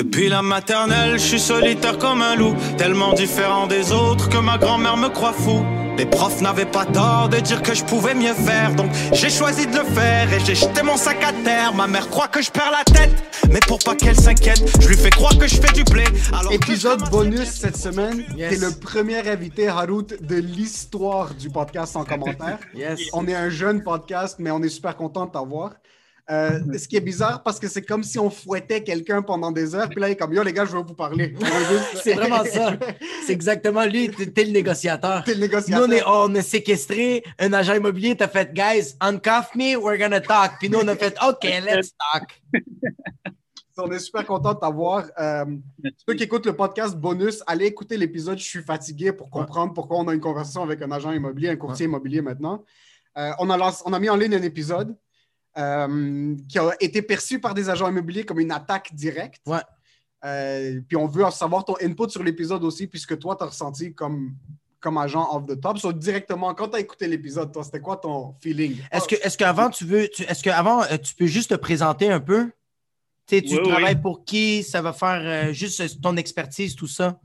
Depuis 0.00 0.30
la 0.30 0.40
maternelle, 0.40 1.18
je 1.18 1.24
suis 1.26 1.38
solitaire 1.38 1.98
comme 1.98 2.22
un 2.22 2.34
loup, 2.34 2.54
tellement 2.78 3.12
différent 3.12 3.66
des 3.66 3.92
autres 3.92 4.30
que 4.30 4.38
ma 4.38 4.56
grand-mère 4.56 4.96
me 4.96 5.10
croit 5.10 5.34
fou. 5.34 5.62
Les 5.98 6.06
profs 6.06 6.40
n'avaient 6.40 6.64
pas 6.64 6.86
tort 6.86 7.28
de 7.28 7.36
dire 7.36 7.60
que 7.60 7.74
je 7.74 7.84
pouvais 7.84 8.14
mieux 8.14 8.32
faire, 8.32 8.74
donc 8.74 8.90
j'ai 9.12 9.28
choisi 9.28 9.66
de 9.66 9.76
le 9.76 9.84
faire 9.84 10.32
et 10.32 10.40
j'ai 10.40 10.54
jeté 10.54 10.82
mon 10.82 10.96
sac 10.96 11.22
à 11.22 11.34
terre. 11.44 11.74
Ma 11.74 11.86
mère 11.86 12.08
croit 12.08 12.28
que 12.28 12.40
je 12.40 12.50
perds 12.50 12.70
la 12.70 12.82
tête, 12.90 13.10
mais 13.50 13.60
pour 13.68 13.78
pas 13.78 13.94
qu'elle 13.94 14.18
s'inquiète, 14.18 14.62
je 14.80 14.88
lui 14.88 14.96
fais 14.96 15.10
croire 15.10 15.36
que 15.36 15.46
je 15.46 15.56
fais 15.56 15.72
du 15.74 15.84
blé. 15.84 16.04
Alors 16.32 16.50
Épisode 16.50 17.06
bonus 17.10 17.50
cette 17.50 17.76
semaine. 17.76 18.24
T'es 18.38 18.56
le 18.56 18.70
premier 18.70 19.28
invité, 19.28 19.68
Harout, 19.68 20.14
de 20.18 20.36
l'histoire 20.36 21.34
du 21.34 21.50
podcast 21.50 21.94
en 21.96 22.04
commentaire. 22.04 22.58
Yes. 22.74 23.00
On 23.12 23.28
est 23.28 23.34
un 23.34 23.50
jeune 23.50 23.82
podcast, 23.82 24.36
mais 24.38 24.50
on 24.50 24.62
est 24.62 24.70
super 24.70 24.96
content 24.96 25.26
de 25.26 25.32
t'avoir. 25.32 25.72
Euh, 26.30 26.60
ce 26.78 26.86
qui 26.86 26.96
est 26.96 27.00
bizarre 27.00 27.42
parce 27.42 27.58
que 27.58 27.66
c'est 27.66 27.82
comme 27.82 28.04
si 28.04 28.16
on 28.18 28.30
fouettait 28.30 28.84
quelqu'un 28.84 29.20
pendant 29.20 29.50
des 29.50 29.74
heures, 29.74 29.88
puis 29.88 30.00
là, 30.00 30.08
il 30.08 30.12
est 30.12 30.16
comme 30.16 30.32
Yo, 30.32 30.44
les 30.44 30.52
gars, 30.52 30.64
je 30.64 30.76
veux 30.76 30.82
vous 30.82 30.94
parler. 30.94 31.34
C'est 32.04 32.14
vraiment 32.14 32.44
ça. 32.44 32.76
C'est 33.26 33.32
exactement 33.32 33.84
lui, 33.84 34.10
t'es 34.10 34.44
le 34.44 34.52
négociateur. 34.52 35.24
T'es 35.24 35.34
le 35.34 35.40
Nous, 35.40 35.46
négociateur. 35.46 35.88
on, 35.88 35.92
est, 35.92 36.02
on 36.06 36.34
a 36.36 36.42
séquestré 36.42 37.24
un 37.40 37.52
agent 37.52 37.74
immobilier, 37.74 38.16
t'as 38.16 38.28
fait, 38.28 38.52
guys, 38.54 38.94
uncuff 39.00 39.54
me, 39.56 39.74
we're 39.76 39.98
gonna 39.98 40.20
talk. 40.20 40.52
Puis 40.60 40.70
nous, 40.70 40.78
on 40.78 40.86
a 40.86 40.94
fait, 40.94 41.16
OK, 41.26 41.42
let's 41.42 41.94
talk. 42.12 42.40
On 43.82 43.90
est 43.90 43.98
super 43.98 44.26
content 44.26 44.52
de 44.52 44.58
t'avoir. 44.58 45.06
Euh, 45.18 45.46
ceux 46.06 46.14
qui 46.14 46.24
écoutent 46.24 46.44
le 46.44 46.54
podcast 46.54 46.94
bonus, 46.96 47.42
allez 47.46 47.64
écouter 47.64 47.96
l'épisode 47.96 48.36
Je 48.36 48.44
suis 48.44 48.62
fatigué 48.62 49.10
pour 49.10 49.30
comprendre 49.30 49.72
pourquoi 49.72 49.96
on 49.96 50.08
a 50.08 50.12
une 50.12 50.20
conversation 50.20 50.62
avec 50.62 50.82
un 50.82 50.90
agent 50.90 51.12
immobilier, 51.12 51.48
un 51.48 51.56
courtier 51.56 51.86
immobilier 51.86 52.20
maintenant. 52.20 52.62
Euh, 53.16 53.30
on, 53.38 53.48
a 53.48 53.56
lancé- 53.56 53.82
on 53.86 53.92
a 53.94 53.98
mis 53.98 54.10
en 54.10 54.16
ligne 54.16 54.34
un 54.34 54.42
épisode 54.42 54.94
euh, 55.58 56.36
qui 56.48 56.58
a 56.58 56.70
été 56.80 57.02
perçu 57.02 57.40
par 57.40 57.54
des 57.54 57.68
agents 57.68 57.88
immobiliers 57.88 58.24
comme 58.24 58.40
une 58.40 58.52
attaque 58.52 58.94
directe. 58.94 59.42
Ouais. 59.46 59.58
Euh, 60.24 60.80
puis 60.86 60.96
on 60.96 61.06
veut 61.06 61.24
savoir 61.30 61.64
ton 61.64 61.74
input 61.82 62.08
sur 62.10 62.22
l'épisode 62.22 62.62
aussi, 62.64 62.86
puisque 62.86 63.18
toi, 63.18 63.36
tu 63.36 63.42
as 63.44 63.46
ressenti 63.46 63.94
comme, 63.94 64.34
comme 64.78 64.98
agent 64.98 65.26
off 65.34 65.46
the 65.46 65.58
top. 65.60 65.78
So, 65.78 65.92
directement, 65.92 66.54
quand 66.54 66.68
tu 66.68 66.76
as 66.76 66.80
écouté 66.80 67.06
l'épisode, 67.08 67.52
toi, 67.52 67.64
c'était 67.64 67.80
quoi 67.80 67.96
ton 67.96 68.34
feeling? 68.42 68.76
Est-ce 68.92 69.08
que, 69.08 69.14
est-ce 69.16 69.38
qu'avant, 69.38 69.70
tu 69.70 69.84
veux, 69.84 70.08
tu- 70.08 70.22
est-ce 70.24 70.42
qu'avant, 70.42 70.82
euh, 70.84 70.98
tu 71.02 71.14
peux 71.14 71.26
juste 71.26 71.50
te 71.50 71.54
présenter 71.56 72.10
un 72.10 72.20
peu? 72.20 72.50
Tu 73.26 73.36
sais, 73.36 73.42
tu 73.42 73.54
Oui, 73.54 73.60
oui. 73.62 73.68
travailles 73.68 74.00
pour 74.00 74.24
qui? 74.24 74.62
Ça 74.62 74.82
va 74.82 74.92
faire 74.92 75.20
euh, 75.48 75.52
juste 75.52 76.00
ton 76.02 76.16
expertise, 76.16 76.74
tout 76.76 76.86
ça? 76.86 77.18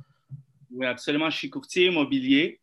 Oui, 0.71 0.85
absolument. 0.85 1.29
Je 1.29 1.37
suis 1.37 1.49
courtier 1.49 1.87
immobilier. 1.87 2.59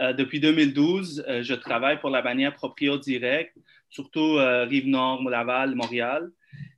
Euh, 0.00 0.12
depuis 0.14 0.40
2012, 0.40 1.24
euh, 1.28 1.42
je 1.42 1.52
travaille 1.54 2.00
pour 2.00 2.08
la 2.10 2.22
bannière 2.22 2.54
Proprio 2.54 2.96
Direct, 2.98 3.54
surtout 3.90 4.38
euh, 4.38 4.64
Rive-Nord, 4.64 5.28
Laval, 5.28 5.74
Montréal. 5.74 6.30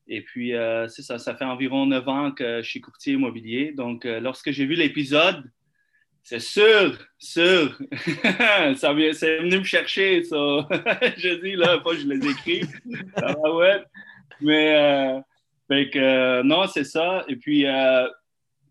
Et 0.08 0.22
puis, 0.22 0.54
euh, 0.54 0.88
c'est 0.88 1.02
ça, 1.02 1.18
ça 1.18 1.34
fait 1.34 1.44
environ 1.44 1.86
neuf 1.86 2.08
ans 2.08 2.32
que 2.32 2.60
je 2.62 2.68
suis 2.68 2.80
courtier 2.80 3.14
immobilier. 3.14 3.72
Donc, 3.72 4.04
euh, 4.04 4.18
lorsque 4.18 4.50
j'ai 4.50 4.66
vu 4.66 4.74
l'épisode, 4.74 5.44
c'est 6.22 6.40
sûr, 6.40 6.98
sûr, 7.18 7.78
ça 8.76 8.94
c'est 9.12 9.38
venu 9.38 9.58
me 9.58 9.64
chercher, 9.64 10.22
ça. 10.24 10.36
je 11.16 11.40
dis, 11.40 11.56
là, 11.56 11.78
pas 11.78 11.94
je 11.94 12.06
les 12.06 12.28
écris. 12.28 12.62
Va, 13.16 13.54
ouais. 13.54 13.82
Mais, 14.40 15.22
non, 16.44 16.66
c'est 16.66 16.84
ça. 16.84 17.24
Et 17.28 17.36
puis, 17.36 17.64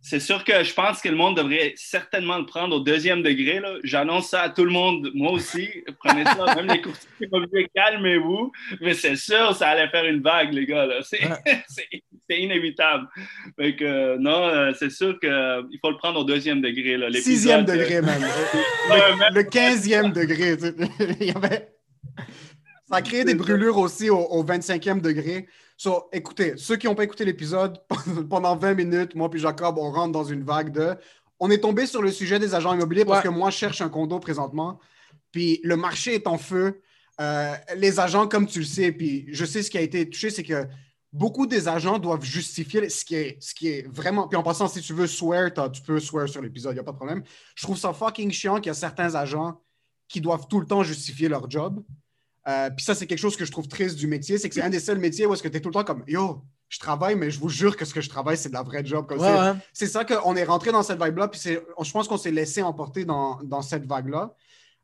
c'est 0.03 0.19
sûr 0.19 0.43
que 0.43 0.63
je 0.63 0.73
pense 0.73 0.99
que 0.99 1.09
le 1.09 1.15
monde 1.15 1.37
devrait 1.37 1.73
certainement 1.75 2.37
le 2.39 2.45
prendre 2.45 2.75
au 2.75 2.79
deuxième 2.79 3.21
degré. 3.21 3.59
là. 3.59 3.75
J'annonce 3.83 4.29
ça 4.29 4.41
à 4.41 4.49
tout 4.49 4.65
le 4.65 4.71
monde, 4.71 5.11
moi 5.13 5.31
aussi. 5.31 5.69
Prenez 6.03 6.23
ça, 6.25 6.55
même 6.55 6.67
les 6.67 6.81
courtiers 6.81 7.07
immobiliers, 7.21 7.67
calmez-vous. 7.75 8.51
Mais 8.81 8.93
c'est 8.95 9.15
sûr, 9.15 9.55
ça 9.55 9.69
allait 9.69 9.89
faire 9.89 10.05
une 10.05 10.21
vague, 10.21 10.53
les 10.53 10.65
gars. 10.65 10.85
là. 10.87 11.01
C'est 11.03 11.19
c'est- 11.67 12.01
c'est 12.29 12.39
inévitable. 12.39 13.07
Fait 13.59 13.75
que, 13.75 13.83
euh, 13.83 14.17
non, 14.17 14.47
euh, 14.47 14.71
c'est 14.79 14.89
sûr 14.89 15.19
qu'il 15.19 15.29
faut 15.81 15.91
le 15.91 15.97
prendre 15.97 16.21
au 16.21 16.23
deuxième 16.23 16.61
degré. 16.61 16.95
là. 16.97 17.09
L'épisode, 17.09 17.23
Sixième 17.33 17.59
euh, 17.61 17.63
degré 17.63 18.01
même. 18.01 18.21
Le, 18.89 19.35
le 19.35 19.43
quinzième 19.43 20.11
degré. 20.13 20.57
tu 20.57 20.63
sais. 20.63 20.75
Il 21.19 21.27
y 21.27 21.31
avait... 21.31 21.67
Ça 22.89 22.97
a 22.97 23.01
créé 23.01 23.23
des 23.23 23.35
brûlures 23.35 23.77
aussi 23.77 24.09
au, 24.09 24.17
au 24.19 24.43
25e 24.43 24.99
degré. 25.01 25.47
So, 25.83 26.09
écoutez, 26.11 26.53
ceux 26.57 26.75
qui 26.75 26.85
n'ont 26.85 26.93
pas 26.93 27.05
écouté 27.05 27.25
l'épisode, 27.25 27.81
pendant 28.29 28.55
20 28.55 28.75
minutes, 28.75 29.15
moi 29.15 29.31
puis 29.31 29.39
Jacob, 29.39 29.79
on 29.79 29.91
rentre 29.91 30.11
dans 30.11 30.23
une 30.23 30.43
vague 30.43 30.71
de... 30.71 30.95
On 31.39 31.49
est 31.49 31.57
tombé 31.57 31.87
sur 31.87 32.03
le 32.03 32.11
sujet 32.11 32.37
des 32.37 32.53
agents 32.53 32.71
immobiliers 32.75 33.03
parce 33.03 33.25
Ouais. 33.25 33.31
que 33.31 33.35
moi, 33.35 33.49
je 33.49 33.57
cherche 33.57 33.81
un 33.81 33.89
condo 33.89 34.19
présentement. 34.19 34.79
Puis 35.31 35.59
le 35.63 35.75
marché 35.75 36.13
est 36.13 36.27
en 36.27 36.37
feu. 36.37 36.83
Euh, 37.19 37.55
les 37.77 37.99
agents, 37.99 38.27
comme 38.27 38.45
tu 38.45 38.59
le 38.59 38.65
sais, 38.65 38.91
puis 38.91 39.25
je 39.31 39.43
sais 39.43 39.63
ce 39.63 39.71
qui 39.71 39.79
a 39.79 39.81
été 39.81 40.07
touché, 40.07 40.29
c'est 40.29 40.43
que 40.43 40.67
beaucoup 41.11 41.47
des 41.47 41.67
agents 41.67 41.97
doivent 41.97 42.23
justifier 42.23 42.87
ce 42.87 43.03
qui 43.03 43.15
est, 43.15 43.41
ce 43.41 43.55
qui 43.55 43.69
est 43.69 43.87
vraiment. 43.91 44.27
Puis 44.27 44.37
en 44.37 44.43
passant, 44.43 44.67
si 44.67 44.81
tu 44.81 44.93
veux 44.93 45.07
swear, 45.07 45.51
tu 45.71 45.81
peux 45.81 45.99
swear 45.99 46.29
sur 46.29 46.43
l'épisode, 46.43 46.73
il 46.73 46.75
n'y 46.75 46.81
a 46.81 46.83
pas 46.83 46.91
de 46.91 46.97
problème. 46.97 47.23
Je 47.55 47.63
trouve 47.63 47.79
ça 47.79 47.91
fucking 47.91 48.29
chiant 48.29 48.57
qu'il 48.57 48.67
y 48.67 48.69
a 48.69 48.75
certains 48.75 49.15
agents 49.15 49.59
qui 50.07 50.21
doivent 50.21 50.45
tout 50.47 50.59
le 50.59 50.67
temps 50.67 50.83
justifier 50.83 51.27
leur 51.27 51.49
job. 51.49 51.83
Euh, 52.47 52.69
puis 52.71 52.83
ça, 52.83 52.95
c'est 52.95 53.05
quelque 53.05 53.19
chose 53.19 53.35
que 53.37 53.45
je 53.45 53.51
trouve 53.51 53.67
triste 53.67 53.97
du 53.97 54.07
métier, 54.07 54.37
c'est 54.37 54.49
que 54.49 54.55
c'est 54.55 54.61
un 54.63 54.69
des 54.69 54.79
seuls 54.79 54.97
métiers 54.97 55.25
où 55.27 55.33
est-ce 55.33 55.43
que 55.43 55.47
tu 55.47 55.57
es 55.57 55.59
tout 55.59 55.69
le 55.69 55.73
temps 55.73 55.83
comme 55.83 56.03
Yo, 56.07 56.41
je 56.69 56.79
travaille, 56.79 57.15
mais 57.15 57.29
je 57.29 57.39
vous 57.39 57.49
jure 57.49 57.75
que 57.77 57.85
ce 57.85 57.93
que 57.93 58.01
je 58.01 58.09
travaille, 58.09 58.37
c'est 58.37 58.49
de 58.49 58.53
la 58.53 58.63
vraie 58.63 58.83
job. 58.83 59.05
Comme 59.07 59.19
Ouais, 59.19 59.27
c'est- 59.27 59.39
ouais. 59.51 59.57
c'est 59.73 59.87
ça 59.87 60.05
qu'on 60.05 60.35
est 60.35 60.43
rentré 60.43 60.71
dans 60.71 60.81
cette 60.83 61.01
vibe-là, 61.03 61.27
puis 61.27 61.39
c'est- 61.39 61.61
je 61.81 61.91
pense 61.91 62.07
qu'on 62.07 62.17
s'est 62.17 62.31
laissé 62.31 62.61
emporter 62.63 63.05
dans, 63.05 63.39
dans 63.43 63.61
cette 63.61 63.85
vague-là. 63.85 64.33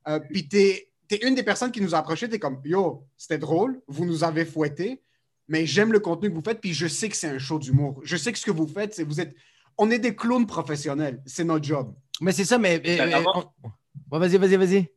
Euh, 0.07 0.19
puis 0.19 0.47
t'es 0.47 0.83
es 1.09 1.25
une 1.25 1.35
des 1.35 1.43
personnes 1.43 1.71
qui 1.71 1.79
nous 1.81 1.95
a 1.95 1.99
approchés, 1.99 2.27
t'es 2.29 2.37
comme 2.39 2.59
Yo, 2.65 3.07
c'était 3.17 3.37
drôle, 3.37 3.81
vous 3.87 4.05
nous 4.05 4.23
avez 4.25 4.43
fouetté, 4.45 5.01
mais 5.47 5.65
j'aime 5.65 5.93
le 5.93 5.99
contenu 5.99 6.29
que 6.29 6.35
vous 6.35 6.41
faites, 6.43 6.59
puis 6.59 6.73
je 6.73 6.85
sais 6.87 7.07
que 7.09 7.15
c'est 7.15 7.29
un 7.29 7.39
show 7.39 7.57
d'humour. 7.57 8.01
Je 8.03 8.17
sais 8.17 8.33
que 8.33 8.37
ce 8.37 8.45
que 8.45 8.51
vous 8.51 8.67
faites, 8.67 8.93
c'est 8.93 9.03
vous 9.05 9.19
êtes. 9.21 9.33
On 9.77 9.89
est 9.89 9.99
des 9.99 10.15
clowns 10.15 10.45
professionnels, 10.45 11.21
c'est 11.25 11.45
notre 11.45 11.63
job. 11.65 11.93
Mais 12.19 12.33
c'est 12.33 12.43
ça, 12.45 12.57
mais. 12.57 12.81
euh, 12.99 13.05
va. 13.09 13.17
euh, 13.19 13.41
on- 13.63 13.69
Ouais, 14.11 14.19
vas-y, 14.19 14.37
vas-y, 14.37 14.55
vas-y. 14.57 14.87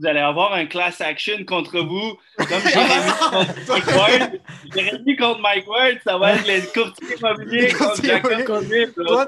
Vous 0.00 0.06
allez 0.06 0.20
avoir 0.20 0.52
un 0.54 0.66
class 0.66 1.00
action 1.00 1.44
contre 1.46 1.80
vous, 1.80 2.16
comme 2.36 2.60
Jérémy 2.62 3.10
contre 3.30 3.54
Mike 3.68 3.86
Ward. 3.96 4.40
Jérémy 4.74 5.16
contre 5.16 5.40
Mike 5.40 5.68
Ward, 5.68 5.96
ça 6.04 6.18
va 6.18 6.34
être 6.34 6.46
les 6.46 6.60
courtiers 6.62 7.16
immobiliers 7.18 7.60
Les 7.66 7.72
contre 7.72 8.04
Jacob 8.04 8.62
là. 8.96 9.26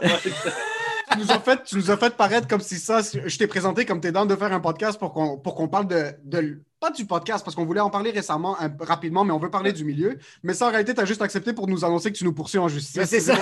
tu 1.13 1.19
nous 1.19 1.31
as 1.33 1.41
fait, 1.41 1.63
tu 1.65 1.75
nous 1.77 1.91
as 1.91 1.97
fait 1.97 2.17
paraître 2.17 2.47
comme 2.47 2.61
si 2.61 2.77
ça, 2.77 3.01
je 3.03 3.37
t'ai 3.37 3.49
présenté 3.49 3.85
comme 3.85 4.01
t'es 4.01 4.13
dans 4.13 4.27
de 4.27 4.37
faire 4.37 4.53
un 4.53 4.61
podcast 4.61 4.99
pour 4.99 5.13
qu'on 5.13 5.39
pour 5.39 5.57
qu'on 5.57 5.67
parle 5.69 5.89
de, 5.89 6.05
de- 6.25 6.61
pas 6.79 6.91
du 6.91 7.05
podcast 7.05 7.45
parce 7.45 7.55
qu'on 7.55 7.67
voulait 7.67 7.81
en 7.81 7.91
parler 7.91 8.11
récemment 8.11 8.57
un- 8.59 8.71
rapidement, 8.81 9.23
mais 9.23 9.33
on 9.35 9.39
veut 9.39 9.51
parler 9.51 9.73
du 9.75 9.85
milieu. 9.85 10.17
Mais 10.43 10.55
ça 10.55 10.67
en 10.67 10.71
réalité, 10.71 10.95
tu 10.95 11.01
as 11.01 11.05
juste 11.05 11.21
accepté 11.21 11.53
pour 11.53 11.67
nous 11.69 11.85
annoncer 11.85 12.11
que 12.11 12.17
tu 12.17 12.25
nous 12.25 12.33
poursuis 12.33 12.59
en 12.59 12.69
justice. 12.69 12.97
Mais 12.97 13.05
c'est 13.07 13.21
ça. 13.21 13.35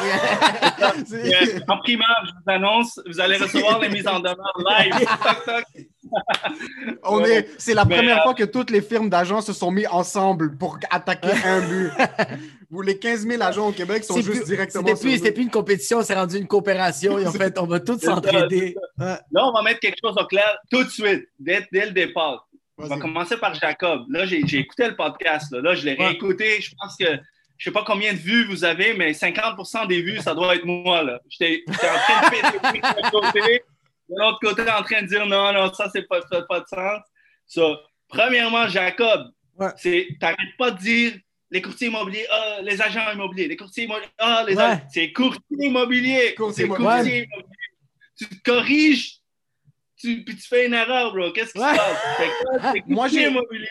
C'est- 1.06 1.34
Euh, 1.58 1.60
En 1.68 1.78
primaire, 1.78 2.24
je 2.26 2.30
vous 2.32 2.50
annonce, 2.50 2.98
vous 3.06 3.20
allez 3.20 3.36
recevoir 3.36 3.78
les 3.80 3.88
mises 3.90 4.06
en 4.08 4.18
demeure 4.18 4.58
live. 4.66 4.92
Toc, 5.22 5.44
toc. 5.44 5.64
On 7.04 7.20
Ouais. 7.22 7.30
est, 7.38 7.48
c'est 7.58 7.74
la 7.74 7.84
Mais, 7.84 7.96
première 7.96 8.18
euh, 8.20 8.22
fois 8.22 8.34
que 8.34 8.44
toutes 8.44 8.70
les 8.70 8.80
firmes 8.82 9.08
d'agents 9.08 9.40
se 9.40 9.52
sont 9.52 9.70
mis 9.70 9.86
ensemble 9.86 10.56
pour 10.56 10.78
attaquer 10.90 11.28
un 11.44 11.60
but. 11.60 11.90
Vous, 12.70 12.82
les 12.82 12.98
15 12.98 13.26
000 13.26 13.42
agents 13.42 13.68
au 13.68 13.72
Québec 13.72 14.04
sont 14.04 14.16
juste 14.20 14.30
plus- 14.42 14.44
directement 14.44 14.86
C'était 14.86 15.00
plus, 15.00 15.16
c'était 15.16 15.32
plus 15.32 15.42
une 15.42 15.50
compétition, 15.50 16.02
c'est 16.02 16.14
rendu 16.14 16.36
une 16.38 16.46
coopération. 16.46 17.18
Ils 17.18 17.26
ont 17.28 17.32
fait, 17.32 17.58
on 17.58 17.66
va 17.66 17.80
tous 17.80 17.98
s'entraider. 17.98 18.76
Là, 18.98 19.20
on 19.32 19.52
va 19.52 19.62
mettre 19.62 19.80
quelque 19.80 19.98
chose 20.02 20.16
au 20.18 20.26
clair 20.26 20.56
tout 20.70 20.84
de 20.84 20.88
suite, 20.90 21.26
dès, 21.38 21.66
dès 21.72 21.86
le 21.86 21.92
départ. 21.92 22.46
On 22.80 22.86
va 22.86 22.96
commencer 22.98 23.36
par 23.36 23.54
Jacob. 23.54 24.02
Là, 24.08 24.24
j'ai 24.24 24.42
j'ai 24.46 24.58
écouté 24.58 24.86
le 24.86 24.94
podcast. 24.94 25.50
Là, 25.52 25.60
Là, 25.60 25.74
je 25.74 25.84
l'ai 25.84 25.96
Ouais. 25.96 26.06
réécouté. 26.08 26.60
Je 26.60 26.70
pense 26.80 26.96
que 26.96 27.06
je 27.56 27.64
sais 27.64 27.72
pas 27.72 27.82
combien 27.84 28.12
de 28.12 28.18
vues 28.18 28.46
vous 28.48 28.62
avez, 28.64 28.94
mais 28.94 29.12
50% 29.14 29.86
des 29.88 30.00
vues, 30.00 30.18
ça 30.18 30.32
doit 30.32 30.54
être 30.54 30.64
moi. 30.64 31.02
là. 31.02 31.18
J'étais 31.28 31.64
j'étais 31.66 31.88
en 31.88 31.94
train 31.94 32.28
de 32.28 32.72
péter 32.72 32.80
d'un 33.02 33.10
côté, 33.10 33.62
de 34.08 34.14
l'autre 34.18 34.38
côté, 34.40 34.62
en 34.62 34.82
train 34.82 35.02
de 35.02 35.06
dire 35.06 35.26
non, 35.26 35.52
non, 35.52 35.72
ça, 35.72 35.88
c'est 35.92 36.02
pas, 36.08 36.20
ça 36.22 36.40
n'a 36.40 36.42
pas 36.42 36.60
de 36.60 36.66
sens. 36.66 37.00
Ça, 37.46 37.62
premièrement, 38.08 38.66
Jacob, 38.68 39.30
Ouais. 39.58 39.68
c'est 39.76 40.08
t'arrêtes 40.20 40.56
pas 40.56 40.70
de 40.70 40.78
dire 40.78 41.12
les 41.50 41.60
courtiers 41.62 41.88
immobiliers, 41.88 42.26
ah, 42.30 42.58
les 42.62 42.80
agents 42.80 43.10
immobiliers, 43.12 43.48
les 43.48 43.56
courtiers 43.56 43.84
immobiliers, 43.84 44.10
ah, 44.18 44.44
les 44.46 44.54
Ouais. 44.54 44.62
agents- 44.62 44.80
c'est 44.90 45.12
courtier 45.12 45.40
immobilier. 45.60 46.34
Courtier 46.36 46.62
C'est 46.62 46.66
immobilier. 46.66 46.86
courtier 46.94 47.18
immobilier. 47.24 47.54
Tu 48.16 48.28
te 48.28 48.42
corriges, 48.50 49.18
tu, 49.96 50.24
puis 50.24 50.36
tu 50.36 50.42
fais 50.46 50.66
une 50.66 50.74
erreur, 50.74 51.12
bro. 51.12 51.32
Qu'est-ce 51.32 51.52
qui 51.52 51.58
Ouais. 51.60 51.72
se 51.72 51.76
passe? 51.76 52.74
Moi, 52.86 53.04
courtier 53.06 53.22
j'ai- 53.24 53.28
immobilier. 53.30 53.68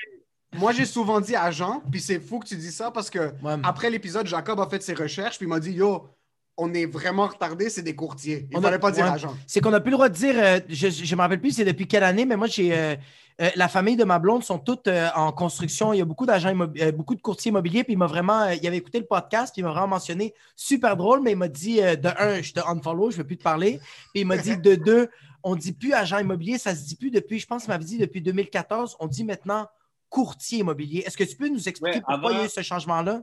Moi, 0.54 0.72
j'ai 0.72 0.86
souvent 0.86 1.20
dit 1.22 1.36
agent, 1.36 1.82
puis 1.92 2.00
c'est 2.02 2.20
fou 2.20 2.40
que 2.40 2.48
tu 2.48 2.56
dis 2.56 2.72
ça 2.72 2.90
parce 2.90 3.10
que 3.10 3.20
Ouais. 3.44 3.56
après 3.64 3.90
l'épisode, 3.90 4.26
Jacob 4.28 4.60
a 4.60 4.68
fait 4.68 4.82
ses 4.82 4.94
recherches, 4.94 5.38
puis 5.38 5.46
il 5.46 5.50
m'a 5.50 5.60
dit 5.60 5.72
Yo, 5.74 6.10
on 6.58 6.74
est 6.74 6.86
vraiment 6.88 7.28
retardé, 7.28 7.70
c'est 7.70 7.84
des 7.84 7.96
courtiers. 7.96 8.48
Il 8.52 8.58
On 8.58 8.60
ne 8.60 8.66
a- 8.66 8.70
fallait 8.70 8.80
pas 8.80 8.92
dire 8.92 9.06
ouais. 9.06 9.12
agent. 9.12 9.36
C'est 9.46 9.62
qu'on 9.62 9.70
n'a 9.72 9.80
plus 9.80 9.92
le 9.92 9.98
droit 9.98 10.10
de 10.10 10.16
dire, 10.16 10.34
euh, 10.38 10.60
je 10.70 10.88
ne 10.88 11.16
me 11.16 11.22
rappelle 11.22 11.40
plus 11.40 11.52
c'est 11.52 11.66
depuis 11.66 11.88
quelle 11.88 12.04
année, 12.04 12.26
mais 12.26 12.36
moi, 12.36 12.48
j'ai 12.48 12.76
euh, 12.76 12.96
euh, 13.40 13.50
la 13.56 13.68
famille 13.68 13.96
de 13.96 14.04
ma 14.04 14.18
blonde 14.18 14.44
sont 14.44 14.58
toutes 14.58 14.88
euh, 14.88 15.08
en 15.16 15.32
construction. 15.32 15.94
Il 15.94 16.00
y 16.00 16.02
a 16.02 16.06
beaucoup 16.06 16.26
d'agents 16.26 16.56
euh, 16.60 16.92
beaucoup 16.92 17.14
de 17.14 17.22
courtiers 17.22 17.50
immobiliers. 17.50 17.84
Puis 17.84 17.94
il 17.94 17.98
m'a 17.98 18.08
vraiment, 18.08 18.42
euh, 18.42 18.56
il 18.56 18.66
avait 18.68 18.78
écouté 18.78 19.00
le 19.00 19.06
podcast, 19.06 19.54
puis 19.54 19.62
il 19.62 19.66
m'a 19.66 19.72
vraiment 19.72 19.88
mentionné 19.90 20.34
super 20.56 20.98
drôle, 20.98 21.22
mais 21.22 21.32
il 21.34 21.38
m'a 21.38 21.48
dit 21.48 21.80
euh, 21.84 21.96
de 21.96 22.10
un, 22.18 22.42
je 22.42 22.54
te 22.54 22.60
unfollow, 22.60 23.12
je 23.12 23.18
ne 23.18 23.22
veux 23.22 23.28
plus 23.28 23.38
te 23.38 23.44
parler. 23.44 23.80
Puis 24.14 24.22
il 24.22 24.26
m'a 24.26 24.38
dit 24.38 24.58
de 24.58 24.74
deux, 24.74 25.10
on 25.44 25.54
ne 25.54 25.60
dit 25.60 25.74
plus 25.74 25.94
agent 25.94 26.18
immobilier, 26.18 26.58
ça 26.58 26.74
se 26.76 26.84
dit 26.86 26.96
plus 26.96 27.12
depuis, 27.12 27.38
je 27.38 27.46
pense 27.46 27.64
qu'il 27.66 27.72
m'avait 27.72 27.84
dit 27.86 28.00
depuis 28.00 28.22
2014, 28.24 28.98
on 29.00 29.06
dit 29.06 29.24
maintenant 29.24 29.68
courtier 30.10 30.60
immobilier. 30.60 31.04
Est-ce 31.06 31.18
que 31.18 31.24
tu 31.24 31.36
peux 31.36 31.50
nous 31.50 31.70
expliquer 31.70 31.98
Ouais, 32.00 32.04
pourquoi 32.08 32.32
il 32.32 32.38
y 32.40 32.42
a 32.42 32.46
eu 32.46 32.50
ce 32.50 32.62
changement-là? 32.62 33.22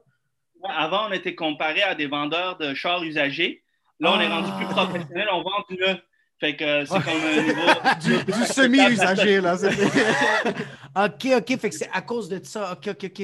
Avant, 0.69 1.09
on 1.09 1.13
était 1.13 1.35
comparé 1.35 1.83
à 1.83 1.95
des 1.95 2.07
vendeurs 2.07 2.57
de 2.59 2.75
chars 2.75 3.03
usagés. 3.05 3.63
Là, 4.01 4.15
on 4.17 4.21
est 4.21 4.29
rendu 4.29 4.51
plus 4.57 4.67
Ah. 4.71 4.87
professionnel, 4.87 5.29
on 5.33 5.43
vend 5.43 5.65
du 5.71 5.77
neuf. 5.77 5.99
Fait 6.41 6.57
que 6.57 6.85
c'est 6.85 6.95
comme 7.03 7.23
un 7.23 7.43
niveau. 7.43 7.61
Du, 8.03 8.25
du 8.33 8.45
semi-usagé, 8.47 9.41
là. 9.41 9.55
OK, 10.97 11.27
OK. 11.37 11.59
Fait 11.59 11.69
que 11.71 11.75
c'est 11.75 11.91
à 11.93 12.03
cause 12.03 12.29
de 12.29 12.41
ça. 12.45 12.73
OK, 12.73 12.89
OK, 12.89 13.05
OK. 13.05 13.19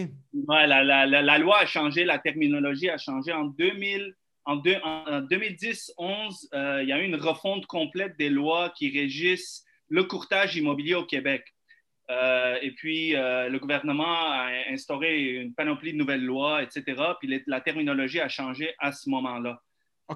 Ouais, 0.48 0.66
la, 0.66 0.82
la- 0.84 1.06
la- 1.06 1.22
la 1.22 1.38
loi 1.38 1.58
a 1.60 1.66
changé, 1.66 2.04
la 2.04 2.18
terminologie 2.18 2.88
a 2.88 2.98
changé. 2.98 3.32
En, 3.32 3.44
2000, 3.44 4.14
en, 4.44 4.56
deux- 4.56 4.78
en 4.84 5.20
2010-11, 5.22 6.48
euh, 6.54 6.82
il 6.82 6.88
y 6.88 6.92
a 6.92 6.98
eu 7.00 7.04
une 7.04 7.16
refonte 7.16 7.66
complète 7.66 8.16
des 8.18 8.28
lois 8.30 8.70
qui 8.76 8.90
régissent 8.96 9.64
le 9.88 10.04
courtage 10.04 10.56
immobilier 10.56 10.94
au 10.94 11.04
Québec. 11.04 11.44
Euh, 12.10 12.58
et 12.60 12.72
puis, 12.72 13.14
euh, 13.14 13.48
le 13.48 13.58
gouvernement 13.58 14.32
a 14.32 14.50
instauré 14.70 15.34
une 15.34 15.54
panoplie 15.54 15.92
de 15.92 15.98
nouvelles 15.98 16.24
lois, 16.24 16.62
etc. 16.62 16.82
Puis 17.20 17.28
les- 17.28 17.44
la 17.46 17.60
terminologie 17.60 18.20
a 18.20 18.28
changé 18.28 18.74
à 18.78 18.90
ce 18.90 19.08
moment-là. 19.10 19.60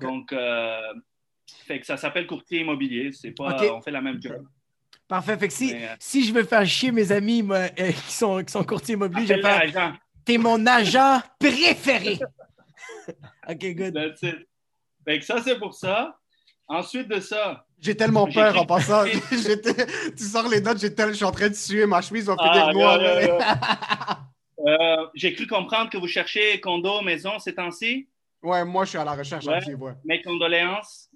Donc, 0.00 0.32
euh, 0.32 0.80
fait 1.66 1.78
que 1.78 1.86
ça 1.86 1.96
s'appelle 1.96 2.26
courtier 2.26 2.60
immobilier. 2.60 3.12
C'est 3.12 3.30
pas, 3.30 3.56
on 3.72 3.80
fait 3.80 3.92
la 3.92 4.00
même 4.00 4.20
job. 4.20 4.44
Parfait. 5.06 5.36
Fait 5.36 5.48
que 5.48 5.54
si, 5.54 5.72
Mais, 5.72 5.90
si 6.00 6.24
je 6.24 6.32
veux 6.34 6.42
faire 6.44 6.66
chier 6.66 6.90
mes 6.90 7.12
amis 7.12 7.42
moi, 7.42 7.68
qui, 7.68 8.12
sont, 8.12 8.42
qui 8.42 8.50
sont 8.50 8.64
courtiers 8.64 8.94
immobiliers, 8.94 9.26
je 9.26 9.34
vais 9.34 9.42
faire. 9.70 9.98
T'es 10.24 10.38
mon 10.38 10.66
agent 10.66 11.20
préféré. 11.38 12.18
OK, 13.48 13.74
good. 13.76 13.94
That's 13.94 14.22
it. 14.22 14.48
Fait 15.04 15.18
que 15.18 15.24
ça, 15.24 15.40
c'est 15.42 15.58
pour 15.58 15.74
ça. 15.74 16.18
Ensuite 16.66 17.08
de 17.08 17.20
ça, 17.20 17.66
J'ai 17.84 17.94
tellement 17.96 18.26
peur 18.26 18.56
en 18.58 18.64
passant. 18.64 19.04
Tu 20.16 20.24
sors 20.24 20.48
les 20.48 20.60
notes, 20.62 20.78
je 20.80 21.12
suis 21.12 21.24
en 21.24 21.30
train 21.32 21.48
de 21.50 21.54
suer, 21.54 21.84
ma 21.86 22.00
chemise 22.00 22.24
va 22.26 22.34
Ah, 22.38 22.50
finir 22.52 22.72
noire. 22.72 22.98
là. 22.98 24.18
Euh, 24.66 25.06
j'ai 25.14 25.34
cru 25.34 25.46
comprendre 25.46 25.90
que 25.90 25.98
vous 25.98 26.06
cherchez 26.08 26.58
condo, 26.58 27.02
maison 27.02 27.38
ces 27.38 27.54
temps-ci? 27.54 28.08
Ouais, 28.42 28.64
moi, 28.64 28.84
je 28.86 28.90
suis 28.90 28.98
à 28.98 29.04
la 29.04 29.12
recherche 29.12 29.44
Ouais. 29.44 29.56
active, 29.56 29.82
ouais. 29.82 29.92
Mes 30.06 30.22
condoléances. 30.22 31.10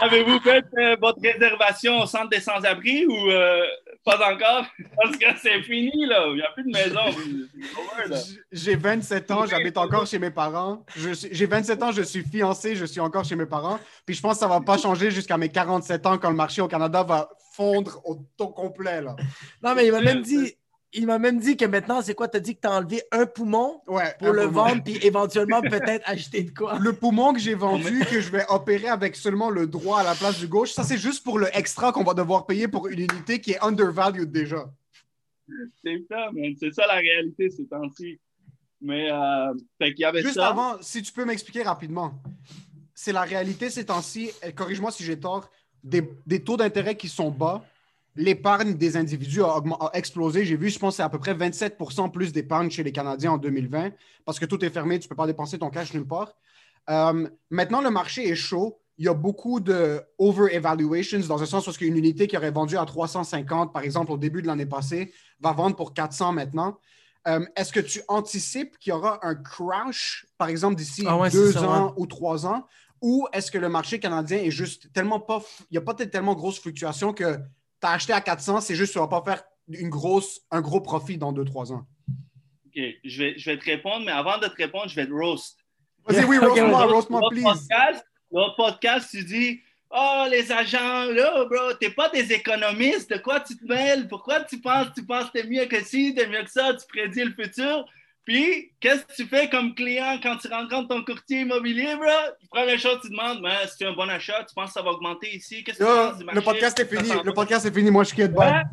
Avez-vous 0.00 0.40
fait 0.40 0.64
euh, 0.76 0.96
votre 1.00 1.20
réservation 1.20 2.00
au 2.00 2.06
centre 2.06 2.28
des 2.28 2.40
sans-abri 2.40 3.06
ou 3.06 3.30
euh, 3.30 3.62
pas 4.04 4.18
encore? 4.32 4.64
Parce 4.96 5.16
que 5.16 5.26
c'est 5.42 5.62
fini, 5.62 6.06
là. 6.06 6.26
Il 6.28 6.36
n'y 6.36 6.42
a 6.42 6.50
plus 6.52 6.64
de 6.64 6.70
maison. 6.70 8.18
J'ai 8.52 8.76
27 8.76 9.30
ans, 9.30 9.46
j'habite 9.46 9.76
encore 9.76 10.06
chez 10.06 10.18
mes 10.18 10.30
parents. 10.30 10.84
J'ai 10.96 11.46
27 11.46 11.82
ans, 11.82 11.92
je 11.92 12.02
suis 12.02 12.22
fiancé, 12.22 12.76
je 12.76 12.84
suis 12.84 13.00
encore 13.00 13.24
chez 13.24 13.36
mes 13.36 13.46
parents. 13.46 13.78
Puis 14.06 14.14
je 14.14 14.22
pense 14.22 14.34
que 14.34 14.40
ça 14.40 14.48
va 14.48 14.60
pas 14.60 14.78
changer 14.78 15.10
jusqu'à 15.10 15.36
mes 15.36 15.48
47 15.48 16.06
ans 16.06 16.18
quand 16.18 16.30
le 16.30 16.36
marché 16.36 16.62
au 16.62 16.68
Canada 16.68 17.02
va 17.02 17.28
fondre 17.52 18.00
au 18.04 18.18
taux 18.36 18.48
complet, 18.48 19.02
là. 19.02 19.16
Non, 19.62 19.74
mais 19.74 19.86
il 19.86 19.92
m'a 19.92 20.00
même 20.00 20.22
dit. 20.22 20.54
Il 20.94 21.06
m'a 21.06 21.18
même 21.18 21.38
dit 21.38 21.56
que 21.58 21.66
maintenant, 21.66 22.00
c'est 22.00 22.14
quoi? 22.14 22.28
T'as 22.28 22.38
dit 22.40 22.54
que 22.56 22.60
t'as 22.62 22.70
enlevé 22.78 23.02
un 23.12 23.26
poumon 23.26 23.82
Ouais. 23.86 24.14
pour 24.18 24.28
un 24.28 24.32
le 24.32 24.42
poumon. 24.46 24.62
vendre, 24.64 24.82
puis 24.82 24.96
éventuellement 25.02 25.60
peut-être 25.60 26.02
acheter 26.08 26.42
de 26.44 26.50
quoi? 26.50 26.78
Le 26.78 26.94
poumon 26.94 27.34
que 27.34 27.38
j'ai 27.40 27.54
vendu, 27.54 28.00
que 28.10 28.20
je 28.20 28.30
vais 28.30 28.44
opérer 28.48 28.88
avec 28.88 29.14
seulement 29.14 29.50
le 29.50 29.66
droit 29.66 30.00
à 30.00 30.02
la 30.02 30.14
place 30.14 30.38
du 30.38 30.46
gauche, 30.48 30.72
ça 30.72 30.84
c'est 30.84 30.96
juste 30.96 31.22
pour 31.24 31.38
le 31.38 31.48
extra 31.56 31.92
qu'on 31.92 32.04
va 32.04 32.14
devoir 32.14 32.46
payer 32.46 32.68
pour 32.68 32.88
une 32.88 33.00
unité 33.00 33.38
qui 33.40 33.52
est 33.52 33.62
undervalued 33.62 34.32
déjà. 34.32 34.64
C'est 35.84 36.04
ça, 36.08 36.30
man. 36.32 36.54
C'est 36.58 36.72
ça 36.72 36.86
la 36.86 36.94
réalité 36.96 37.50
ces 37.50 37.66
temps-ci. 37.66 38.18
Mais, 38.80 39.10
euh, 39.10 39.52
fait 39.78 39.92
qu'il 39.92 40.02
y 40.02 40.04
avait 40.04 40.22
Juste 40.22 40.34
ça. 40.36 40.48
avant, 40.48 40.76
si 40.80 41.02
tu 41.02 41.12
peux 41.12 41.24
m'expliquer 41.24 41.62
rapidement, 41.64 42.12
c'est 42.94 43.12
la 43.12 43.22
réalité 43.22 43.70
ces 43.70 43.84
temps-ci, 43.86 44.30
corrige-moi 44.54 44.90
si 44.90 45.02
j'ai 45.04 45.18
tort, 45.18 45.50
des, 45.82 46.08
des 46.26 46.42
taux 46.42 46.56
d'intérêt 46.56 46.96
qui 46.96 47.08
sont 47.08 47.30
bas, 47.30 47.64
l'épargne 48.18 48.74
des 48.74 48.96
individus 48.96 49.42
a, 49.42 49.62
explosé. 49.94 50.44
J'ai 50.44 50.56
vu, 50.56 50.68
je 50.70 50.78
pense, 50.78 50.96
c'est 50.96 51.02
à 51.02 51.08
peu 51.08 51.20
près 51.20 51.34
27% 51.34 52.10
plus 52.10 52.32
d'épargne 52.32 52.68
chez 52.68 52.82
les 52.82 52.90
Canadiens 52.90 53.32
en 53.32 53.38
2020 53.38 53.92
parce 54.24 54.40
que 54.40 54.44
tout 54.44 54.62
est 54.64 54.70
fermé, 54.70 54.98
tu 54.98 55.06
ne 55.06 55.08
peux 55.08 55.14
pas 55.14 55.28
dépenser 55.28 55.58
ton 55.58 55.70
cash 55.70 55.94
nulle 55.94 56.06
part. 56.06 56.34
Euh, 56.90 57.28
maintenant, 57.50 57.80
le 57.80 57.90
marché 57.90 58.28
est 58.28 58.34
chaud. 58.34 58.80
Il 58.98 59.04
y 59.04 59.08
a 59.08 59.14
beaucoup 59.14 59.60
de 59.60 60.02
over-evaluations 60.18 61.20
dans 61.28 61.40
un 61.40 61.46
sens 61.46 61.68
où 61.68 61.84
une 61.84 61.96
unité 61.96 62.26
qui 62.26 62.36
aurait 62.36 62.50
vendu 62.50 62.76
à 62.76 62.84
350, 62.84 63.72
par 63.72 63.82
exemple, 63.82 64.10
au 64.10 64.18
début 64.18 64.42
de 64.42 64.48
l'année 64.48 64.66
passée, 64.66 65.12
va 65.40 65.52
vendre 65.52 65.76
pour 65.76 65.94
400 65.94 66.32
maintenant. 66.32 66.80
Euh, 67.28 67.46
Est-ce 67.54 67.72
que 67.72 67.78
tu 67.78 68.02
anticipes 68.08 68.76
qu'il 68.78 68.90
y 68.90 68.94
aura 68.94 69.24
un 69.24 69.36
crash, 69.36 70.26
par 70.36 70.48
exemple, 70.48 70.74
d'ici 70.74 71.04
Ah 71.06 71.16
ouais, 71.16 71.30
deux 71.30 71.52
ça, 71.52 71.68
ans 71.68 71.94
ou 71.96 72.06
trois 72.06 72.46
ans? 72.46 72.66
Ou 73.00 73.28
est-ce 73.32 73.52
que 73.52 73.58
le 73.58 73.68
marché 73.68 74.00
canadien 74.00 74.38
est 74.38 74.50
juste 74.50 74.92
tellement 74.92 75.20
pas. 75.20 75.40
Il 75.70 75.74
n'y 75.74 75.78
a 75.78 75.82
pas 75.82 75.94
tellement 75.94 76.34
grosse 76.34 76.58
fluctuation 76.58 77.12
que 77.12 77.38
as 77.86 77.92
acheté 77.92 78.12
à 78.12 78.20
400, 78.20 78.60
c'est 78.60 78.74
juste 78.74 78.92
que 78.92 78.98
tu 78.98 79.02
ne 79.02 79.08
vas 79.08 79.20
pas 79.20 79.22
faire 79.22 79.44
une 79.68 79.88
grosse, 79.88 80.40
un 80.50 80.60
gros 80.60 80.80
profit 80.80 81.18
dans 81.18 81.32
deux, 81.32 81.44
trois 81.44 81.72
ans? 81.72 81.86
OK, 82.66 82.82
je 83.04 83.22
vais, 83.22 83.38
je 83.38 83.50
vais 83.50 83.58
te 83.58 83.64
répondre, 83.64 84.04
mais 84.06 84.12
avant 84.12 84.38
de 84.38 84.46
te 84.46 84.56
répondre, 84.56 84.88
je 84.88 84.96
vais 84.96 85.06
te 85.06 85.12
roast. 85.12 85.58
Vas-y, 86.06 86.24
oui, 86.24 86.38
roast-moi, 86.38 86.86
roast-moi, 86.86 87.20
please. 87.30 87.42
podcast, 87.42 88.04
l'autre 88.30 88.56
podcast, 88.56 89.10
tu 89.10 89.24
dis 89.24 89.60
Oh, 89.90 90.26
les 90.30 90.52
agents, 90.52 91.04
là, 91.06 91.46
bro, 91.46 91.72
t'es 91.80 91.90
pas 91.90 92.10
des 92.10 92.30
économistes, 92.32 93.10
de 93.10 93.16
quoi 93.16 93.40
tu 93.40 93.56
te 93.56 93.64
mêles? 93.64 94.06
Pourquoi 94.06 94.42
tu 94.44 94.60
penses, 94.60 94.88
tu 94.94 95.04
penses 95.04 95.30
que 95.30 95.40
t'es 95.40 95.46
mieux 95.46 95.64
que 95.64 95.82
ci, 95.82 96.14
t'es 96.14 96.26
mieux 96.26 96.42
que 96.42 96.50
ça, 96.50 96.74
tu 96.74 96.86
prédis 96.88 97.24
le 97.24 97.32
futur? 97.32 97.86
Puis, 98.28 98.72
qu'est-ce 98.78 99.06
que 99.06 99.14
tu 99.14 99.24
fais 99.26 99.48
comme 99.48 99.74
client 99.74 100.20
quand 100.22 100.36
tu 100.36 100.48
rencontres 100.48 100.88
ton 100.88 101.02
courtier 101.02 101.40
immobilier, 101.40 101.96
bro? 101.96 102.10
Première 102.50 102.78
chose, 102.78 102.98
tu 103.00 103.08
demandes, 103.08 103.40
mais 103.40 103.66
si 103.66 103.78
tu 103.78 103.86
un 103.86 103.94
bon 103.94 104.06
achat, 104.10 104.44
tu 104.44 104.54
penses 104.54 104.66
que 104.66 104.72
ça 104.74 104.82
va 104.82 104.90
augmenter 104.90 105.34
ici? 105.34 105.64
Qu'est-ce 105.64 105.78
que 105.78 105.84
tu 105.84 105.88
penses 105.90 106.18
du 106.18 106.24
marché? 106.26 106.38
le 106.38 106.44
podcast 106.44 106.78
est 106.78 106.84
fini. 106.94 107.10
Le 107.24 107.32
podcast 107.32 107.64
est 107.64 107.74
fini. 107.74 107.90
Moi, 107.90 108.04
je. 108.04 108.14
Ouais. 108.14 108.28
Bye. 108.28 108.64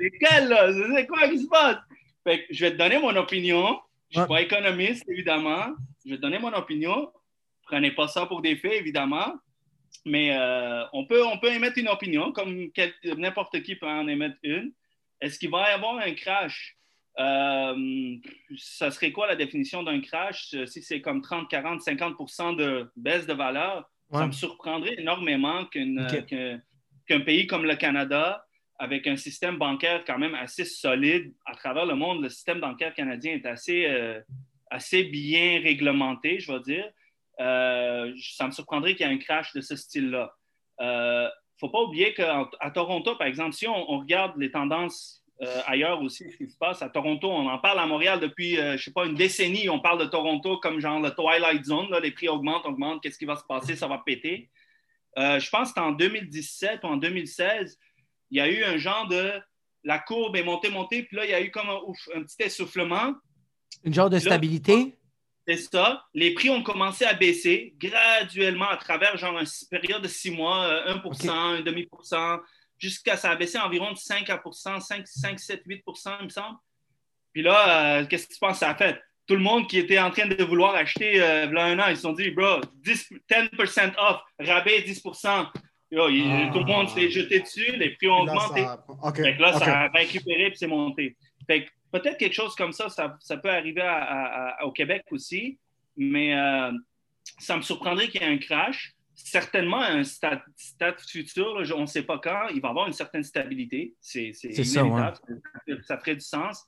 C'est 0.00 0.10
quel, 0.18 0.48
là? 0.48 0.72
C'est 0.96 1.06
quoi 1.06 1.28
qui 1.28 1.38
se 1.38 1.46
passe? 1.48 1.76
Fait 2.26 2.38
que 2.38 2.54
je 2.54 2.64
vais 2.64 2.70
te 2.72 2.76
donner 2.78 2.98
mon 2.98 3.14
opinion. 3.14 3.78
Je 4.10 4.20
ne 4.20 4.24
suis 4.24 4.32
Ouais. 4.32 4.48
pas 4.48 4.56
économiste, 4.56 5.04
évidemment. 5.06 5.66
Je 6.06 6.12
vais 6.12 6.16
te 6.16 6.22
donner 6.22 6.38
mon 6.38 6.54
opinion. 6.54 7.12
Prenez 7.64 7.90
pas 7.90 8.08
ça 8.08 8.24
pour 8.24 8.40
des 8.40 8.56
faits, 8.56 8.72
évidemment. 8.72 9.34
Mais 10.06 10.34
euh, 10.34 10.82
on, 10.94 11.04
peut, 11.04 11.22
on 11.26 11.38
peut 11.38 11.52
émettre 11.52 11.76
une 11.76 11.88
opinion, 11.88 12.32
comme 12.32 12.68
n'importe 13.18 13.62
qui 13.64 13.76
peut 13.76 13.86
en 13.86 14.08
émettre 14.08 14.36
une. 14.42 14.72
Est-ce 15.20 15.38
qu'il 15.38 15.50
va 15.50 15.68
y 15.68 15.72
avoir 15.74 15.98
un 15.98 16.14
crash? 16.14 16.78
Euh, 17.20 18.16
ça 18.56 18.90
serait 18.90 19.12
quoi 19.12 19.26
la 19.26 19.36
définition 19.36 19.82
d'un 19.82 20.00
crash? 20.00 20.54
Si 20.66 20.82
c'est 20.82 21.00
comme 21.00 21.22
30, 21.22 21.48
40, 21.48 21.80
50 21.80 22.56
de 22.56 22.90
baisse 22.96 23.26
de 23.26 23.32
valeur, 23.32 23.88
ça 24.12 24.26
me 24.26 24.32
surprendrait 24.32 24.94
énormément 24.98 25.64
qu'un 25.66 27.20
pays 27.20 27.46
comme 27.46 27.64
le 27.64 27.76
Canada, 27.76 28.44
avec 28.78 29.06
un 29.06 29.16
système 29.16 29.56
bancaire 29.56 30.04
quand 30.04 30.18
même 30.18 30.34
assez 30.34 30.64
solide 30.64 31.32
à 31.46 31.54
travers 31.54 31.86
le 31.86 31.94
monde, 31.94 32.22
le 32.22 32.28
système 32.28 32.60
bancaire 32.60 32.92
canadien 32.92 33.34
est 33.34 33.46
assez, 33.46 33.86
euh, 33.86 34.20
assez 34.70 35.04
bien 35.04 35.60
réglementé, 35.60 36.40
je 36.40 36.52
vais 36.52 36.60
dire. 36.60 36.90
Euh, 37.40 38.12
ça 38.36 38.46
me 38.46 38.52
surprendrait 38.52 38.94
qu'il 38.94 39.06
y 39.06 39.10
ait 39.10 39.12
un 39.12 39.18
crash 39.18 39.52
de 39.52 39.60
ce 39.60 39.76
style-là. 39.76 40.32
Il 40.80 40.84
ne 40.84 41.28
faut 41.58 41.70
pas 41.70 41.82
oublier 41.82 42.14
qu'à 42.14 42.48
Toronto, 42.72 43.14
par 43.16 43.28
exemple, 43.28 43.52
si 43.52 43.66
on, 43.68 43.92
on 43.92 44.00
regarde 44.00 44.36
les 44.36 44.50
tendances 44.50 45.23
euh, 45.42 45.60
ailleurs 45.66 46.00
aussi, 46.00 46.30
ce 46.30 46.36
qui 46.36 46.48
se 46.48 46.56
passe 46.56 46.80
à 46.82 46.88
Toronto, 46.88 47.28
on 47.28 47.48
en 47.48 47.58
parle 47.58 47.80
à 47.80 47.86
Montréal 47.86 48.20
depuis, 48.20 48.58
euh, 48.58 48.76
je 48.76 48.84
sais 48.84 48.92
pas, 48.92 49.04
une 49.04 49.16
décennie, 49.16 49.68
on 49.68 49.80
parle 49.80 49.98
de 49.98 50.04
Toronto 50.04 50.58
comme 50.58 50.78
genre 50.78 51.00
le 51.00 51.10
Twilight 51.10 51.64
Zone, 51.64 51.90
là, 51.90 51.98
les 51.98 52.12
prix 52.12 52.28
augmentent, 52.28 52.64
augmentent, 52.66 53.02
qu'est-ce 53.02 53.18
qui 53.18 53.24
va 53.24 53.34
se 53.34 53.44
passer, 53.44 53.74
ça 53.74 53.88
va 53.88 53.98
péter. 53.98 54.50
Euh, 55.18 55.40
je 55.40 55.50
pense 55.50 55.72
qu'en 55.72 55.92
2017 55.92 56.80
ou 56.84 56.86
en 56.86 56.96
2016, 56.96 57.78
il 58.30 58.38
y 58.38 58.40
a 58.40 58.48
eu 58.48 58.64
un 58.64 58.76
genre 58.76 59.08
de. 59.08 59.32
La 59.82 59.98
courbe 59.98 60.34
est 60.36 60.42
montée, 60.42 60.70
montée, 60.70 61.02
puis 61.02 61.16
là, 61.16 61.24
il 61.24 61.30
y 61.30 61.34
a 61.34 61.42
eu 61.42 61.50
comme 61.50 61.68
un, 61.68 61.78
ouf, 61.86 61.98
un 62.14 62.22
petit 62.22 62.42
essoufflement. 62.42 63.14
Une 63.82 63.92
genre 63.92 64.08
de 64.08 64.18
stabilité? 64.18 64.96
C'est 65.46 65.56
ça. 65.56 66.06
Les 66.14 66.32
prix 66.32 66.48
ont 66.48 66.62
commencé 66.62 67.04
à 67.04 67.12
baisser 67.12 67.74
graduellement 67.76 68.68
à 68.68 68.78
travers 68.78 69.18
genre 69.18 69.38
une 69.38 69.46
période 69.70 70.00
de 70.00 70.08
six 70.08 70.30
mois, 70.30 70.64
euh, 70.64 70.94
1%, 70.94 71.28
un 71.28 71.60
demi-pourcent, 71.60 72.38
jusqu'à 72.84 73.16
ça 73.16 73.30
a 73.30 73.36
baissé 73.36 73.58
environ 73.58 73.92
de 73.92 73.96
5 73.98 74.28
à 74.30 74.40
5, 74.52 75.06
5, 75.06 75.38
7, 75.40 75.62
8 75.66 75.82
il 76.20 76.24
me 76.24 76.28
semble. 76.28 76.56
Puis 77.32 77.42
là, 77.42 77.98
euh, 78.00 78.06
qu'est-ce 78.06 78.26
que 78.28 78.32
tu 78.34 78.38
penses 78.38 78.52
que 78.52 78.58
ça 78.58 78.70
a 78.70 78.74
fait? 78.74 79.00
Tout 79.26 79.34
le 79.34 79.40
monde 79.40 79.66
qui 79.68 79.78
était 79.78 79.98
en 79.98 80.10
train 80.10 80.26
de 80.26 80.42
vouloir 80.44 80.74
acheter 80.74 81.20
euh, 81.22 81.46
là 81.50 81.64
un 81.64 81.78
an, 81.78 81.84
ils 81.88 81.96
se 81.96 82.02
sont 82.02 82.12
dit, 82.12 82.30
bro, 82.30 82.60
10, 82.74 83.10
10% 83.28 83.92
off, 83.98 84.20
rabais 84.38 84.82
10%. 84.82 85.46
Yo, 85.90 86.08
il- 86.08 86.30
Ah. 86.30 86.50
Tout 86.52 86.58
le 86.60 86.64
monde 86.66 86.88
s'est 86.88 87.10
jeté 87.10 87.40
dessus, 87.40 87.72
les 87.76 87.90
prix 87.90 88.08
ont 88.08 88.20
augmenté. 88.20 88.62
ça- 88.62 88.84
OK. 89.02 89.16
Fait 89.22 89.36
que 89.36 89.42
là, 89.42 89.52
ça 89.58 89.80
a 89.84 89.88
récupéré 89.88 90.48
puis 90.50 90.58
c'est 90.58 90.66
monté. 90.66 91.16
Fait 91.46 91.64
que 91.64 91.70
peut-être 91.92 92.18
quelque 92.18 92.32
chose 92.34 92.54
comme 92.54 92.72
ça, 92.72 92.88
ça, 92.88 93.16
ça 93.20 93.36
peut 93.36 93.50
arriver 93.50 93.82
à- 93.82 94.02
à- 94.02 94.48
à- 94.60 94.64
au 94.64 94.72
Québec 94.72 95.04
aussi, 95.10 95.58
mais 95.96 96.34
euh, 96.36 96.72
ça 97.38 97.56
me 97.56 97.62
surprendrait 97.62 98.08
qu'il 98.08 98.20
y 98.20 98.24
ait 98.24 98.28
un 98.28 98.38
crash. 98.38 98.93
Certainement, 99.14 99.80
un 99.80 100.04
stade, 100.04 100.42
stade 100.56 101.00
futur, 101.00 101.60
là, 101.60 101.74
on 101.76 101.82
ne 101.82 101.86
sait 101.86 102.02
pas 102.02 102.18
quand, 102.18 102.48
il 102.48 102.60
va 102.60 102.68
y 102.68 102.70
avoir 102.70 102.86
une 102.86 102.92
certaine 102.92 103.22
stabilité. 103.22 103.94
C'est 104.00 104.32
ça, 104.32 104.82
ça 105.82 105.98
ferait 105.98 106.16
du 106.16 106.20
sens. 106.20 106.64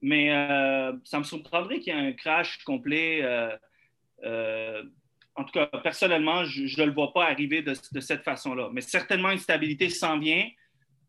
Mais 0.00 0.32
euh, 0.32 0.92
ça 1.04 1.18
me 1.18 1.24
surprendrait 1.24 1.80
qu'il 1.80 1.92
y 1.92 1.96
ait 1.96 2.08
un 2.08 2.12
crash 2.12 2.62
complet. 2.64 3.20
euh, 3.22 3.56
euh, 4.24 4.82
en 5.34 5.44
tout 5.44 5.52
cas, 5.52 5.66
personnellement, 5.66 6.44
je 6.44 6.80
ne 6.80 6.86
le 6.86 6.92
vois 6.92 7.12
pas 7.12 7.26
arriver 7.26 7.62
de, 7.62 7.72
de 7.92 8.00
cette 8.00 8.22
façon-là. 8.22 8.70
Mais 8.72 8.80
certainement, 8.80 9.30
une 9.30 9.38
stabilité 9.38 9.88
s'en 9.88 10.18
vient. 10.18 10.48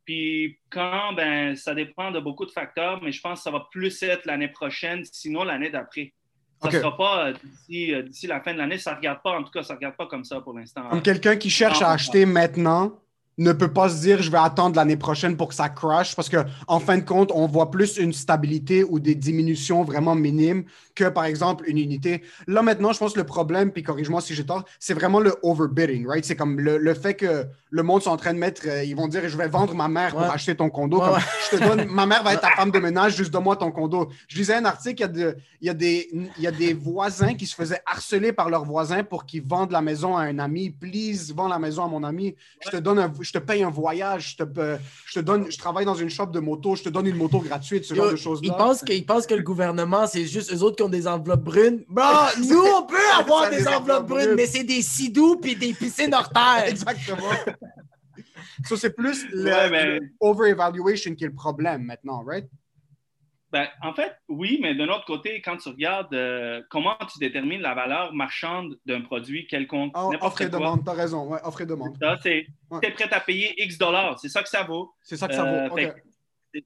Puis 0.05 0.59
quand, 0.69 1.13
ben, 1.13 1.55
ça 1.55 1.73
dépend 1.75 2.11
de 2.11 2.19
beaucoup 2.19 2.45
de 2.45 2.51
facteurs, 2.51 3.01
mais 3.01 3.11
je 3.11 3.21
pense 3.21 3.39
que 3.39 3.43
ça 3.43 3.51
va 3.51 3.67
plus 3.71 4.01
être 4.03 4.25
l'année 4.25 4.47
prochaine, 4.47 5.03
sinon 5.03 5.43
l'année 5.43 5.69
d'après. 5.69 6.13
Ça 6.61 6.67
Ok. 6.67 6.73
sera 6.73 6.97
pas 6.97 7.27
euh, 7.27 7.33
d'ici 7.33 7.93
euh, 7.93 8.03
d'ici 8.03 8.27
la 8.27 8.41
fin 8.41 8.53
de 8.53 8.57
l'année. 8.57 8.77
Ça 8.77 8.91
ne 8.91 8.97
regarde 8.97 9.21
pas, 9.23 9.31
en 9.31 9.43
tout 9.43 9.51
cas, 9.51 9.63
ça 9.63 9.73
ne 9.73 9.77
regarde 9.77 9.95
pas 9.95 10.07
comme 10.07 10.25
ça 10.25 10.41
pour 10.41 10.53
l'instant. 10.57 10.89
Comme 10.89 11.01
quelqu'un 11.01 11.37
qui 11.37 11.49
cherche 11.49 11.81
à 11.81 11.91
acheter 11.91 12.25
maintenant 12.25 12.99
ne 13.39 13.53
peut 13.53 13.71
pas 13.71 13.89
se 13.89 14.01
dire 14.01 14.21
je 14.21 14.29
vais 14.29 14.37
attendre 14.37 14.75
l'année 14.75 14.97
prochaine 14.97 15.37
pour 15.37 15.47
que 15.49 15.55
ça 15.55 15.69
crash 15.69 16.15
parce 16.15 16.29
que 16.29 16.37
en 16.67 16.79
fin 16.79 16.97
de 16.97 17.03
compte, 17.03 17.31
on 17.33 17.47
voit 17.47 17.71
plus 17.71 17.97
une 17.97 18.13
stabilité 18.13 18.83
ou 18.83 18.99
des 18.99 19.15
diminutions 19.15 19.83
vraiment 19.83 20.13
minimes 20.15 20.63
que 20.95 21.05
par 21.05 21.25
exemple 21.25 21.63
une 21.67 21.77
unité. 21.77 22.21
Là 22.47 22.61
maintenant, 22.61 22.91
je 22.91 22.99
pense 22.99 23.13
que 23.13 23.19
le 23.19 23.25
problème, 23.25 23.71
puis 23.71 23.81
corrige-moi 23.83 24.19
si 24.21 24.33
j'ai 24.35 24.45
tort, 24.45 24.65
c'est 24.79 24.93
vraiment 24.93 25.19
le 25.21 25.33
overbidding, 25.41 26.05
right? 26.07 26.25
C'est 26.25 26.35
comme 26.35 26.59
le, 26.59 26.77
le 26.77 26.93
fait 26.93 27.13
que 27.13 27.45
le 27.71 27.83
monde 27.83 28.01
sont 28.01 28.09
en 28.11 28.17
train 28.17 28.33
de 28.33 28.39
mettre, 28.39 28.63
euh, 28.67 28.83
ils 28.83 28.95
vont 28.95 29.07
dire 29.07 29.21
je 29.27 29.37
vais 29.37 29.47
vendre 29.47 29.73
ma 29.75 29.87
mère 29.87 30.11
pour 30.11 30.19
Ouais. 30.21 30.27
acheter 30.33 30.55
ton 30.55 30.69
condo. 30.69 30.97
Ouais, 30.99 31.05
Comme, 31.05 31.13
ouais. 31.15 31.21
Je 31.51 31.57
te 31.57 31.63
donne, 31.63 31.85
ma 31.89 32.05
mère 32.05 32.23
va 32.23 32.33
être 32.33 32.41
ta 32.41 32.49
femme 32.57 32.71
de 32.71 32.79
ménage, 32.79 33.15
juste 33.15 33.31
donne-moi 33.31 33.55
ton 33.55 33.71
condo. 33.71 34.09
Je 34.27 34.37
lisais 34.37 34.55
un 34.55 34.65
article, 34.65 34.95
il 34.97 35.01
y, 35.01 35.03
a 35.03 35.07
de- 35.07 35.37
il, 35.61 35.67
y 35.67 35.69
a 35.69 35.73
des, 35.73 36.09
il 36.37 36.43
y 36.43 36.47
a 36.47 36.51
des 36.51 36.73
voisins 36.73 37.35
qui 37.35 37.45
se 37.45 37.55
faisaient 37.55 37.79
harceler 37.85 38.33
par 38.33 38.49
leurs 38.49 38.65
voisins 38.65 39.03
pour 39.03 39.25
qu'ils 39.25 39.43
vendent 39.43 39.71
la 39.71 39.81
maison 39.81 40.17
à 40.17 40.23
un 40.23 40.39
ami. 40.39 40.71
Please, 40.71 41.31
vends 41.33 41.47
la 41.47 41.59
maison 41.59 41.85
à 41.85 41.87
mon 41.87 42.03
ami. 42.03 42.35
Je 42.65 42.69
te 42.71 42.77
donne 42.77 42.99
un- 42.99 43.13
je 43.21 43.28
te 43.31 43.37
paye 43.39 43.63
un 43.63 43.69
voyage, 43.69 44.31
je 44.37 44.43
te, 44.43 44.59
euh, 44.59 44.77
je 45.05 45.19
te 45.19 45.19
donne, 45.19 45.51
je 45.51 45.57
travaille 45.57 45.85
dans 45.85 45.95
une 45.95 46.09
shop 46.09 46.27
de 46.27 46.39
moto, 46.39 46.75
je 46.75 46.83
te 46.83 46.89
donne 46.89 47.07
une 47.07 47.15
moto 47.17 47.39
gratuite, 47.39 47.85
ce 47.85 47.93
Yo, 47.93 48.01
genre 48.03 48.11
de 48.11 48.17
ils, 48.17 48.21
choses-là. 48.21 48.53
pensent 48.53 48.81
que, 48.81 48.93
ils 48.93 49.05
pensent 49.05 49.27
que 49.27 49.35
le 49.35 49.43
gouvernement, 49.43 50.07
c'est 50.07 50.25
juste 50.25 50.53
eux 50.53 50.61
autres 50.63 50.75
qui 50.77 50.83
ont 50.83 50.89
des 50.89 51.07
enveloppes 51.07 51.43
brunes. 51.43 51.83
Bro, 51.87 52.03
nous, 52.49 52.63
on 52.77 52.83
peut 52.85 52.95
avoir 53.17 53.49
des 53.49 53.57
des 53.57 53.67
enveloppes 53.67 53.81
enveloppes 53.81 54.07
brunes, 54.07 54.23
brunes. 54.25 54.35
mais 54.35 54.45
c'est 54.45 54.63
des 54.63 54.81
sidous 54.81 55.37
puis 55.37 55.55
des 55.55 55.73
piscines 55.73 56.13
hors 56.13 56.29
terre. 56.29 56.63
Exactement. 56.67 57.29
Ça, 58.65 58.75
c'est 58.77 58.89
plus 58.95 59.23
Ouais, 59.33 59.69
mais- 59.69 59.99
le 59.99 60.09
over-evaluation 60.19 61.15
qui 61.15 61.23
est 61.23 61.27
le 61.27 61.33
problème 61.33 61.83
maintenant, 61.83 62.23
right? 62.25 62.47
Ben, 63.51 63.67
en 63.81 63.93
fait, 63.93 64.15
oui, 64.27 64.59
mais 64.61 64.75
d'un 64.75 64.89
autre 64.89 65.05
côté, 65.05 65.41
quand 65.41 65.57
tu 65.57 65.69
regardes 65.69 66.13
euh, 66.13 66.61
comment 66.69 66.95
tu 67.11 67.17
détermines 67.17 67.61
la 67.61 67.73
valeur 67.73 68.13
marchande 68.13 68.77
d'un 68.85 69.01
produit 69.01 69.47
quelconque, 69.47 69.91
Oh, 69.97 70.11
offre 70.21 70.41
et 70.41 70.49
quoi, 70.49 70.59
demande, 70.59 70.85
t'as 70.85 70.93
raison. 70.93 71.27
Ouais, 71.27 71.39
offre 71.43 71.61
et 71.61 71.65
demande. 71.65 71.97
ça, 71.99 72.17
c'est 72.21 72.45
Ouais. 72.69 72.79
tu 72.81 72.87
es 72.89 72.91
prêt 72.91 73.11
à 73.11 73.19
payer 73.19 73.59
X 73.63 73.77
dollars. 73.79 74.19
C'est 74.19 74.29
ça 74.29 74.43
que 74.43 74.49
ça 74.49 74.61
vaut. 74.63 74.93
C'est 75.01 75.17
ça 75.17 75.27
que 75.27 75.33
ça 75.33 75.45
Euh, 75.47 75.67
vaut. 75.67 75.75
fait 75.75 75.95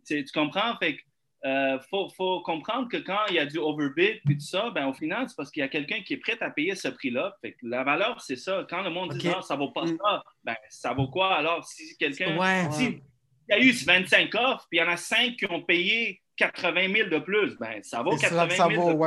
c'est- 0.04 0.24
tu 0.25 0.32
comprends? 0.38 0.75
Fait 0.78 0.98
que, 0.98 1.02
euh, 1.46 1.80
faut, 1.90 2.10
faut 2.10 2.42
comprendre 2.42 2.90
que 2.90 2.98
quand 2.98 3.20
il 3.30 3.36
y 3.36 3.40
a 3.40 3.46
du 3.46 3.58
overbid 3.60 4.20
puis 4.25 4.36
tout 4.38 4.46
ça, 4.46 4.70
ben, 4.72 4.86
au 4.88 4.94
final, 4.94 5.30
c'est 5.30 5.36
parce 5.38 5.52
qu'il 5.52 5.62
y 5.62 5.63
a 5.63 5.70
quelqu'un 5.70 6.02
qui 6.02 6.13
est 6.16 6.18
prêt 6.18 6.38
à 6.42 6.50
payer 6.50 6.75
ce 6.75 6.90
prix-là. 6.90 7.36
Fait 7.42 7.54
que 7.54 7.60
la 7.66 7.84
valeur, 7.86 8.20
c'est 8.20 8.36
ça. 8.36 8.66
Quand 8.70 8.82
le 8.82 8.90
monde 8.90 9.13
dit 9.13 9.28
non, 9.30 9.42
ça 9.42 9.56
vaut 9.56 9.72
pas 9.72 9.86
Mm. 9.86 9.98
ça, 10.04 10.24
ben, 10.44 10.56
ça 10.70 10.92
vaut 10.94 11.08
quoi? 11.08 11.34
Alors? 11.38 11.63
Si 11.63 11.96
quelqu'un. 11.98 12.38
Ouais. 12.38 12.70
Si 12.72 12.86
il 12.86 13.02
y 13.50 13.54
a 13.54 13.60
eu 13.60 13.72
25 13.72 14.34
offres, 14.36 14.68
puis 14.70 14.80
il 14.80 14.82
y 14.82 14.84
en 14.84 14.90
a 14.90 14.98
5 14.98 15.36
qui 15.38 15.46
ont 15.50 15.62
payé 15.62 16.22
80 16.38 16.94
000 16.94 17.10
de 17.10 17.20
plus, 17.20 17.58
ben, 17.58 17.82
ça 17.84 18.02
vaut 18.02 18.12
C'est 18.18 18.28
ça 18.28 18.48
80 18.48 18.48
que 18.48 18.54
000 18.54 18.82
ça 18.82 18.82
vaut, 18.86 18.94
de 18.94 18.98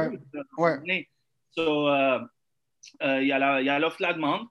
ouais. 0.59 0.79
plus. 0.81 1.09
So, 1.51 1.89
euh, 1.89 2.21
euh, 3.03 3.23
il 3.23 3.29
y 3.29 3.33
a 3.33 3.39
la- 3.39 3.79
l'offre, 3.79 4.01
la 4.01 4.13
demande. 4.13 4.47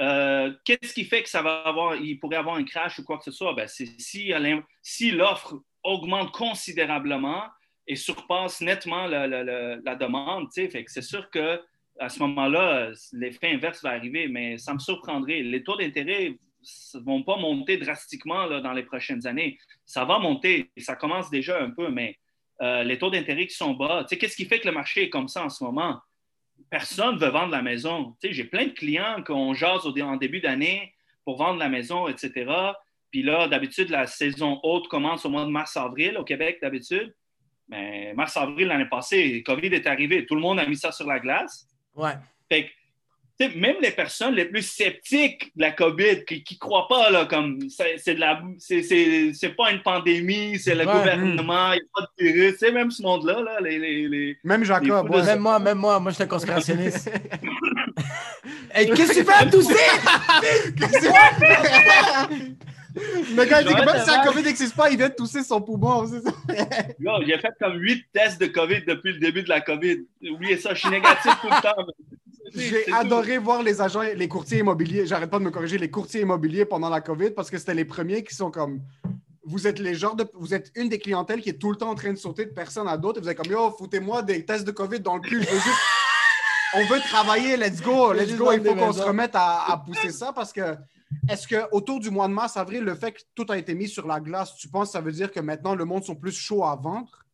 Euh, 0.00 0.52
Qu'est-ce 0.64 0.94
qui 0.94 1.04
fait 1.04 1.22
que 1.22 1.28
ça 1.28 1.42
va 1.42 1.62
avoir, 1.62 1.96
il 1.96 2.18
pourrait 2.18 2.36
avoir 2.36 2.56
un 2.56 2.64
crash 2.64 2.98
ou 2.98 3.04
quoi 3.04 3.18
que 3.18 3.24
ce 3.24 3.30
soit? 3.30 3.54
Ben, 3.54 3.66
c'est 3.68 3.86
si, 4.00 4.32
si 4.82 5.10
l'offre 5.10 5.54
augmente 5.82 6.32
considérablement 6.32 7.44
et 7.86 7.96
surpasse 7.96 8.60
nettement 8.60 9.06
le- 9.06 9.80
la 9.84 9.94
demande, 9.96 10.48
c'est 10.52 11.02
sûr 11.02 11.28
que 11.30 11.60
à 12.00 12.08
ce 12.08 12.20
moment-là, 12.20 12.90
l'effet 13.12 13.52
inverse 13.52 13.82
va 13.82 13.90
arriver, 13.90 14.26
mais 14.28 14.56
ça 14.56 14.72
me 14.72 14.78
surprendrait. 14.78 15.42
Les 15.42 15.62
taux 15.62 15.76
d'intérêt 15.76 16.38
vont 17.04 17.22
pas 17.22 17.36
monter 17.36 17.76
drastiquement 17.76 18.46
là, 18.46 18.60
dans 18.60 18.72
les 18.72 18.82
prochaines 18.82 19.26
années. 19.26 19.58
Ça 19.84 20.04
va 20.04 20.18
monter, 20.18 20.70
et 20.76 20.80
ça 20.80 20.96
commence 20.96 21.30
déjà 21.30 21.60
un 21.60 21.70
peu, 21.70 21.90
mais 21.90 22.18
euh, 22.60 22.84
les 22.84 22.98
taux 22.98 23.10
d'intérêt 23.10 23.46
qui 23.46 23.56
sont 23.56 23.74
bas, 23.74 24.06
qu'est-ce 24.08 24.36
qui 24.36 24.44
fait 24.44 24.60
que 24.60 24.68
le 24.68 24.74
marché 24.74 25.04
est 25.04 25.10
comme 25.10 25.28
ça 25.28 25.44
en 25.44 25.48
ce 25.48 25.64
moment? 25.64 26.00
Personne 26.70 27.16
ne 27.16 27.20
veut 27.20 27.30
vendre 27.30 27.50
la 27.50 27.62
maison. 27.62 28.16
J'ai 28.22 28.44
plein 28.44 28.66
de 28.66 28.72
clients 28.72 29.22
qu'on 29.26 29.52
jase 29.52 29.84
au 29.84 29.98
en 30.00 30.16
début 30.16 30.40
d'année 30.40 30.94
pour 31.24 31.36
vendre 31.36 31.58
la 31.58 31.68
maison, 31.68 32.08
etc. 32.08 32.50
Puis 33.10 33.22
là, 33.22 33.48
d'habitude, 33.48 33.90
la 33.90 34.06
saison 34.06 34.60
haute 34.62 34.88
commence 34.88 35.26
au 35.26 35.30
mois 35.30 35.44
de 35.44 35.50
mars-avril 35.50 36.16
au 36.16 36.24
Québec, 36.24 36.58
d'habitude. 36.62 37.14
Mais 37.68 38.14
mars-avril 38.14 38.68
l'année 38.68 38.88
passée, 38.88 39.28
le 39.28 39.40
COVID 39.42 39.68
est 39.68 39.86
arrivé. 39.86 40.24
Tout 40.24 40.34
le 40.34 40.40
monde 40.40 40.58
a 40.60 40.66
mis 40.66 40.76
ça 40.76 40.92
sur 40.92 41.06
la 41.06 41.18
glace. 41.18 41.68
Ouais. 41.94 42.12
Fait 42.48 42.66
que, 42.66 42.70
même 43.50 43.76
les 43.80 43.90
personnes 43.90 44.34
les 44.34 44.44
plus 44.46 44.62
sceptiques 44.62 45.52
de 45.56 45.62
la 45.62 45.70
COVID, 45.72 46.24
qui 46.24 46.44
ne 46.50 46.58
croient 46.58 46.88
pas, 46.88 47.10
là, 47.10 47.26
comme 47.26 47.58
c'est 47.68 47.98
c'est 47.98 48.14
de 48.14 48.20
la 48.20 48.40
c'est- 48.58 48.82
c'est 48.82 49.32
c'est 49.34 49.50
pas 49.56 49.70
une 49.70 49.82
pandémie, 49.82 50.58
c'est 50.58 50.74
le 50.74 50.86
Ouais, 50.86 50.92
gouvernement, 50.92 51.72
il 51.72 51.76
n'y 51.76 51.80
a 51.80 51.84
pas 51.94 52.02
de 52.18 52.24
virus. 52.24 52.52
Tu 52.52 52.58
sais, 52.58 52.72
même 52.72 52.90
ce 52.90 53.02
monde-là, 53.02 53.40
là, 53.42 53.60
les, 53.60 53.78
les, 53.78 54.08
les- 54.08 54.38
Même 54.44 54.64
Jacob, 54.64 55.08
de 55.10 55.14
ouais. 55.16 55.22
Même 55.24 55.38
moi, 55.40 55.58
même 55.58 55.78
moi, 55.78 55.98
moi, 56.00 56.10
je 56.10 56.14
suis 56.16 56.24
un 56.24 56.26
conspirationniste. 56.26 57.10
Hey, 58.74 58.86
Qu'est-ce 58.90 59.12
que 59.12 59.18
tu 59.18 59.24
fais 59.24 59.32
à 59.34 59.46
tousser? 59.46 59.74
Le 63.34 63.44
gars, 63.44 63.62
il 63.62 63.68
dit 63.68 63.74
que 63.74 63.84
même 63.84 64.02
si 64.04 64.10
la. 64.10 64.22
COVID 64.24 64.42
n'existe 64.42 64.76
pas, 64.76 64.90
il 64.90 64.98
vient 64.98 65.08
de 65.08 65.14
tousser 65.14 65.42
son 65.42 65.60
poumon. 65.62 66.06
c'est 66.06 66.20
ça? 66.20 66.30
J'ai 67.26 67.38
fait 67.38 67.48
comme 67.60 67.78
huit 67.78 68.04
tests 68.12 68.38
de 68.40 68.46
COVID 68.46 68.82
depuis 68.86 69.12
le 69.14 69.18
début 69.18 69.42
de 69.42 69.48
la 69.48 69.60
COVID. 69.62 70.04
Oubliez 70.30 70.58
ça, 70.58 70.74
je 70.74 70.80
suis 70.80 70.90
négatif 70.90 71.32
tout 71.40 71.48
le 71.48 71.62
temps. 71.62 71.74
mais 71.86 71.92
J'ai 72.54 72.84
tout. 72.84 72.94
adoré 72.94 73.38
voir 73.38 73.62
les 73.62 73.80
agents, 73.80 74.02
les 74.02 74.28
courtiers 74.28 74.58
immobiliers. 74.58 75.06
J'arrête 75.06 75.30
pas 75.30 75.38
de 75.38 75.44
me 75.44 75.50
corriger, 75.50 75.78
les 75.78 75.90
courtiers 75.90 76.22
immobiliers 76.22 76.64
pendant 76.64 76.88
la 76.88 77.00
COVID 77.00 77.30
parce 77.30 77.50
que 77.50 77.58
c'était 77.58 77.74
les 77.74 77.84
premiers 77.84 78.22
qui 78.22 78.34
sont 78.34 78.50
comme. 78.50 78.80
Vous 79.44 79.66
êtes 79.66 79.78
les 79.78 79.94
genres 79.94 80.16
de. 80.16 80.26
Vous 80.34 80.54
êtes 80.54 80.70
une 80.76 80.88
des 80.88 80.98
clientèles 80.98 81.40
qui 81.40 81.50
est 81.50 81.58
tout 81.58 81.70
le 81.70 81.76
temps 81.76 81.90
en 81.90 81.94
train 81.94 82.12
de 82.12 82.18
sauter 82.18 82.46
de 82.46 82.50
personne 82.50 82.88
à 82.88 82.96
d'autres. 82.96 83.18
Et 83.18 83.22
vous 83.22 83.28
êtes 83.28 83.36
comme 83.36 83.50
Yo, 83.50 83.70
foutez-moi 83.70 84.22
des 84.22 84.44
tests 84.44 84.64
de 84.64 84.70
COVID 84.72 85.00
dans 85.00 85.16
le 85.16 85.20
cul. 85.20 85.42
Je 85.42 85.48
veux 85.48 85.60
juste. 85.60 85.78
On 86.74 86.84
veut 86.86 87.00
travailler, 87.00 87.58
let's 87.58 87.82
go, 87.82 88.14
let's 88.14 88.34
go. 88.34 88.50
Il 88.52 88.64
faut 88.64 88.74
qu'on 88.74 88.92
se 88.94 89.02
remette 89.02 89.34
à, 89.34 89.70
à 89.72 89.76
pousser 89.78 90.10
ça 90.10 90.32
parce 90.32 90.52
que. 90.52 90.76
Est-ce 91.28 91.46
que 91.46 91.68
autour 91.72 92.00
du 92.00 92.10
mois 92.10 92.26
de 92.26 92.32
mars, 92.32 92.56
avril, 92.56 92.82
le 92.82 92.94
fait 92.94 93.12
que 93.12 93.20
tout 93.34 93.46
a 93.50 93.58
été 93.58 93.74
mis 93.74 93.88
sur 93.88 94.06
la 94.06 94.18
glace, 94.18 94.56
tu 94.56 94.68
penses 94.68 94.88
que 94.88 94.92
ça 94.92 95.00
veut 95.00 95.12
dire 95.12 95.30
que 95.30 95.40
maintenant 95.40 95.74
le 95.74 95.84
monde 95.84 96.04
sont 96.04 96.16
plus 96.16 96.32
chauds 96.32 96.64
à 96.64 96.74
vendre? 96.74 97.24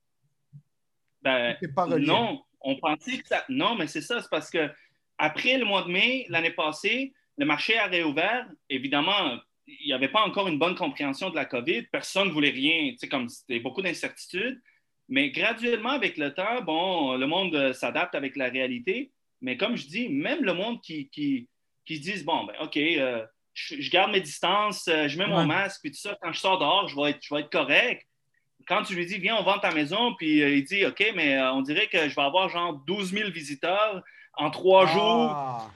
Ben, 1.22 1.56
pas 1.74 1.86
non, 1.86 2.42
on 2.60 2.76
pensait 2.76 3.18
que 3.18 3.28
ça. 3.28 3.44
Non, 3.48 3.74
mais 3.76 3.86
c'est 3.86 4.00
ça, 4.00 4.20
c'est 4.20 4.30
parce 4.30 4.50
que 4.50 4.70
après 5.18 5.58
le 5.58 5.64
mois 5.64 5.82
de 5.82 5.88
mai, 5.90 6.26
l'année 6.28 6.50
passée, 6.50 7.12
le 7.36 7.46
marché 7.46 7.76
a 7.78 7.86
réouvert. 7.86 8.46
Évidemment, 8.68 9.38
il 9.66 9.86
n'y 9.86 9.92
avait 9.92 10.08
pas 10.08 10.22
encore 10.22 10.48
une 10.48 10.58
bonne 10.58 10.74
compréhension 10.74 11.30
de 11.30 11.36
la 11.36 11.44
COVID. 11.44 11.82
Personne 11.92 12.28
ne 12.28 12.32
voulait 12.32 12.50
rien. 12.50 12.94
Comme 13.10 13.28
c'était 13.28 13.60
beaucoup 13.60 13.82
d'incertitudes. 13.82 14.60
Mais 15.08 15.30
graduellement, 15.30 15.90
avec 15.90 16.16
le 16.16 16.34
temps, 16.34 16.62
bon, 16.62 17.16
le 17.16 17.26
monde 17.26 17.54
euh, 17.54 17.72
s'adapte 17.72 18.14
avec 18.14 18.36
la 18.36 18.48
réalité. 18.48 19.10
Mais 19.40 19.56
comme 19.56 19.76
je 19.76 19.86
dis, 19.86 20.08
même 20.08 20.44
le 20.44 20.52
monde 20.52 20.80
qui, 20.82 21.08
qui, 21.10 21.48
qui 21.86 21.98
disent, 22.00 22.24
bon, 22.24 22.44
ben, 22.44 22.54
OK, 22.60 22.76
euh, 22.76 23.24
je, 23.54 23.80
je 23.80 23.90
garde 23.90 24.12
mes 24.12 24.20
distances, 24.20 24.86
euh, 24.88 25.08
je 25.08 25.16
mets 25.18 25.26
mon 25.26 25.38
Ouais. 25.38 25.46
masque, 25.46 25.80
puis 25.82 25.90
tout 25.92 25.98
ça, 25.98 26.18
quand 26.20 26.32
je 26.32 26.40
sors 26.40 26.58
dehors, 26.58 26.88
je 26.88 26.96
vais 26.96 27.10
être, 27.10 27.20
je 27.22 27.34
vais 27.34 27.40
être 27.40 27.50
correct 27.50 28.04
quand 28.66 28.82
tu 28.82 28.94
lui 28.94 29.06
dis, 29.06 29.18
viens, 29.18 29.36
on 29.36 29.42
vend 29.42 29.58
ta 29.58 29.72
maison, 29.72 30.14
puis 30.14 30.42
euh, 30.42 30.50
il 30.50 30.64
dit, 30.64 30.84
OK, 30.84 31.02
mais 31.16 31.36
euh, 31.38 31.52
on 31.52 31.62
dirait 31.62 31.86
que 31.86 32.08
je 32.08 32.14
vais 32.14 32.22
avoir 32.22 32.48
genre 32.50 32.74
12 32.86 33.12
000 33.12 33.30
visiteurs 33.30 34.02
en 34.38 34.50
trois 34.50 34.86
jours. 34.86 35.30
Ah. 35.30 35.70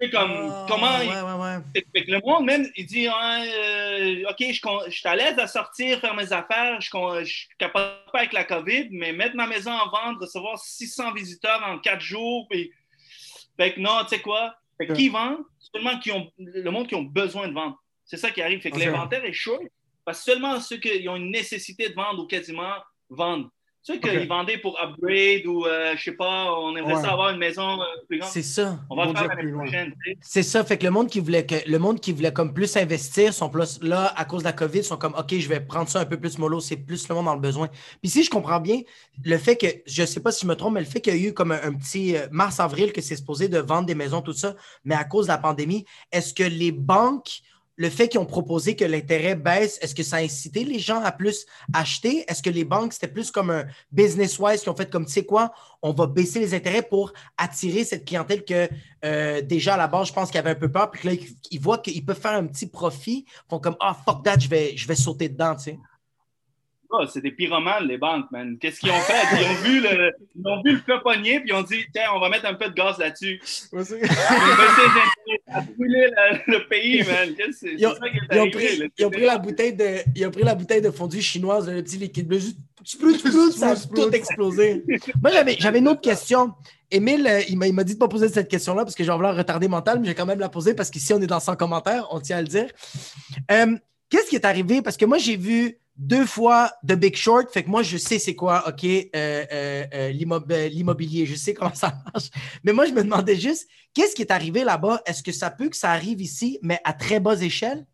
C'est 0.00 0.10
comme, 0.10 0.50
Ah, 0.50 0.66
comment. 0.68 1.00
il- 1.00 1.08
Ouais, 1.08 1.22
ouais, 1.22 2.04
le 2.08 2.20
monde, 2.26 2.44
même, 2.44 2.66
il 2.76 2.86
dit, 2.86 3.06
euh, 3.06 4.28
OK, 4.28 4.36
je, 4.40 4.90
suis 4.90 5.08
à 5.08 5.14
l'aise 5.14 5.38
à 5.38 5.46
sortir, 5.46 6.00
faire 6.00 6.14
mes 6.14 6.32
affaires, 6.32 6.80
je, 6.80 6.90
je 7.20 7.24
suis 7.24 7.48
capable 7.58 7.92
pas 8.12 8.18
avec 8.18 8.32
la 8.32 8.44
COVID, 8.44 8.88
mais 8.90 9.12
mettre 9.12 9.36
ma 9.36 9.46
maison 9.46 9.70
en 9.70 9.88
vente, 9.90 10.20
recevoir 10.20 10.58
600 10.58 11.12
visiteurs 11.12 11.62
en 11.66 11.78
quatre 11.78 12.00
jours, 12.00 12.46
puis. 12.50 12.72
Fait 13.56 13.72
que 13.74 13.80
non, 13.80 14.00
tu 14.02 14.08
sais 14.16 14.20
quoi? 14.20 14.56
Fait 14.78 14.86
que 14.88 14.92
qui 14.94 15.08
vend? 15.08 15.38
Seulement 15.72 15.98
qui 16.00 16.10
ont, 16.10 16.30
le 16.38 16.68
monde 16.70 16.88
qui 16.88 16.96
ont 16.96 17.02
besoin 17.04 17.46
de 17.48 17.54
vendre. 17.54 17.80
C'est 18.04 18.16
ça 18.16 18.30
qui 18.30 18.42
arrive. 18.42 18.60
Fait 18.60 18.70
que 18.70 18.78
l'inventaire 18.78 19.24
est 19.24 19.32
chaud 19.32 19.60
parce 20.04 20.18
que 20.18 20.32
seulement 20.32 20.60
ceux 20.60 20.76
qui 20.76 21.08
ont 21.08 21.16
une 21.16 21.30
nécessité 21.30 21.88
de 21.88 21.94
vendre 21.94 22.24
ou 22.24 22.26
quasiment 22.26 22.74
vendent. 23.08 23.48
Ceux 23.86 23.98
qui 23.98 24.08
Ok. 24.08 24.26
vendaient 24.28 24.56
pour 24.56 24.78
upgrade 24.82 25.44
ou, 25.46 25.66
euh, 25.66 25.94
je 25.94 26.02
sais 26.04 26.12
pas, 26.12 26.50
on 26.58 26.74
aimerait 26.74 26.94
Ouais. 26.94 27.02
ça 27.02 27.12
avoir 27.12 27.28
une 27.28 27.36
maison 27.38 27.78
euh, 27.82 27.84
plus 28.08 28.18
grande. 28.18 28.30
C'est 28.32 28.42
ça. 28.42 28.78
On 28.88 28.96
va 28.96 29.04
le 29.04 29.12
faire 29.14 29.28
l'année 29.28 29.52
prochaine. 29.52 29.92
tu 30.02 30.12
sais. 30.12 30.18
C'est 30.22 30.42
ça. 30.42 30.64
Fait 30.64 30.78
que 30.78 30.84
le 30.84 30.90
monde 30.90 31.08
qui 31.08 31.20
voulait 31.20 31.44
que 31.44 31.56
le 31.68 31.78
monde 31.78 32.00
qui 32.00 32.12
voulait 32.12 32.32
comme 32.32 32.54
plus 32.54 32.74
investir 32.78 33.34
sont 33.34 33.50
plus 33.50 33.78
là 33.82 34.10
à 34.16 34.24
cause 34.24 34.38
de 34.40 34.44
la 34.44 34.54
COVID 34.54 34.82
sont 34.84 34.96
comme 34.96 35.14
OK, 35.18 35.34
je 35.38 35.48
vais 35.50 35.60
prendre 35.60 35.88
ça 35.90 36.00
un 36.00 36.06
peu 36.06 36.18
plus 36.18 36.38
mollo, 36.38 36.60
c'est 36.60 36.76
plus 36.78 37.06
le 37.10 37.14
monde 37.14 37.26
dans 37.26 37.34
le 37.34 37.40
besoin. 37.42 37.68
Puis 38.00 38.10
si 38.10 38.24
je 38.24 38.30
comprends 38.30 38.58
bien, 38.60 38.80
le 39.22 39.36
fait 39.36 39.56
que 39.56 39.66
je 39.86 40.04
sais 40.06 40.20
pas 40.20 40.32
si 40.32 40.46
je 40.46 40.46
me 40.48 40.54
trompe, 40.56 40.72
mais 40.74 40.80
le 40.80 40.86
fait 40.86 41.02
qu'il 41.02 41.14
y 41.14 41.22
a 41.22 41.28
eu 41.28 41.34
comme 41.34 41.52
un, 41.52 41.60
un 41.62 41.74
petit 41.74 42.16
euh, 42.16 42.26
mars-avril 42.30 42.90
que 42.90 43.02
c'est 43.02 43.16
supposé 43.16 43.48
de 43.48 43.58
vendre 43.58 43.84
des 43.86 43.94
maisons, 43.94 44.22
tout 44.22 44.32
ça, 44.32 44.54
mais 44.84 44.94
à 44.94 45.04
cause 45.04 45.26
de 45.26 45.32
la 45.32 45.38
pandémie, 45.38 45.84
est-ce 46.10 46.32
que 46.32 46.42
les 46.44 46.72
banques, 46.72 47.40
le 47.76 47.90
fait 47.90 48.08
qu'ils 48.08 48.20
ont 48.20 48.26
proposé 48.26 48.76
que 48.76 48.84
l'intérêt 48.84 49.34
baisse, 49.34 49.78
est-ce 49.82 49.94
que 49.94 50.02
ça 50.02 50.16
a 50.16 50.20
incité 50.20 50.64
les 50.64 50.78
gens 50.78 51.00
à 51.00 51.12
plus 51.12 51.46
acheter? 51.72 52.24
Est-ce 52.28 52.42
que 52.42 52.50
les 52.50 52.64
banques, 52.64 52.92
c'était 52.92 53.08
plus 53.08 53.30
comme 53.30 53.50
un 53.50 53.64
business-wise 53.90 54.62
qui 54.62 54.68
ont 54.68 54.76
fait 54.76 54.90
comme, 54.90 55.06
tu 55.06 55.12
sais 55.12 55.24
quoi, 55.24 55.52
on 55.82 55.92
va 55.92 56.06
baisser 56.06 56.40
les 56.40 56.54
intérêts 56.54 56.82
pour 56.82 57.12
attirer 57.36 57.84
cette 57.84 58.04
clientèle 58.04 58.44
que 58.44 58.68
euh, 59.04 59.42
déjà 59.42 59.74
à 59.74 59.76
la 59.76 59.88
base, 59.88 60.08
je 60.08 60.12
pense 60.12 60.30
qu'ils 60.30 60.38
avaient 60.38 60.50
un 60.50 60.54
peu 60.54 60.70
peur, 60.70 60.90
puis 60.90 61.08
là, 61.08 61.14
ils, 61.50 61.60
voient 61.60 61.78
qu'ils 61.78 62.04
peuvent 62.04 62.20
faire 62.20 62.32
un 62.32 62.46
petit 62.46 62.66
profit, 62.66 63.26
font 63.48 63.58
comme, 63.58 63.76
ah, 63.80 63.96
fuck 64.04 64.22
that, 64.22 64.38
je 64.38 64.48
vais, 64.48 64.76
je 64.76 64.86
vais 64.86 64.94
sauter 64.94 65.28
dedans, 65.28 65.54
tu 65.56 65.64
sais. 65.64 65.78
Pas, 66.98 67.06
c'est 67.06 67.20
des 67.20 67.30
pyromanes, 67.30 67.86
les 67.86 67.98
banques, 67.98 68.30
man. 68.30 68.56
Qu'est-ce 68.58 68.80
qu'ils 68.80 68.90
ont 68.90 69.00
fait? 69.00 69.14
Ils 69.40 69.44
ont 69.46 69.62
vu 69.62 69.80
le, 69.80 70.12
ils 70.36 70.46
ont 70.46 70.62
vu 70.62 70.72
le 70.72 71.40
puis 71.40 71.42
ils 71.46 71.52
ont 71.54 71.62
dit, 71.62 71.84
tiens, 71.92 72.04
on 72.14 72.20
va 72.20 72.28
mettre 72.28 72.46
un 72.46 72.54
peu 72.54 72.68
de 72.68 72.74
gaz 72.74 72.98
là-dessus. 72.98 73.40
Ouais, 73.72 73.84
c'est- 73.84 74.00
à 75.48 75.60
brûler 75.60 76.08
le, 76.46 76.52
le 76.52 76.68
pays, 76.68 77.02
man. 77.02 77.34
Qu'est-ce? 77.36 77.66
Ils 77.66 77.86
ont, 77.86 77.92
c'est 77.94 78.00
ça 78.00 78.10
qui 78.10 78.16
est 78.16 78.20
ils 78.30 78.38
ont 78.38 78.40
arrivé, 78.42 78.50
pris, 78.50 78.76
là. 78.78 78.86
ils 78.98 79.04
ont 79.06 79.10
pris 79.10 79.24
la 79.24 79.38
bouteille 79.38 79.74
de, 79.74 79.96
ils 80.14 80.26
ont 80.26 80.30
pris 80.30 80.42
la 80.42 80.54
bouteille 80.54 80.82
de 80.82 80.90
fondue 80.90 81.22
chinoise, 81.22 81.68
le 81.68 81.82
petit 81.82 81.96
liquide 81.98 82.26
bleu, 82.28 82.38
juste 82.38 82.58
splout, 82.84 83.16
ça 83.52 83.70
a 83.70 83.76
tout 83.76 84.10
explosé. 84.10 84.84
Moi, 85.22 85.32
j'avais, 85.32 85.56
j'avais 85.58 85.78
une 85.78 85.88
autre 85.88 86.00
question. 86.02 86.52
Émile, 86.90 87.26
euh, 87.26 87.40
il 87.48 87.56
m'a, 87.58 87.66
il 87.66 87.72
m'a 87.72 87.82
dit 87.82 87.94
de 87.94 87.96
ne 87.96 88.00
pas 88.00 88.08
poser 88.08 88.28
cette 88.28 88.48
question-là 88.48 88.84
parce 88.84 88.94
que 88.94 89.02
j'ai 89.02 89.10
envie 89.10 89.26
de 89.26 89.36
retarder 89.38 89.68
mental, 89.68 89.98
mais 90.00 90.06
j'ai 90.06 90.14
quand 90.14 90.26
même 90.26 90.38
la 90.38 90.48
poser 90.50 90.74
parce 90.74 90.90
qu'ici, 90.90 91.12
on 91.14 91.20
est 91.20 91.26
dans 91.26 91.40
100 91.40 91.56
commentaires, 91.56 92.06
on 92.10 92.20
tient 92.20 92.36
à 92.38 92.42
le 92.42 92.46
dire. 92.48 92.66
Euh, 93.50 93.76
qu'est-ce 94.10 94.28
qui 94.28 94.36
est 94.36 94.44
arrivé? 94.44 94.82
Parce 94.82 94.96
que 94.96 95.04
moi, 95.06 95.18
j'ai 95.18 95.36
vu 95.36 95.78
deux 95.96 96.26
fois 96.26 96.72
The 96.86 96.94
Big 96.94 97.14
Short, 97.16 97.50
fait 97.52 97.62
que 97.62 97.70
moi, 97.70 97.82
je 97.82 97.96
sais 97.96 98.18
c'est 98.18 98.34
quoi, 98.34 98.68
OK, 98.68 98.84
euh, 98.84 99.06
euh, 99.14 99.86
euh, 99.94 100.08
l'immob- 100.10 100.50
euh, 100.50 100.68
l'immobilier, 100.68 101.24
je 101.26 101.34
sais 101.36 101.54
comment 101.54 101.74
ça 101.74 101.94
marche. 102.12 102.30
Mais 102.64 102.72
moi, 102.72 102.86
je 102.86 102.92
me 102.92 103.02
demandais 103.02 103.36
juste, 103.36 103.68
qu'est-ce 103.94 104.14
qui 104.14 104.22
est 104.22 104.32
arrivé 104.32 104.64
là-bas? 104.64 105.02
Est-ce 105.06 105.22
que 105.22 105.32
ça 105.32 105.50
peut 105.50 105.68
que 105.68 105.76
ça 105.76 105.92
arrive 105.92 106.20
ici, 106.20 106.58
mais 106.62 106.80
à 106.84 106.92
très 106.92 107.20
basse 107.20 107.42
échelle? 107.42 107.86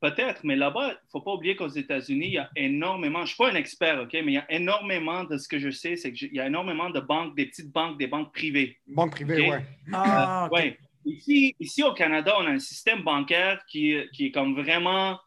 Peut-être, 0.00 0.40
mais 0.44 0.56
là-bas, 0.56 0.86
il 0.86 0.92
ne 0.92 1.10
faut 1.12 1.20
pas 1.20 1.32
oublier 1.34 1.56
qu'aux 1.56 1.68
États-Unis, 1.68 2.26
il 2.28 2.32
y 2.32 2.38
a 2.38 2.48
énormément, 2.56 3.18
je 3.18 3.22
ne 3.24 3.26
suis 3.26 3.36
pas 3.36 3.50
un 3.50 3.54
expert, 3.54 4.00
OK, 4.00 4.14
mais 4.14 4.32
il 4.32 4.32
y 4.32 4.38
a 4.38 4.50
énormément 4.50 5.24
de 5.24 5.36
ce 5.36 5.46
que 5.46 5.58
je 5.58 5.70
sais, 5.70 5.96
c'est 5.96 6.10
qu'il 6.14 6.34
y 6.34 6.40
a 6.40 6.46
énormément 6.46 6.88
de 6.88 7.00
banques, 7.00 7.36
des 7.36 7.44
petites 7.44 7.70
banques, 7.70 7.98
des 7.98 8.06
banques 8.06 8.32
privées. 8.32 8.78
Banque 8.86 9.10
privée, 9.10 9.42
Ok? 9.42 9.50
ouais. 9.52 9.64
Ah. 9.92 10.48
Ouais. 10.50 10.78
Ici, 11.04 11.54
ici, 11.60 11.82
au 11.82 11.92
Canada, 11.92 12.34
on 12.38 12.46
a 12.46 12.50
un 12.50 12.58
système 12.58 13.02
bancaire 13.02 13.62
qui, 13.70 13.94
qui 14.14 14.26
est 14.26 14.30
comme 14.30 14.54
vraiment. 14.54 15.18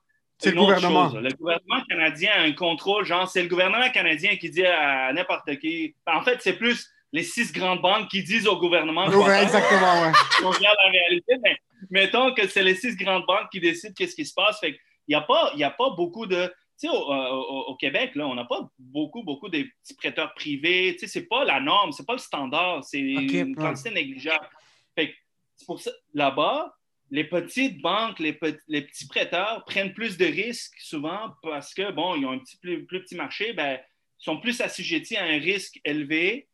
C'est 0.43 0.51
le 0.51 0.57
gouvernement. 0.57 1.09
chose. 1.12 1.21
Le 1.21 1.29
gouvernement 1.33 1.83
canadien 1.89 2.31
a 2.35 2.41
un 2.41 2.51
contrôle, 2.53 3.05
genre, 3.05 3.27
c'est 3.27 3.41
le 3.43 3.50
gouvernement 3.50 3.89
canadien 3.91 4.35
qui 4.38 4.50
dit 4.50 4.65
à 4.65 5.12
n'importe 5.13 5.57
qui. 5.59 5.95
En 6.07 6.21
fait, 6.21 6.38
c'est 6.41 6.53
plus 6.57 6.89
les 7.12 7.23
six 7.23 7.51
grandes 7.53 7.81
banques 7.81 8.09
qui 8.09 8.23
disent 8.23 8.47
au 8.47 8.57
gouvernement. 8.57 9.05
faire. 9.09 9.43
exactement, 9.43 10.01
ouais. 10.01 10.12
on 10.43 10.50
regarde 10.50 10.77
la 10.85 10.91
réalité, 10.91 11.33
mais 11.43 11.57
mettons 11.91 12.33
que 12.33 12.47
c'est 12.47 12.63
les 12.63 12.75
six 12.75 12.95
grandes 12.95 13.25
banques 13.27 13.50
qui 13.51 13.59
décident 13.59 13.93
qu'est-ce 13.95 14.15
qui 14.15 14.25
se 14.25 14.33
passe. 14.33 14.59
Fait 14.59 14.71
qu'il 14.71 14.79
n'y 15.09 15.15
a, 15.15 15.21
pas- 15.21 15.51
il 15.53 15.59
y 15.59 15.63
a 15.63 15.69
pas 15.71 15.91
beaucoup 15.91 16.25
de. 16.25 16.47
Tu 16.79 16.88
sais, 16.88 16.89
au, 16.89 17.01
au- 17.13 17.65
au 17.69 17.75
Québec, 17.75 18.15
là, 18.15 18.25
on 18.25 18.33
n'a 18.33 18.45
pas 18.45 18.67
beaucoup, 18.79 19.21
beaucoup 19.23 19.47
de 19.47 19.59
petits 19.83 19.93
prêteurs 19.95 20.33
privés. 20.33 20.93
Tu 21.00 21.05
sais, 21.05 21.07
c'est 21.07 21.27
pas 21.27 21.45
la 21.45 21.59
norme, 21.59 21.91
c'est 21.91 22.05
pas 22.05 22.13
le 22.13 22.19
standard, 22.19 22.83
c'est 22.83 23.00
une 23.00 23.55
quantité 23.55 23.91
négligeable. 23.91 24.50
Fait 24.95 25.09
que 25.09 25.15
c'est 25.55 25.65
pour 25.67 25.79
ça, 25.79 25.91
là-bas, 26.15 26.73
les 27.17 27.24
petites 27.25 27.79
banques, 27.82 28.17
les, 28.20 28.34
pe- 28.34 28.60
les 28.67 28.82
petits 28.82 29.08
prêteurs 29.08 29.63
prennent 29.65 29.93
plus 29.93 30.17
de 30.17 30.25
risques 30.25 30.79
souvent 30.79 31.24
parce 31.43 31.74
que, 31.74 31.91
bon, 31.91 32.15
ils 32.15 32.25
ont 32.25 32.32
un 32.32 32.39
petit 32.39 32.58
plus, 32.58 32.86
plus 32.86 33.01
petit 33.03 33.15
marché, 33.15 33.53
ben, 33.53 33.79
ils 34.20 34.24
sont 34.24 34.39
plus 34.39 34.60
assujettis 34.62 35.15
à 35.17 35.24
un 35.25 35.38
risque 35.39 35.79
élevé. 35.86 36.48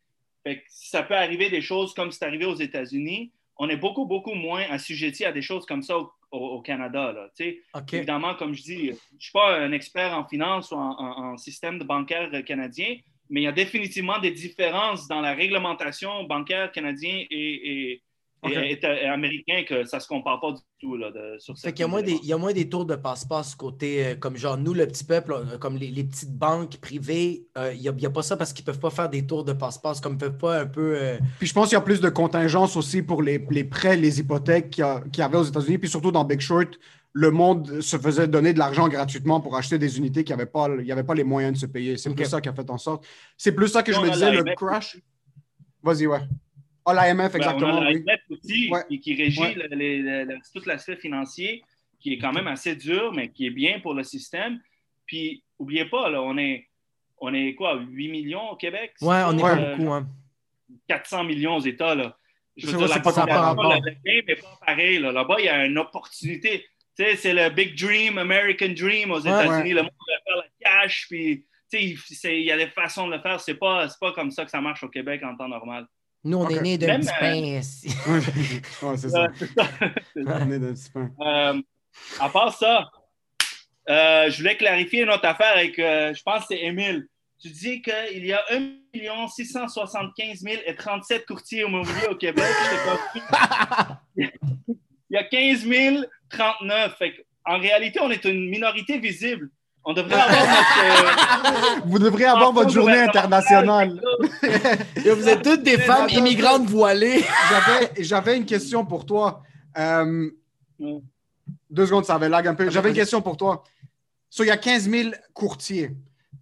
Fait 0.43 0.57
que 0.57 0.63
ça 0.67 1.01
peut 1.03 1.15
arriver 1.15 1.49
des 1.49 1.61
choses 1.61 1.93
comme 1.93 2.11
c'est 2.11 2.25
arrivé 2.25 2.45
aux 2.45 2.55
États-Unis. 2.55 3.31
On 3.55 3.69
est 3.69 3.77
beaucoup, 3.77 4.05
beaucoup 4.05 4.33
moins 4.33 4.63
assujettis 4.69 5.25
à 5.25 5.31
des 5.31 5.41
choses 5.41 5.65
comme 5.65 5.81
ça 5.81 5.97
au, 5.97 6.11
au- 6.31 6.47
au 6.57 6.61
Canada. 6.61 7.13
Là. 7.13 7.29
Évidemment, 7.99 8.35
comme 8.35 8.53
je 8.53 8.61
dis, 8.63 8.85
je 8.87 8.91
ne 8.91 9.19
suis 9.19 9.31
pas 9.31 9.57
un 9.59 9.71
expert 9.71 10.13
en 10.13 10.27
finance 10.27 10.71
ou 10.71 10.75
en, 10.75 10.91
en- 11.05 11.33
en 11.33 11.37
système 11.37 11.79
de 11.79 11.83
bancaire 11.85 12.29
canadien, 12.45 12.97
mais 13.29 13.41
il 13.41 13.43
y 13.45 13.47
a 13.47 13.51
définitivement 13.53 14.19
des 14.19 14.31
différences 14.31 15.07
dans 15.07 15.21
la 15.21 15.33
réglementation 15.33 16.23
bancaire 16.25 16.71
canadien 16.71 17.25
et, 17.29 17.53
et- 17.91 18.01
Ok. 18.41 18.53
et- 18.53 18.71
et- 18.71 18.79
et 18.81 19.05
américain 19.07 19.63
que 19.67 19.83
ça 19.83 19.97
ne 19.97 20.01
se 20.01 20.07
compare 20.07 20.39
pas 20.39 20.51
du 20.53 20.59
tout 20.79 20.95
là, 20.95 21.11
de, 21.11 21.37
sur 21.39 21.57
Fait 21.57 21.73
qu'il 21.73 21.81
y 21.81 21.83
a 21.83 21.87
moins 21.87 22.01
des, 22.01 22.13
il 22.23 22.25
y 22.25 22.31
a 22.33 22.37
moins 22.37 22.53
des 22.53 22.69
tours 22.69 22.85
de 22.85 22.95
passe-passe 22.95 23.53
côté, 23.55 24.05
euh, 24.05 24.15
comme 24.15 24.37
genre 24.37 24.57
nous, 24.57 24.73
le 24.73 24.87
petit 24.87 25.03
peuple, 25.03 25.33
euh, 25.33 25.57
comme 25.57 25.75
les, 25.75 25.87
les 25.91 26.03
petites 26.05 26.33
banques 26.37 26.77
privées, 26.77 27.47
euh, 27.57 27.73
il 27.73 27.81
n'y 27.81 27.89
a, 27.89 27.91
il 27.91 28.01
y 28.01 28.05
a 28.05 28.09
pas 28.09 28.21
ça 28.23 28.37
parce 28.37 28.53
qu'ils 28.53 28.63
ne 28.63 28.67
peuvent 28.67 28.79
pas 28.79 28.89
faire 28.91 29.09
des 29.09 29.25
tours 29.27 29.43
de 29.43 29.51
passe-passe, 29.53 29.99
comme 29.99 30.13
ils 30.13 30.15
ne 30.15 30.19
peuvent 30.21 30.37
pas 30.37 30.61
un 30.61 30.65
peu. 30.67 30.95
euh, 30.95 31.17
Puis 31.39 31.47
je 31.47 31.53
pense 31.53 31.67
qu'il 31.67 31.75
y 31.75 31.77
a 31.77 31.81
plus 31.81 31.99
de 31.99 32.07
contingence 32.09 32.77
aussi 32.77 33.01
pour 33.01 33.21
les, 33.23 33.45
les 33.49 33.63
prêts, 33.65 33.97
les 33.97 34.19
hypothèques 34.21 34.69
qu'il 34.69 34.85
y, 35.17 35.21
avait 35.21 35.37
aux 35.37 35.43
États-Unis. 35.43 35.77
Puis 35.77 35.89
surtout 35.89 36.11
dans 36.11 36.23
Big 36.23 36.39
Short, 36.39 36.79
le 37.11 37.31
monde 37.31 37.81
se 37.81 37.97
faisait 37.97 38.27
donner 38.27 38.53
de 38.53 38.59
l'argent 38.59 38.87
gratuitement 38.87 39.41
pour 39.41 39.57
acheter 39.57 39.77
des 39.77 39.97
unités 39.97 40.23
qui 40.23 40.31
n'avaient 40.31 40.45
pas, 40.45 40.69
y 40.81 40.91
avait 40.93 41.03
pas 41.03 41.15
les 41.15 41.23
moyens 41.25 41.53
de 41.55 41.57
se 41.59 41.65
payer. 41.65 41.97
C'est 41.97 42.09
plus 42.15 42.23
ça 42.29 42.39
qui 42.39 42.47
a 42.47 42.53
fait 42.53 42.69
en 42.69 42.77
sorte. 42.77 43.05
C'est 43.35 43.51
plus 43.51 43.67
ça 43.67 43.83
que 43.83 43.91
je 43.91 43.97
me 43.99 44.09
disais, 44.13 44.31
le 44.31 44.43
crash. 44.55 44.97
Vas-y, 45.83 46.07
ouais. 46.07 46.19
Ah, 46.97 47.07
l'IMF, 47.07 47.31
Ben, 47.31 47.37
exactement. 47.37 47.73
on 47.77 47.81
a 47.81 47.85
la 47.85 47.91
oui. 47.91 48.03
dette 48.03 48.21
aussi 48.29 48.69
Ouais. 48.71 48.81
qui, 48.89 48.99
qui 48.99 49.15
régit 49.15 49.41
Ouais. 49.41 49.53
le- 49.55 49.75
les- 49.75 49.97
le- 50.01 50.23
le- 50.25 50.37
tout 50.53 50.65
l'aspect 50.67 50.95
financier, 50.97 51.63
qui 51.99 52.13
est 52.13 52.17
quand 52.17 52.31
même 52.33 52.47
assez 52.47 52.75
dur, 52.75 53.11
mais 53.13 53.29
qui 53.29 53.45
est 53.47 53.51
bien 53.51 53.79
pour 53.79 53.93
le 53.93 54.03
système. 54.03 54.59
Puis, 55.05 55.43
n'oubliez 55.59 55.85
pas, 55.85 56.09
là, 56.09 56.21
on 56.21 56.37
est, 56.37 56.67
on 57.19 57.33
est 57.33 57.53
quoi, 57.55 57.75
8 57.89 58.09
millions 58.09 58.49
au 58.51 58.55
Québec? 58.55 58.93
Ouais, 59.01 59.21
on 59.25 59.37
pas 59.37 59.55
beaucoup. 59.55 59.91
Hein. 59.91 60.07
400 60.87 61.23
millions 61.23 61.55
aux 61.57 61.61
États. 61.61 61.95
Là. 61.95 62.15
Je 62.55 62.65
C'est 62.65 62.71
veux 62.73 62.77
dire, 62.79 62.87
c'est 62.89 62.95
la 62.95 63.01
pas 63.01 63.11
le 63.11 63.91
game 64.05 64.25
n'est 64.27 64.35
pas 64.35 64.59
pareil. 64.65 64.99
là. 64.99 65.11
Là-bas, 65.11 65.35
il 65.39 65.45
y 65.45 65.49
a 65.49 65.65
une 65.65 65.77
opportunité. 65.77 66.65
Tu 66.97 67.03
sais, 67.05 67.15
c'est 67.15 67.33
le 67.33 67.49
big 67.49 67.77
dream, 67.79 68.17
American 68.17 68.69
dream 68.69 69.11
aux 69.11 69.19
États-Unis. 69.19 69.69
ouais. 69.73 69.73
Le 69.73 69.81
monde 69.83 69.91
veut 69.91 70.23
faire 70.25 70.35
le 70.37 70.49
cash, 70.63 71.07
puis 71.09 71.45
tu 71.71 71.77
sais, 71.77 71.83
il- 71.83 71.97
c'est- 71.97 72.39
il 72.39 72.45
y 72.45 72.51
a 72.51 72.57
des 72.57 72.67
façons 72.67 73.07
de 73.07 73.13
le 73.15 73.21
faire. 73.21 73.39
C'est 73.39 73.55
pas, 73.55 73.87
c'est 73.87 73.99
pas 73.99 74.11
comme 74.11 74.31
ça 74.31 74.43
que 74.45 74.51
ça 74.51 74.59
marche 74.61 74.83
au 74.83 74.89
Québec 74.89 75.21
en 75.23 75.35
temps 75.35 75.47
normal. 75.47 75.87
Nous, 76.23 76.37
on 76.37 76.43
Ok. 76.45 76.51
est 76.51 76.61
nés 76.61 76.77
d'un 76.77 76.87
Même, 76.87 77.01
petit 77.01 77.09
euh, 77.09 77.19
pain. 77.19 77.35
ici. 77.35 77.87
Ouais, 78.83 78.97
c'est 78.97 79.09
ça. 79.09 79.27
C'est 79.37 79.53
ça. 79.55 79.67
On 80.15 80.51
est 80.51 80.59
le 80.59 80.73
petit 80.73 80.89
pain. 80.91 81.09
Euh, 81.21 81.61
à 82.19 82.29
part 82.29 82.53
ça, 82.53 82.89
euh, 83.89 84.29
je 84.29 84.37
voulais 84.37 84.57
clarifier 84.57 85.03
une 85.03 85.09
autre 85.09 85.25
affaire 85.25 85.53
avec, 85.55 85.79
euh, 85.79 86.13
je 86.13 86.21
pense 86.23 86.41
que 86.41 86.47
c'est 86.49 86.61
Émile. 86.63 87.07
Tu 87.41 87.49
dis 87.49 87.81
qu'il 87.81 88.25
y 88.25 88.33
a 88.33 88.43
1 88.51 89.27
675 89.29 90.43
037 90.77 91.25
courtiers 91.25 91.61
immobiliers 91.61 92.07
au 92.09 92.15
Québec. 92.15 92.43
J'étais 92.63 92.83
confus. 92.91 93.93
Il 95.11 95.15
y 95.15 95.17
a 95.17 95.23
15 95.23 95.65
039. 96.29 96.97
Fait 96.97 97.13
que, 97.13 97.21
en 97.45 97.57
réalité, 97.59 97.99
on 98.01 98.11
est 98.11 98.25
une 98.25 98.49
minorité 98.49 98.99
visible. 98.99 99.49
On 99.89 99.93
devrait 99.93 100.13
avoir 100.19 100.39
notre. 100.47 101.77
euh, 101.77 101.81
Vous 101.85 101.97
devriez 101.99 102.25
avoir 102.27 102.51
votre 102.53 102.69
journée 102.69 102.99
internationale. 102.99 103.99
Et 105.03 105.09
vous 105.09 105.27
êtes 105.27 105.41
toutes 105.41 105.63
des 105.63 105.79
femmes 105.79 106.07
immigrantes 106.09 106.67
voilées. 106.67 107.23
J'avais- 107.97 108.37
une 108.37 108.45
question 108.45 108.85
pour 108.85 109.05
toi. 109.05 109.41
Euh, 109.77 110.29
Ouais. 110.79 111.01
deux 111.71 111.87
secondes, 111.87 112.05
ça 112.05 112.15
avait 112.15 112.29
lag 112.29 112.47
un 112.47 112.53
peu. 112.55 112.69
J'avais 112.69 112.89
une 112.89 112.95
question 112.95 113.21
pour 113.21 113.35
toi. 113.35 113.63
So, 114.29 114.43
il 114.43 114.47
y 114.47 114.51
a 114.51 114.57
15 114.57 114.87
000 114.89 115.09
courtiers. 115.33 115.91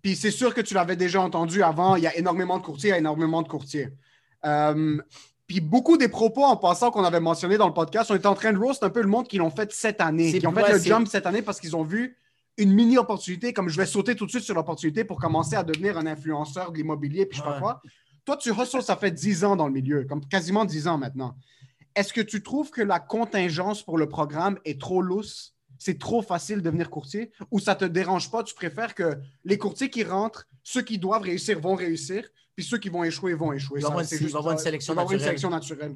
Puis 0.03 0.15
c'est 0.17 0.29
sûr 0.29 0.53
que 0.53 0.61
tu 0.61 0.73
l'avais 0.75 0.95
déjà 0.97 1.21
entendu 1.21 1.63
avant. 1.63 1.95
Il 1.95 2.03
y 2.03 2.07
a 2.07 2.15
énormément 2.17 2.57
de 2.59 2.63
courtiers, 2.63 2.89
il 2.89 2.91
y 2.91 2.95
a 2.95 2.99
énormément 2.99 3.41
de 3.41 3.47
courtiers. 3.47 3.87
Euh, 4.45 4.97
puis 5.47 5.61
beaucoup 5.61 5.95
des 5.97 6.09
propos 6.09 6.43
en 6.43 6.57
passant 6.57 6.91
qu'on 6.91 7.03
avait 7.05 7.21
mentionné 7.21 7.57
dans 7.57 7.67
le 7.67 7.73
podcast, 7.73 8.11
on 8.11 8.15
était 8.15 8.27
en 8.27 8.35
train 8.35 8.51
de 8.53 8.59
roast 8.59 8.83
un 8.83 8.89
peu 8.89 9.01
le 9.01 9.07
monde 9.07 9.27
qui 9.27 9.37
l'ont 9.37 9.49
fait 9.49 9.71
cette 9.71 10.01
année, 10.01 10.31
C'est 10.33 10.39
qui 10.39 10.45
ont 10.47 10.51
fait 10.53 10.71
le 10.73 10.77
jump 10.79 11.07
cette 11.07 11.25
année 11.25 11.41
parce 11.41 11.59
qu'ils 11.61 11.75
ont 11.75 11.83
vu 11.83 12.15
une 12.57 12.73
mini 12.73 12.97
opportunité, 12.97 13.53
comme 13.53 13.69
je 13.69 13.77
vais 13.77 13.85
sauter 13.85 14.15
tout 14.15 14.25
de 14.25 14.31
suite 14.31 14.43
sur 14.43 14.55
l'opportunité 14.55 15.03
pour 15.03 15.19
commencer 15.19 15.55
à 15.55 15.63
devenir 15.63 15.97
un 15.97 16.07
influenceur 16.07 16.71
de 16.71 16.77
l'immobilier, 16.77 17.25
puis 17.25 17.37
je 17.37 17.43
sais 17.43 17.49
pas 17.49 17.59
quoi. 17.59 17.81
Toi, 18.25 18.35
tu 18.37 18.49
hustles, 18.51 18.81
ça 18.81 18.97
fait 18.97 19.11
10 19.11 19.45
ans 19.45 19.55
dans 19.55 19.67
le 19.67 19.73
milieu, 19.73 20.03
comme 20.05 20.25
quasiment 20.27 20.65
10 20.65 20.87
ans 20.87 20.97
maintenant. 20.97 21.35
Est-ce 21.95 22.11
que 22.11 22.21
tu 22.21 22.43
trouves 22.43 22.71
que 22.71 22.81
la 22.81 22.99
contingence 22.99 23.83
pour 23.83 23.97
le 23.97 24.09
programme 24.09 24.59
est 24.65 24.79
trop 24.79 25.01
lousse? 25.01 25.55
C'est 25.79 25.99
trop 25.99 26.21
facile 26.21 26.57
de 26.57 26.61
devenir 26.61 26.89
courtier? 26.89 27.31
Ou 27.51 27.59
ça 27.59 27.75
te 27.75 27.85
dérange 27.85 28.31
pas? 28.31 28.43
Tu 28.43 28.55
préfères 28.55 28.95
que 28.95 29.17
les 29.45 29.57
courtiers 29.57 29.89
qui 29.89 30.03
rentrent, 30.03 30.47
ceux 30.63 30.81
qui 30.81 30.97
doivent 30.97 31.21
réussir 31.21 31.59
vont 31.59 31.75
réussir, 31.75 32.27
puis 32.55 32.65
ceux 32.65 32.79
qui 32.79 32.89
vont 32.89 33.03
échouer 33.03 33.33
vont 33.35 33.53
échouer. 33.53 33.81
Ça, 33.81 33.93
c'est 34.03 34.35
avoir 34.35 34.51
une 34.51 34.57
sélection 34.57 34.93
une 34.93 34.99
naturelle. 34.99 35.21
sélection 35.21 35.49
naturelle. 35.49 35.95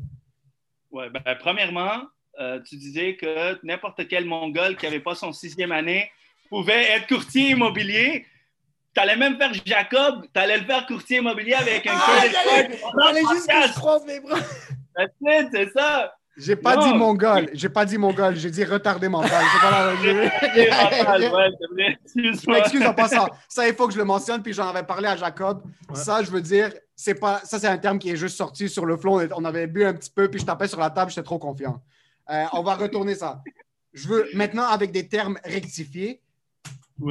Ouais, 0.91 1.09
ben, 1.09 1.23
premièrement, 1.39 2.03
euh, 2.39 2.61
tu 2.61 2.77
disais 2.77 3.15
que 3.15 3.59
n'importe 3.65 4.07
quel 4.07 4.25
Mongol 4.25 4.77
qui 4.77 4.85
n'avait 4.85 4.99
pas 4.99 5.15
son 5.15 5.33
sixième 5.33 5.71
année 5.71 6.09
pouvait 6.51 6.91
être 6.91 7.07
courtier 7.07 7.51
immobilier. 7.51 8.25
Tu 8.93 9.01
allais 9.01 9.15
même 9.15 9.37
faire 9.37 9.51
Jacob, 9.65 10.25
tu 10.33 10.39
allais 10.39 10.57
le 10.57 10.65
faire 10.65 10.85
courtier 10.85 11.19
immobilier 11.19 11.53
avec 11.53 11.87
un 11.87 11.93
Ah, 11.95 12.17
credit 12.19 12.33
card. 12.33 13.33
Juste 13.33 13.47
que 13.49 13.67
je 13.67 13.73
croise 13.73 14.05
mes 14.05 14.19
bras. 14.19 14.37
C'est 15.53 15.71
ça. 15.73 16.13
J'ai 16.37 16.55
pas 16.55 16.75
Non. 16.75 16.87
dit 16.87 16.93
mongol, 16.97 17.49
j'ai 17.53 17.69
pas 17.69 17.85
dit 17.85 17.97
mongol, 17.97 18.35
j'ai 18.35 18.49
dit 18.49 18.63
retardé 18.63 19.09
mental. 19.09 19.43
C'est 19.53 19.61
pas 19.61 19.71
la 19.71 19.93
ouais, 20.01 21.29
vrai. 21.71 21.97
Excuse-moi. 22.03 22.59
Excuse 22.59 22.85
en 22.85 22.93
passant. 22.93 23.27
Ça, 23.49 23.67
il 23.67 23.75
faut 23.75 23.87
que 23.87 23.93
je 23.93 23.97
le 23.99 24.05
mentionne, 24.05 24.41
puis 24.41 24.53
j'en 24.53 24.69
avais 24.69 24.83
parlé 24.83 25.07
à 25.07 25.15
Jacob. 25.17 25.61
Ouais. 25.89 25.95
Ça, 25.95 26.23
je 26.23 26.31
veux 26.31 26.41
dire, 26.41 26.71
c'est 26.95 27.15
pas. 27.15 27.41
Ça, 27.43 27.59
c'est 27.59 27.67
un 27.67 27.77
terme 27.77 27.99
qui 27.99 28.09
est 28.11 28.15
juste 28.15 28.37
sorti 28.37 28.69
sur 28.69 28.85
le 28.85 28.95
flot. 28.97 29.21
On 29.35 29.43
avait 29.45 29.67
bu 29.67 29.85
un 29.85 29.93
petit 29.93 30.09
peu, 30.09 30.29
puis 30.29 30.39
je 30.39 30.45
tapais 30.45 30.67
sur 30.67 30.79
la 30.79 30.89
table, 30.89 31.11
j'étais 31.11 31.23
trop 31.23 31.37
confiant. 31.37 31.81
Euh, 32.29 32.45
on 32.53 32.63
va 32.63 32.75
retourner 32.75 33.15
ça. 33.15 33.41
Je 33.93 34.07
veux 34.07 34.27
maintenant, 34.33 34.65
avec 34.67 34.91
des 34.93 35.07
termes 35.09 35.37
rectifiés, 35.43 36.20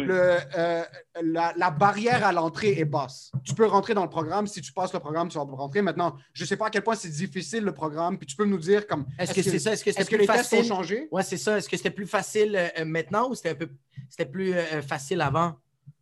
Le, 0.06 0.38
euh, 0.56 0.82
la, 1.22 1.52
la 1.56 1.70
barrière 1.70 2.24
à 2.26 2.32
l'entrée 2.32 2.78
est 2.78 2.84
basse. 2.84 3.32
Tu 3.44 3.54
peux 3.54 3.66
rentrer 3.66 3.94
dans 3.94 4.04
le 4.04 4.08
programme. 4.10 4.46
Si 4.46 4.60
tu 4.60 4.72
passes 4.72 4.92
le 4.92 5.00
programme, 5.00 5.28
tu 5.28 5.36
vas 5.38 5.44
rentrer. 5.44 5.82
Maintenant, 5.82 6.16
je 6.32 6.44
ne 6.44 6.46
sais 6.48 6.56
pas 6.56 6.66
à 6.66 6.70
quel 6.70 6.82
point 6.82 6.94
c'est 6.94 7.08
difficile 7.08 7.64
le 7.64 7.72
programme. 7.72 8.16
Puis 8.18 8.26
tu 8.26 8.36
peux 8.36 8.44
nous 8.44 8.58
dire 8.58 8.86
comme. 8.86 9.06
Est-ce 9.18 9.34
que 9.34 9.42
c'est 9.42 9.58
ça? 9.58 9.72
Est-ce 9.72 9.84
que 10.10 10.16
les 10.16 10.26
tests 10.26 10.52
ont 10.54 10.62
changé? 10.62 11.08
Ouais, 11.10 11.22
c'est 11.22 11.36
ça. 11.36 11.58
Est-ce 11.58 11.68
que 11.68 11.76
c'était 11.76 11.90
plus 11.90 12.06
facile 12.06 12.56
euh, 12.56 12.84
maintenant 12.84 13.28
ou 13.30 13.34
c'était 13.34 13.50
un 13.50 13.54
peu 13.54 13.68
c'était 14.08 14.30
plus 14.30 14.54
euh, 14.54 14.82
facile 14.82 15.20
avant? 15.20 15.56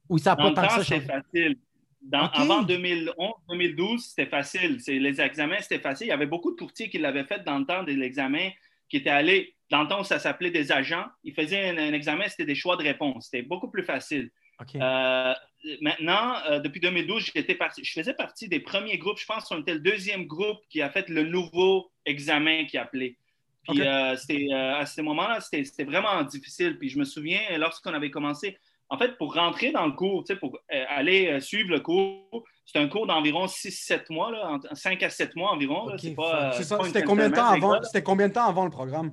Ou 0.08 0.18
ça 0.18 0.30
n'a 0.30 0.36
Dans 0.36 0.42
pas 0.42 0.48
le 0.48 0.54
tant 0.54 0.62
que 0.62 0.66
temps, 0.68 0.76
ça 0.76 0.82
changé? 0.84 1.00
facile. 1.06 1.56
Dans-. 2.00 2.30
Avant 2.32 2.62
2011-2012, 2.62 3.98
c'était 3.98 4.26
facile. 4.30 4.78
C'est- 4.80 4.98
Les 4.98 5.20
examens, 5.20 5.56
c'était 5.60 5.78
facile. 5.80 6.06
Il 6.06 6.10
y 6.10 6.12
avait 6.12 6.26
beaucoup 6.26 6.50
de 6.52 6.56
courtiers 6.56 6.88
qui 6.88 6.98
l'avaient 6.98 7.24
fait 7.24 7.44
dans 7.44 7.58
le 7.58 7.66
temps 7.66 7.82
de 7.82 7.92
l'examen, 7.92 8.50
qui 8.88 8.96
étaient 8.98 9.10
allés, 9.10 9.54
dans 9.70 9.82
le 9.82 9.88
temps 9.88 10.00
où 10.00 10.04
ça 10.04 10.18
s'appelait 10.18 10.50
des 10.50 10.72
agents, 10.72 11.06
ils 11.24 11.34
faisaient 11.34 11.68
un, 11.70 11.78
un 11.78 11.92
examen, 11.92 12.24
c'était 12.28 12.44
des 12.46 12.54
choix 12.54 12.76
de 12.76 12.82
réponse. 12.82 13.26
C'était 13.30 13.42
beaucoup 13.42 13.70
plus 13.70 13.84
facile. 13.84 14.30
Euh, 14.80 15.34
maintenant, 15.82 16.34
euh, 16.50 16.58
depuis 16.60 16.80
2012, 16.80 17.30
j'étais 17.34 17.54
parti, 17.54 17.84
je 17.84 17.92
faisais 17.92 18.14
partie 18.14 18.48
des 18.48 18.60
premiers 18.60 18.98
groupes. 18.98 19.18
Je 19.18 19.26
pense 19.26 19.44
qu'on 19.44 19.60
était 19.60 19.74
le 19.74 19.80
deuxième 19.80 20.24
groupe 20.26 20.58
qui 20.70 20.80
a 20.82 20.90
fait 20.90 21.08
le 21.08 21.22
nouveau 21.24 21.90
examen 22.06 22.64
qui 22.64 22.78
appelait. 22.78 23.16
Puis 23.68 23.80
euh, 23.86 24.16
c'était, 24.16 24.46
à 24.52 24.86
ce 24.86 25.00
moment-là, 25.02 25.40
c'était, 25.40 25.64
c'était 25.64 25.84
vraiment 25.84 26.22
difficile. 26.22 26.78
Puis 26.78 26.88
je 26.88 26.98
me 26.98 27.04
souviens, 27.04 27.40
lorsqu'on 27.58 27.92
avait 27.92 28.10
commencé, 28.10 28.56
en 28.88 28.96
fait, 28.96 29.18
pour 29.18 29.34
rentrer 29.34 29.70
dans 29.70 29.84
le 29.84 29.92
cours, 29.92 30.24
tu 30.24 30.32
sais, 30.32 30.38
pour 30.40 30.58
aller 30.70 31.38
suivre 31.40 31.68
le 31.70 31.80
cours, 31.80 32.42
c'est 32.64 32.78
un 32.78 32.88
cours 32.88 33.06
d'environ 33.06 33.46
6-7 33.46 34.10
mois, 34.10 34.30
là, 34.30 34.52
en- 34.70 34.74
5 34.74 35.02
à 35.02 35.10
7 35.10 35.36
mois 35.36 35.50
environ. 35.52 35.86
C'était 36.86 37.00
combien 37.04 37.28
de 37.28 37.34
temps 37.34 37.50
avant? 37.66 37.72
C'était 37.84 38.02
combien 38.02 38.28
de 38.28 38.32
temps 38.32 38.48
avant 38.48 38.64
le 38.64 38.70
programme? 38.70 39.12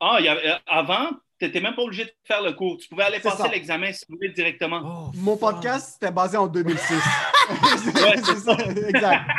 Ah, 0.00 0.16
il 0.20 0.24
y 0.26 0.28
avait- 0.28 0.46
euh, 0.48 0.54
avant, 0.66 1.08
tu 1.38 1.44
n'étais 1.46 1.60
même 1.60 1.74
pas 1.74 1.82
obligé 1.82 2.04
de 2.04 2.12
faire 2.24 2.42
le 2.42 2.52
cours. 2.52 2.76
Tu 2.78 2.88
pouvais 2.88 3.04
aller 3.04 3.20
passer 3.20 3.48
l'examen 3.48 3.92
si 3.92 4.06
tu 4.06 4.12
voulais 4.12 4.30
directement. 4.30 4.80
Oh, 4.84 5.10
Mon 5.16 5.36
fuck. 5.36 5.52
podcast, 5.52 5.94
c'était 5.94 6.12
basé 6.12 6.36
en 6.36 6.46
2006. 6.46 6.94
Ouais, 7.48 8.16
c'est 8.24 8.36
ça, 8.38 8.56
exact. 8.88 9.30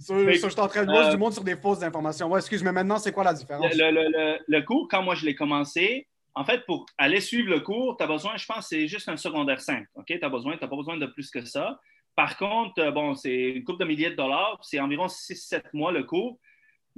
Fait 0.00 0.34
so, 0.38 0.48
je 0.48 0.52
suis 0.52 0.60
en 0.60 0.66
train 0.66 0.84
de 0.84 0.90
euh, 0.90 1.10
du 1.10 1.16
monde 1.18 1.32
sur 1.32 1.44
des 1.44 1.56
fausses 1.56 1.82
informations. 1.82 2.28
Ouais, 2.28 2.40
excuse, 2.40 2.62
mais 2.64 2.72
maintenant, 2.72 2.98
c'est 2.98 3.12
quoi 3.12 3.22
la 3.22 3.34
différence? 3.34 3.72
Le, 3.74 3.90
le- 3.90 4.08
le- 4.08 4.38
le 4.46 4.62
cours, 4.62 4.88
quand 4.90 5.02
moi 5.02 5.14
je 5.14 5.24
l'ai 5.26 5.34
commencé, 5.34 6.08
en 6.34 6.44
fait, 6.44 6.64
pour 6.66 6.86
aller 6.98 7.20
suivre 7.20 7.50
le 7.50 7.60
cours, 7.60 7.96
tu 7.96 8.02
as 8.04 8.06
besoin, 8.06 8.36
je 8.36 8.46
pense, 8.46 8.68
c'est 8.68 8.88
juste 8.88 9.08
un 9.08 9.16
secondaire 9.16 9.60
5. 9.60 9.84
OK? 9.94 10.06
Tu 10.06 10.18
n'as 10.20 10.28
besoin, 10.28 10.56
t'as 10.56 10.68
pas 10.68 10.76
besoin 10.76 10.96
de 10.96 11.06
plus 11.06 11.30
que 11.30 11.44
ça. 11.44 11.78
Par 12.16 12.36
contre, 12.38 12.80
euh, 12.80 12.90
bon, 12.90 13.14
c'est 13.14 13.30
une 13.50 13.62
couple 13.64 13.80
de 13.80 13.84
milliers 13.88 14.10
de 14.10 14.16
dollars, 14.16 14.58
c'est 14.62 14.80
environ 14.80 15.06
6-7 15.06 15.62
mois 15.74 15.92
le 15.92 16.02
cours. 16.04 16.38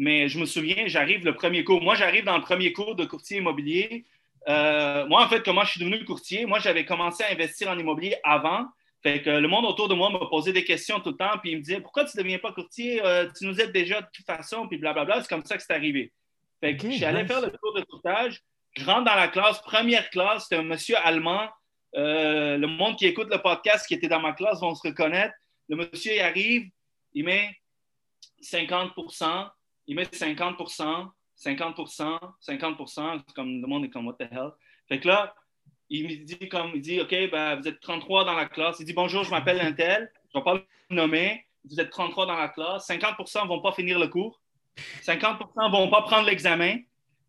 Mais 0.03 0.29
je 0.29 0.37
me 0.41 0.47
souviens, 0.47 0.89
j'arrive 0.89 1.25
le 1.25 1.33
premier 1.33 1.63
cours. 1.63 1.81
Moi, 1.81 1.95
j'arrive 1.95 2.25
dans 2.25 2.37
le 2.37 2.43
premier 2.43 2.73
cours 2.73 2.97
de 2.97 3.05
courtier 3.05 3.37
immobilier. 3.39 4.05
Euh, 4.49 5.07
moi, 5.07 5.25
en 5.25 5.29
fait, 5.29 5.45
comment 5.45 5.63
je 5.63 5.71
suis 5.71 5.81
devenu 5.81 6.05
courtier? 6.05 6.45
Moi, 6.45 6.59
j'avais 6.59 6.85
commencé 6.85 7.23
à 7.23 7.31
investir 7.31 7.71
en 7.71 7.79
immobilier 7.79 8.17
avant. 8.25 8.67
Fait 9.05 9.23
que 9.23 9.31
le 9.31 9.47
monde 9.47 9.65
autour 9.65 9.87
de 9.87 9.95
moi 9.95 10.11
me 10.11 10.19
posait 10.29 10.53
des 10.53 10.65
questions 10.65 10.99
tout 10.99 11.11
le 11.11 11.17
temps, 11.17 11.39
puis 11.41 11.53
il 11.53 11.59
me 11.59 11.63
disait 11.63 11.81
Pourquoi 11.81 12.05
tu 12.05 12.17
ne 12.17 12.23
deviens 12.25 12.41
pas 12.41 12.51
courtier? 12.51 13.01
Euh, 13.05 13.31
tu 13.39 13.47
nous 13.47 13.61
aides 13.61 13.71
déjà 13.71 14.01
de 14.01 14.07
toute 14.13 14.27
façon, 14.27 14.67
puis 14.67 14.77
blablabla. 14.77 15.23
C'est 15.23 15.29
comme 15.29 15.45
ça 15.45 15.57
que 15.57 15.63
c'est 15.63 15.73
arrivé. 15.73 16.13
Fait 16.61 16.77
que 16.77 16.85
Ok, 16.85 16.95
j'allais 16.95 17.23
nice. 17.23 17.31
faire 17.31 17.41
le 17.41 17.51
cours 17.51 17.75
de 17.75 17.83
courtage. 17.83 18.41
Je 18.77 18.85
rentre 18.85 19.05
dans 19.05 19.15
la 19.15 19.29
classe, 19.29 19.61
première 19.61 20.11
classe, 20.11 20.49
c'était 20.49 20.57
un 20.57 20.65
monsieur 20.65 20.97
allemand. 20.97 21.49
Euh, 21.95 22.57
le 22.59 22.67
monde 22.67 22.97
qui 22.97 23.07
écoute 23.07 23.29
le 23.31 23.41
podcast, 23.41 23.87
qui 23.87 23.95
était 23.95 24.09
dans 24.09 24.21
ma 24.21 24.33
classe, 24.33 24.61
vont 24.63 24.75
se 24.75 24.83
reconnaître. 24.85 25.35
Le 25.69 25.77
monsieur, 25.77 26.13
il 26.13 26.21
arrive, 26.21 26.69
il 27.15 27.25
met 27.25 27.57
50 28.41 28.95
il 29.87 29.97
met 29.97 30.05
50% 30.05 31.09
50% 31.39 32.19
50 32.41 32.89
C'est 33.27 33.35
comme 33.35 33.61
le 33.61 33.67
monde 33.67 33.85
est 33.85 33.91
comme 33.91 34.07
What 34.07 34.15
the 34.15 34.29
hell? 34.31 34.51
Fait 34.89 35.01
que 35.01 35.09
là, 35.09 35.35
il 35.91 36.05
me 36.05 36.25
dit 36.25 36.49
comme 36.49 36.73
il 36.75 36.81
dit 36.81 37.01
OK, 37.01 37.15
ben, 37.31 37.57
vous 37.57 37.69
êtes 37.69 37.81
33 37.81 38.25
dans 38.25 38.35
la 38.35 38.47
classe. 38.47 38.77
Il 38.81 38.87
dit 38.87 38.93
bonjour, 38.93 39.25
je 39.25 39.31
m'appelle 39.31 39.61
un 39.61 39.73
tel. 39.73 40.11
Je 40.33 40.39
ne 40.39 40.41
vais 40.41 40.45
pas 40.45 40.55
le 40.55 40.97
nommer. 40.97 41.45
Vous 41.69 41.81
êtes 41.81 41.91
33 41.91 42.27
dans 42.27 42.37
la 42.37 42.49
classe. 42.49 42.89
50% 42.89 43.45
ne 43.45 43.49
vont 43.49 43.61
pas 43.61 43.73
finir 43.73 43.99
le 43.99 44.09
cours. 44.09 44.41
50% 45.03 45.39
ne 45.57 45.73
vont 45.73 45.91
pas 45.91 46.03
prendre 46.03 46.27
l'examen. 46.27 46.79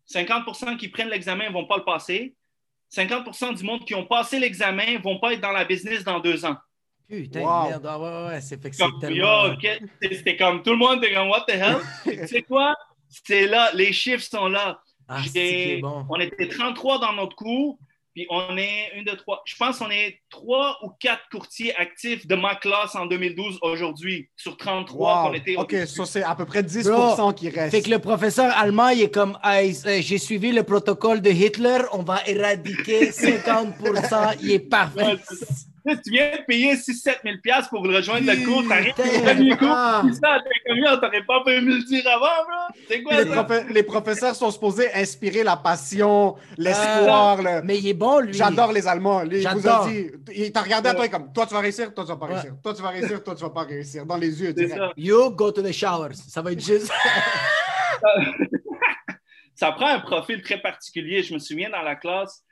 50% 0.08 0.76
qui 0.76 0.88
prennent 0.88 1.08
l'examen 1.08 1.48
ne 1.48 1.52
vont 1.52 1.66
pas 1.66 1.76
le 1.76 1.84
passer. 1.84 2.34
50% 2.92 3.56
du 3.56 3.64
monde 3.64 3.84
qui 3.84 3.94
ont 3.94 4.06
passé 4.06 4.38
l'examen 4.38 4.94
ne 4.94 4.98
vont 4.98 5.18
pas 5.18 5.32
être 5.32 5.40
dans 5.40 5.52
la 5.52 5.64
business 5.64 6.04
dans 6.04 6.20
deux 6.20 6.44
ans. 6.44 6.56
Putain, 7.08 7.40
Wow. 7.42 7.68
merde. 7.68 7.86
Ah, 7.88 7.98
ouais, 7.98 8.08
ouais, 8.08 8.26
ouais, 8.28 8.40
c'est 8.40 8.60
fait 8.62 8.70
que 8.70 8.76
c'est 8.76 8.82
Comme, 8.84 8.98
tellement... 9.00 9.44
ok, 9.44 9.80
C'était 10.02 10.36
comme 10.36 10.62
tout 10.62 10.70
le 10.70 10.76
monde 10.78 11.04
était 11.04 11.14
comme 11.14 11.28
What 11.28 11.44
the 11.46 11.52
hell? 11.54 11.76
tu 12.04 12.26
sais 12.28 12.42
quoi? 12.42 12.74
C'est 13.08 13.46
là, 13.46 13.70
les 13.74 13.92
chiffres 13.92 14.24
sont 14.24 14.48
là. 14.48 14.80
Ah, 15.08 15.20
bon. 15.82 16.06
On 16.08 16.18
était 16.18 16.48
33 16.48 16.98
dans 16.98 17.12
notre 17.12 17.36
cours, 17.36 17.78
puis 18.14 18.26
on 18.30 18.56
est 18.56 18.90
une, 18.96 19.04
deux, 19.04 19.16
trois. 19.16 19.42
Je 19.44 19.54
pense 19.56 19.78
qu'on 19.78 19.90
est 19.90 20.18
trois 20.30 20.78
ou 20.82 20.90
quatre 20.98 21.22
courtiers 21.30 21.76
actifs 21.76 22.26
de 22.26 22.34
ma 22.34 22.54
classe 22.54 22.94
en 22.96 23.04
2012 23.06 23.58
aujourd'hui, 23.60 24.30
sur 24.34 24.56
33 24.56 25.22
Wow. 25.24 25.28
qu'on 25.28 25.34
était. 25.34 25.56
OK, 25.56 25.76
ça, 25.86 26.06
c'est 26.06 26.22
à 26.22 26.34
peu 26.34 26.46
près 26.46 26.62
10 26.62 26.88
Bro, 26.88 27.32
qui 27.34 27.50
reste. 27.50 27.70
Fait 27.76 27.82
que 27.82 27.90
le 27.90 27.98
professeur 27.98 28.50
allemand, 28.56 28.88
il 28.88 29.02
est 29.02 29.10
comme 29.14 29.38
Hey, 29.44 29.76
euh, 29.86 29.98
j'ai 30.00 30.18
suivi 30.18 30.52
le 30.52 30.62
protocole 30.62 31.20
de 31.20 31.30
Hitler, 31.30 31.80
on 31.92 32.02
va 32.02 32.20
éradiquer 32.26 33.10
50%, 33.10 34.38
il 34.40 34.52
est 34.52 34.58
parfait. 34.60 35.16
Tu 35.86 36.10
viens 36.12 36.30
de 36.38 36.42
payer 36.46 36.74
6-7 36.76 37.16
000 37.24 37.36
piastres 37.42 37.68
pour 37.68 37.82
rejoindre 37.84 38.26
le 38.32 38.42
cours, 38.46 38.66
t'arrives 38.66 38.94
au 38.98 39.20
premier 39.22 39.56
cours, 39.56 39.68
Ah. 39.70 40.02
ça, 40.18 40.38
yo, 40.66 40.96
t'aurais 40.96 41.22
pas 41.24 41.42
pu 41.44 41.60
me 41.60 41.76
le 41.76 41.82
dire 41.84 42.02
avant? 42.08 42.72
C'est 42.88 43.02
quoi 43.02 43.22
les, 43.22 43.28
ça? 43.30 43.42
profe- 43.42 43.68
les 43.70 43.82
professeurs 43.82 44.34
sont 44.34 44.50
supposés 44.50 44.90
inspirer 44.94 45.42
la 45.42 45.56
passion, 45.58 46.36
l'espoir. 46.56 47.42
le- 47.42 47.60
Mais 47.62 47.76
il 47.78 47.86
est 47.88 47.92
bon, 47.94 48.20
lui. 48.20 48.32
J'adore 48.32 48.72
les 48.72 48.86
Allemands. 48.88 49.22
Lui, 49.24 49.42
il 49.42 49.42
vous 49.42 49.46
a 49.46 49.52
J'adore. 49.60 49.86
dit, 49.88 50.06
il 50.34 50.52
t'a 50.52 50.62
regardé 50.62 50.88
à 50.88 50.94
toi 50.94 51.06
comme 51.08 51.30
toi 51.34 51.44
tu 51.46 51.52
vas 51.52 51.60
réussir, 51.60 51.92
toi 51.92 52.04
tu 52.04 52.08
vas 52.10 52.16
pas 52.16 52.26
Ouais. 52.26 52.32
réussir, 52.34 52.54
toi 52.62 52.74
tu 52.74 52.82
vas 52.82 52.88
réussir, 52.88 53.22
toi 53.22 53.34
tu 53.34 53.42
vas 53.42 53.50
pas 53.50 53.62
réussir. 53.64 54.06
Dans 54.06 54.16
les 54.16 54.40
yeux, 54.42 54.52
direct. 54.54 54.80
You 54.96 55.30
go 55.32 55.50
to 55.52 55.60
the 55.60 55.72
showers. 55.72 56.14
Ça 56.14 56.40
va 56.40 56.52
être 56.52 56.64
juste. 56.64 56.90
ça 59.54 59.72
prend 59.72 59.88
un 59.88 60.00
profil 60.00 60.42
très 60.42 60.60
particulier. 60.60 61.22
Je 61.22 61.34
me 61.34 61.38
souviens 61.38 61.70
dans 61.70 61.82
la 61.82 61.94
classe, 61.96 62.42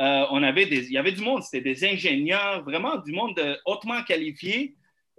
euh, 0.00 0.24
on 0.30 0.42
avait 0.42 0.66
des, 0.66 0.86
il 0.86 0.92
y 0.92 0.98
avait 0.98 1.12
du 1.12 1.20
monde, 1.22 1.42
c'était 1.42 1.60
des 1.60 1.84
ingénieurs, 1.84 2.62
vraiment 2.64 2.96
du 2.96 3.12
monde 3.12 3.38
hautement 3.66 4.02
qualifié. 4.02 4.74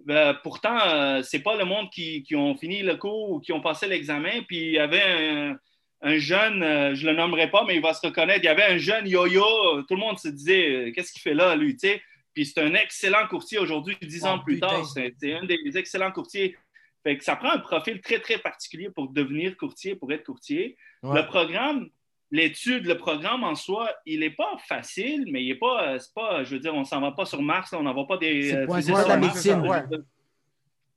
Euh, 0.10 0.34
pourtant, 0.42 0.80
euh, 0.88 1.22
c'est 1.22 1.42
pas 1.44 1.56
le 1.56 1.66
monde 1.66 1.90
qui, 1.92 2.24
qui 2.24 2.36
ont 2.36 2.56
fini 2.58 2.82
le 2.82 2.96
cours 2.96 3.32
ou 3.32 3.40
qui 3.40 3.54
ont 3.54 3.62
passé 3.62 3.88
l'examen. 3.88 4.42
Puis 4.48 4.58
il 4.58 4.72
y 4.72 4.80
avait 4.80 5.04
un, 5.04 5.58
un 6.02 6.18
jeune, 6.18 6.64
euh, 6.64 6.96
je 6.96 7.06
le 7.06 7.14
nommerai 7.14 7.52
pas, 7.52 7.64
mais 7.68 7.76
il 7.76 7.82
va 7.82 7.94
se 7.94 8.06
reconnaître. 8.08 8.40
Il 8.42 8.46
y 8.46 8.50
avait 8.50 8.64
un 8.64 8.78
jeune 8.80 9.08
yo-yo. 9.08 9.84
Tout 9.84 9.94
le 9.94 10.00
monde 10.00 10.18
se 10.18 10.30
disait, 10.30 10.92
qu'est-ce 10.96 11.12
qu'il 11.14 11.22
fait 11.22 11.36
là, 11.36 11.56
lui, 11.56 11.74
tu 11.78 11.88
sais? 11.88 12.02
Puis 12.34 12.46
c'est 12.48 12.62
un 12.62 12.74
excellent 12.74 13.28
courtier 13.28 13.60
aujourd'hui, 13.60 13.96
dix 14.02 14.22
Oh, 14.24 14.28
ans 14.30 14.40
plus 14.40 14.56
putain. 14.56 14.68
tard. 14.70 14.86
C'est 14.88 15.14
c'est 15.20 15.34
un 15.36 15.44
des 15.44 15.60
excellents 15.76 16.12
courtiers. 16.12 16.58
Fait 17.04 17.18
que 17.18 17.24
ça 17.24 17.36
prend 17.36 17.52
un 17.52 17.60
profil 17.60 18.00
très, 18.02 18.20
très 18.20 18.38
particulier 18.38 18.90
pour 18.90 19.10
devenir 19.10 19.58
courtier, 19.58 19.96
pour 19.96 20.12
être 20.14 20.24
courtier. 20.24 20.78
Ouais. 21.04 21.20
Le 21.20 21.28
programme, 21.28 21.90
l'étude, 22.32 22.86
le 22.86 22.98
programme 22.98 23.44
en 23.44 23.56
soi, 23.56 23.90
il 24.06 24.22
n'est 24.22 24.32
pas 24.32 24.58
facile, 24.68 25.26
mais 25.32 25.44
il 25.44 25.50
n'est 25.50 25.60
pas, 25.60 25.90
euh, 25.90 26.00
c'est 26.00 26.14
pas, 26.14 26.44
je 26.44 26.56
veux 26.56 26.60
dire, 26.60 26.74
on 26.74 26.86
s'en 26.86 27.02
va 27.02 27.12
pas 27.12 27.26
sur 27.26 27.42
Mars, 27.42 27.74
on 27.74 27.84
n'envoie 27.84 28.08
pas 28.08 28.18
des. 28.18 28.50
C'est 28.50 28.56
euh, 28.58 28.68
pas- 28.68 28.82
c'est 28.82 28.92
pas 28.92 29.04
de 29.04 29.10
la 29.10 29.14
sur 29.14 29.20
Mars. 29.22 29.36
médecine. 29.36 29.68
Ouais. 29.68 30.00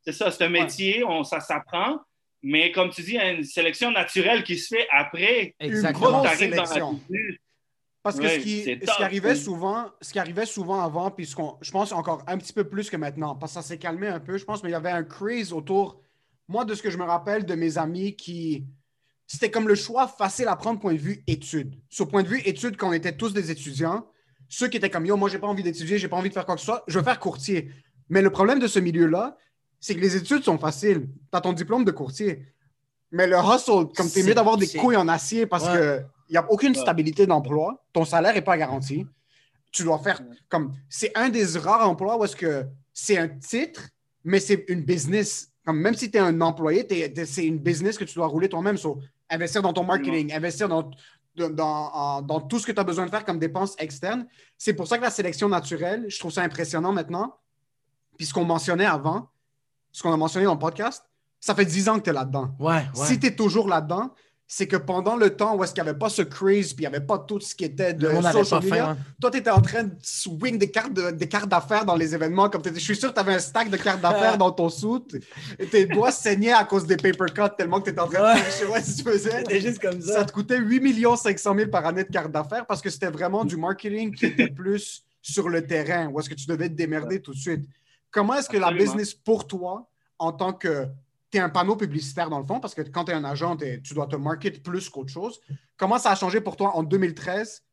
C'est 0.02 0.12
ça, 0.12 0.30
c'est 0.30 0.44
un 0.44 0.48
métier, 0.48 1.02
on, 1.04 1.24
ça 1.24 1.40
s'apprend, 1.40 1.98
mais 2.42 2.70
comme 2.72 2.90
tu 2.90 3.02
dis, 3.02 3.12
il 3.12 3.14
y 3.14 3.18
a 3.18 3.32
une 3.32 3.42
sélection 3.44 3.90
naturelle 3.90 4.44
qui 4.44 4.58
se 4.58 4.74
fait 4.74 4.86
après. 4.92 5.54
Exactement. 5.58 6.10
Quand 6.10 6.22
t'arrives 6.22 6.50
dans 6.50 6.62
la 6.62 6.66
sélection. 6.66 7.00
Parce 8.02 8.20
que 8.20 8.28
ce, 8.28 8.38
qui, 8.38 8.62
c'est 8.62 8.78
ce 8.82 8.84
top. 8.84 8.96
qui 8.96 9.02
arrivait 9.02 9.34
souvent, 9.34 9.86
ce 10.02 10.12
qui 10.12 10.18
arrivait 10.18 10.44
souvent 10.44 10.78
avant, 10.82 11.10
puis 11.10 11.24
ce 11.24 11.34
qu'on, 11.34 11.56
je 11.62 11.70
pense 11.70 11.90
encore 11.90 12.22
un 12.26 12.36
petit 12.36 12.52
peu 12.52 12.64
plus 12.68 12.90
que 12.90 12.98
maintenant, 12.98 13.34
parce 13.34 13.52
que 13.52 13.62
ça 13.62 13.66
s'est 13.66 13.78
calmé 13.78 14.08
un 14.08 14.20
peu, 14.20 14.36
je 14.36 14.44
pense, 14.44 14.62
mais 14.62 14.68
il 14.68 14.72
y 14.72 14.76
avait 14.76 14.90
un 14.90 15.04
craze 15.04 15.54
autour, 15.54 16.02
moi, 16.46 16.66
de 16.66 16.74
ce 16.74 16.82
que 16.82 16.90
je 16.90 16.98
me 16.98 17.04
rappelle 17.04 17.46
de 17.46 17.54
mes 17.54 17.78
amis 17.78 18.14
qui. 18.14 18.66
C'était 19.26 19.50
comme 19.50 19.68
le 19.68 19.74
choix 19.74 20.06
facile 20.06 20.48
à 20.48 20.56
prendre 20.56 20.80
point 20.80 20.92
de 20.92 20.98
vue 20.98 21.22
études. 21.26 21.80
Sur 21.88 22.08
point 22.08 22.22
de 22.22 22.28
vue 22.28 22.40
études, 22.44 22.76
quand 22.76 22.90
on 22.90 22.92
était 22.92 23.16
tous 23.16 23.32
des 23.32 23.50
étudiants, 23.50 24.06
ceux 24.48 24.68
qui 24.68 24.76
étaient 24.76 24.90
comme 24.90 25.06
yo, 25.06 25.16
moi, 25.16 25.28
j'ai 25.28 25.38
pas 25.38 25.46
envie 25.46 25.62
d'étudier, 25.62 25.98
j'ai 25.98 26.08
pas 26.08 26.16
envie 26.16 26.28
de 26.28 26.34
faire 26.34 26.44
quoi 26.44 26.54
que 26.54 26.60
ce 26.60 26.66
soit, 26.66 26.84
je 26.87 26.98
veux 26.98 27.04
faire 27.04 27.18
courtier. 27.18 27.70
Mais 28.10 28.20
le 28.20 28.30
problème 28.30 28.58
de 28.58 28.66
ce 28.66 28.78
milieu-là, 28.78 29.37
c'est 29.80 29.94
que 29.94 30.00
les 30.00 30.16
études 30.16 30.44
sont 30.44 30.58
faciles. 30.58 31.08
Tu 31.08 31.37
as 31.37 31.40
ton 31.40 31.52
diplôme 31.52 31.84
de 31.84 31.90
courtier. 31.90 32.46
Mais 33.10 33.26
le 33.26 33.37
hustle, 33.37 33.92
comme 33.96 34.10
tu 34.10 34.20
es 34.20 34.22
mieux 34.22 34.34
d'avoir 34.34 34.56
des 34.56 34.68
couilles 34.68 34.96
en 34.96 35.08
acier 35.08 35.46
parce 35.46 35.64
Ouais. 35.66 35.72
que 35.78 36.02
il 36.28 36.32
n'y 36.32 36.38
a 36.38 36.50
aucune 36.50 36.74
stabilité 36.74 37.26
d'emploi. 37.26 37.84
Ton 37.92 38.04
salaire 38.06 38.32
n'est 38.34 38.42
pas 38.42 38.56
garanti. 38.56 39.06
Tu 39.70 39.84
dois 39.84 39.98
faire 39.98 40.20
comme. 40.48 40.74
C'est 40.88 41.12
un 41.16 41.28
des 41.28 41.44
rares 41.58 41.88
emplois 41.88 42.18
où 42.18 42.24
est-ce 42.24 42.37
que 42.37 42.64
c'est 42.92 43.18
un 43.18 43.28
titre, 43.28 43.88
mais 44.24 44.40
c'est 44.40 44.64
une 44.68 44.82
business. 44.82 45.50
Comme 45.64 45.81
même 45.81 45.94
si 45.94 46.11
tu 46.11 46.18
es 46.18 46.20
un 46.20 46.40
employé, 46.40 46.87
c'est 47.24 47.46
une 47.46 47.59
business 47.59 47.96
que 47.96 48.05
tu 48.05 48.14
dois 48.14 48.27
rouler 48.27 48.48
toi-même. 48.48 48.77
So, 48.77 49.00
investir 49.31 49.62
dans 49.62 49.72
ton 49.72 49.85
marketing, 49.85 50.33
investir 50.33 50.68
dans, 50.68 50.90
dans, 51.37 52.40
tout 52.48 52.59
ce 52.59 52.66
que 52.66 52.72
tu 52.72 52.81
as 52.81 52.85
besoin 52.85 53.07
de 53.07 53.11
faire 53.11 53.24
comme 53.24 53.38
dépenses 53.38 53.74
externes. 53.79 54.27
C'est 54.59 54.74
pour 54.74 54.87
ça 54.87 54.98
que 54.98 55.03
la 55.03 55.11
sélection 55.11 55.48
naturelle, 55.48 56.05
je 56.09 56.18
trouve 56.18 56.33
ça 56.33 56.42
impressionnant 56.42 56.92
maintenant. 56.92 57.37
Puis 58.16 58.27
ce 58.27 58.35
qu'on 58.35 58.44
mentionnait 58.44 58.87
avant, 58.87 59.31
ce 59.90 60.03
qu'on 60.03 60.12
a 60.12 60.16
mentionné 60.16 60.46
dans 60.46 60.55
le 60.55 60.59
podcast, 60.59 61.05
ça 61.40 61.55
fait 61.55 61.64
10 61.64 61.88
ans 61.88 61.98
que 61.98 62.05
tu 62.05 62.11
es 62.11 62.12
là-dedans. 62.12 62.55
Ouais, 62.59 62.74
ouais. 62.74 63.07
Si 63.07 63.18
tu 63.18 63.27
es 63.27 63.35
toujours 63.35 63.68
là-dedans, 63.68 64.14
c'est 64.46 64.66
que 64.66 64.76
pendant 64.76 65.16
le 65.16 65.30
temps 65.35 65.57
où 65.57 65.64
est-ce 65.64 65.72
qu'il 65.72 65.83
n'y 65.83 65.88
avait 65.88 65.98
pas 65.98 66.11
ce 66.11 66.22
craze, 66.22 66.74
puis 66.74 66.85
il 66.85 66.88
n'y 66.88 66.94
avait 66.94 67.04
pas 67.04 67.18
tout 67.18 67.40
ce 67.40 67.54
qui 67.54 67.64
était 67.64 67.94
de 67.94 68.09
social 68.33 68.62
media, 68.62 68.90
hein. 68.90 68.98
toi, 69.20 69.30
tu 69.30 69.38
étais 69.38 69.50
en 69.50 69.61
train 69.62 69.85
de 69.85 69.94
swing 70.02 70.59
des 70.59 70.70
cartes, 70.70 70.92
de- 70.92 71.11
des 71.12 71.26
cartes 71.28 71.48
d'affaires 71.48 71.85
dans 71.85 71.96
les 71.96 72.14
événements. 72.14 72.48
Comme 72.50 72.62
je 72.64 72.78
suis 72.78 72.94
sûr 72.94 73.09
que 73.09 73.14
tu 73.14 73.20
avais 73.20 73.35
un 73.35 73.38
stack 73.38 73.70
de 73.70 73.76
cartes 73.78 74.00
d'affaires 74.02 74.37
dans 74.38 74.52
ton 74.52 74.68
soute. 74.68 75.16
Et 75.59 75.66
tes 75.66 75.87
doigts 75.87 76.12
saignaient 76.12 76.52
à 76.52 76.64
cause 76.64 76.87
des 76.87 76.96
paper 76.96 77.33
cuts 77.35 77.40
tellement 77.57 77.80
que 77.80 77.85
tu 77.87 77.90
étais 77.90 78.00
en 78.00 78.07
train 78.09 78.35
de 78.35 78.38
faire, 78.38 78.46
je 78.46 78.50
sais 78.52 78.66
pas 78.66 78.83
si 78.83 78.96
tu 78.96 79.02
faisais. 79.02 79.38
C'était 79.38 79.61
juste 79.61 79.78
comme 79.80 80.00
Ça 80.00 80.12
ça. 80.12 80.24
te 80.24 80.33
coûtait 80.33 80.59
8 80.59 81.04
500 81.16 81.54
000 81.57 81.70
par 81.70 81.87
année 81.87 82.04
de 82.04 82.11
cartes 82.12 82.30
d'affaires 82.30 82.66
parce 82.66 82.83
que 82.83 82.90
c'était 82.90 83.11
vraiment 83.11 83.44
du 83.44 83.57
marketing 83.57 84.14
qui 84.14 84.26
était 84.26 84.48
plus 84.48 85.02
sur 85.22 85.48
le 85.48 85.66
terrain 85.66 86.09
ou 86.09 86.20
est-ce 86.20 86.28
que 86.28 86.35
tu 86.35 86.46
devais 86.46 86.68
te 86.68 86.74
démerder 86.74 87.20
tout 87.20 87.33
de 87.33 87.38
suite. 87.38 87.64
Comment 88.11 88.35
est-ce 88.35 88.48
que 88.50 88.59
la 88.59 88.70
business 88.72 89.14
pour 89.14 89.46
toi, 89.46 89.88
en 90.18 90.33
tant 90.33 90.52
que 90.52 90.87
tu 91.34 91.38
es 91.38 91.42
un 91.42 91.48
panneau 91.48 91.74
publicitaire 91.74 92.30
dans 92.30 92.38
le 92.38 92.46
fond, 92.46 92.60
parce 92.60 92.74
que 92.74 92.82
quand 92.82 93.06
tu 93.06 93.10
es 93.10 93.14
un 93.14 93.24
agent, 93.24 93.56
tu 93.56 93.92
dois 93.92 94.06
te 94.06 94.14
market 94.14 94.62
plus 94.62 94.88
qu'autre 94.88 95.12
chose. 95.12 95.40
Comment 95.76 95.98
ça 95.98 96.12
a 96.12 96.14
changé 96.14 96.40
pour 96.40 96.56
toi 96.56 96.76
en 96.76 96.84
2013 96.84 97.64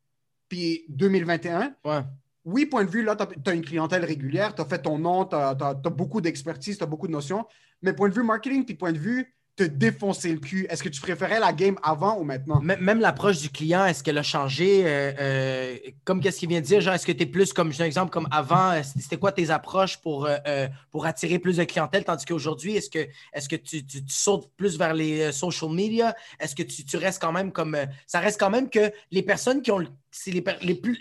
puis 0.49 0.85
2021? 0.89 1.75
Ouais. 1.85 2.01
Oui, 2.43 2.65
point 2.65 2.83
de 2.83 2.89
vue, 2.89 3.03
là, 3.03 3.15
tu 3.15 3.49
as, 3.49 3.53
une 3.53 3.63
clientèle 3.63 4.03
régulière, 4.03 4.55
tu 4.55 4.61
as 4.61 4.65
fait 4.65 4.81
ton 4.81 4.97
nom, 4.97 5.25
tu 5.25 5.35
as, 5.35 5.73
beaucoup 5.91 6.21
d'expertise, 6.21 6.79
tu 6.79 6.83
as 6.83 6.87
beaucoup 6.87 7.05
de 7.05 7.11
notions. 7.11 7.45
Mais 7.83 7.93
point 7.93 8.09
de 8.09 8.15
vue 8.15 8.23
marketing, 8.23 8.65
puis 8.65 8.73
point 8.73 8.93
de 8.93 8.97
vue 8.97 9.31
te 9.55 9.63
défoncer 9.63 10.31
le 10.31 10.39
cul. 10.39 10.65
Est-ce 10.69 10.81
que 10.81 10.89
tu 10.89 11.01
préférais 11.01 11.39
la 11.39 11.53
game 11.53 11.77
avant 11.83 12.17
ou 12.17 12.23
maintenant? 12.23 12.61
Même 12.61 12.99
l'approche 12.99 13.39
du 13.39 13.49
client, 13.49 13.85
est-ce 13.85 14.03
qu'elle 14.03 14.17
a 14.17 14.23
changé? 14.23 14.83
Euh, 14.85 15.11
euh, 15.19 15.77
comme 16.03 16.21
qu'est-ce 16.21 16.39
qu'il 16.39 16.49
vient 16.49 16.61
de 16.61 16.65
dire? 16.65 16.81
Genre, 16.81 16.93
est-ce 16.93 17.05
que 17.05 17.11
tu 17.11 17.23
es 17.23 17.25
plus 17.25 17.53
comme, 17.53 17.71
un 17.77 17.83
exemple, 17.83 18.11
comme 18.11 18.27
avant? 18.31 18.81
C'était 18.83 19.17
quoi 19.17 19.31
tes 19.31 19.49
approches 19.49 19.97
pour, 19.97 20.25
euh, 20.25 20.67
attirer 21.03 21.39
plus 21.39 21.57
de 21.57 21.63
clientèle? 21.63 22.03
Tandis 22.03 22.25
qu'aujourd'hui, 22.25 22.75
est-ce 22.75 22.89
que, 22.89 22.99
est 23.33 23.47
que 23.47 23.55
tu, 23.55 23.83
sautes 24.07 24.49
plus 24.55 24.77
vers 24.77 24.93
les 24.93 25.31
social 25.31 25.71
media? 25.71 26.15
Est-ce 26.39 26.55
que 26.55 26.63
tu, 26.63 26.85
tu, 26.85 26.97
restes 26.97 27.21
quand 27.21 27.31
même 27.31 27.51
comme. 27.51 27.77
ça 28.07 28.19
reste 28.19 28.39
quand 28.39 28.49
même 28.49 28.69
que 28.69 28.91
les 29.11 29.23
personnes 29.23 29.61
qui 29.61 29.71
ont 29.71 29.79
le 29.79 29.87
c'est 30.11 30.31
les, 30.31 30.75
plus, 30.75 30.99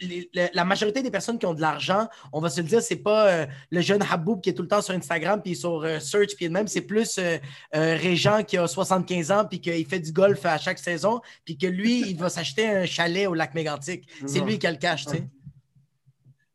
la 0.55 0.65
majorité 0.65 1.03
des 1.03 1.11
personnes 1.11 1.39
qui 1.39 1.45
ont 1.45 1.55
de 1.55 1.61
l'argent, 1.61 2.09
on 2.33 2.41
va 2.41 2.49
se 2.49 2.61
le 2.61 2.69
dire, 2.69 2.81
c'est 2.81 3.03
pas 3.03 3.27
euh, 3.27 3.47
le 3.71 3.81
jeune 3.81 4.03
Haboub 4.03 4.41
qui 4.41 4.51
est 4.51 4.55
tout 4.55 4.63
le 4.63 4.69
temps 4.69 4.81
sur 4.81 4.95
Instagram 4.95 5.43
puis 5.43 5.57
sur 5.57 5.83
euh, 5.83 5.99
Search 5.99 6.37
puis 6.37 6.49
même, 6.49 6.69
c'est 6.69 6.87
plus 6.87 7.19
euh, 7.19 7.39
Régent 7.73 8.45
qui 8.45 8.57
a 8.57 8.69
75 8.69 9.33
ans 9.33 9.45
puis 9.45 9.61
qu'il 9.61 9.85
fait 9.85 9.99
du 9.99 10.13
golf 10.13 10.47
à 10.47 10.59
chaque 10.59 10.79
saison 10.79 11.21
puis 11.45 11.59
que 11.59 11.67
lui, 11.67 12.09
il 12.09 12.17
va 12.17 12.29
s'acheter 12.29 12.69
un 12.69 12.87
chalet 12.87 13.27
au 13.27 13.35
lac 13.35 13.55
Mégantic. 13.55 14.09
C'est 14.27 14.41
lui 14.41 14.59
qui 14.59 14.67
a 14.67 14.71
le 14.71 14.79
cash, 14.79 15.07
tu 15.07 15.13
sais. 15.13 15.25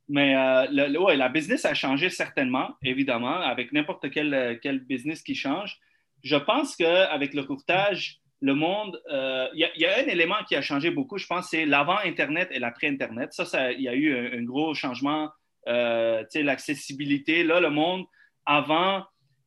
Mais 0.08 0.34
le, 0.72 1.16
la 1.16 1.30
business 1.30 1.66
a 1.66 1.74
changé 1.74 2.10
certainement, 2.10 2.70
évidemment, 2.84 3.42
avec 3.42 3.74
n'importe 3.74 4.10
quel, 4.12 4.60
quel 4.62 4.80
business 4.80 5.22
qui 5.22 5.36
change. 5.36 5.80
Je 6.24 6.36
pense 6.36 6.76
qu'avec 6.76 7.34
le 7.34 7.44
courtage, 7.44 8.22
le 8.46 8.54
monde, 8.54 9.02
euh, 9.12 9.48
il 9.56 9.68
y, 9.76 9.86
a 9.86 9.98
un 9.98 10.06
élément 10.06 10.36
qui 10.48 10.56
a 10.56 10.62
changé 10.62 10.92
beaucoup, 10.92 11.18
je 11.18 11.26
pense, 11.26 11.50
c'est 11.50 11.66
l'avant 11.66 11.98
Internet 12.06 12.50
et 12.52 12.60
l'après-Internet. 12.60 13.34
Ça, 13.34 13.72
il 13.72 13.82
y 13.82 13.90
a 13.90 13.96
eu 13.96 14.38
un, 14.38 14.44
gros 14.44 14.76
changement, 14.76 15.32
euh, 15.68 16.22
tu 16.26 16.28
sais, 16.30 16.44
l'accessibilité. 16.44 17.44
Là, 17.44 17.60
le 17.60 17.72
monde, 17.72 18.06
avant, 18.46 19.04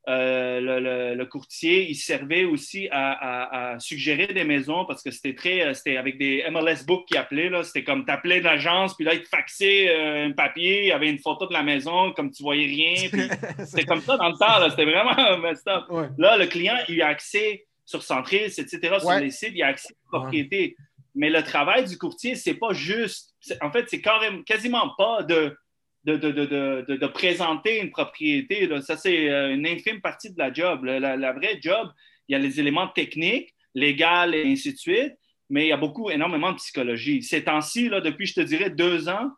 euh, 0.09 1.15
le, 1.15 1.25
courtier, 1.27 1.89
il 1.89 1.95
servait 1.95 2.43
aussi 2.43 2.89
à, 2.91 3.77
suggérer 3.79 4.27
des 4.27 4.43
maisons 4.43 4.85
parce 4.85 5.05
que 5.05 5.13
c'était 5.13 5.37
très, 5.37 5.75
c'était 5.75 5.97
avec 5.97 6.19
des 6.19 6.45
MLS 6.51 6.85
books 6.85 7.07
qui 7.07 7.17
appelaient, 7.17 7.51
là. 7.51 7.63
C'était 7.63 7.85
comme 7.85 8.05
t'appelais 8.05 8.41
l'agence, 8.41 8.97
puis 8.97 9.05
là, 9.05 9.15
il 9.15 9.23
te 9.23 9.29
faxait 9.29 9.95
un 9.95 10.33
papier, 10.33 10.83
il 10.83 10.89
y 10.89 10.93
avait 10.93 11.09
une 11.09 11.21
photo 11.21 11.47
de 11.47 11.53
la 11.53 11.63
maison, 11.63 12.11
comme 12.15 12.33
tu 12.33 12.43
voyais 12.43 12.67
rien. 12.67 13.29
c'était 13.65 13.85
comme 13.85 14.01
ça 14.01 14.17
dans 14.17 14.31
le 14.31 14.37
temps, 14.37 14.69
C'était 14.71 14.87
vraiment 14.87 15.15
Là, 16.19 16.37
le 16.37 16.47
client, 16.47 16.79
il 16.89 17.01
a 17.01 17.07
accès 17.07 17.68
sur 17.89 18.03
Centris, 18.03 18.53
etc., 18.59 18.99
sur 19.01 19.19
les 19.19 19.31
sites, 19.31 19.53
il 19.53 19.59
y 19.59 19.63
a 19.63 19.69
accès 19.69 19.95
à 20.13 20.19
propriété. 20.19 20.77
Mais 21.15 21.31
le 21.31 21.43
travail 21.43 21.87
du 21.87 21.97
courtier, 21.97 22.35
c'est 22.35 22.53
pas 22.53 22.75
juste. 22.75 23.35
En 23.63 23.73
fait, 23.73 23.87
c'est 23.89 24.03
quasiment 24.45 24.91
pas 24.99 25.23
de, 25.23 25.57
de, 26.05 26.17
de, 26.17 27.07
présenter 27.07 27.81
une 27.81 27.91
propriété. 27.91 28.69
Ça, 28.83 28.99
c'est 28.99 29.31
euh, 29.31 29.55
une 29.55 29.67
infime 29.67 30.03
partie 30.03 30.31
de 30.31 30.39
la 30.39 30.53
job. 30.53 30.85
La, 30.85 31.17
la, 31.17 31.33
vraie 31.33 31.59
job, 31.63 31.89
il 32.29 32.33
y 32.33 32.35
a 32.35 32.39
les 32.39 32.61
éléments 32.61 32.89
techniques, 32.89 33.55
légaux 33.75 34.33
et 34.35 34.53
ainsi 34.53 34.75
de 34.75 34.79
suite, 34.79 35.15
mais 35.49 35.65
il 35.65 35.69
y 35.69 35.73
a 35.73 35.79
beaucoup, 35.79 36.11
énormément 36.11 36.53
de 36.53 36.57
psychologie. 36.57 37.23
Ces 37.23 37.45
temps-ci, 37.45 37.89
depuis, 37.89 38.27
je 38.27 38.35
te 38.35 38.41
dirais, 38.43 38.69
deux 38.69 39.09
ans, 39.09 39.31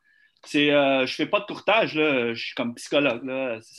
c'est 0.47 0.71
euh, 0.71 1.07
je 1.07 1.15
fais 1.15 1.27
pas 1.27 1.41
de 1.41 1.45
courtage 1.45 1.95
là, 1.95 2.33
je 2.33 2.43
suis 2.43 2.55
comme 2.55 2.75
psychologue 2.75 3.25
là. 3.25 3.59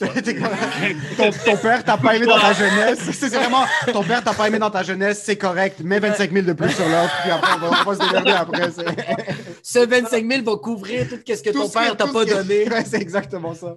ton, 1.16 1.56
père 1.56 1.84
t'a 1.84 1.96
pas 1.96 2.16
aimé 2.16 2.26
dans 2.26 2.38
ta 2.38 2.52
jeunesse. 2.52 3.10
C'est 3.12 3.34
vraiment 3.34 3.64
ton 3.92 4.02
père 4.04 4.22
t'a 4.22 4.32
pas 4.32 4.48
aimé 4.48 4.58
dans 4.58 4.70
ta 4.70 4.82
jeunesse, 4.82 5.22
c'est 5.24 5.36
correct. 5.36 5.80
Mets 5.80 5.98
25 5.98 6.30
000 6.30 6.46
de 6.46 6.52
plus 6.52 6.70
sur 6.70 6.86
l'autre, 6.86 7.14
puis 7.22 7.30
après 7.30 7.52
on 7.54 7.90
va, 7.90 7.94
se 7.94 8.08
démerder 8.08 8.30
après. 8.32 8.70
Ce 9.62 9.78
25 9.78 10.26
000 10.26 10.42
va 10.42 10.56
couvrir 10.56 11.08
tout 11.08 11.16
ce 11.26 11.42
que 11.42 11.50
ton 11.50 11.68
père 11.68 11.96
t'a 11.96 12.06
pas 12.06 12.24
donné. 12.24 12.66
c'est 12.84 13.00
exactement 13.00 13.54
ça. 13.54 13.76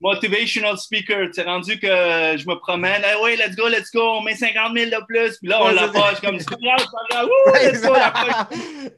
Motivational 0.00 0.78
speaker, 0.78 1.28
c'est 1.32 1.42
rendu 1.42 1.78
que 1.80 1.88
je 1.88 2.48
me 2.48 2.54
promène, 2.60 3.02
hey, 3.02 3.16
oui, 3.20 3.36
let's 3.36 3.56
go, 3.56 3.66
let's 3.66 3.90
go, 3.92 4.18
on 4.18 4.22
met 4.22 4.36
50 4.36 4.76
000 4.76 4.90
de 4.90 5.04
plus, 5.06 5.38
puis 5.38 5.48
là 5.48 5.58
on 5.60 5.70
l'approche 5.70 6.20
comme 6.20 6.38
c'est 6.38 6.48
grave, 6.50 6.78
c'est 6.78 7.16
grave, 7.16 7.28
let's 7.64 7.82
go, 7.82 7.94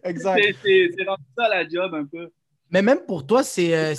Exact. 0.04 0.56
C'est 0.62 1.04
rendu 1.06 1.22
ça 1.38 1.48
la 1.48 1.66
job 1.66 1.94
un 1.94 2.04
peu. 2.04 2.30
Mais 2.70 2.82
même 2.82 3.00
pour 3.00 3.26
toi, 3.26 3.42
c'est 3.42 3.74
euh, 3.74 3.94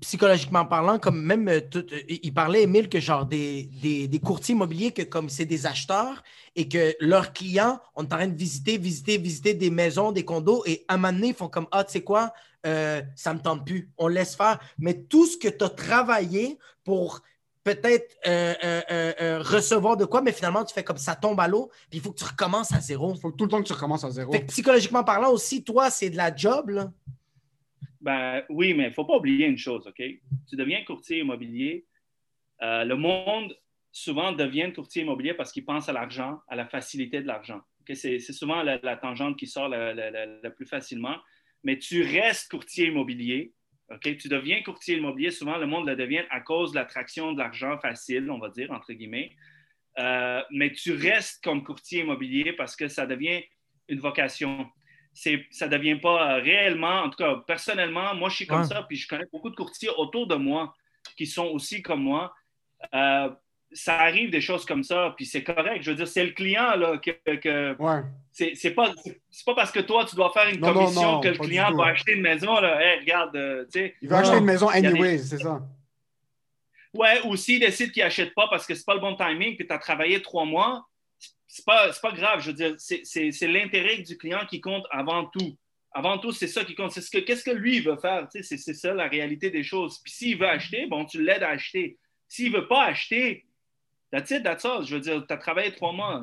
psychologiquement 0.00 0.64
parlant, 0.64 0.98
comme 0.98 1.22
même 1.22 1.48
euh, 1.48 1.60
euh, 1.74 1.82
il 2.08 2.32
parlait, 2.32 2.62
Emile, 2.62 2.88
que 2.88 2.98
genre 2.98 3.26
des, 3.26 4.10
courtiers 4.24 4.54
immobiliers, 4.54 4.92
que 4.92 5.02
comme 5.02 5.28
c'est 5.28 5.44
des 5.44 5.66
acheteurs 5.66 6.22
et 6.56 6.66
que 6.66 6.94
leurs 7.00 7.34
clients, 7.34 7.78
on 7.94 8.02
est 8.02 8.06
en 8.06 8.16
train 8.16 8.26
de 8.26 8.36
visiter, 8.36 8.78
visiter, 8.78 9.18
visiter 9.18 9.52
des 9.52 9.70
maisons, 9.70 10.12
des 10.12 10.24
condos, 10.24 10.62
et 10.66 10.84
à 10.88 10.94
un 10.94 10.96
moment 10.96 11.12
donné, 11.12 11.28
ils 11.28 11.34
font 11.34 11.48
comme 11.48 11.66
Ah, 11.72 11.84
tu 11.84 11.92
sais 11.92 12.02
quoi, 12.02 12.32
ça 12.64 13.30
ne 13.32 13.34
me 13.34 13.42
tente 13.42 13.66
plus, 13.66 13.90
on 13.98 14.08
laisse 14.08 14.34
faire. 14.34 14.58
Mais 14.78 14.94
tout 14.94 15.26
ce 15.26 15.36
que 15.36 15.48
tu 15.48 15.62
as 15.62 15.68
travaillé 15.68 16.58
pour 16.84 17.20
peut-être 17.64 18.16
recevoir 19.42 19.98
de 19.98 20.06
quoi, 20.06 20.22
mais 20.22 20.32
finalement, 20.32 20.64
tu 20.64 20.72
fais 20.72 20.84
comme 20.84 20.96
ça 20.96 21.16
tombe 21.16 21.38
à 21.38 21.48
l'eau, 21.48 21.70
puis 21.90 21.98
il 21.98 22.00
faut 22.00 22.12
que 22.12 22.18
tu 22.18 22.24
recommences 22.24 22.72
à 22.72 22.80
zéro. 22.80 23.12
Il 23.14 23.20
faut 23.20 23.30
tout 23.30 23.44
le 23.44 23.50
temps 23.50 23.62
que 23.62 23.66
tu 23.66 23.74
recommences 23.74 24.04
à 24.04 24.10
zéro. 24.10 24.32
psychologiquement 24.48 25.04
parlant 25.04 25.30
aussi, 25.30 25.62
toi, 25.62 25.90
c'est 25.90 26.08
de 26.08 26.16
la 26.16 26.34
job, 26.34 26.70
là. 26.70 26.90
Ben, 28.00 28.42
oui, 28.48 28.72
mais 28.74 28.84
il 28.84 28.88
ne 28.88 28.94
faut 28.94 29.04
pas 29.04 29.16
oublier 29.16 29.46
une 29.46 29.58
chose, 29.58 29.86
OK? 29.86 30.02
Tu 30.48 30.56
deviens 30.56 30.82
courtier 30.84 31.18
immobilier. 31.18 31.86
Euh, 32.62 32.84
le 32.84 32.96
monde, 32.96 33.56
souvent, 33.92 34.32
devient 34.32 34.72
courtier 34.74 35.02
immobilier 35.02 35.34
parce 35.34 35.52
qu'il 35.52 35.64
pense 35.64 35.88
à 35.88 35.92
l'argent, 35.92 36.40
à 36.48 36.56
la 36.56 36.66
facilité 36.66 37.20
de 37.20 37.26
l'argent. 37.26 37.60
C'est 37.92 38.20
souvent 38.20 38.62
la, 38.62 38.96
tangente 38.96 39.36
qui 39.36 39.46
sort 39.46 39.68
le 39.68 40.48
plus 40.50 40.66
facilement. 40.66 41.16
Mais 41.64 41.78
tu 41.78 42.02
restes 42.02 42.50
courtier 42.50 42.86
immobilier. 42.86 43.52
OK? 43.90 44.16
Tu 44.16 44.28
deviens 44.28 44.62
courtier 44.62 44.96
immobilier. 44.96 45.30
Souvent, 45.30 45.58
le 45.58 45.66
monde 45.66 45.86
le 45.86 45.96
devient 45.96 46.24
à 46.30 46.40
cause 46.40 46.70
de 46.70 46.76
l'attraction 46.76 47.32
de 47.32 47.38
l'argent 47.38 47.78
facile, 47.78 48.30
on 48.30 48.38
va 48.38 48.48
dire, 48.48 48.70
entre 48.70 48.92
guillemets. 48.92 49.34
Euh, 49.98 50.40
mais 50.50 50.72
tu 50.72 50.92
restes 50.92 51.42
comme 51.42 51.64
courtier 51.64 52.00
immobilier 52.00 52.52
parce 52.52 52.76
que 52.76 52.88
ça 52.88 53.06
devient 53.06 53.42
une 53.88 53.98
vocation 53.98 54.70
ça 55.50 55.66
ne 55.66 55.76
devient 55.76 55.96
pas 55.96 56.36
euh, 56.36 56.40
réellement, 56.40 57.02
en 57.02 57.10
tout 57.10 57.18
cas, 57.18 57.36
personnellement, 57.46 58.14
moi, 58.14 58.28
je 58.30 58.36
suis 58.36 58.46
comme 58.46 58.64
ça, 58.64 58.82
puis 58.88 58.96
je 58.96 59.06
connais 59.06 59.26
beaucoup 59.30 59.50
de 59.50 59.54
courtiers 59.54 59.90
autour 59.96 60.26
de 60.26 60.34
moi 60.34 60.74
qui 61.16 61.26
sont 61.26 61.46
aussi 61.46 61.82
comme 61.82 62.02
moi. 62.02 62.32
Euh, 62.94 63.28
ça 63.72 64.00
arrive 64.00 64.30
des 64.30 64.40
choses 64.40 64.64
comme 64.64 64.82
ça, 64.82 65.14
puis 65.16 65.26
c'est 65.26 65.44
correct. 65.44 65.82
Je 65.82 65.90
veux 65.90 65.96
dire, 65.96 66.08
c'est 66.08 66.24
le 66.24 66.30
client 66.30 66.74
là, 66.74 66.98
que. 66.98 67.36
que 67.36 67.76
C'est 68.32 68.70
pas, 68.70 68.92
pas 69.46 69.54
parce 69.54 69.70
que 69.70 69.80
toi, 69.80 70.04
tu 70.06 70.16
dois 70.16 70.32
faire 70.32 70.48
une 70.48 70.60
commission 70.60 71.20
que 71.20 71.28
le 71.28 71.38
client 71.38 71.72
va 71.74 71.86
acheter 71.86 72.14
une 72.14 72.22
maison. 72.22 72.58
Là. 72.58 72.78
regarde, 73.00 73.36
euh, 73.36 73.66
Il 74.02 74.08
va 74.08 74.18
acheter 74.18 74.38
une 74.38 74.44
maison 74.44 74.68
anyway, 74.68 75.18
c'est 75.18 75.38
ça. 75.38 75.60
Ouais, 76.92 77.20
ou 77.24 77.36
s'il 77.36 77.60
décide 77.60 77.92
qu'il 77.92 78.02
n'achète 78.02 78.34
pas 78.34 78.48
parce 78.48 78.66
que 78.66 78.74
c'est 78.74 78.84
pas 78.84 78.94
le 78.94 79.00
bon 79.00 79.14
timing, 79.14 79.54
puis 79.56 79.66
tu 79.66 79.72
as 79.72 79.78
travaillé 79.78 80.20
trois 80.22 80.44
mois, 80.44 80.88
c'est 81.50 81.64
pas, 81.64 81.90
pas 82.00 82.12
grave. 82.12 82.40
Je 82.40 82.50
veux 82.50 82.54
dire, 82.54 82.74
c'est 82.78 83.48
l'intérêt 83.48 83.98
du 83.98 84.16
client 84.16 84.46
qui 84.48 84.60
compte 84.60 84.86
avant 84.90 85.26
tout. 85.26 85.56
Avant 85.92 86.18
tout, 86.18 86.30
c'est 86.30 86.46
ça 86.46 86.64
qui 86.64 86.76
compte. 86.76 86.92
C'est 86.92 87.00
ce 87.00 87.10
que, 87.10 87.18
qu'est-ce 87.18 87.42
que 87.42 87.50
lui 87.50 87.80
veut 87.80 87.96
faire. 87.96 88.28
C'est 88.30 88.56
ça 88.56 88.94
la 88.94 89.08
réalité 89.08 89.50
des 89.50 89.64
choses. 89.64 89.98
Puis 90.04 90.12
s'il 90.12 90.38
veut 90.38 90.46
acheter, 90.46 90.86
bon, 90.86 91.04
tu 91.04 91.22
l'aides 91.22 91.42
à 91.42 91.48
acheter. 91.48 91.98
S'il 92.28 92.52
veut 92.52 92.68
pas 92.68 92.84
acheter. 92.84 93.46
Je 94.12 94.94
veux 94.94 95.00
dire, 95.00 95.24
tu 95.26 95.34
as 95.34 95.36
travaillé 95.36 95.74
trois 95.74 95.92
mois. 95.92 96.22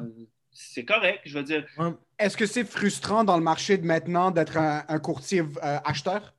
C'est 0.51 0.85
correct. 0.85 1.19
Je 1.25 1.37
veux 1.37 1.43
dire. 1.43 1.65
Est-ce 2.17 2.37
que 2.37 2.45
c'est 2.45 2.63
frustrant 2.63 3.25
dans 3.25 3.35
le 3.35 3.43
marché 3.43 3.77
de 3.77 3.85
maintenant 3.85 4.31
d'être 4.31 4.55
un, 4.55 4.99
courtier 4.99 5.41
euh, 5.41 5.77
acheteur? 5.83 6.33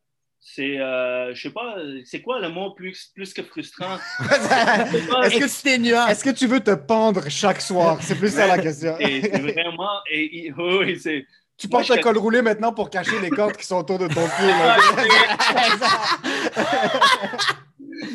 C'est, 0.55 0.79
euh, 0.79 1.35
je 1.35 1.43
sais 1.43 1.51
pas, 1.51 1.77
c'est 2.05 2.23
quoi 2.23 2.41
le 2.41 2.49
mot 2.49 2.71
plus, 2.71 3.11
plus 3.15 3.35
que 3.35 3.43
frustrant? 3.43 3.97
Est-ce 4.21 5.39
que, 5.39 6.11
Est-ce 6.11 6.25
que 6.25 6.31
tu 6.31 6.47
veux 6.47 6.61
te 6.61 6.75
pendre 6.75 7.29
chaque 7.29 7.61
soir? 7.61 7.99
C'est 8.01 8.15
plus 8.15 8.33
ça 8.33 8.47
la 8.47 8.59
question. 8.59 8.97
c'est 8.99 9.41
vraiment, 9.41 10.01
et, 10.11 10.51
oui, 10.59 10.99
c'est... 10.99 11.27
Tu 11.59 11.69
portes 11.69 11.91
un 11.91 11.99
col 11.99 12.17
roulé 12.17 12.41
maintenant 12.41 12.73
pour 12.73 12.89
cacher 12.89 13.21
les 13.21 13.31
cordes 13.31 13.57
qui 13.57 13.67
sont 13.67 13.77
autour 13.77 13.99
de 13.99 14.07
ton 14.07 14.15
pied. 14.39 14.53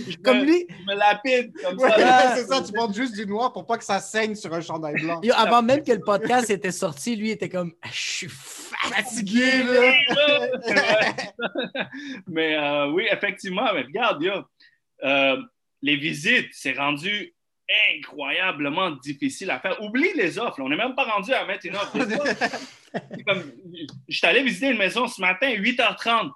je 0.10 0.18
comme 0.24 0.40
me, 0.40 0.46
lui. 0.46 0.66
Je 0.70 0.86
me 0.92 0.98
lapide 0.98 1.52
comme 1.62 1.78
ça. 1.78 2.36
c'est 2.36 2.46
ça, 2.46 2.62
tu 2.62 2.72
portes 2.72 2.96
juste 2.96 3.14
du 3.16 3.28
noir 3.28 3.52
pour 3.52 3.66
pas 3.66 3.78
que 3.78 3.84
ça 3.84 4.00
saigne 4.00 4.34
sur 4.34 4.54
un 4.54 4.62
chandail 4.62 4.96
blanc. 4.96 5.22
avant 5.36 5.62
même 5.62 5.84
que 5.84 5.92
le 5.92 6.00
podcast 6.00 6.50
était 6.50 6.72
sorti, 6.72 7.16
lui 7.18 7.32
était 7.32 7.50
comme 7.50 7.74
Je 7.92 8.02
suis 8.02 8.30
fatigué, 8.90 9.64
là. 9.64 9.94
mais 12.28 12.56
euh, 12.58 12.88
oui, 12.92 13.08
effectivement, 13.12 13.74
mais 13.74 13.82
regarde, 13.84 14.24
euh, 15.04 15.38
les 15.82 15.96
visites, 15.96 16.50
c'est 16.52 16.74
rendu 16.74 17.34
incroyablement 17.98 18.92
difficile 18.92 19.50
à 19.52 19.60
faire. 19.60 19.82
Oublie 19.82 20.14
les 20.16 20.38
offres. 20.38 20.60
On 20.62 20.70
n'est 20.70 20.76
même 20.78 20.96
pas 20.96 21.06
rendu 21.06 21.34
à 21.34 21.46
mettre 21.46 21.66
une 21.66 21.76
offre. 21.76 21.98
je 24.08 24.18
suis 24.18 24.28
allé 24.28 24.44
visiter 24.44 24.70
une 24.70 24.78
maison 24.78 25.08
ce 25.08 25.22
matin, 25.22 25.50
8h30. 25.50 26.30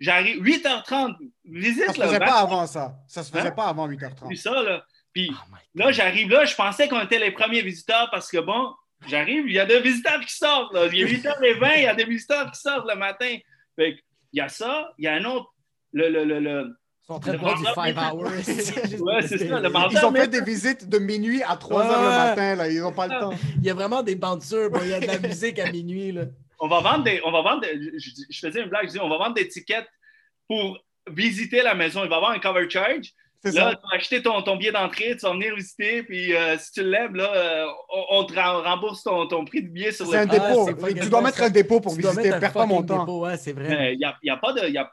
J'arrive 0.00 0.42
8h30, 0.42 1.16
visite. 1.44 1.86
Ça 1.86 1.92
se 1.92 2.00
là, 2.00 2.06
faisait 2.06 2.18
pas 2.18 2.40
avant 2.40 2.66
ça. 2.66 2.94
Ça 3.06 3.22
se 3.22 3.30
faisait 3.30 3.48
Hein? 3.48 3.52
pas 3.52 3.66
avant 3.66 3.86
Puis 3.86 3.98
8h30. 3.98 4.36
ça, 4.36 4.62
là. 4.62 4.84
Puis 5.12 5.30
Oh 5.32 5.54
là, 5.74 5.92
j'arrive 5.92 6.30
là, 6.30 6.44
je 6.44 6.54
pensais 6.54 6.88
qu'on 6.88 7.00
était 7.00 7.18
les 7.18 7.32
premiers 7.32 7.62
visiteurs 7.62 8.08
parce 8.10 8.30
que 8.30 8.38
bon, 8.38 8.72
j'arrive, 9.08 9.44
il 9.46 9.52
y 9.54 9.58
a 9.58 9.66
des 9.66 9.80
visiteurs 9.80 10.20
qui 10.20 10.34
sortent. 10.34 10.72
Là. 10.74 10.86
Il 10.92 10.98
y 10.98 11.02
a 11.02 11.06
8h20, 11.06 11.72
il 11.78 11.82
y 11.82 11.86
a 11.86 11.94
des 11.94 12.04
visiteurs 12.04 12.50
qui 12.50 12.60
sortent 12.60 12.88
le 12.88 12.96
matin. 12.96 13.36
Fait 13.76 13.94
que, 13.94 14.00
il 14.32 14.38
y 14.38 14.40
a 14.40 14.48
ça, 14.48 14.92
il 14.98 15.04
y 15.04 15.08
a 15.08 15.14
un 15.14 15.24
autre. 15.24 15.52
Le, 15.92 16.08
le, 16.08 16.24
le, 16.24 16.38
le- 16.38 16.76
Ils 17.02 17.06
sont 17.06 17.14
en 17.14 17.18
train 17.20 17.32
de 17.32 17.36
Le 17.38 17.42
du 17.42 17.44
vendeur- 17.44 17.74
5 17.74 17.96
hours. 17.96 18.22
Ouais, 18.30 19.22
c'est 19.22 19.38
ça, 19.38 19.60
le 19.60 19.68
Ils 19.90 20.04
ont 20.04 20.12
fait 20.12 20.28
des 20.28 20.42
visites 20.42 20.88
de 20.88 20.98
minuit 20.98 21.42
à 21.42 21.56
3h 21.56 21.70
le 21.70 22.08
Ouais. 22.08 22.16
matin. 22.16 22.54
Là. 22.56 22.68
Ils 22.70 22.82
ont 22.84 22.92
pas 22.92 23.08
le 23.08 23.18
temps. 23.18 23.32
Il 23.56 23.64
y 23.64 23.70
a 23.70 23.74
vraiment 23.74 24.02
des 24.02 24.14
bouncers, 24.14 24.68
il 24.82 24.88
y 24.88 24.94
a 24.94 25.00
de 25.00 25.06
la 25.06 25.18
musique 25.18 25.58
à 25.58 25.70
minuit. 25.72 26.12
Là. 26.12 26.22
on 26.60 26.68
va 26.68 26.80
vendre 26.80 27.02
des. 27.04 27.20
On 27.24 27.32
va 27.32 27.42
vendre 27.42 27.62
des- 27.62 27.98
je, 27.98 28.10
je 28.28 28.38
faisais 28.38 28.62
une 28.62 28.68
blague, 28.68 28.86
je 28.86 28.92
dis 28.92 29.00
on 29.00 29.08
va 29.08 29.18
vendre 29.18 29.34
des 29.34 29.48
tickets 29.48 29.88
pour 30.46 30.78
visiter 31.10 31.62
la 31.62 31.74
maison. 31.74 32.04
Il 32.04 32.08
va 32.08 32.16
y 32.16 32.18
avoir 32.18 32.30
un 32.32 32.38
cover 32.38 32.68
charge. 32.70 33.08
C'est 33.42 33.52
Là, 33.54 33.70
ça. 33.70 33.76
tu 33.76 33.82
vas 33.82 33.96
acheter 33.96 34.22
ton, 34.22 34.42
ton 34.42 34.56
billet 34.56 34.72
d'entrée, 34.72 35.16
tu 35.16 35.22
vas 35.24 35.32
venir 35.32 35.54
visiter, 35.56 36.02
puis 36.02 36.34
euh, 36.34 36.58
si 36.58 36.72
tu 36.72 36.82
l'aimes, 36.82 37.14
là, 37.16 37.32
euh, 37.34 37.66
on, 37.88 38.18
on 38.18 38.24
te 38.24 38.34
rem- 38.34 38.62
rembourse 38.62 39.02
ton, 39.02 39.26
ton 39.28 39.44
prix 39.46 39.62
de 39.62 39.68
billet 39.68 39.92
sur 39.92 40.06
C'est 40.06 40.16
un 40.18 40.24
le 40.26 40.30
Ah, 40.32 40.48
dépôt. 40.50 40.66
c'est 40.66 40.78
fucking 40.80 41.02
tu 41.02 41.08
dois 41.08 41.22
mettre 41.22 41.42
un 41.42 41.48
dépôt 41.48 41.80
pour 41.80 41.94
Tu 41.96 42.02
visiter. 42.02 42.32
un 42.32 42.38
Perds 42.40 42.52
pas 42.52 42.66
mon 42.66 42.82
temps. 42.82 43.00
dépôt, 43.00 43.20
ouais, 43.24 43.38
c'est 43.38 43.52
vrai. 43.54 43.94
Il 43.94 44.00
y 44.00 44.04
a, 44.04 44.14
il 44.22 44.26
y 44.26 44.30
a 44.30 44.36
pas 44.36 44.52
de. 44.52 44.66
il 44.68 44.74
y 44.74 44.78
a- 44.78 44.92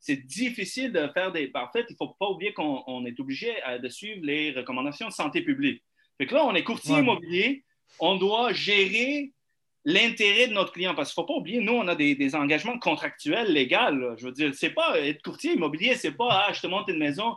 c'est 0.00 0.16
difficile 0.26 0.90
de 0.92 1.06
faire 1.14 1.30
des. 1.32 1.50
En 1.54 1.68
fait, 1.70 1.84
il 1.88 1.92
ne 1.92 1.96
faut 1.96 2.08
pas 2.18 2.26
oublier 2.28 2.52
qu'on 2.54 2.82
on 2.86 3.04
est 3.04 3.20
obligé 3.20 3.52
euh, 3.68 3.78
de 3.78 3.88
suivre 3.88 4.20
les 4.24 4.50
recommandations 4.52 5.06
de 5.08 5.12
santé 5.12 5.42
publique. 5.42 5.82
Fait 6.18 6.26
que 6.26 6.34
là, 6.34 6.44
on 6.46 6.54
est 6.54 6.64
courtier 6.64 6.94
Ouais. 6.94 7.00
immobilier, 7.02 7.62
on 8.00 8.16
doit 8.16 8.52
gérer 8.54 9.32
l'intérêt 9.84 10.48
de 10.48 10.54
notre 10.54 10.72
client. 10.72 10.94
Parce 10.94 11.12
qu'il 11.12 11.20
ne 11.22 11.26
faut 11.26 11.32
pas 11.34 11.38
oublier, 11.38 11.60
nous, 11.60 11.74
on 11.74 11.86
a 11.88 11.94
des, 11.94 12.14
des 12.14 12.34
engagements 12.34 12.78
contractuels 12.78 13.52
légaux. 13.52 14.16
Je 14.16 14.26
veux 14.26 14.32
dire, 14.32 14.50
c'est 14.54 14.70
pas 14.70 14.98
être 14.98 15.22
courtier 15.22 15.52
immobilier, 15.54 15.94
c'est 15.94 16.12
pas 16.12 16.46
ah, 16.48 16.52
je 16.52 16.60
te 16.62 16.66
monte 16.66 16.88
une 16.88 16.98
maison. 16.98 17.36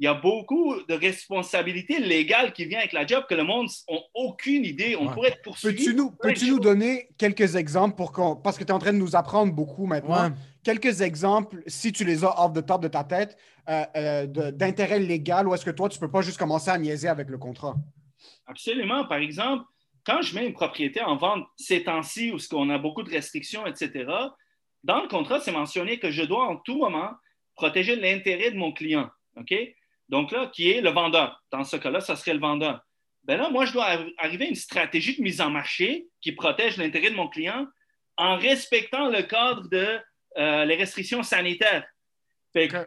Il 0.00 0.04
y 0.04 0.08
a 0.08 0.14
beaucoup 0.14 0.74
de 0.88 0.94
responsabilités 0.94 2.00
légales 2.00 2.52
qui 2.52 2.64
viennent 2.64 2.80
avec 2.80 2.92
la 2.92 3.06
job 3.06 3.24
que 3.28 3.34
le 3.34 3.44
monde 3.44 3.68
n'a 3.88 3.96
aucune 4.14 4.64
idée. 4.64 4.96
On 4.96 5.06
Ouais. 5.06 5.14
pourrait 5.14 5.28
être 5.28 5.42
poursuivi. 5.42 5.84
Peux-tu 6.20 6.50
nous, 6.50 6.58
donner 6.58 7.08
quelques 7.16 7.54
exemples 7.54 7.94
pour 7.94 8.10
qu'on. 8.10 8.34
Parce 8.34 8.58
que 8.58 8.64
tu 8.64 8.70
es 8.70 8.72
en 8.72 8.80
train 8.80 8.92
de 8.92 8.98
nous 8.98 9.14
apprendre 9.14 9.52
beaucoup 9.52 9.86
maintenant. 9.86 10.30
Ouais. 10.30 10.34
Quelques 10.64 11.00
exemples, 11.00 11.62
si 11.68 11.92
tu 11.92 12.04
les 12.04 12.24
as 12.24 12.40
off 12.44 12.52
the 12.52 12.66
top 12.66 12.82
de 12.82 12.88
ta 12.88 13.04
tête, 13.04 13.36
euh, 13.68 13.84
euh, 13.96 14.26
d'intérêt 14.50 14.98
légal 14.98 15.46
ou 15.46 15.54
est-ce 15.54 15.64
que 15.64 15.70
toi, 15.70 15.88
tu 15.88 15.98
peux 15.98 16.10
pas 16.10 16.22
juste 16.22 16.38
commencer 16.38 16.70
à 16.70 16.78
niaiser 16.78 17.08
avec 17.08 17.28
le 17.28 17.38
contrat? 17.38 17.76
Absolument. 18.46 19.04
Par 19.06 19.18
exemple, 19.18 19.64
quand 20.04 20.22
je 20.22 20.34
mets 20.34 20.46
une 20.46 20.52
propriété 20.52 21.00
en 21.02 21.16
vente 21.16 21.46
ces 21.56 21.84
temps-ci 21.84 22.32
où 22.32 22.38
on 22.52 22.68
a 22.70 22.78
beaucoup 22.78 23.02
de 23.04 23.10
restrictions, 23.10 23.64
etc., 23.66 24.06
dans 24.82 25.00
le 25.00 25.08
contrat, 25.08 25.40
c'est 25.40 25.52
mentionné 25.52 25.98
que 25.98 26.10
je 26.10 26.22
dois 26.22 26.46
en 26.46 26.56
tout 26.56 26.76
moment 26.76 27.10
protéger 27.54 27.96
l'intérêt 27.96 28.50
de 28.50 28.56
mon 28.56 28.72
client. 28.72 29.08
OK? 29.36 29.54
Donc 30.08 30.30
là, 30.32 30.50
qui 30.52 30.70
est 30.70 30.80
le 30.80 30.90
vendeur. 30.90 31.42
Dans 31.50 31.64
ce 31.64 31.76
cas-là, 31.76 32.00
ça 32.00 32.16
serait 32.16 32.34
le 32.34 32.40
vendeur. 32.40 32.80
Ben 33.24 33.38
là, 33.38 33.48
moi, 33.48 33.64
je 33.64 33.72
dois 33.72 33.86
arri- 33.88 34.14
arriver 34.18 34.44
à 34.46 34.48
une 34.48 34.54
stratégie 34.54 35.16
de 35.16 35.22
mise 35.22 35.40
en 35.40 35.50
marché 35.50 36.06
qui 36.20 36.32
protège 36.32 36.76
l'intérêt 36.76 37.10
de 37.10 37.16
mon 37.16 37.28
client 37.28 37.66
en 38.16 38.36
respectant 38.36 39.08
le 39.08 39.22
cadre 39.22 39.68
de 39.68 39.98
euh, 40.36 40.64
les 40.66 40.76
restrictions 40.76 41.22
sanitaires. 41.22 41.86
Fait 42.52 42.68
que, 42.68 42.86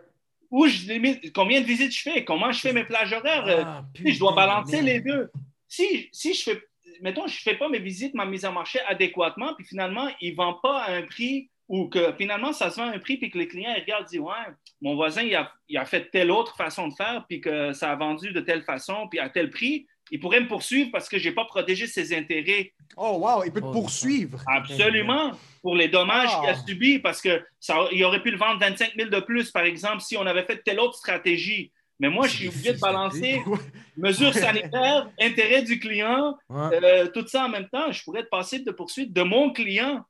où 0.51 0.67
je 0.67 0.87
limite, 0.87 1.33
combien 1.33 1.59
de 1.59 1.65
visites 1.65 1.91
je 1.93 2.01
fais, 2.01 2.23
comment 2.23 2.51
je 2.51 2.59
fais 2.59 2.71
mes 2.71 2.83
plages 2.85 3.11
horaires, 3.13 3.45
Ah, 3.65 3.85
je 3.95 4.19
dois 4.19 4.33
balancer 4.33 4.81
les 4.81 4.99
deux. 5.01 5.29
Si, 5.67 6.07
si 6.13 6.33
je 6.33 6.43
fais, 6.43 6.63
mettons, 7.01 7.27
je 7.27 7.37
fais 7.41 7.55
pas 7.57 7.67
mes 7.67 7.79
visites, 7.79 8.13
ma 8.13 8.25
mise 8.25 8.45
en 8.45 8.53
marché 8.53 8.79
adéquatement, 8.87 9.55
puis 9.55 9.65
finalement, 9.65 10.09
ils 10.21 10.31
ne 10.31 10.35
vendent 10.37 10.61
pas 10.61 10.83
à 10.83 10.91
un 10.93 11.01
prix 11.01 11.49
ou 11.69 11.87
que 11.89 12.13
finalement, 12.17 12.53
ça 12.53 12.69
se 12.69 12.77
vend 12.79 12.87
à 12.89 12.95
un 12.95 12.99
prix, 12.99 13.17
puis 13.17 13.29
que 13.29 13.37
les 13.37 13.47
clients 13.47 13.73
ils 13.75 13.81
regardent, 13.81 14.07
disent, 14.07 14.19
ouais, 14.19 14.33
mon 14.81 14.95
voisin, 14.95 15.21
il 15.23 15.35
a, 15.35 15.51
il 15.67 15.77
a 15.77 15.85
fait 15.85 16.09
telle 16.11 16.31
autre 16.31 16.55
façon 16.55 16.87
de 16.87 16.93
faire, 16.93 17.25
puis 17.27 17.41
que 17.41 17.73
ça 17.73 17.91
a 17.91 17.95
vendu 17.95 18.31
de 18.31 18.39
telle 18.39 18.63
façon, 18.63 19.07
puis 19.09 19.19
à 19.19 19.29
tel 19.29 19.49
prix, 19.49 19.85
il 20.09 20.21
pourrait 20.21 20.39
me 20.39 20.47
poursuivre 20.47 20.89
parce 20.91 21.09
que 21.09 21.17
je 21.19 21.27
n'ai 21.27 21.35
pas 21.35 21.43
protégé 21.43 21.85
ses 21.85 22.15
intérêts. 22.17 22.71
Oh, 22.95 23.17
wow, 23.19 23.43
il 23.43 23.51
peut 23.51 23.59
te 23.59 23.65
Oh, 23.65 23.71
poursuivre. 23.73 24.41
Absolument, 24.47 25.31
pour 25.61 25.75
les 25.75 25.89
dommages 25.89 26.29
Ah. 26.31 26.39
qu'il 26.39 26.49
a 26.49 26.55
subis, 26.55 26.99
parce 26.99 27.19
que 27.21 27.43
ça, 27.59 27.75
il 27.91 28.01
aurait 28.05 28.21
pu 28.21 28.31
le 28.31 28.37
vendre 28.37 28.59
25 28.61 28.93
000 28.97 29.09
de 29.09 29.19
plus, 29.19 29.51
par 29.51 29.63
exemple, 29.63 29.99
si 30.01 30.15
on 30.15 30.25
avait 30.25 30.43
fait 30.45 30.61
telle 30.63 30.79
autre 30.79 30.95
stratégie. 30.95 31.71
Mais 31.99 32.09
moi, 32.09 32.27
je 32.27 32.35
suis 32.37 32.47
obligé 32.47 32.73
de 32.73 32.79
balancer 32.79 33.41
mesures 33.97 34.33
sanitaires, 34.33 35.09
intérêt 35.19 35.63
du 35.63 35.79
client, 35.79 36.37
Ouais. 36.49 36.79
euh, 36.83 37.07
tout 37.07 37.27
ça 37.27 37.45
en 37.45 37.49
même 37.49 37.67
temps. 37.67 37.91
Je 37.91 38.03
pourrais 38.03 38.21
être 38.21 38.29
passible 38.29 38.63
de 38.65 38.71
poursuite 38.71 39.11
de 39.11 39.23
mon 39.23 39.51
client 39.51 40.05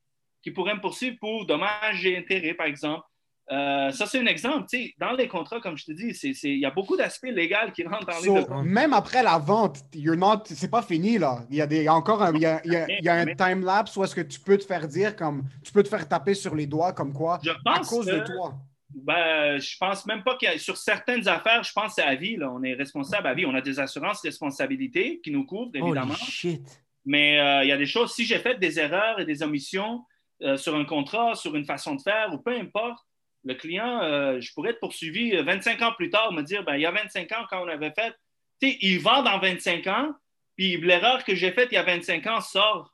qui 0.47 0.51
pourrait 0.51 0.75
me 0.75 0.79
poursuivre 0.79 1.17
pour 1.19 1.45
dommages 1.45 2.05
et 2.05 2.17
intérêts, 2.17 2.53
par 2.53 2.67
exemple. 2.67 3.03
Euh, 3.51 3.91
ça, 3.91 4.05
c'est 4.05 4.19
un 4.19 4.25
exemple. 4.27 4.65
Tu 4.69 4.77
sais, 4.77 4.93
dans 4.97 5.11
les 5.11 5.27
contrats, 5.27 5.59
comme 5.59 5.77
je 5.77 5.83
te 5.83 5.91
dis, 5.91 6.13
c'est- 6.13 6.33
c'est- 6.33 6.49
il 6.51 6.59
y 6.59 6.65
a 6.65 6.71
beaucoup 6.71 6.95
d'aspects 6.95 7.27
légaux 7.29 7.71
qui 7.75 7.83
rentrent 7.83 8.05
dans 8.05 8.17
les 8.19 8.27
So, 8.27 8.35
documents. 8.35 8.63
même 8.63 8.93
après 8.93 9.23
la 9.23 9.37
vente, 9.39 9.83
not, 9.93 10.43
c'est 10.45 10.71
pas 10.71 10.81
fini 10.81 11.17
là. 11.17 11.39
Il 11.49 11.57
y 11.57 11.61
a, 11.61 11.67
des, 11.67 11.89
encore 11.89 12.23
un, 12.23 12.33
il 12.33 12.41
y 12.41 12.45
a, 12.45 12.61
il 12.63 12.71
y 12.71 12.75
a- 12.77 12.85
il 12.89 13.03
y 13.03 13.09
a 13.09 13.15
un 13.15 13.25
time 13.25 13.65
lapse 13.65 13.95
où 13.97 14.03
est-ce 14.05 14.15
que 14.15 14.21
tu 14.21 14.39
peux 14.39 14.57
te 14.57 14.63
faire 14.65 14.87
dire 14.87 15.17
comme, 15.17 15.43
tu 15.65 15.73
peux 15.73 15.83
te 15.83 15.89
faire 15.89 16.07
taper 16.07 16.33
sur 16.33 16.55
les 16.55 16.65
doigts 16.65 16.93
comme 16.93 17.11
quoi 17.11 17.39
Je 17.43 17.49
à 17.51 17.55
pense 17.63 17.89
cause 17.89 18.05
que- 18.05 18.11
de 18.11 18.19
toi. 18.25 18.53
Ben, 18.95 19.57
je 19.59 19.75
pense 19.77 20.05
même 20.05 20.23
pas 20.23 20.37
qu'il 20.37 20.49
y 20.49 20.51
a 20.53 20.57
sur 20.57 20.77
certaines 20.77 21.27
affaires, 21.27 21.61
je 21.63 21.73
pense 21.73 21.87
que 21.95 22.01
c'est 22.01 22.07
à 22.07 22.15
vie. 22.15 22.37
Là. 22.37 22.49
On 22.51 22.63
est 22.63 22.73
responsable 22.73 23.27
à 23.27 23.33
vie. 23.33 23.45
On 23.45 23.53
a 23.53 23.61
des 23.61 23.79
assurances 23.79 24.21
responsabilités 24.21 25.19
qui 25.21 25.29
nous 25.31 25.45
couvrent, 25.45 25.71
évidemment. 25.75 26.13
Holy 26.13 26.31
shit. 26.31 26.83
Mais 27.05 27.39
euh, 27.39 27.63
il 27.63 27.69
y 27.69 27.71
a 27.71 27.77
des 27.77 27.85
choses, 27.85 28.13
si 28.13 28.25
j'ai 28.25 28.39
fait 28.39 28.59
des 28.59 28.77
erreurs 28.79 29.19
et 29.21 29.25
des 29.25 29.41
omissions 29.41 30.03
euh, 30.41 30.57
sur 30.57 30.75
un 30.75 30.85
contrat, 30.85 31.35
sur 31.35 31.55
une 31.55 31.65
façon 31.65 31.95
de 31.95 32.01
faire, 32.01 32.33
ou 32.33 32.37
peu 32.37 32.55
importe, 32.55 32.99
le 33.43 33.55
client, 33.55 34.01
euh, 34.01 34.39
je 34.41 34.53
pourrais 34.53 34.71
être 34.71 34.79
poursuivi 34.79 35.35
euh, 35.35 35.43
25 35.43 35.81
ans 35.81 35.93
plus 35.93 36.09
tard, 36.09 36.31
me 36.31 36.41
dire, 36.41 36.63
ben, 36.63 36.75
il 36.75 36.81
y 36.81 36.85
a 36.85 36.91
25 36.91 37.31
ans, 37.31 37.45
quand 37.49 37.63
on 37.63 37.67
avait 37.67 37.91
fait, 37.91 38.13
tu 38.61 38.69
sais, 38.69 38.77
il 38.81 38.99
vend 38.99 39.23
dans 39.23 39.39
25 39.39 39.87
ans, 39.87 40.13
puis 40.55 40.77
l'erreur 40.77 41.23
que 41.23 41.35
j'ai 41.35 41.51
faite 41.51 41.69
il 41.71 41.75
y 41.75 41.77
a 41.77 41.83
25 41.83 42.25
ans 42.27 42.41
sort. 42.41 42.93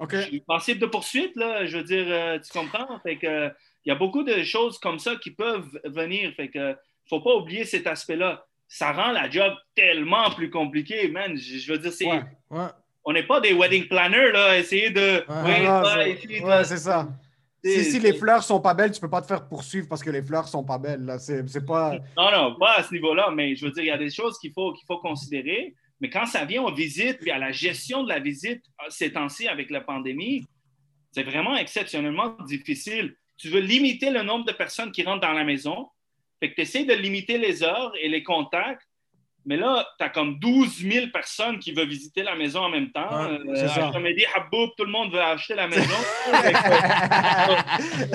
OK? 0.00 0.14
Suis 0.16 0.40
passible 0.40 0.80
de 0.80 0.86
poursuite, 0.86 1.36
là, 1.36 1.64
je 1.66 1.78
veux 1.78 1.84
dire, 1.84 2.06
euh, 2.08 2.38
tu 2.38 2.52
comprends? 2.52 2.98
Fait 3.00 3.16
que, 3.16 3.26
euh, 3.26 3.50
il 3.84 3.90
y 3.90 3.92
a 3.92 3.94
beaucoup 3.94 4.22
de 4.22 4.42
choses 4.42 4.78
comme 4.78 4.98
ça 4.98 5.16
qui 5.16 5.30
peuvent 5.30 5.78
venir. 5.84 6.32
Fait 6.34 6.48
que, 6.48 6.76
faut 7.08 7.20
pas 7.20 7.34
oublier 7.34 7.64
cet 7.64 7.86
aspect-là. 7.86 8.44
Ça 8.66 8.92
rend 8.92 9.12
la 9.12 9.30
job 9.30 9.54
tellement 9.74 10.30
plus 10.30 10.50
compliquée, 10.50 11.08
man. 11.08 11.36
Je, 11.36 11.58
je 11.58 11.72
veux 11.72 11.78
dire, 11.78 11.92
c'est, 11.92 12.06
Ouais. 12.06 12.22
Ouais. 12.50 12.68
On 13.04 13.12
n'est 13.12 13.26
pas 13.26 13.40
des 13.40 13.52
wedding 13.52 13.86
planners, 13.88 14.32
là, 14.32 14.58
essayer 14.58 14.90
de. 14.90 15.00
Ouais. 15.00 15.24
oui, 15.44 15.66
Ah, 16.46 16.64
c'est- 16.64 16.74
de- 16.74 16.78
ça. 16.80 17.08
Si, 17.64 17.82
si 17.92 17.98
les 18.00 18.12
fleurs 18.12 18.42
sont 18.42 18.60
pas 18.60 18.74
belles, 18.74 18.90
tu 18.92 19.00
peux 19.00 19.08
pas 19.08 19.22
te 19.22 19.26
faire 19.26 19.48
poursuivre 19.48 19.86
parce 19.88 20.02
que 20.02 20.10
les 20.10 20.22
fleurs 20.22 20.46
sont 20.48 20.62
pas 20.64 20.76
belles. 20.76 21.02
Là. 21.04 21.18
C'est, 21.18 21.48
c'est 21.48 21.64
pas. 21.64 21.92
Non, 22.14 22.30
non, 22.30 22.56
pas 22.56 22.74
à 22.78 22.82
ce 22.82 22.92
niveau-là, 22.92 23.30
mais 23.34 23.56
je 23.56 23.64
veux 23.64 23.72
dire, 23.72 23.82
il 23.84 23.86
y 23.86 23.90
a 23.90 23.96
des 23.96 24.10
choses 24.10 24.38
qu'il 24.38 24.52
faut, 24.52 24.74
qu'il 24.74 24.84
faut 24.86 24.98
considérer. 24.98 25.74
Mais 25.98 26.10
quand 26.10 26.26
ça 26.26 26.44
vient 26.44 26.62
aux 26.62 26.74
visites, 26.74 27.20
puis 27.20 27.30
à 27.30 27.38
la 27.38 27.52
gestion 27.52 28.02
de 28.02 28.10
la 28.10 28.18
visite 28.18 28.62
euh, 28.82 28.86
ces 28.90 29.12
temps-ci 29.12 29.48
avec 29.48 29.70
la 29.70 29.80
pandémie, 29.80 30.44
c'est 31.12 31.22
vraiment 31.22 31.56
exceptionnellement 31.56 32.36
difficile. 32.46 33.14
Tu 33.38 33.48
veux 33.48 33.60
limiter 33.60 34.10
le 34.10 34.22
nombre 34.22 34.44
de 34.44 34.52
personnes 34.52 34.92
qui 34.92 35.02
rentrent 35.02 35.26
dans 35.26 35.32
la 35.32 35.44
maison. 35.44 35.88
Fait 36.40 36.50
que 36.50 36.56
tu 36.56 36.60
essaies 36.62 36.84
de 36.84 36.92
limiter 36.92 37.38
les 37.38 37.62
heures 37.62 37.92
et 37.98 38.08
les 38.10 38.22
contacts. 38.22 38.82
Mais 39.46 39.56
là, 39.56 39.86
tu 39.98 40.04
as 40.04 40.08
comme 40.08 40.38
12 40.38 40.78
000 40.90 41.06
personnes 41.12 41.58
qui 41.58 41.72
veulent 41.72 41.88
visiter 41.88 42.22
la 42.22 42.34
maison 42.34 42.60
en 42.60 42.70
même 42.70 42.90
temps. 42.90 43.08
Ouais, 43.10 43.38
Euh, 43.46 43.52
c'est 43.56 43.68
ça. 43.68 43.90
Comédie, 43.92 44.24
Haboub, 44.34 44.70
tout 44.76 44.84
le 44.84 44.90
monde 44.90 45.12
veut 45.12 45.20
acheter 45.20 45.54
la 45.54 45.68
maison. 45.68 45.82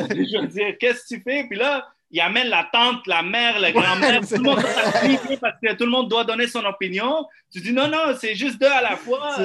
Je 0.10 0.40
veux 0.42 0.48
dire, 0.48 0.78
qu'est-ce 0.80 1.04
que 1.04 1.16
tu 1.16 1.22
fais? 1.22 1.46
Puis 1.48 1.58
là, 1.58 1.88
il 2.12 2.20
amène 2.22 2.48
la 2.48 2.68
tante, 2.74 3.06
la 3.06 3.22
mère, 3.22 3.60
la 3.60 3.72
grand-mère, 3.72 4.22
tout 4.22 4.34
le 4.36 4.42
monde 4.42 4.60
s'appliquer 4.62 5.38
parce 5.38 5.56
que 5.64 5.74
tout 5.74 5.84
le 5.86 5.92
monde 5.92 6.10
doit 6.10 6.24
donner 6.24 6.48
son 6.48 6.66
opinion. 6.66 7.26
Tu 7.54 7.62
dis 7.62 7.72
non, 7.72 7.88
non, 7.88 8.16
c'est 8.20 8.34
juste 8.34 8.60
deux 8.60 8.66
à 8.68 8.82
la 8.82 8.96
fois. 8.98 9.36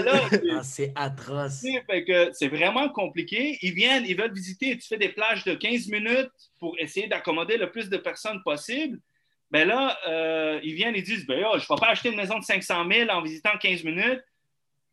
C'est- 0.63 0.93
Ah, 0.97 1.05
atroce. 1.05 1.63
c'est 2.33 2.49
vraiment 2.49 2.89
compliqué. 2.89 3.59
Ils 3.61 3.75
viennent, 3.75 4.05
ils 4.07 4.17
veulent 4.17 4.33
visiter, 4.33 4.79
tu 4.79 4.87
fais 4.89 4.97
des 4.97 5.11
plages 5.11 5.45
de 5.45 5.55
15 5.55 5.89
minutes 5.89 6.31
pour 6.59 6.75
essayer 6.79 7.07
d'accommoder 7.07 7.59
le 7.59 7.71
plus 7.71 7.91
de 7.91 7.99
personnes 7.99 8.41
possible. 8.43 8.99
Ben 9.55 9.69
là, 9.69 9.97
euh, 10.09 10.59
ils 10.65 10.75
viennent, 10.75 10.97
ils 10.97 11.05
disent, 11.05 11.25
ben 11.29 11.45
oh, 11.47 11.57
je 11.57 11.65
ne 11.71 11.77
vais 11.77 11.81
pas 11.81 11.91
acheter 11.91 12.09
une 12.09 12.17
maison 12.17 12.41
de 12.41 12.45
500 12.45 12.91
000 12.91 13.09
en 13.09 13.23
visitant 13.23 13.57
15 13.57 13.85
minutes. 13.85 14.21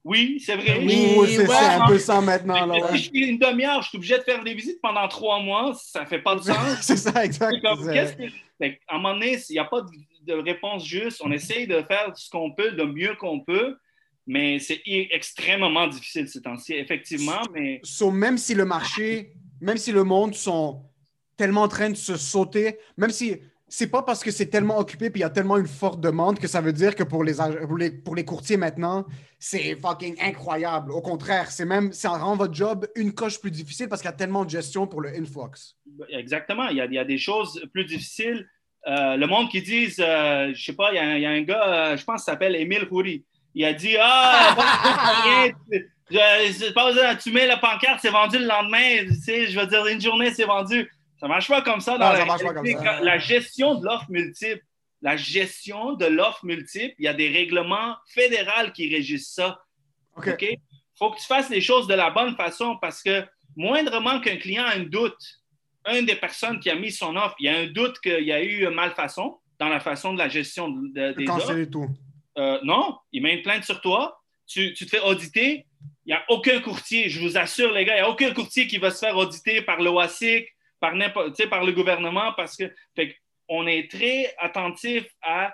Oui, 0.03 0.39
c'est 0.45 0.55
vrai. 0.55 0.77
Oui, 0.85 1.17
c'est, 1.29 1.47
ouais. 1.47 1.55
un 1.55 1.87
peu 1.87 1.97
ça 1.97 2.21
maintenant. 2.21 2.67
Là, 2.67 2.67
Mais 2.67 2.83
ouais. 2.83 2.95
si 2.95 3.05
je 3.05 3.09
fais 3.09 3.27
une 3.27 3.39
demi-heure, 3.39 3.81
je 3.81 3.89
suis 3.89 3.97
obligé 3.97 4.19
de 4.19 4.21
faire 4.21 4.43
des 4.43 4.53
visites 4.53 4.79
pendant 4.79 5.07
trois 5.07 5.39
mois, 5.39 5.73
ça 5.83 6.05
fait 6.05 6.21
pas 6.21 6.35
de 6.35 6.41
sens. 6.41 6.77
c'est 6.81 6.95
ça, 6.95 7.25
exact. 7.25 7.59
Comme, 7.59 7.87
que- 7.87 8.05
Fait 8.59 8.75
qu'à 8.75 8.93
un 8.93 8.97
moment 8.97 9.15
donné, 9.15 9.39
il 9.49 9.53
n'y 9.53 9.57
a 9.57 9.65
pas 9.65 9.81
de, 9.81 10.33
réponse 10.33 10.85
juste. 10.85 11.23
On 11.25 11.31
essaye 11.31 11.65
de 11.65 11.81
faire 11.81 12.11
ce 12.15 12.29
qu'on 12.29 12.51
peut, 12.51 12.69
le 12.69 12.85
mieux 12.85 13.15
qu'on 13.15 13.39
peut, 13.39 13.75
mais 14.27 14.59
c'est 14.59 14.83
extrêmement 14.85 15.87
difficile 15.87 16.27
ces 16.27 16.39
temps-ci, 16.39 16.73
effectivement. 16.73 17.41
Mais 17.51 17.79
So, 17.81 18.11
même 18.11 18.37
si 18.37 18.53
le 18.53 18.65
marché, 18.65 19.33
même 19.59 19.77
si 19.77 19.91
le 19.91 20.03
monde 20.03 20.35
sont 20.35 20.83
tellement 21.35 21.63
en 21.63 21.67
train 21.67 21.89
de 21.89 21.95
se 21.95 22.15
sauter, 22.15 22.77
même 22.95 23.09
si 23.09 23.41
c'est 23.73 23.87
pas 23.87 24.03
parce 24.03 24.21
que 24.21 24.31
c'est 24.31 24.47
tellement 24.47 24.77
occupé 24.77 25.09
puis 25.09 25.21
il 25.21 25.23
y 25.23 25.25
a 25.25 25.29
tellement 25.29 25.57
une 25.57 25.67
forte 25.67 26.01
demande 26.01 26.39
que 26.39 26.47
ça 26.47 26.59
veut 26.59 26.73
dire 26.73 26.93
que 26.93 27.03
pour 27.03 27.23
les, 27.23 27.35
pour 27.35 27.77
les, 27.77 27.89
pour 27.89 28.15
les 28.15 28.25
courtiers 28.25 28.57
maintenant, 28.57 29.05
c'est 29.39 29.77
fucking 29.77 30.17
incroyable. 30.21 30.91
Au 30.91 31.01
contraire, 31.01 31.49
c'est 31.49 31.63
même, 31.63 31.93
ça 31.93 32.09
rend 32.09 32.35
votre 32.35 32.53
job 32.53 32.85
une 32.95 33.13
coche 33.13 33.39
plus 33.39 33.49
difficile 33.49 33.87
parce 33.87 34.01
qu'il 34.01 34.11
y 34.11 34.13
a 34.13 34.17
tellement 34.17 34.43
de 34.43 34.49
gestion 34.49 34.87
pour 34.87 34.99
le 34.99 35.09
influx. 35.09 35.77
exactement, 36.09 36.67
il 36.67 36.77
y 36.77 36.81
a, 36.81 36.85
il 36.85 36.93
y 36.93 36.99
a 36.99 37.05
des 37.05 37.17
choses 37.17 37.65
plus 37.71 37.85
difficiles 37.85 38.45
euh, 38.87 39.15
le 39.15 39.27
monde 39.27 39.49
qui 39.49 39.61
dit, 39.61 39.93
euh, 39.99 40.51
je 40.53 40.63
sais 40.63 40.73
pas, 40.73 40.91
il 40.91 40.95
y, 40.95 41.25
a 41.25 41.29
un 41.29 41.41
gars, 41.41 41.95
je 41.95 42.03
pense, 42.03 42.23
qu'il 42.23 42.31
s'appelle 42.31 42.55
Émile 42.55 42.87
Houry. 42.89 43.23
Il 43.53 43.63
a 43.65 43.73
dit 43.73 43.95
Ah, 43.99 44.55
tu 47.21 47.31
mets 47.31 47.47
la 47.47 47.57
pancarte, 47.57 47.99
c'est 48.01 48.09
vendu 48.09 48.39
le 48.39 48.47
lendemain. 48.47 49.05
Tu 49.07 49.13
sais, 49.15 49.47
je 49.47 49.59
veux 49.59 49.67
dire, 49.67 49.85
une 49.85 50.01
journée, 50.01 50.33
c'est 50.33 50.45
vendu. 50.45 50.91
Ça 51.21 51.27
marche 51.27 51.47
pas 51.47 51.61
comme 51.61 51.81
ça. 51.81 51.99
Dans 51.99 52.11
la, 52.11 52.25
marche 52.25 52.41
pas 52.41 52.51
comme 52.51 52.65
ça. 52.65 52.99
la 52.99 53.19
gestion 53.19 53.75
de 53.75 53.85
l'offre 53.85 54.09
multiple, 54.09 54.65
la 55.03 55.15
gestion 55.17 55.93
de 55.93 56.07
l'offre 56.07 56.43
multiple, 56.43 56.95
il 56.97 57.05
y 57.05 57.07
a 57.07 57.13
des 57.13 57.29
règlements 57.29 57.95
fédéraux 58.07 58.71
qui 58.73 58.91
régissent 58.91 59.31
ça. 59.35 59.61
OK? 60.17 60.41
Il 60.41 60.57
faut 60.97 61.11
que 61.11 61.19
tu 61.19 61.27
fasses 61.27 61.51
les 61.51 61.61
choses 61.61 61.85
de 61.85 61.93
la 61.93 62.09
bonne 62.09 62.35
façon 62.35 62.75
parce 62.81 63.03
que 63.03 63.23
moindrement 63.55 64.19
qu'un 64.19 64.37
client 64.37 64.65
a 64.65 64.73
un 64.73 64.79
doute, 64.79 65.21
une 65.85 66.07
des 66.07 66.15
personnes 66.15 66.59
qui 66.59 66.71
a 66.71 66.75
mis 66.75 66.91
son 66.91 67.15
offre, 67.15 67.35
il 67.39 67.45
y 67.45 67.49
a 67.49 67.55
un 67.55 67.67
doute 67.67 67.99
qu'il 67.99 68.23
y 68.23 68.31
a 68.31 68.43
eu 68.43 68.67
malfaçon 68.69 69.37
dans 69.59 69.69
la 69.69 69.79
façon 69.79 70.13
de 70.13 70.17
la 70.17 70.27
gestion 70.27 70.69
de, 70.69 71.13
des 71.13 71.29
offres. 71.29 71.63
tout. 71.65 71.87
Euh, 72.39 72.59
non, 72.63 72.97
il 73.11 73.21
met 73.21 73.35
une 73.35 73.43
plainte 73.43 73.63
sur 73.63 73.79
toi, 73.79 74.23
tu, 74.47 74.73
tu 74.73 74.85
te 74.85 74.89
fais 74.89 75.01
auditer, 75.01 75.67
il 76.05 76.07
n'y 76.07 76.13
a 76.13 76.23
aucun 76.29 76.59
courtier, 76.61 77.09
je 77.09 77.19
vous 77.19 77.37
assure 77.37 77.71
les 77.71 77.85
gars, 77.85 77.93
il 77.97 78.01
n'y 78.01 78.07
a 78.07 78.09
aucun 78.09 78.33
courtier 78.33 78.65
qui 78.65 78.79
va 78.79 78.89
se 78.89 78.99
faire 78.99 79.17
auditer 79.17 79.61
par 79.61 79.81
l'OASIC, 79.81 80.47
par, 80.81 80.93
le 81.63 81.71
gouvernement, 81.71 82.33
parce 82.33 82.57
que 82.57 82.65
fait, 82.95 83.15
on 83.47 83.67
est 83.67 83.89
très 83.89 84.33
attentif 84.39 85.05
à, 85.21 85.53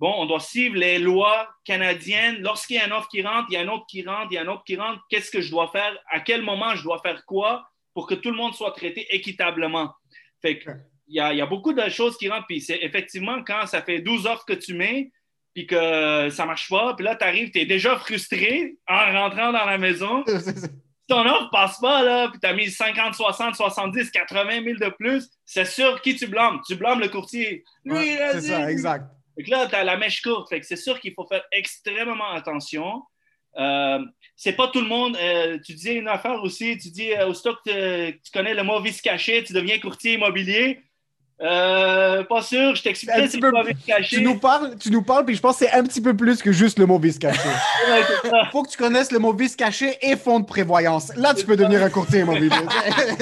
bon, 0.00 0.12
on 0.16 0.26
doit 0.26 0.40
suivre 0.40 0.76
les 0.76 0.98
lois 0.98 1.48
canadiennes. 1.64 2.38
Lorsqu'il 2.40 2.76
y 2.76 2.78
a 2.80 2.86
un 2.86 2.90
offre 2.90 3.08
qui 3.08 3.22
rentre, 3.22 3.46
il 3.50 3.54
y 3.54 3.56
a 3.56 3.60
un 3.60 3.68
autre 3.68 3.86
qui 3.88 4.02
rentre, 4.02 4.28
il 4.30 4.34
y 4.34 4.38
a 4.38 4.42
un 4.42 4.48
autre 4.48 4.64
qui 4.64 4.76
rentre, 4.76 5.00
qu'est-ce 5.08 5.30
que 5.30 5.40
je 5.40 5.50
dois 5.50 5.68
faire, 5.68 5.96
à 6.10 6.20
quel 6.20 6.42
moment 6.42 6.74
je 6.74 6.82
dois 6.82 7.00
faire 7.00 7.24
quoi 7.26 7.68
pour 7.94 8.06
que 8.06 8.14
tout 8.14 8.30
le 8.30 8.36
monde 8.36 8.54
soit 8.54 8.72
traité 8.72 9.06
équitablement? 9.14 9.92
Fait 10.40 10.58
que, 10.58 10.70
il 11.08 11.16
y, 11.16 11.20
a, 11.20 11.32
il 11.32 11.38
y 11.38 11.42
a 11.42 11.46
beaucoup 11.46 11.74
de 11.74 11.88
choses 11.90 12.16
qui 12.16 12.30
rentrent, 12.30 12.46
puis 12.46 12.60
c'est 12.60 12.78
effectivement 12.82 13.44
quand 13.44 13.66
ça 13.66 13.82
fait 13.82 14.00
12 14.00 14.26
offres 14.26 14.46
que 14.46 14.54
tu 14.54 14.72
mets, 14.72 15.10
puis 15.52 15.66
que 15.66 16.30
ça 16.30 16.46
marche 16.46 16.70
pas, 16.70 16.94
puis 16.94 17.04
là, 17.04 17.16
tu 17.16 17.24
arrives, 17.24 17.50
tu 17.50 17.58
es 17.58 17.66
déjà 17.66 17.98
frustré 17.98 18.76
en 18.88 19.12
rentrant 19.12 19.52
dans 19.52 19.66
la 19.66 19.76
maison. 19.76 20.24
ton 21.12 21.26
offre 21.26 21.50
passe 21.50 21.78
pas, 21.78 22.02
là, 22.02 22.28
puis 22.28 22.40
tu 22.40 22.46
as 22.46 22.52
mis 22.54 22.70
50, 22.70 23.14
60, 23.14 23.54
70, 23.54 24.10
80 24.10 24.62
000 24.64 24.78
de 24.78 24.88
plus, 24.96 25.28
c'est 25.44 25.64
sûr 25.64 26.00
qui 26.00 26.16
tu 26.16 26.26
blâmes? 26.26 26.60
Tu 26.66 26.74
blâmes 26.74 27.00
le 27.00 27.08
courtier. 27.08 27.64
Lui, 27.84 28.16
c'est 28.32 28.40
ça, 28.40 28.70
exact. 28.70 29.06
Donc 29.36 29.48
là, 29.48 29.66
tu 29.66 29.74
as 29.74 29.84
la 29.84 29.96
mèche 29.96 30.22
courte. 30.22 30.48
Fait 30.48 30.60
que 30.60 30.66
c'est 30.66 30.76
sûr 30.76 31.00
qu'il 31.00 31.14
faut 31.14 31.26
faire 31.26 31.42
extrêmement 31.52 32.30
attention. 32.32 33.02
Euh, 33.56 33.98
c'est 34.36 34.54
pas 34.54 34.68
tout 34.68 34.80
le 34.80 34.88
monde. 34.88 35.16
Euh, 35.20 35.58
tu 35.64 35.74
disais 35.74 35.94
une 35.94 36.08
affaire 36.08 36.42
aussi, 36.42 36.76
tu 36.78 36.90
dis 36.90 37.12
euh, 37.12 37.28
au 37.28 37.34
stock, 37.34 37.58
tu 37.64 38.32
connais 38.32 38.54
le 38.54 38.62
mot 38.62 38.80
vice 38.80 39.00
caché, 39.00 39.42
tu 39.44 39.52
deviens 39.52 39.78
courtier 39.78 40.14
immobilier. 40.14 40.80
Euh, 41.40 42.22
pas 42.24 42.42
sûr, 42.42 42.74
je 42.76 42.82
t'explique 42.82 43.28
c'est 43.28 43.40
quoi 43.40 43.64
vice 43.64 43.84
caché. 43.84 44.16
Tu 44.16 44.22
nous 44.22 44.38
parles, 44.38 44.76
tu 44.78 44.90
nous 44.90 45.02
parles, 45.02 45.24
puis 45.24 45.34
je 45.34 45.40
pense 45.40 45.58
que 45.58 45.64
c'est 45.64 45.72
un 45.72 45.82
petit 45.82 46.00
peu 46.00 46.16
plus 46.16 46.40
que 46.40 46.52
juste 46.52 46.78
le 46.78 46.86
mot 46.86 46.98
vice 46.98 47.18
caché. 47.18 47.48
Il 47.88 48.48
faut 48.52 48.62
que 48.62 48.70
tu 48.70 48.78
connaisses 48.78 49.10
le 49.10 49.18
mot 49.18 49.32
vice 49.32 49.56
caché 49.56 49.96
et 50.02 50.16
fonds 50.16 50.40
de 50.40 50.44
prévoyance. 50.44 51.14
Là, 51.16 51.34
tu 51.34 51.44
peux 51.44 51.56
devenir 51.56 51.82
un 51.82 51.90
courtier 51.90 52.20
immobilier. 52.20 52.50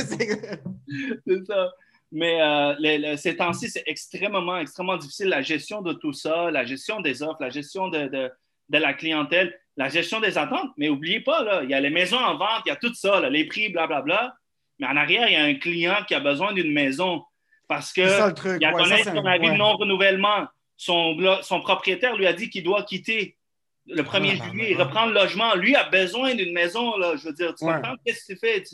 c'est 1.27 1.45
ça. 1.47 1.71
Mais 2.13 2.43
euh, 2.43 3.17
ces 3.17 3.37
temps-ci, 3.37 3.71
c'est 3.71 3.85
extrêmement, 3.87 4.59
extrêmement 4.59 4.97
difficile. 4.97 5.29
La 5.29 5.43
gestion 5.43 5.81
de 5.81 5.93
tout 5.93 6.13
ça, 6.13 6.51
la 6.51 6.65
gestion 6.65 7.01
des 7.01 7.23
offres, 7.23 7.41
la 7.41 7.51
gestion 7.51 7.89
de, 7.89 8.09
de, 8.09 8.31
de 8.69 8.79
la 8.79 8.93
clientèle, 8.93 9.57
la 9.77 9.89
gestion 9.89 10.21
des 10.21 10.37
attentes. 10.37 10.71
Mais 10.77 10.89
n'oubliez 10.89 11.21
pas, 11.21 11.43
là, 11.43 11.63
il 11.63 11.71
y 11.71 11.75
a 11.75 11.81
les 11.81 11.91
maisons 11.91 12.19
en 12.19 12.37
vente, 12.37 12.63
il 12.67 12.69
y 12.69 12.73
a 12.73 12.77
tout 12.77 12.93
ça, 12.95 13.29
les 13.31 13.45
prix, 13.47 13.71
blablabla. 13.71 14.03
Bla, 14.03 14.23
bla. 14.23 14.35
Mais 14.81 14.87
en 14.87 14.97
arrière, 14.97 15.29
il 15.29 15.35
y 15.35 15.37
a 15.37 15.45
un 15.45 15.55
client 15.55 15.97
qui 16.09 16.15
a 16.15 16.21
besoin 16.21 16.53
d'une 16.53 16.73
maison 16.73 17.23
parce 17.71 17.93
que 17.93 18.01
il 18.01 18.65
a 18.65 18.73
donné 18.73 19.05
son 19.05 19.25
avis 19.25 19.49
de 19.49 19.55
non-renouvellement. 19.55 20.49
Son, 20.77 21.17
son, 21.43 21.61
propriétaire 21.61 22.17
lui 22.17 22.27
a 22.27 22.33
dit 22.33 22.51
qu'il 22.51 22.65
doit 22.65 22.83
quitter 22.83 23.37
le 23.87 24.03
1er 24.03 24.41
ah, 24.41 24.45
juillet, 24.45 24.73
il 24.73 24.77
reprend 24.77 25.07
le 25.07 25.13
logement. 25.13 25.55
Lui 25.55 25.77
a 25.77 25.85
besoin 25.89 26.35
d'une 26.35 26.53
maison, 26.53 26.97
là, 26.97 27.15
je 27.17 27.29
veux 27.29 27.33
dire. 27.33 27.55
Tu 27.55 27.65
comprends? 27.65 27.95
Qu'est-ce 28.05 28.27
que 28.27 28.33
tu 28.33 28.39
fais? 28.39 28.65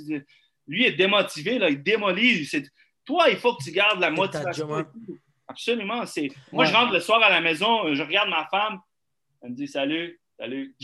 lui 0.66 0.86
est 0.86 0.92
démotivé, 0.92 1.58
là, 1.58 1.68
il 1.68 1.82
démolit. 1.82 2.48
Toi, 3.04 3.28
il 3.28 3.36
faut 3.36 3.54
que 3.54 3.62
tu 3.62 3.70
gardes 3.70 4.00
la 4.00 4.10
motivation. 4.10 4.86
Absolument. 5.46 6.04
Moi, 6.52 6.64
je 6.64 6.72
rentre 6.72 6.92
le 6.92 7.00
soir 7.00 7.22
à 7.22 7.28
la 7.28 7.42
maison, 7.42 7.92
je 7.94 8.02
regarde 8.02 8.30
ma 8.30 8.46
femme, 8.46 8.80
elle 9.42 9.50
me 9.50 9.54
dit 9.54 9.68
salut, 9.68 10.18
salut. 10.38 10.74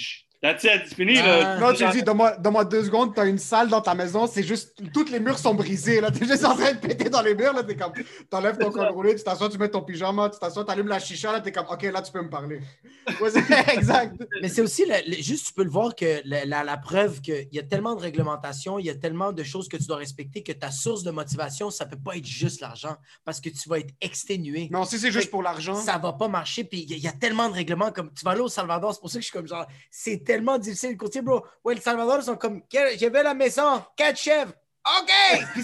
That's 0.43 0.65
it, 0.65 0.83
c'est 0.87 0.97
fini. 0.97 1.15
Là? 1.15 1.55
Ah. 1.55 1.59
Non, 1.61 1.73
tu 1.73 1.89
dis, 1.91 2.03
donne-moi 2.03 2.65
deux 2.65 2.83
secondes, 2.83 3.15
t'as 3.15 3.27
une 3.27 3.39
salle 3.39 3.69
dans 3.69 3.81
ta 3.81 3.95
maison, 3.95 4.27
c'est 4.27 4.43
juste, 4.43 4.75
toutes 4.93 5.09
les 5.09 5.21
murs 5.21 5.39
sont 5.39 5.55
brisés, 5.55 6.01
là. 6.01 6.11
T'es 6.11 6.27
juste 6.27 6.45
en 6.45 6.57
train 6.57 6.73
de 6.73 6.79
péter 6.79 7.09
dans 7.09 7.23
les 7.23 7.37
murs, 7.37 7.53
là. 7.53 7.63
T'es 7.63 7.77
comme, 7.77 7.93
t'enlèves 8.29 8.59
ton 8.59 8.73
col 8.73 8.89
roulé, 8.89 9.15
tu 9.15 9.23
t'assois, 9.23 9.49
tu 9.49 9.57
mets 9.57 9.69
ton 9.69 9.83
pyjama, 9.83 10.31
tu 10.31 10.41
t'assois, 10.41 10.65
t'allumes 10.65 10.89
la 10.89 10.99
chicha, 10.99 11.31
là. 11.31 11.41
T'es 11.41 11.53
comme, 11.53 11.67
OK, 11.71 11.83
là, 11.83 12.03
tu 12.03 12.11
peux 12.11 12.23
me 12.23 12.29
parler. 12.29 12.61
exact. 13.73 14.21
Mais 14.41 14.49
c'est 14.49 14.63
aussi, 14.63 14.85
juste, 15.21 15.47
tu 15.47 15.53
peux 15.53 15.63
le 15.63 15.71
voir 15.71 15.95
que 15.95 16.23
la, 16.25 16.77
preuve 16.77 17.21
qu'il 17.21 17.47
y 17.53 17.61
a 17.61 17.63
tellement 17.63 17.95
de 17.95 18.01
réglementations, 18.01 18.81
il 18.81 18.87
y 18.87 18.91
a 18.91 18.97
tellement 18.97 19.31
de 19.31 19.45
choses 19.45 19.69
que 19.69 19.77
tu 19.77 19.85
dois 19.85 19.99
respecter 19.99 20.43
que 20.43 20.51
ta 20.51 20.73
source 20.73 21.05
de 21.05 21.13
motivation, 21.13 21.71
ça 21.71 21.87
peut 21.87 21.97
pas 21.97 22.17
être 22.17 22.27
juste 22.27 22.61
l'argent 22.61 22.97
parce 23.25 23.41
que 23.41 23.49
tu 23.49 23.69
vas 23.69 23.79
être 23.79 23.95
exténué. 24.01 24.69
Non, 24.73 24.85
si 24.85 24.99
c'est 24.99 25.13
juste 25.13 25.31
pour 25.31 25.45
l'argent. 25.45 25.77
Ça 25.77 25.99
va 25.99 26.13
pas 26.13 26.27
marcher, 26.27 26.65
puis 26.65 26.85
il 26.89 26.99
y, 26.99 27.07
a 27.07 27.13
tellement 27.13 27.49
de 27.49 27.55
règlements, 27.55 27.93
comme 27.93 28.13
tu 28.13 28.25
vas 28.25 28.33
aller 28.33 28.41
au 28.41 28.49
Salvador, 28.49 28.93
c'est 28.93 29.01
pour 29.01 29.11
ça 29.11 29.19
que 29.19 29.23
je 29.23 29.27
suis 29.27 29.33
comme 29.33 29.47
genre, 29.47 29.67
c'est 29.89 30.32
tellement 30.33 30.59
difficile. 30.59 30.93
Le 30.93 30.97
courtier, 30.97 31.21
bro, 31.21 31.45
ouais, 31.65 31.75
le 31.75 31.81
Salvador, 31.81 32.19
ils 32.21 32.25
sont 32.25 32.37
comme, 32.37 32.63
j'avais 32.99 33.23
la 33.23 33.35
maison, 33.35 33.83
quatre 33.95 34.19
chèvres. 34.19 34.53
OK! 34.85 35.45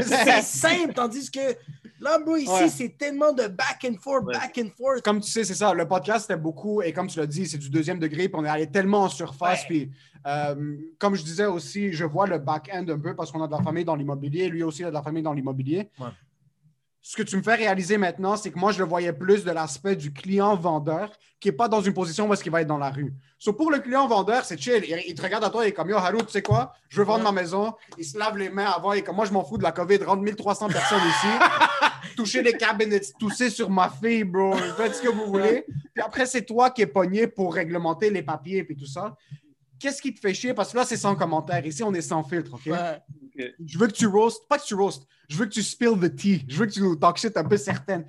c'est 0.00 0.42
simple, 0.42 0.94
tandis 0.94 1.30
que 1.30 1.54
là, 2.00 2.18
bro, 2.18 2.36
ici, 2.36 2.70
c'est 2.70 2.96
tellement 2.96 3.32
de 3.32 3.46
back 3.46 3.86
and 3.86 3.96
forth, 4.00 4.24
back 4.24 4.58
and 4.58 4.70
forth. 4.76 5.02
Comme 5.02 5.20
tu 5.20 5.30
sais, 5.30 5.44
c'est 5.44 5.54
ça. 5.54 5.74
Le 5.74 5.86
podcast, 5.86 6.22
c'était 6.22 6.40
beaucoup, 6.40 6.80
et 6.80 6.94
comme 6.94 7.08
tu 7.08 7.18
l'as 7.18 7.26
dit, 7.26 7.46
c'est 7.46 7.58
du 7.58 7.68
deuxième 7.68 7.98
degré, 7.98 8.28
puis 8.28 8.40
on 8.40 8.44
est 8.44 8.48
allé 8.48 8.70
tellement 8.70 9.02
en 9.02 9.08
surface. 9.10 9.64
Puis, 9.66 9.90
euh, 10.26 10.76
comme 10.98 11.14
je 11.14 11.22
disais 11.22 11.46
aussi, 11.46 11.92
je 11.92 12.04
vois 12.06 12.26
le 12.26 12.38
back-end 12.38 12.86
un 12.88 12.98
peu 12.98 13.14
parce 13.14 13.30
qu'on 13.30 13.42
a 13.42 13.46
de 13.46 13.52
la 13.52 13.62
famille 13.62 13.84
dans 13.84 13.96
l'immobilier. 13.96 14.48
Lui 14.48 14.62
aussi, 14.62 14.80
il 14.80 14.86
a 14.86 14.88
de 14.88 14.94
la 14.94 15.02
famille 15.02 15.22
dans 15.22 15.34
l'immobilier 15.34 15.90
ce 17.08 17.16
que 17.16 17.22
tu 17.22 17.36
me 17.36 17.42
fais 17.42 17.54
réaliser 17.54 17.98
maintenant, 17.98 18.36
c'est 18.36 18.50
que 18.50 18.58
moi, 18.58 18.72
je 18.72 18.80
le 18.80 18.84
voyais 18.84 19.12
plus 19.12 19.44
de 19.44 19.52
l'aspect 19.52 19.94
du 19.94 20.12
client-vendeur 20.12 21.12
qui 21.38 21.46
n'est 21.46 21.54
pas 21.54 21.68
dans 21.68 21.80
une 21.80 21.94
position 21.94 22.28
où 22.28 22.32
est-ce 22.32 22.42
qu'il 22.42 22.50
va 22.50 22.62
être 22.62 22.66
dans 22.66 22.78
la 22.78 22.90
rue. 22.90 23.14
So, 23.38 23.52
pour 23.52 23.70
le 23.70 23.78
client-vendeur, 23.78 24.44
c'est 24.44 24.60
chill. 24.60 24.84
Il, 25.06 25.14
te 25.14 25.22
regarde 25.22 25.44
à 25.44 25.50
toi 25.50 25.62
et 25.62 25.68
il 25.68 25.70
est 25.70 25.72
comme 25.72 25.88
Yo, 25.88 25.98
Haru, 25.98 26.18
tu 26.26 26.32
sais 26.32 26.42
quoi? 26.42 26.72
Je 26.88 26.98
veux 26.98 27.04
vendre 27.04 27.22
ma 27.22 27.30
maison. 27.30 27.72
Il 27.96 28.04
se 28.04 28.18
lave 28.18 28.36
les 28.36 28.50
mains 28.50 28.72
avant 28.76 28.92
et 28.92 29.02
comme 29.02 29.14
moi, 29.14 29.24
je 29.24 29.30
m'en 29.30 29.44
fous 29.44 29.56
de 29.56 29.62
la 29.62 29.70
COVID. 29.70 29.98
Rentre 29.98 30.22
1300 30.22 30.66
personnes 30.66 30.98
ici. 31.08 31.28
Toucher 32.16 32.42
les 32.42 32.54
cabinets, 32.54 33.00
tousser 33.20 33.50
sur 33.50 33.70
ma 33.70 33.88
fille, 33.88 34.24
bro. 34.24 34.56
Faites 34.76 34.96
ce 34.96 35.02
que 35.02 35.08
vous 35.08 35.26
voulez. 35.26 35.64
Puis 35.94 36.02
après, 36.02 36.26
c'est 36.26 36.42
toi 36.42 36.70
qui 36.70 36.82
es 36.82 36.86
pogné 36.86 37.28
pour 37.28 37.54
réglementer 37.54 38.10
les 38.10 38.24
papiers 38.24 38.66
et 38.68 38.74
tout 38.74 38.86
ça. 38.86 39.14
Qu'est-ce 39.78 40.02
qui 40.02 40.12
te 40.12 40.18
fait 40.18 40.34
chier? 40.34 40.54
Parce 40.54 40.72
que 40.72 40.78
là, 40.78 40.84
c'est 40.84 40.96
sans 40.96 41.14
commentaire. 41.14 41.64
Ici, 41.64 41.84
on 41.84 41.94
est 41.94 42.00
sans 42.00 42.24
filtre, 42.24 42.54
OK? 42.54 42.74
Je 43.64 43.78
veux 43.78 43.86
que 43.86 43.92
tu 43.92 44.06
roast, 44.06 44.48
pas 44.48 44.58
que 44.58 44.64
tu 44.64 44.74
roast, 44.74 45.06
je 45.28 45.36
veux 45.36 45.46
que 45.46 45.50
tu 45.50 45.62
spill 45.62 45.98
the 46.00 46.14
tea. 46.14 46.44
Je 46.48 46.56
veux 46.56 46.66
que 46.66 46.72
tu 46.72 46.98
talk 46.98 47.16
shit 47.16 47.36
un 47.36 47.44
peu 47.44 47.56
certaine. 47.56 48.06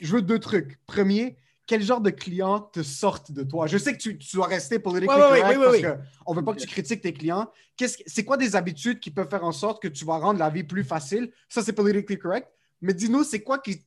Je 0.00 0.12
veux 0.12 0.22
deux 0.22 0.38
trucs. 0.38 0.78
Premier, 0.86 1.36
quel 1.66 1.82
genre 1.82 2.00
de 2.00 2.10
clients 2.10 2.60
te 2.60 2.82
sortent 2.82 3.32
de 3.32 3.42
toi? 3.42 3.66
Je 3.66 3.78
sais 3.78 3.92
que 3.92 4.02
tu, 4.02 4.18
tu 4.18 4.36
dois 4.36 4.46
rester 4.46 4.78
politiquement 4.78 5.16
correct 5.16 5.42
parce 5.42 5.80
qu'on 5.80 6.32
ne 6.32 6.38
veut 6.38 6.44
pas 6.44 6.54
que 6.54 6.60
tu 6.60 6.66
critiques 6.66 7.00
tes 7.00 7.12
clients. 7.12 7.50
c'est 7.78 8.24
quoi 8.24 8.36
des 8.36 8.56
habitudes 8.56 9.00
qui 9.00 9.10
peuvent 9.10 9.28
faire 9.28 9.44
en 9.44 9.52
sorte 9.52 9.82
que 9.82 9.88
tu 9.88 10.04
vas 10.04 10.18
rendre 10.18 10.38
la 10.38 10.50
vie 10.50 10.64
plus 10.64 10.84
facile? 10.84 11.30
Ça, 11.48 11.62
c'est 11.62 11.72
politically 11.72 12.18
correct. 12.18 12.48
Mais 12.80 12.92
dis-nous, 12.92 13.24
c'est 13.24 13.42
quoi 13.42 13.58
qui 13.58 13.82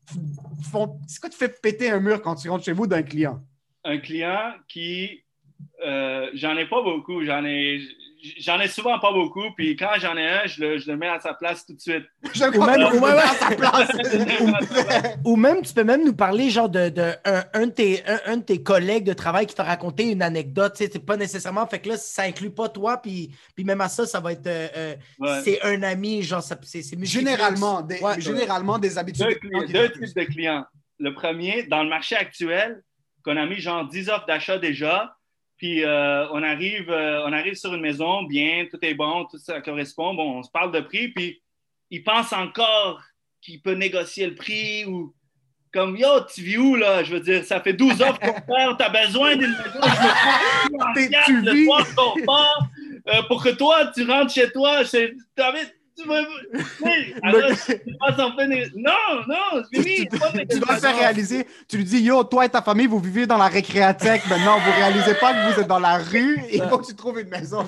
font, 0.71 0.99
c'est 1.07 1.19
quoi 1.19 1.29
qui 1.29 1.37
fait 1.37 1.61
péter 1.61 1.91
un 1.91 1.99
mur 1.99 2.21
quand 2.21 2.35
tu 2.35 2.49
rentres 2.49 2.65
chez 2.65 2.71
vous 2.71 2.87
d'un 2.87 3.03
client? 3.03 3.43
Un 3.83 3.99
client 3.99 4.53
qui, 4.67 5.23
euh, 5.85 6.29
j'en 6.33 6.57
ai 6.57 6.67
pas 6.67 6.81
beaucoup. 6.81 7.23
J'en 7.23 7.45
ai, 7.45 7.79
j'en 8.39 8.59
ai 8.59 8.67
souvent 8.67 8.99
pas 8.99 9.11
beaucoup, 9.11 9.51
puis 9.55 9.75
quand 9.75 9.91
j'en 9.97 10.15
ai 10.17 10.27
un, 10.27 10.45
je 10.45 10.61
le, 10.61 10.77
je 10.77 10.89
le, 10.89 10.97
mets 10.97 11.07
à 11.07 11.19
sa 11.19 11.33
place 11.33 11.65
tout 11.65 11.73
de 11.73 11.79
suite. 11.79 12.05
ou, 12.55 12.63
même, 12.63 12.81
ou, 12.93 12.99
même, 12.99 13.17
à 13.17 13.27
sa 13.27 13.55
place. 13.55 13.91
ou, 15.25 15.35
même, 15.35 15.61
tu 15.61 15.73
peux 15.73 15.83
même 15.83 16.03
nous 16.05 16.15
parler 16.15 16.49
genre 16.49 16.69
de, 16.69 16.89
de 16.89 17.13
un, 17.25 17.43
un, 17.53 17.67
de 17.67 17.71
tes, 17.71 18.03
un, 18.25 18.37
de 18.37 18.43
tes 18.43 18.61
collègues 18.61 19.05
de 19.05 19.13
travail 19.13 19.45
qui 19.45 19.55
t'a 19.55 19.63
raconté 19.63 20.11
une 20.11 20.21
anecdote, 20.21 20.73
tu 20.75 20.85
sais, 20.85 20.89
c'est 20.91 21.05
pas 21.05 21.17
nécessairement, 21.17 21.65
fait 21.67 21.79
que 21.79 21.89
là, 21.89 21.97
ça 21.97 22.23
inclut 22.23 22.51
pas 22.51 22.69
toi, 22.69 22.97
puis, 22.97 23.31
puis 23.55 23.63
même 23.63 23.81
à 23.81 23.89
ça, 23.89 24.05
ça 24.05 24.19
va 24.19 24.31
être, 24.33 24.47
euh, 24.47 24.95
euh, 25.21 25.41
c'est 25.43 25.61
un 25.63 25.83
ami, 25.83 26.23
genre, 26.23 26.43
c'est 26.43 26.57
Généralement, 27.05 27.81
des, 27.81 27.99
généralement 28.19 28.79
des 28.79 28.97
habitudes 28.97 29.25
deux, 29.25 29.33
de 29.33 29.39
clients. 29.39 29.65
Deux 29.67 29.91
types 29.91 30.15
de 30.15 30.23
clients. 30.23 30.65
Le 30.99 31.13
premier, 31.13 31.63
dans 31.63 31.83
le 31.83 31.89
marché 31.89 32.15
actuel, 32.15 32.81
qu'on 33.23 33.37
a 33.37 33.45
mis 33.45 33.59
genre 33.59 33.87
10 33.87 34.09
offres 34.09 34.25
d'achat 34.25 34.57
déjà, 34.57 35.16
puis 35.57 35.83
euh, 35.83 36.27
on, 36.29 36.43
arrive, 36.43 36.89
euh, 36.89 37.25
on 37.25 37.33
arrive 37.33 37.55
sur 37.55 37.73
une 37.73 37.81
maison, 37.81 38.23
bien, 38.23 38.67
tout 38.69 38.77
est 38.83 38.93
bon, 38.93 39.25
tout 39.25 39.39
ça 39.39 39.59
correspond. 39.61 40.13
Bon, 40.13 40.39
on 40.39 40.43
se 40.43 40.51
parle 40.51 40.71
de 40.71 40.79
prix, 40.79 41.09
puis 41.09 41.41
il 41.89 42.03
pense 42.03 42.31
encore 42.31 43.01
qu'il 43.41 43.61
peut 43.61 43.73
négocier 43.73 44.27
le 44.27 44.35
prix 44.35 44.85
ou 44.85 45.15
comme 45.73 45.97
yo, 45.97 46.07
tu 46.33 46.41
vis 46.41 46.57
où 46.57 46.75
là? 46.75 47.03
Je 47.03 47.13
veux 47.13 47.19
dire, 47.19 47.43
ça 47.43 47.59
fait 47.59 47.73
12 47.73 48.01
heures 48.01 48.19
qu'on 48.19 48.33
tu 48.75 48.83
as 48.83 48.89
besoin 48.89 49.35
d'une 49.35 49.49
maison, 49.49 49.81
je 50.63 51.01
me 51.01 51.25
tu 51.25 51.41
le 51.41 51.65
soir 51.65 51.85
qu'on 51.95 52.25
part, 52.25 52.67
euh, 53.09 53.21
pour 53.23 53.43
que 53.43 53.49
toi, 53.49 53.91
tu 53.93 54.09
rentres 54.09 54.33
chez 54.33 54.51
toi. 54.51 54.85
C'est 54.85 55.13
tu 55.97 56.07
vas. 56.07 56.23
Alors, 57.23 57.41
tu 57.65 57.97
vas 57.99 58.15
s'en 58.15 58.37
finir. 58.37 58.67
Non, 58.75 58.91
non, 59.27 59.63
c'est 59.71 59.81
fini. 59.81 60.07
tu, 60.49 60.59
dois 60.59 60.75
le 60.75 60.79
faire 60.79 60.95
réaliser. 60.95 61.47
Tu 61.67 61.77
lui 61.77 61.83
dis, 61.83 62.01
yo, 62.01 62.23
toi 62.23 62.45
et 62.45 62.49
ta 62.49 62.61
famille, 62.61 62.87
vous 62.87 62.99
vivez 62.99 63.25
dans 63.25 63.37
la 63.37 63.47
récréathèque. 63.47 64.21
Maintenant, 64.29 64.59
vous 64.59 64.71
réalisez 64.71 65.15
pas 65.15 65.33
que 65.33 65.53
vous 65.53 65.61
êtes 65.61 65.67
dans 65.67 65.79
la 65.79 65.97
rue. 65.97 66.39
Il 66.51 66.61
faut 66.63 66.77
que 66.77 66.85
tu 66.85 66.95
trouves 66.95 67.19
une 67.19 67.29
maison. 67.29 67.65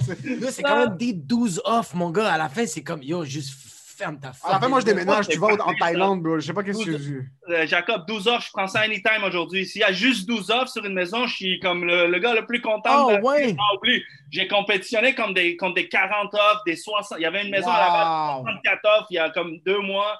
C'est 0.51 0.63
quand 0.63 0.77
même 0.77 0.97
des 0.97 1.13
12 1.13 1.61
off, 1.65 1.93
mon 1.93 2.09
gars. 2.09 2.33
À 2.33 2.37
la 2.37 2.49
fin, 2.49 2.65
c'est 2.65 2.83
comme, 2.83 3.03
yo, 3.03 3.25
juste 3.25 3.68
ferme 3.99 4.19
ta 4.19 4.27
la 4.27 4.33
fucking 4.33 4.59
fin, 4.59 4.67
moi, 4.69 4.79
je 4.79 4.85
déménage. 4.85 5.27
Tu 5.27 5.37
vas 5.37 5.47
en 5.47 5.73
Thaïlande, 5.79 6.23
bro. 6.23 6.39
Je 6.39 6.45
sais 6.47 6.53
pas 6.53 6.63
qu'est-ce 6.63 6.83
que 6.83 6.97
tu 6.97 7.31
Euh, 7.49 7.67
Jacob, 7.67 8.05
12 8.07 8.27
offres, 8.27 8.45
je 8.47 8.51
prends 8.51 8.67
ça 8.67 8.79
anytime 8.81 9.23
aujourd'hui. 9.25 9.65
S'il 9.65 9.81
y 9.81 9.83
a 9.83 9.91
juste 9.91 10.27
12 10.27 10.49
offres 10.51 10.69
sur 10.71 10.85
une 10.85 10.93
maison, 10.93 11.27
je 11.27 11.35
suis 11.35 11.59
comme 11.59 11.85
le, 11.85 12.07
le 12.07 12.19
gars 12.19 12.33
le 12.33 12.45
plus 12.45 12.61
content. 12.61 13.05
Oh, 13.05 13.09
de 13.11 13.15
la- 13.17 13.21
ouais. 13.21 13.55
Ah. 13.59 13.87
J'ai 14.31 14.47
compétitionné 14.47 15.13
comme 15.13 15.33
des, 15.33 15.55
contre 15.57 15.75
des 15.75 15.87
40 15.87 16.33
offres, 16.33 16.63
des 16.65 16.75
60. 16.75 17.19
Il 17.19 17.23
y 17.23 17.25
avait 17.25 17.43
une 17.43 17.51
maison 17.51 17.69
à 17.69 17.79
la 17.79 17.89
base, 17.89 18.37
Wow. 18.39 18.43
34 18.45 18.79
offres 18.99 19.07
il 19.11 19.15
y 19.15 19.19
a 19.19 19.29
comme 19.29 19.57
deux 19.65 19.79
mois. 19.81 20.17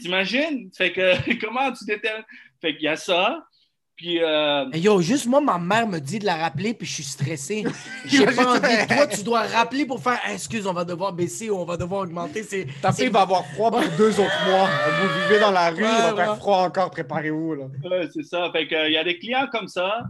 T'imagines? 0.00 0.70
Fait 0.76 0.92
que 0.92 1.34
comment 1.44 1.72
tu 1.72 1.84
détermines? 1.84 2.24
Fait 2.60 2.74
qu'il 2.74 2.84
y 2.84 2.88
a 2.88 2.96
ça. 2.96 3.44
Puis 3.96 4.20
euh, 4.22 4.64
Yo, 4.74 5.00
juste 5.00 5.26
moi, 5.26 5.40
ma 5.40 5.56
mère 5.58 5.86
me 5.86 6.00
dit 6.00 6.18
de 6.18 6.24
la 6.26 6.34
rappeler, 6.36 6.74
puis 6.74 6.86
je 6.86 6.94
suis 6.94 7.02
stressé. 7.04 7.64
J'ai 8.06 8.26
pas 8.26 8.56
envie. 8.56 8.86
Toi, 8.88 9.06
tu 9.06 9.22
dois 9.22 9.42
rappeler 9.42 9.86
pour 9.86 10.02
faire 10.02 10.18
excuse, 10.32 10.66
on 10.66 10.72
va 10.72 10.84
devoir 10.84 11.12
baisser 11.12 11.48
ou 11.48 11.56
on 11.58 11.64
va 11.64 11.76
devoir 11.76 12.02
augmenter. 12.02 12.42
C'est 12.42 12.66
Ta 12.82 12.90
c'est- 12.90 13.04
fille 13.04 13.12
va 13.12 13.20
avoir 13.22 13.46
froid 13.54 13.70
pour 13.70 13.80
deux 13.98 14.18
autres 14.18 14.48
mois. 14.48 14.68
Vous 15.00 15.22
vivez 15.28 15.38
dans 15.40 15.52
la 15.52 15.70
rue, 15.70 15.76
il 15.78 15.82
va 15.84 16.10
Ouais, 16.14 16.24
faire 16.24 16.36
froid 16.38 16.58
encore. 16.58 16.90
Préparez-vous. 16.90 17.54
là. 17.54 17.64
Ouais, 17.88 18.08
c'est 18.12 18.24
ça. 18.24 18.50
Fait 18.50 18.66
que, 18.66 18.88
il 18.88 18.92
y 18.92 18.96
a 18.96 19.04
des 19.04 19.18
clients 19.18 19.46
comme 19.52 19.68
ça. 19.68 20.02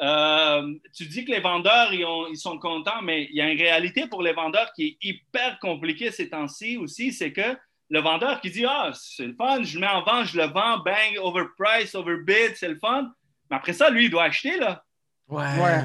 Euh, 0.00 0.72
tu 0.94 1.06
dis 1.06 1.24
que 1.24 1.30
les 1.32 1.40
vendeurs, 1.40 1.92
ils, 1.92 2.04
ont- 2.04 2.26
ils 2.28 2.36
sont 2.38 2.58
contents, 2.58 3.02
mais 3.02 3.24
il 3.30 3.36
y 3.36 3.40
a 3.40 3.48
une 3.50 3.58
réalité 3.58 4.06
pour 4.08 4.22
les 4.22 4.32
vendeurs 4.32 4.72
qui 4.74 4.86
est 4.86 4.96
hyper 5.08 5.58
compliquée 5.60 6.10
ces 6.12 6.28
temps-ci 6.28 6.76
aussi, 6.76 7.12
c'est 7.12 7.32
que 7.32 7.56
le 7.90 8.00
vendeur 8.00 8.40
qui 8.40 8.50
dit 8.50 8.64
Ah, 8.64 8.90
c'est 8.94 9.26
le 9.26 9.34
fun, 9.34 9.62
je 9.62 9.74
le 9.74 9.80
mets 9.80 9.88
en 9.92 10.02
vente, 10.02 10.26
je 10.26 10.36
le 10.36 10.44
vends, 10.46 10.78
bang, 10.84 11.18
overprice, 11.20 11.94
overbid, 11.94 12.52
c'est 12.56 12.68
le 12.68 12.78
fun. 12.78 13.10
Mais 13.50 13.56
après 13.56 13.72
ça, 13.72 13.90
lui, 13.90 14.06
il 14.06 14.10
doit 14.10 14.24
acheter, 14.24 14.58
là. 14.58 14.84
Ouais. 15.28 15.42
Ouais. 15.58 15.80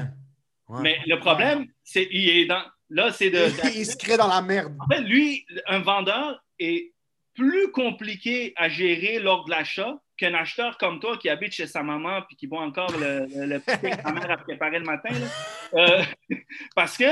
Ouais. 0.68 0.82
Mais 0.82 0.98
le 1.06 1.18
problème, 1.18 1.66
c'est 1.84 2.06
il 2.10 2.28
est 2.28 2.46
dans. 2.46 2.62
Là, 2.88 3.12
c'est 3.12 3.30
de. 3.30 3.46
Il 3.74 3.86
se 3.86 3.96
crée 3.96 4.16
dans 4.16 4.28
la 4.28 4.42
merde. 4.42 4.74
En 4.80 4.86
fait, 4.86 5.00
lui, 5.00 5.44
un 5.66 5.80
vendeur 5.80 6.42
est 6.58 6.92
plus 7.34 7.70
compliqué 7.72 8.52
à 8.56 8.68
gérer 8.68 9.18
lors 9.18 9.44
de 9.44 9.50
l'achat 9.50 9.96
qu'un 10.16 10.34
acheteur 10.34 10.76
comme 10.76 11.00
toi 11.00 11.16
qui 11.16 11.28
habite 11.28 11.52
chez 11.52 11.66
sa 11.66 11.82
maman 11.82 12.20
puis 12.22 12.36
qui 12.36 12.46
boit 12.46 12.60
encore 12.60 12.92
le, 12.98 13.26
le, 13.34 13.46
le 13.46 13.60
petit 13.60 13.90
que 13.90 14.02
sa 14.02 14.12
mère 14.12 14.30
a 14.30 14.36
préparé 14.36 14.78
le 14.78 14.84
matin. 14.84 15.08
là. 15.10 15.26
Euh, 15.74 16.04
parce 16.74 16.98
que 16.98 17.04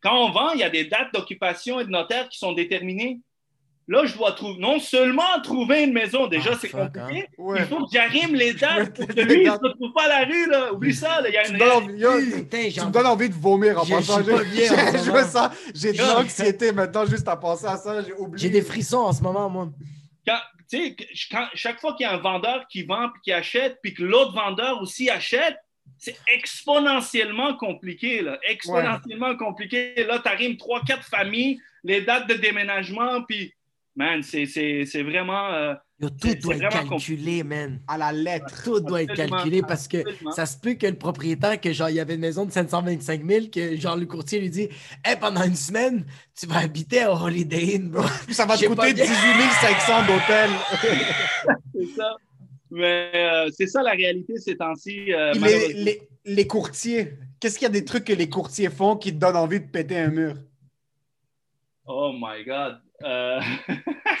quand 0.00 0.16
on 0.26 0.30
vend, 0.30 0.52
il 0.52 0.60
y 0.60 0.64
a 0.64 0.70
des 0.70 0.86
dates 0.86 1.12
d'occupation 1.12 1.80
et 1.80 1.84
de 1.84 1.90
notaire 1.90 2.28
qui 2.28 2.38
sont 2.38 2.52
déterminées. 2.52 3.20
Là, 3.92 4.04
je 4.06 4.14
dois 4.14 4.30
trouver, 4.32 4.60
non 4.60 4.78
seulement 4.78 5.40
trouver 5.42 5.82
une 5.82 5.92
maison, 5.92 6.28
déjà 6.28 6.50
Ah, 6.52 6.58
c'est 6.60 6.68
compliqué, 6.68 7.26
Ouais. 7.36 7.58
il 7.58 7.64
faut 7.66 7.84
que 7.84 7.90
j'arrime 7.92 8.36
les 8.36 8.52
dates 8.62 8.94
pour 8.96 9.08
que 9.08 9.20
lui, 9.20 9.42
il 9.42 9.46
ne 9.48 9.52
se 9.52 9.58
retrouve 9.60 9.92
pas 9.92 10.04
à 10.04 10.08
la 10.20 10.24
rue. 10.26 10.48
Là. 10.48 10.72
Oublie 10.72 10.94
ça, 10.94 11.20
là, 11.20 11.28
il 11.28 11.34
y 11.34 11.36
a 11.36 11.42
Tu 11.42 11.50
une 11.54 11.58
tu 12.72 12.80
me 12.86 12.90
donnes 12.92 13.06
envie 13.06 13.28
de 13.28 13.34
vomir 13.34 13.80
en 13.80 13.84
pas 13.84 14.00
J'ai- 15.74 15.92
de 15.92 15.98
l'anxiété 16.14 16.70
maintenant 16.70 17.04
juste 17.04 17.26
à 17.26 17.36
penser 17.36 17.66
à 17.66 17.76
ça. 17.76 18.00
J'ai 18.04 18.12
oublié. 18.12 18.46
J'ai 18.46 18.50
des 18.50 18.62
frissons 18.62 18.98
en 18.98 19.12
ce 19.12 19.22
moment, 19.22 19.50
moi. 19.50 19.68
quand- 20.24 21.48
chaque 21.54 21.80
fois 21.80 21.94
qu'il 21.94 22.06
y 22.06 22.08
a 22.08 22.12
un 22.14 22.18
vendeur 22.18 22.68
qui 22.68 22.84
vend 22.84 23.08
puis 23.12 23.22
qui 23.24 23.32
achète, 23.32 23.78
puis 23.82 23.92
que 23.92 24.04
l'autre 24.04 24.32
vendeur 24.32 24.80
aussi 24.80 25.10
achète, 25.10 25.56
c'est 25.98 26.16
exponentiellement 26.32 27.54
compliqué, 27.56 28.22
là. 28.22 28.38
Exponentiellement 28.48 29.36
compliqué. 29.36 29.94
Là, 30.04 30.20
tu 30.20 30.28
arrives 30.28 30.56
trois, 30.56 30.80
quatre 30.86 31.02
familles, 31.04 31.58
les 31.82 32.02
dates 32.02 32.28
de 32.28 32.34
déménagement, 32.34 33.22
puis, 33.22 33.52
man, 34.00 34.22
c'est, 34.22 34.46
c'est, 34.46 34.84
c'est 34.86 35.02
vraiment. 35.02 35.52
euh, 35.52 35.74
Yo, 36.00 36.08
tout 36.08 36.34
doit 36.36 36.54
être 36.56 36.88
calculé, 36.88 37.42
man. 37.44 37.80
À 37.86 37.98
la 37.98 38.10
lettre. 38.12 38.62
Tout 38.64 38.80
doit 38.80 39.02
être 39.02 39.12
calculé 39.14 39.60
parce 39.60 39.86
que 39.86 39.98
absolument. 39.98 40.30
ça 40.32 40.46
se 40.46 40.56
peut 40.58 40.72
que 40.72 40.86
le 40.86 40.96
propriétaire, 40.96 41.60
que 41.60 41.70
genre, 41.74 41.90
il 41.90 41.96
y 41.96 42.00
avait 42.00 42.14
une 42.14 42.22
maison 42.22 42.46
de 42.46 42.50
725 42.50 43.22
000, 43.26 43.46
que 43.52 43.76
genre, 43.76 43.96
le 43.96 44.06
courtier 44.06 44.40
lui 44.40 44.48
dit 44.48 44.68
Hey, 45.04 45.16
pendant 45.20 45.42
une 45.44 45.54
semaine, 45.54 46.06
tu 46.38 46.46
vas 46.46 46.60
habiter 46.60 47.02
à 47.02 47.12
Holiday 47.12 47.76
Inn, 47.76 47.90
bro. 47.90 48.02
Ça 48.30 48.46
va 48.46 48.56
te 48.56 48.64
coûter 48.64 48.94
bien- 48.94 49.04
18 49.04 49.12
500 49.60 50.06
d'hôtel. 50.06 50.50
c'est 51.74 51.86
ça. 51.94 52.16
Mais 52.70 53.10
euh, 53.14 53.50
c'est 53.52 53.66
ça 53.66 53.82
la 53.82 53.90
réalité 53.92 54.36
ces 54.38 54.56
temps-ci. 54.56 55.12
euh, 55.12 55.34
les, 55.34 55.72
les, 55.74 56.08
les 56.24 56.46
courtiers. 56.46 57.18
Qu'est-ce 57.40 57.58
qu'il 57.58 57.66
y 57.66 57.66
a 57.66 57.72
des 57.72 57.84
trucs 57.84 58.04
que 58.04 58.12
les 58.14 58.30
courtiers 58.30 58.70
font 58.70 58.96
qui 58.96 59.12
te 59.12 59.18
donnent 59.18 59.36
envie 59.36 59.60
de 59.60 59.66
péter 59.66 59.98
un 59.98 60.08
mur? 60.08 60.34
Oh 61.86 62.12
my 62.14 62.44
God. 62.44 62.80
Euh, 63.04 63.40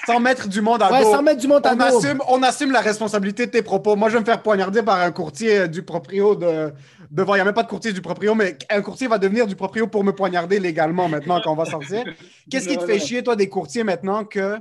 Sans 0.06 0.20
mettre 0.20 0.48
du 0.48 0.60
monde 0.62 0.82
à 0.82 0.90
Ouais, 0.90 1.02
dos. 1.02 1.12
sans 1.12 1.22
mettre 1.22 1.40
du 1.40 1.46
on, 1.46 1.56
assume, 1.80 2.20
on 2.28 2.42
assume 2.42 2.72
la 2.72 2.80
responsabilité 2.80 3.46
de 3.46 3.50
tes 3.50 3.62
propos. 3.62 3.94
Moi, 3.96 4.08
je 4.08 4.14
vais 4.14 4.20
me 4.20 4.24
faire 4.24 4.42
poignarder 4.42 4.82
par 4.82 5.00
un 5.00 5.10
courtier 5.12 5.68
du 5.68 5.82
proprio 5.82 6.34
de, 6.34 6.72
devant. 7.10 7.34
Il 7.34 7.38
n'y 7.38 7.42
a 7.42 7.44
même 7.44 7.54
pas 7.54 7.62
de 7.62 7.68
courtier 7.68 7.92
du 7.92 8.00
proprio, 8.00 8.34
mais 8.34 8.56
un 8.70 8.80
courtier 8.80 9.06
va 9.06 9.18
devenir 9.18 9.46
du 9.46 9.54
proprio 9.56 9.86
pour 9.86 10.02
me 10.02 10.12
poignarder 10.12 10.58
légalement 10.60 11.08
maintenant 11.08 11.40
qu'on 11.42 11.54
va 11.54 11.66
sortir. 11.66 12.04
Qu'est-ce 12.50 12.68
qui 12.68 12.78
te 12.78 12.86
fait 12.86 12.98
chier, 12.98 13.22
toi, 13.22 13.36
des 13.36 13.48
courtiers 13.48 13.84
maintenant 13.84 14.24
que 14.24 14.58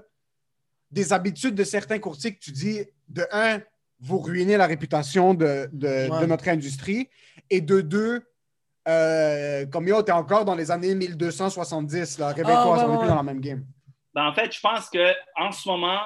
des 0.92 1.14
habitudes 1.14 1.56
de 1.56 1.64
certains 1.64 2.00
courtiers 2.00 2.34
que 2.34 2.40
tu 2.40 2.52
dis, 2.52 2.82
de 3.08 3.26
un, 3.32 3.60
vous 4.02 4.18
ruinez 4.20 4.58
la 4.58 4.66
réputation 4.66 5.34
de, 5.34 5.70
de, 5.72 5.88
Ouais. 6.10 6.22
de 6.22 6.26
notre 6.26 6.48
industrie, 6.50 7.10
et 7.50 7.62
de 7.62 7.82
deux, 7.82 8.22
euh, 8.88 9.66
comme 9.68 9.88
yo, 9.88 10.02
t'es 10.02 10.12
encore 10.12 10.46
dans 10.46 10.56
les 10.56 10.72
années 10.72 10.96
1270, 10.96 12.18
là. 12.20 12.28
Réveille-toi, 12.30 12.54
Ah, 12.56 12.72
ouais, 12.78 12.84
on 12.88 12.92
n'est 12.94 12.98
plus 13.00 13.08
dans 13.08 13.16
la 13.16 13.24
même 13.24 13.40
game. 13.40 13.64
Ben, 14.20 14.28
en 14.28 14.34
fait, 14.34 14.54
je 14.54 14.60
pense 14.60 14.90
qu'en 14.90 15.52
ce 15.54 15.70
moment, 15.70 16.02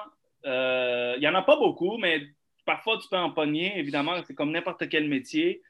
euh, 0.45 1.13
il 1.17 1.21
n'y 1.21 1.27
en 1.27 1.33
a 1.33 1.41
pas 1.41 1.55
beaucoup, 1.55 1.97
mais 1.97 2.21
parfois 2.63 2.99
tu 2.99 3.07
peux 3.09 3.17
en 3.17 3.31
pogner, 3.31 3.75
évidemment, 3.79 4.21
c'est 4.27 4.35
comme 4.35 4.51
n'importe 4.51 4.87
quel 4.87 5.09
métier. 5.09 5.63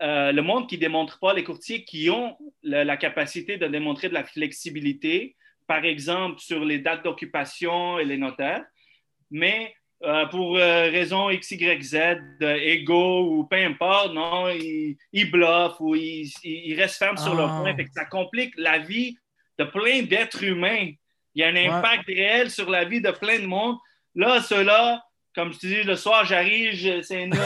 Euh, 0.00 0.32
le 0.32 0.40
monde 0.40 0.66
qui 0.66 0.76
ne 0.76 0.80
démontre 0.80 1.18
pas, 1.18 1.34
les 1.34 1.44
courtiers 1.44 1.84
qui 1.84 2.08
ont 2.08 2.38
la, 2.62 2.84
la 2.84 2.96
capacité 2.96 3.58
de 3.58 3.66
démontrer 3.66 4.08
de 4.08 4.14
la 4.14 4.24
flexibilité, 4.24 5.36
par 5.66 5.84
exemple 5.84 6.40
sur 6.40 6.64
les 6.64 6.78
dates 6.78 7.04
d'occupation 7.04 7.98
et 7.98 8.06
les 8.06 8.16
notaires, 8.16 8.64
mais 9.30 9.74
euh, 10.02 10.24
pour 10.28 10.54
raison 10.56 11.28
X, 11.28 11.50
Y, 11.50 11.82
Z, 11.82 11.96
ego 12.40 13.26
ou 13.28 13.44
peu 13.44 13.56
importe, 13.56 14.14
non, 14.14 14.48
ils, 14.48 14.96
ils 15.12 15.30
bluffent 15.30 15.80
ou 15.80 15.94
ils, 15.94 16.74
restent 16.78 16.96
fermes 16.96 17.18
sur 17.18 17.34
leur 17.34 17.50
Ah. 17.50 17.60
point. 17.60 17.76
Fait 17.76 17.84
que 17.84 17.92
ça 17.92 18.06
complique 18.06 18.54
la 18.56 18.78
vie 18.78 19.18
de 19.58 19.64
plein 19.64 20.00
d'êtres 20.02 20.42
humains. 20.42 20.92
Il 21.34 21.40
y 21.40 21.44
a 21.44 21.48
un 21.48 21.54
Ouais. 21.54 21.68
impact 21.68 22.06
réel 22.06 22.50
sur 22.50 22.68
la 22.70 22.84
vie 22.84 23.00
de 23.00 23.10
plein 23.10 23.38
de 23.38 23.46
monde. 23.46 23.76
Là, 24.14 24.40
ceux-là, 24.42 25.02
comme 25.34 25.52
je 25.52 25.58
te 25.58 25.66
dis, 25.66 25.82
le 25.82 25.96
soir, 25.96 26.24
j'arrive, 26.24 27.02
c'est 27.02 27.22
une. 27.24 27.34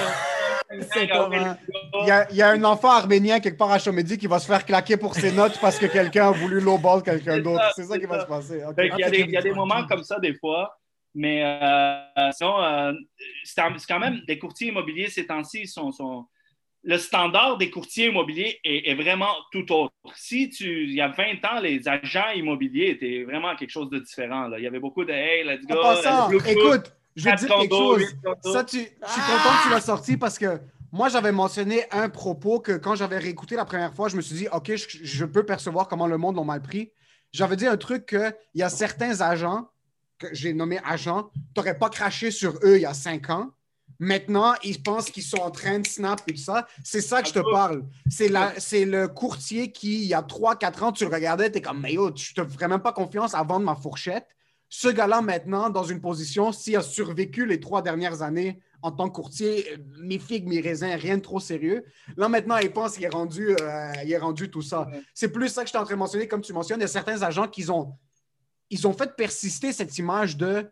Il 0.72 2.06
y, 2.06 2.10
a, 2.10 2.26
il 2.30 2.36
y 2.36 2.42
a 2.42 2.48
un 2.50 2.64
enfant 2.64 2.90
arménien 2.90 3.38
quelque 3.38 3.58
part 3.58 3.70
à 3.70 3.78
Chomédy 3.78 4.18
qui 4.18 4.26
va 4.26 4.38
se 4.38 4.46
faire 4.46 4.64
claquer 4.64 4.96
pour 4.96 5.14
ses 5.14 5.30
notes 5.30 5.58
parce 5.60 5.78
que 5.78 5.86
quelqu'un 5.86 6.28
a 6.28 6.30
voulu 6.32 6.58
lowball 6.60 7.02
quelqu'un 7.02 7.38
d'autre. 7.38 7.62
C'est 7.76 7.84
ça 7.84 7.98
qui 7.98 8.06
va 8.06 8.20
se 8.20 8.26
passer. 8.26 8.60
Qu'il 8.76 8.98
y 8.98 9.04
a 9.04 9.10
des, 9.10 9.20
il 9.20 9.30
y 9.30 9.36
a 9.36 9.42
des 9.42 9.52
moments 9.52 9.86
comme 9.86 10.02
ça 10.02 10.18
des 10.18 10.34
fois, 10.34 10.76
mais 11.14 11.44
euh, 11.44 12.30
sinon, 12.32 12.60
euh, 12.62 12.92
c'est 13.44 13.62
c'est 13.78 13.86
quand 13.86 14.00
même 14.00 14.20
des 14.26 14.38
courtiers 14.38 14.68
immobiliers 14.68 15.10
ces 15.10 15.26
temps-ci 15.26 15.66
sont, 15.68 15.92
sont- 15.92 16.26
le 16.84 16.98
standard 16.98 17.56
des 17.56 17.70
courtiers 17.70 18.08
immobiliers 18.08 18.60
est, 18.62 18.90
est 18.90 18.94
vraiment 18.94 19.32
tout 19.50 19.72
autre. 19.72 19.94
Si 20.14 20.50
tu, 20.50 20.84
il 20.84 20.94
y 20.94 21.00
a 21.00 21.08
20 21.08 21.44
ans, 21.44 21.60
les 21.60 21.88
agents 21.88 22.30
immobiliers 22.36 22.90
étaient 22.90 23.24
vraiment 23.24 23.56
quelque 23.56 23.70
chose 23.70 23.88
de 23.88 23.98
différent. 23.98 24.48
là. 24.48 24.58
Il 24.58 24.64
y 24.64 24.66
avait 24.66 24.80
beaucoup 24.80 25.04
de 25.04 25.12
hey, 25.12 25.44
let's 25.44 25.66
go. 25.66 25.80
Passant, 25.80 26.28
let's 26.28 26.46
écoute, 26.46 26.92
je 27.16 27.30
te 27.30 27.36
dire 27.36 27.48
quelque 27.48 27.74
chose. 27.74 28.02
Ça, 28.52 28.64
tu, 28.64 28.78
je 28.78 28.82
suis 28.82 29.22
content 29.22 29.56
que 29.56 29.62
tu 29.64 29.70
l'as 29.70 29.80
sorti 29.80 30.16
parce 30.18 30.38
que 30.38 30.60
moi, 30.92 31.08
j'avais 31.08 31.32
mentionné 31.32 31.84
un 31.90 32.08
propos 32.08 32.60
que 32.60 32.72
quand 32.72 32.94
j'avais 32.94 33.18
réécouté 33.18 33.56
la 33.56 33.64
première 33.64 33.94
fois, 33.94 34.08
je 34.08 34.16
me 34.16 34.20
suis 34.20 34.36
dit, 34.36 34.48
OK, 34.52 34.76
je, 34.76 34.86
je 35.02 35.24
peux 35.24 35.44
percevoir 35.44 35.88
comment 35.88 36.06
le 36.06 36.18
monde 36.18 36.36
l'a 36.36 36.44
mal 36.44 36.62
pris. 36.62 36.92
J'avais 37.32 37.56
dit 37.56 37.66
un 37.66 37.78
truc 37.78 38.06
qu'il 38.06 38.34
y 38.54 38.62
a 38.62 38.68
certains 38.68 39.22
agents, 39.22 39.68
que 40.18 40.28
j'ai 40.32 40.52
nommé 40.52 40.78
agents, 40.84 41.30
tu 41.34 41.40
n'aurais 41.56 41.78
pas 41.78 41.88
craché 41.88 42.30
sur 42.30 42.54
eux 42.62 42.76
il 42.76 42.82
y 42.82 42.86
a 42.86 42.94
cinq 42.94 43.30
ans. 43.30 43.50
Maintenant, 43.98 44.54
ils 44.64 44.82
pensent 44.82 45.10
qu'ils 45.10 45.22
sont 45.22 45.38
en 45.38 45.50
train 45.50 45.78
de 45.78 45.86
snap 45.86 46.20
et 46.26 46.32
tout 46.34 46.40
ça. 46.40 46.66
C'est 46.82 47.00
ça 47.00 47.22
que 47.22 47.28
je 47.28 47.34
te 47.34 47.38
parle. 47.52 47.84
C'est 48.10 48.28
la- 48.28 48.58
c'est 48.58 48.84
le 48.84 49.08
courtier 49.08 49.70
qui, 49.72 50.02
il 50.02 50.06
y 50.08 50.14
a 50.14 50.22
3-4 50.22 50.82
ans, 50.82 50.92
tu 50.92 51.04
le 51.04 51.14
regardais, 51.14 51.50
tu 51.50 51.58
es 51.58 51.62
comme, 51.62 51.80
mais 51.80 51.94
yo, 51.94 52.10
je 52.16 52.34
te 52.34 52.44
ferais 52.46 52.68
même 52.68 52.80
pas 52.82 52.92
confiance 52.92 53.34
à 53.34 53.42
vendre 53.42 53.64
ma 53.66 53.74
fourchette. 53.76 54.26
Ce 54.68 54.88
gars-là, 54.88 55.20
maintenant, 55.20 55.70
dans 55.70 55.84
une 55.84 56.00
position, 56.00 56.50
s'il 56.50 56.76
a 56.76 56.82
survécu 56.82 57.46
les 57.46 57.60
trois 57.60 57.80
dernières 57.82 58.22
années 58.22 58.60
en 58.82 58.90
tant 58.90 59.08
que 59.08 59.14
courtier, 59.14 59.72
euh, 59.72 59.76
mes 60.02 60.18
figues, 60.18 60.46
mes 60.48 60.60
raisins, 60.60 60.94
rien 60.98 61.16
de 61.16 61.22
trop 61.22 61.38
sérieux. 61.40 61.84
Là, 62.16 62.28
maintenant, 62.28 62.56
il 62.58 62.70
pense 62.72 62.94
qu'il 62.94 63.04
est 63.04 63.08
rendu, 63.08 63.54
euh, 63.60 63.92
il 64.04 64.10
est 64.12 64.18
rendu 64.18 64.50
tout 64.50 64.62
ça. 64.62 64.88
C'est 65.14 65.28
plus 65.30 65.48
ça 65.48 65.62
que 65.62 65.68
je 65.68 65.70
suis 65.70 65.78
en 65.78 65.84
train 65.84 65.94
de 65.94 65.98
mentionner, 66.00 66.26
comme 66.28 66.40
tu 66.42 66.52
mentionnes. 66.52 66.80
Il 66.80 66.82
y 66.82 66.84
a 66.84 66.88
certains 66.88 67.22
agents 67.22 67.46
qui 67.48 67.70
ont, 67.70 67.96
ils 68.68 68.86
ont 68.86 68.92
fait 68.92 69.14
persister 69.16 69.72
cette 69.72 69.96
image 69.98 70.36
de 70.36 70.68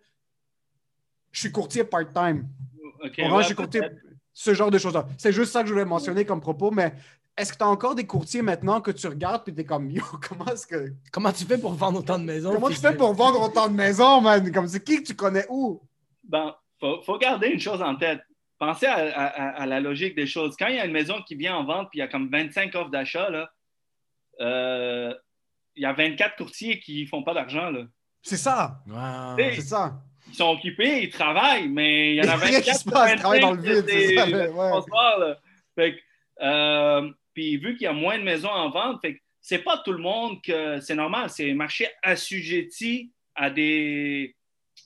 je 1.30 1.40
suis 1.40 1.52
courtier 1.52 1.84
part-time. 1.84 2.48
Ok, 3.04 3.14
Orange, 3.18 3.36
ouais, 3.38 3.44
j'ai 3.48 3.54
courtier 3.54 3.80
ce 4.32 4.54
genre 4.54 4.70
de 4.70 4.78
choses-là. 4.78 5.06
C'est 5.18 5.32
juste 5.32 5.52
ça 5.52 5.62
que 5.62 5.68
je 5.68 5.72
voulais 5.72 5.84
mentionner 5.84 6.24
comme 6.24 6.40
propos, 6.40 6.70
mais 6.70 6.94
est-ce 7.36 7.52
que 7.52 7.58
tu 7.58 7.64
as 7.64 7.68
encore 7.68 7.94
des 7.94 8.06
courtiers 8.06 8.42
maintenant 8.42 8.80
que 8.80 8.90
tu 8.90 9.06
regardes 9.06 9.48
et 9.48 9.54
tu 9.54 9.60
es 9.60 9.64
comme 9.64 9.90
Yo, 9.90 10.02
comment 10.28 10.46
est-ce 10.46 10.66
que. 10.66 10.92
Comment 11.12 11.32
tu 11.32 11.44
fais 11.44 11.58
pour 11.58 11.72
vendre 11.74 11.98
autant 12.00 12.18
de 12.18 12.24
maisons? 12.24 12.52
Comment 12.52 12.68
tu 12.68 12.74
fais 12.76 12.96
pour 12.96 13.12
vendre 13.14 13.40
autant 13.42 13.68
de 13.68 13.74
maisons, 13.74 14.20
man? 14.20 14.50
Comme 14.52 14.68
c'est 14.68 14.82
qui 14.84 14.98
que 15.02 15.06
tu 15.08 15.14
connais 15.16 15.46
où? 15.48 15.82
Ben, 16.24 16.54
faut, 16.80 17.02
faut 17.02 17.18
garder 17.18 17.48
une 17.48 17.60
chose 17.60 17.82
en 17.82 17.96
tête. 17.96 18.20
Pensez 18.58 18.86
à, 18.86 18.94
à- 18.96 19.62
à 19.62 19.66
la 19.66 19.80
logique 19.80 20.14
des 20.14 20.26
choses. 20.26 20.54
Quand 20.56 20.68
il 20.68 20.76
y 20.76 20.78
a 20.78 20.84
une 20.86 20.92
maison 20.92 21.20
qui 21.26 21.34
vient 21.34 21.56
en 21.56 21.64
vente 21.64 21.88
puis 21.90 21.98
il 21.98 22.02
y 22.02 22.04
a 22.04 22.08
comme 22.08 22.28
25 22.30 22.72
offres 22.76 22.90
d'achat, 22.90 23.28
là, 23.28 23.50
euh, 24.40 25.12
il 25.74 25.82
y 25.82 25.86
a 25.86 25.92
24 25.92 26.36
courtiers 26.36 26.78
qui 26.80 27.06
font 27.06 27.22
pas 27.22 27.34
d'argent. 27.34 27.70
là. 27.70 27.84
C'est 28.22 28.36
ça. 28.36 28.82
Wow. 28.86 29.36
C'est 29.36 29.62
ça. 29.62 30.00
Ils 30.32 30.36
sont 30.36 30.48
occupés, 30.48 31.02
ils 31.02 31.10
travaillent, 31.10 31.68
mais 31.68 32.14
il 32.14 32.16
y 32.16 32.20
en 32.20 32.28
a 32.28 32.36
Il 32.46 32.52
y 32.52 32.56
a 32.56 32.60
rien 32.60 32.60
24 32.60 32.64
qui 32.64 32.74
se 32.74 32.90
passe, 32.90 33.12
ils 33.12 33.18
travaillent 33.18 33.40
dans 33.40 33.52
le 33.52 33.62
25, 33.62 33.74
vide, 33.74 33.84
c'est 33.88 34.14
ça, 34.16 34.26
ouais. 34.26 35.20
là. 35.20 35.38
Fait 35.74 35.94
que, 35.94 36.00
euh, 36.42 37.10
puis 37.34 37.56
vu 37.56 37.76
qu'il 37.76 37.84
y 37.84 37.86
a 37.86 37.92
moins 37.92 38.18
de 38.18 38.24
maisons 38.24 38.50
en 38.50 38.70
vente, 38.70 39.00
fait 39.00 39.14
que 39.14 39.20
c'est 39.40 39.58
pas 39.58 39.78
tout 39.78 39.92
le 39.92 39.98
monde 39.98 40.40
que 40.42 40.80
c'est 40.80 40.94
normal. 40.94 41.28
C'est 41.28 41.50
un 41.50 41.54
marché 41.54 41.88
assujetti 42.02 43.10
à 43.34 43.50
des. 43.50 44.36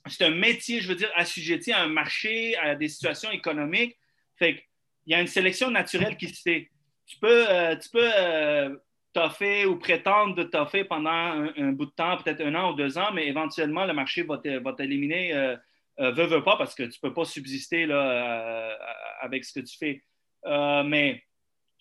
C'est 0.09 0.25
un 0.25 0.31
métier, 0.31 0.81
je 0.81 0.89
veux 0.89 0.95
dire, 0.95 1.11
assujetti 1.15 1.73
à 1.73 1.83
un 1.83 1.89
marché, 1.89 2.57
à 2.57 2.75
des 2.75 2.89
situations 2.89 3.31
économiques. 3.31 3.97
Fait 4.39 4.55
qu'il 4.55 5.13
y 5.13 5.15
a 5.15 5.21
une 5.21 5.27
sélection 5.27 5.71
naturelle 5.71 6.17
qui 6.17 6.29
se 6.29 6.41
fait. 6.41 6.71
Tu 7.07 7.19
peux, 7.19 7.49
euh, 7.51 7.77
tu 7.77 7.91
peux 7.91 8.11
euh, 8.17 8.77
toffer 9.21 9.65
ou 9.67 9.77
prétendre 9.79 10.35
de 10.35 10.43
toffer 10.43 10.85
pendant 10.85 11.11
un, 11.11 11.49
un 11.57 11.73
bout 11.73 11.87
de 11.87 11.97
temps, 12.03 12.17
peut-être 12.19 12.43
un 12.43 12.55
an 12.55 12.73
ou 12.73 12.75
deux 12.83 12.99
ans, 12.99 13.11
mais 13.15 13.27
éventuellement, 13.27 13.85
le 13.87 13.95
marché 13.95 14.23
va 14.23 14.73
t'éliminer, 14.77 15.33
euh, 15.33 15.57
euh, 16.01 16.11
veut, 16.13 16.27
veut 16.27 16.43
pas, 16.43 16.57
parce 16.57 16.75
que 16.75 16.83
tu 16.83 17.01
peux 17.01 17.15
pas 17.15 17.25
subsister 17.25 17.87
là, 17.87 18.01
euh, 18.01 18.75
avec 19.23 19.45
ce 19.45 19.53
que 19.59 19.65
tu 19.65 19.77
fais. 19.79 20.03
Euh, 20.47 20.83
mais 20.93 21.23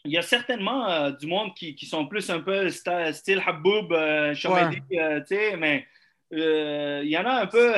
il 0.06 0.12
y 0.12 0.18
a 0.18 0.22
certainement 0.22 0.88
euh, 0.90 1.12
du 1.12 1.28
monde 1.28 1.54
qui, 1.56 1.76
qui 1.76 1.86
sont 1.86 2.06
plus 2.08 2.30
un 2.30 2.40
peu 2.40 2.68
sta- 2.68 3.12
style 3.12 3.42
Haboub, 3.46 3.92
euh, 3.92 4.34
euh, 4.34 5.22
sais, 5.26 5.58
mais 5.58 5.86
euh, 6.34 7.02
il 7.04 7.10
y 7.12 7.18
en 7.18 7.26
a 7.26 7.34
un 7.44 7.48
peu. 7.48 7.74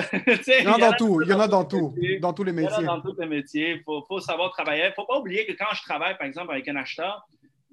Il 0.47 0.63
y 0.63 0.67
en 0.67 0.73
a 0.73 0.79
dans 0.79 0.93
tout. 0.93 1.21
Il 1.23 1.29
y 1.29 1.33
en 1.33 1.39
a 1.39 1.47
dans 1.47 1.65
tout. 1.65 1.93
métiers. 1.95 2.19
Dans 2.19 2.33
tous 2.33 2.43
les 2.43 2.53
Il 2.53 2.61
y 2.61 2.65
en 2.65 2.67
a 2.67 2.69
métiers. 2.71 2.85
dans 2.85 3.01
tous 3.01 3.15
les 3.19 3.27
métiers. 3.27 3.69
Il 3.77 3.81
faut, 3.83 4.01
faut 4.07 4.19
savoir 4.21 4.51
travailler. 4.51 4.83
Il 4.83 4.89
ne 4.89 4.93
faut 4.99 5.05
pas 5.05 5.17
oublier 5.19 5.45
que 5.45 5.53
quand 5.53 5.73
je 5.73 5.81
travaille, 5.81 6.15
par 6.17 6.27
exemple, 6.27 6.51
avec 6.51 6.67
un 6.67 6.75
acheteur 6.77 7.27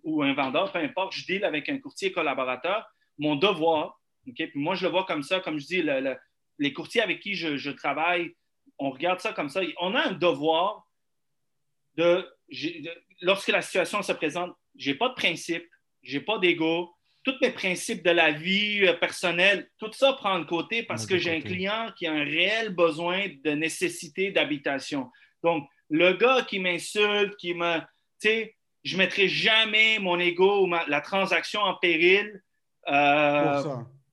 ou 0.05 0.23
un 0.23 0.33
vendeur, 0.35 0.71
peu 0.71 0.79
importe, 0.79 1.13
je 1.15 1.27
deal 1.27 1.45
avec 1.45 1.69
un 1.69 1.79
courtier 1.79 2.13
collaborateur, 2.13 2.87
mon 3.19 3.35
devoir, 3.37 4.01
OK, 4.29 4.37
puis 4.37 4.51
moi, 4.55 4.75
je 4.75 4.85
le 4.87 4.91
vois 4.93 5.05
comme 5.05 5.23
ça, 5.23 5.41
comme 5.41 5.59
je 5.59 5.67
dis, 5.67 5.83
le- 5.83 6.01
le- 6.01 6.17
les 6.59 6.73
courtiers 6.73 7.03
avec 7.03 7.21
qui 7.21 7.35
je, 7.35 7.57
je 7.57 7.71
travaille, 7.71 8.35
on 8.79 8.91
regarde 8.91 9.21
ça 9.21 9.33
comme 9.33 9.49
ça. 9.49 9.61
On 9.81 9.95
a 9.95 10.09
un 10.09 10.13
devoir 10.13 10.87
de, 11.97 12.27
lorsque 13.21 13.49
la 13.49 13.63
situation 13.63 14.03
se 14.03 14.13
présente, 14.13 14.55
je 14.77 14.91
n'ai 14.91 14.97
pas 14.97 15.09
de 15.09 15.15
principe, 15.15 15.65
je 16.03 16.19
n'ai 16.19 16.25
pas 16.25 16.39
d'ego. 16.39 16.95
Tous 17.23 17.35
mes 17.41 17.51
principes 17.51 18.05
de 18.05 18.11
la 18.11 18.33
vie 18.33 18.85
euh, 18.87 18.93
personnelle, 18.95 19.71
tout 19.79 19.91
ça 19.93 20.13
prend 20.13 20.39
de 20.39 20.45
côté 20.45 20.83
parce 20.83 21.07
que 21.07 21.17
j'ai 21.19 21.31
un 21.31 21.41
client 21.55 21.91
qui 21.97 22.07
a 22.07 22.13
un 22.13 22.25
réel 22.25 22.75
besoin 22.75 23.27
de 23.43 23.51
nécessité 23.53 24.31
d'habitation. 24.31 25.11
Donc, 25.43 25.67
le 25.89 26.13
gars 26.15 26.43
qui 26.47 26.59
m'insulte, 26.59 27.35
qui 27.37 27.55
me. 27.55 27.79
Tu 28.21 28.29
sais, 28.29 28.54
je 28.85 28.97
ne 28.97 28.99
mettrai 28.99 29.29
jamais 29.29 29.99
mon 29.99 30.19
ego 30.19 30.65
ou 30.67 30.71
la 30.89 31.01
transaction 31.01 31.61
en 31.61 31.75
péril. 31.75 32.43
euh. 32.89 33.63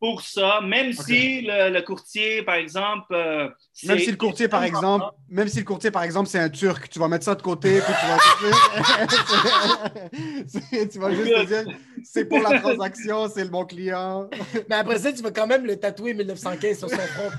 Pour 0.02 0.22
ça, 0.24 0.62
même 0.62 0.94
si 0.94 1.42
le, 1.42 1.70
le 1.70 1.82
courtier, 1.84 2.42
par 2.42 2.56
exemple. 2.56 3.14
euh, 3.14 3.48
Même 3.84 4.00
si 4.00 4.10
le 4.10 4.18
courtier, 4.18 4.48
par 4.48 4.64
exemple, 4.64 5.06
même 5.30 5.48
si 5.48 5.60
le 5.60 5.64
courtier, 5.64 5.92
par 5.92 6.02
exemple, 6.02 6.28
c'est 6.28 6.40
un 6.40 6.50
Turc, 6.50 6.90
tu 6.90 6.98
vas 6.98 7.08
mettre 7.08 7.24
ça 7.24 7.36
de 7.36 7.42
côté, 7.44 7.80
puis 7.82 7.94
tu 8.02 8.08
vas, 8.08 8.18
tu 10.92 10.98
vas 11.00 11.12
juste 11.12 11.32
te 11.32 11.46
dire, 11.46 11.66
c'est 12.04 12.26
pour 12.26 12.40
la 12.40 12.60
transaction, 12.60 13.30
c'est 13.30 13.44
le 13.44 13.52
bon 13.52 13.64
client. 13.64 14.28
Mais 14.70 14.78
après 14.78 14.98
ça, 14.98 15.14
tu 15.14 15.22
vas 15.22 15.30
quand 15.30 15.46
même 15.46 15.68
le 15.68 15.80
tatouer 15.80 16.16
1915 16.16 16.80
sur 16.80 16.90
son 16.90 16.98
front, 16.98 17.30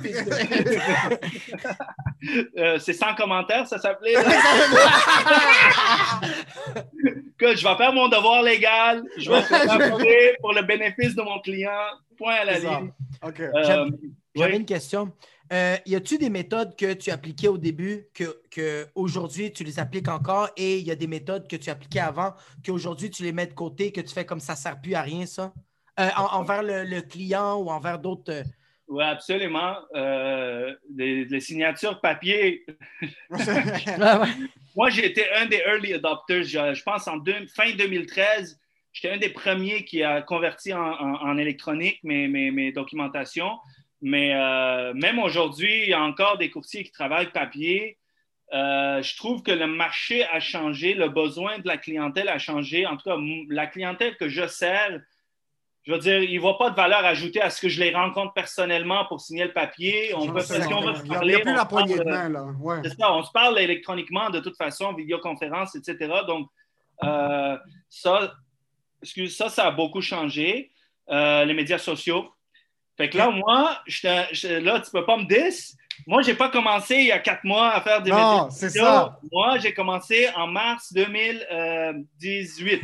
Euh, 2.56 2.78
c'est 2.78 2.92
sans 2.92 3.16
commentaire, 3.16 3.66
ça 3.66 3.78
s'appelait. 3.78 4.14
je 7.40 7.68
vais 7.68 7.76
faire 7.76 7.92
mon 7.92 8.06
devoir 8.08 8.44
légal, 8.44 9.02
je 9.18 9.28
vais 9.32 9.42
collaborer 9.48 10.36
pour 10.40 10.52
le 10.52 10.62
bénéfice 10.62 11.16
de 11.16 11.22
mon 11.22 11.40
client. 11.40 11.70
Point 12.22 12.34
à 12.36 12.44
la 12.44 12.58
ligne. 12.58 12.92
Euh, 13.24 13.90
J'avais 14.34 14.52
oui. 14.52 14.58
une 14.58 14.64
question. 14.66 15.12
Euh, 15.52 15.76
y 15.84 15.94
a-tu 15.96 16.16
des 16.18 16.30
méthodes 16.30 16.76
que 16.76 16.94
tu 16.94 17.10
appliquais 17.10 17.48
au 17.48 17.58
début 17.58 18.06
que, 18.14 18.40
que 18.50 18.86
aujourd'hui 18.94 19.52
tu 19.52 19.64
les 19.64 19.78
appliques 19.78 20.08
encore 20.08 20.48
et 20.56 20.78
il 20.78 20.86
y 20.86 20.90
a 20.90 20.94
des 20.94 21.06
méthodes 21.06 21.46
que 21.48 21.56
tu 21.56 21.68
appliquais 21.68 22.00
avant 22.00 22.32
qu'aujourd'hui 22.64 23.10
tu 23.10 23.22
les 23.22 23.32
mets 23.32 23.46
de 23.46 23.52
côté 23.52 23.92
que 23.92 24.00
tu 24.00 24.14
fais 24.14 24.24
comme 24.24 24.40
ça 24.40 24.54
ne 24.54 24.58
sert 24.58 24.80
plus 24.80 24.94
à 24.94 25.02
rien 25.02 25.26
ça? 25.26 25.52
Euh, 26.00 26.08
en- 26.16 26.38
envers 26.38 26.62
le, 26.62 26.84
le 26.84 27.02
client 27.02 27.56
ou 27.56 27.68
envers 27.70 27.98
d'autres 27.98 28.42
Oui, 28.88 29.04
absolument. 29.04 29.74
Les, 29.94 31.24
les 31.26 31.40
signatures 31.40 32.00
papier. 32.00 32.64
Moi, 34.76 34.88
j'ai 34.90 35.06
été 35.06 35.24
un 35.34 35.46
des 35.46 35.58
early 35.66 35.92
adopters. 35.94 36.44
Je, 36.44 36.74
je 36.74 36.82
pense 36.82 37.06
en 37.08 37.18
deux- 37.18 37.46
fin 37.48 37.70
2013, 37.76 38.58
j'étais 38.92 39.14
un 39.14 39.18
des 39.18 39.30
premiers 39.30 39.84
qui 39.84 40.02
a 40.02 40.22
converti 40.22 40.72
en, 40.72 40.80
en- 40.80 41.20
en 41.22 41.36
électronique 41.38 42.00
mes, 42.02 42.28
mes- 42.28 42.50
mes 42.50 42.72
documentations. 42.72 43.58
Mais 44.00 44.34
euh, 44.34 44.92
même 44.94 45.18
aujourd'hui, 45.18 45.82
il 45.84 45.88
y 45.90 45.94
a 45.94 46.02
encore 46.02 46.36
des 46.38 46.50
courtiers 46.50 46.82
qui 46.84 46.90
travaillent 46.90 47.30
papier. 47.30 47.98
Euh, 48.52 49.00
je 49.02 49.16
trouve 49.16 49.42
que 49.42 49.52
le 49.52 49.66
marché 49.66 50.24
a 50.26 50.40
changé, 50.40 50.92
le 50.94 51.08
besoin 51.08 51.58
de 51.58 51.66
la 51.66 51.78
clientèle 51.78 52.28
a 52.28 52.38
changé. 52.38 52.86
En 52.86 52.96
tout 52.96 53.08
cas, 53.08 53.16
la 53.48 53.66
clientèle 53.66 54.16
que 54.16 54.28
je 54.28 54.46
sers, 54.46 55.00
je 55.84 55.92
veux 55.92 55.98
dire, 55.98 56.20
il 56.22 56.34
ne 56.34 56.40
voit 56.40 56.58
pas 56.58 56.68
de 56.70 56.74
valeur 56.76 57.04
ajoutée 57.04 57.40
à 57.40 57.48
ce 57.48 57.60
que 57.60 57.68
je 57.68 57.80
les 57.80 57.94
rencontre 57.94 58.34
personnellement 58.34 59.04
pour 59.06 59.20
signer 59.20 59.44
le 59.44 59.52
papier. 59.52 60.12
On 60.14 60.26
peut, 60.32 60.40
se 60.40 60.54
Il 60.54 60.58
n'y 60.60 60.64
a, 60.64 61.14
parler, 61.14 61.38
plus 61.38 61.54
la 61.54 61.64
poignée 61.64 61.98
de 61.98 62.04
main, 62.04 62.28
là. 62.28 62.44
Ouais. 62.60 62.76
c'est 62.84 62.96
ça, 62.98 63.12
on 63.14 63.22
se 63.22 63.32
parle 63.32 63.58
électroniquement 63.58 64.30
de 64.30 64.40
toute 64.40 64.56
façon, 64.56 64.92
vidéoconférence, 64.92 65.74
etc. 65.76 66.12
Donc, 66.26 66.48
euh, 67.04 67.56
ça, 67.88 68.32
excuse, 69.02 69.36
ça, 69.36 69.48
ça 69.48 69.66
a 69.66 69.70
beaucoup 69.70 70.00
changé. 70.00 70.70
Euh, 71.10 71.44
les 71.44 71.54
médias 71.54 71.78
sociaux. 71.78 72.30
Fait 72.96 73.08
que 73.10 73.16
là, 73.18 73.28
moi, 73.30 73.78
là, 74.04 74.80
tu 74.80 74.90
peux 74.92 75.04
pas 75.04 75.16
me 75.16 75.24
dire. 75.26 75.52
Moi, 76.06 76.22
j'ai 76.22 76.34
pas 76.34 76.48
commencé 76.48 76.94
il 76.96 77.06
y 77.06 77.12
a 77.12 77.18
quatre 77.18 77.44
mois 77.44 77.70
à 77.74 77.80
faire 77.80 78.00
des 78.02 78.10
Non, 78.10 78.16
médias 78.44 78.50
c'est 78.50 78.68
sociaux. 78.68 78.84
ça. 78.84 79.18
Moi, 79.30 79.58
j'ai 79.58 79.74
commencé 79.74 80.28
en 80.36 80.46
mars 80.46 80.92
2018. 80.92 82.82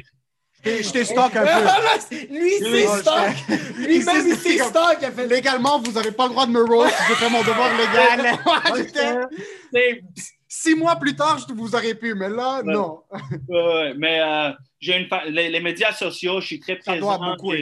Et 0.64 0.82
Je 0.82 0.90
t'ai 0.90 1.04
stock 1.04 1.34
un 1.36 1.44
peu. 1.46 2.16
Lui, 2.30 2.50
c'est 2.58 2.86
stock. 2.88 3.34
Lui-même, 3.76 3.86
Il 3.88 3.92
il 3.96 4.02
s'est 4.02 4.34
c'est 4.34 4.64
stock. 4.64 4.96
Il 5.00 5.04
a 5.04 5.12
fait 5.12 5.26
Légalement, 5.28 5.78
vous 5.80 5.92
n'avez 5.92 6.10
pas 6.12 6.24
le 6.24 6.30
droit 6.30 6.46
de 6.46 6.50
me 6.50 6.64
roast. 6.64 6.94
J'ai 7.08 7.14
fait 7.14 7.30
mon 7.30 7.40
devoir 7.42 7.70
légal. 7.76 9.28
Six 10.48 10.74
mois 10.74 10.96
plus 10.96 11.14
tard, 11.14 11.38
je 11.46 11.54
vous 11.54 11.74
aurais 11.74 11.94
pu, 11.94 12.14
mais 12.14 12.28
là, 12.28 12.62
Ouais. 12.64 12.72
non. 12.72 13.02
Ouais, 13.48 13.62
ouais, 13.62 13.94
mais 13.96 14.20
euh, 14.20 14.50
j'ai 14.80 15.08
les, 15.28 15.48
les 15.50 15.60
médias 15.60 15.92
sociaux, 15.92 16.40
je 16.40 16.46
suis 16.46 16.60
très 16.60 16.76
présent. 16.76 17.18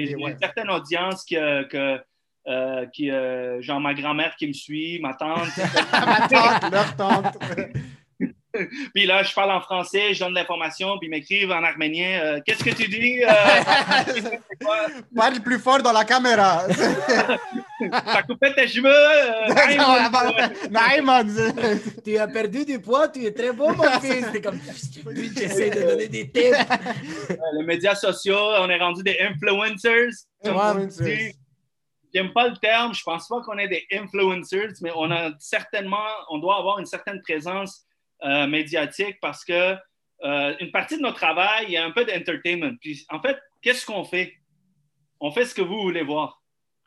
J'ai- 0.06 0.14
ouais. 0.16 0.32
une 0.32 0.38
certaine 0.38 0.70
audience 0.70 1.24
que, 1.24 1.62
que, 1.64 2.00
euh, 2.48 2.86
qui, 2.92 3.10
euh, 3.10 3.60
genre 3.62 3.80
ma 3.80 3.94
grand-mère 3.94 4.36
qui 4.36 4.46
me 4.48 4.52
suit, 4.52 5.00
ma 5.00 5.14
tante. 5.14 5.48
Ma 5.92 6.28
tante, 6.28 6.70
leur 6.72 6.96
tante. 6.96 7.36
puis 8.94 9.04
là, 9.06 9.22
je 9.22 9.34
parle 9.34 9.50
en 9.50 9.60
français, 9.60 10.14
je 10.14 10.20
donne 10.20 10.30
de 10.30 10.36
l'information, 10.36 10.96
puis 10.98 11.08
ils 11.08 11.10
m'écrivent 11.10 11.50
en 11.52 11.62
arménien. 11.62 12.20
euh, 12.22 12.40
Qu'est-ce 12.46 12.64
que 12.64 12.70
tu 12.70 12.88
dis? 12.88 13.20
Parle 15.14 15.40
plus 15.40 15.58
fort 15.58 15.82
dans 15.82 15.92
la 15.92 16.04
caméra. 16.04 16.62
T'as 17.90 18.22
coupé 18.22 18.54
tes 18.54 18.66
cheveux? 18.68 18.88
euh, 18.88 19.48
Naïman. 20.70 21.26
Tu 22.04 22.16
as 22.16 22.26
perdu 22.28 22.64
du 22.64 22.80
poids, 22.80 23.08
tu 23.08 23.24
es 23.24 23.32
très 23.32 23.52
beau, 23.52 23.68
mon 23.74 23.84
fils. 24.00 24.24
C'est 24.32 24.40
comme, 24.40 24.58
j'essaie 25.34 25.70
de 25.70 25.82
donner 25.82 26.08
des 26.08 26.30
tips? 26.30 26.56
les 27.58 27.64
médias 27.64 27.94
sociaux, 27.94 28.38
on 28.60 28.68
est 28.70 28.78
rendu 28.78 29.02
des 29.02 29.18
influencers. 29.20 30.10
J'aime 32.14 32.32
pas 32.32 32.48
le 32.48 32.56
terme, 32.56 32.94
je 32.94 33.02
pense 33.02 33.28
pas 33.28 33.42
qu'on 33.42 33.58
est 33.58 33.68
des 33.68 33.84
influencers, 33.92 34.72
mais 34.80 34.90
on 34.96 35.10
a 35.10 35.32
certainement, 35.38 36.06
on 36.30 36.38
doit 36.38 36.56
avoir 36.58 36.78
une 36.78 36.86
certaine 36.86 37.20
présence 37.20 37.84
euh, 38.24 38.46
médiatique 38.46 39.18
parce 39.20 39.44
que 39.44 39.74
euh, 40.24 40.54
une 40.60 40.70
partie 40.70 40.96
de 40.96 41.02
notre 41.02 41.16
travail, 41.16 41.66
il 41.68 41.72
y 41.72 41.76
a 41.76 41.84
un 41.84 41.90
peu 41.90 42.06
d'entertainment. 42.06 42.74
Puis 42.80 43.04
en 43.10 43.20
fait, 43.20 43.36
qu'est-ce 43.60 43.84
qu'on 43.84 44.04
fait? 44.04 44.32
On 45.20 45.30
fait 45.30 45.44
ce 45.44 45.54
que 45.54 45.60
vous 45.60 45.78
voulez 45.82 46.02
voir. 46.02 46.40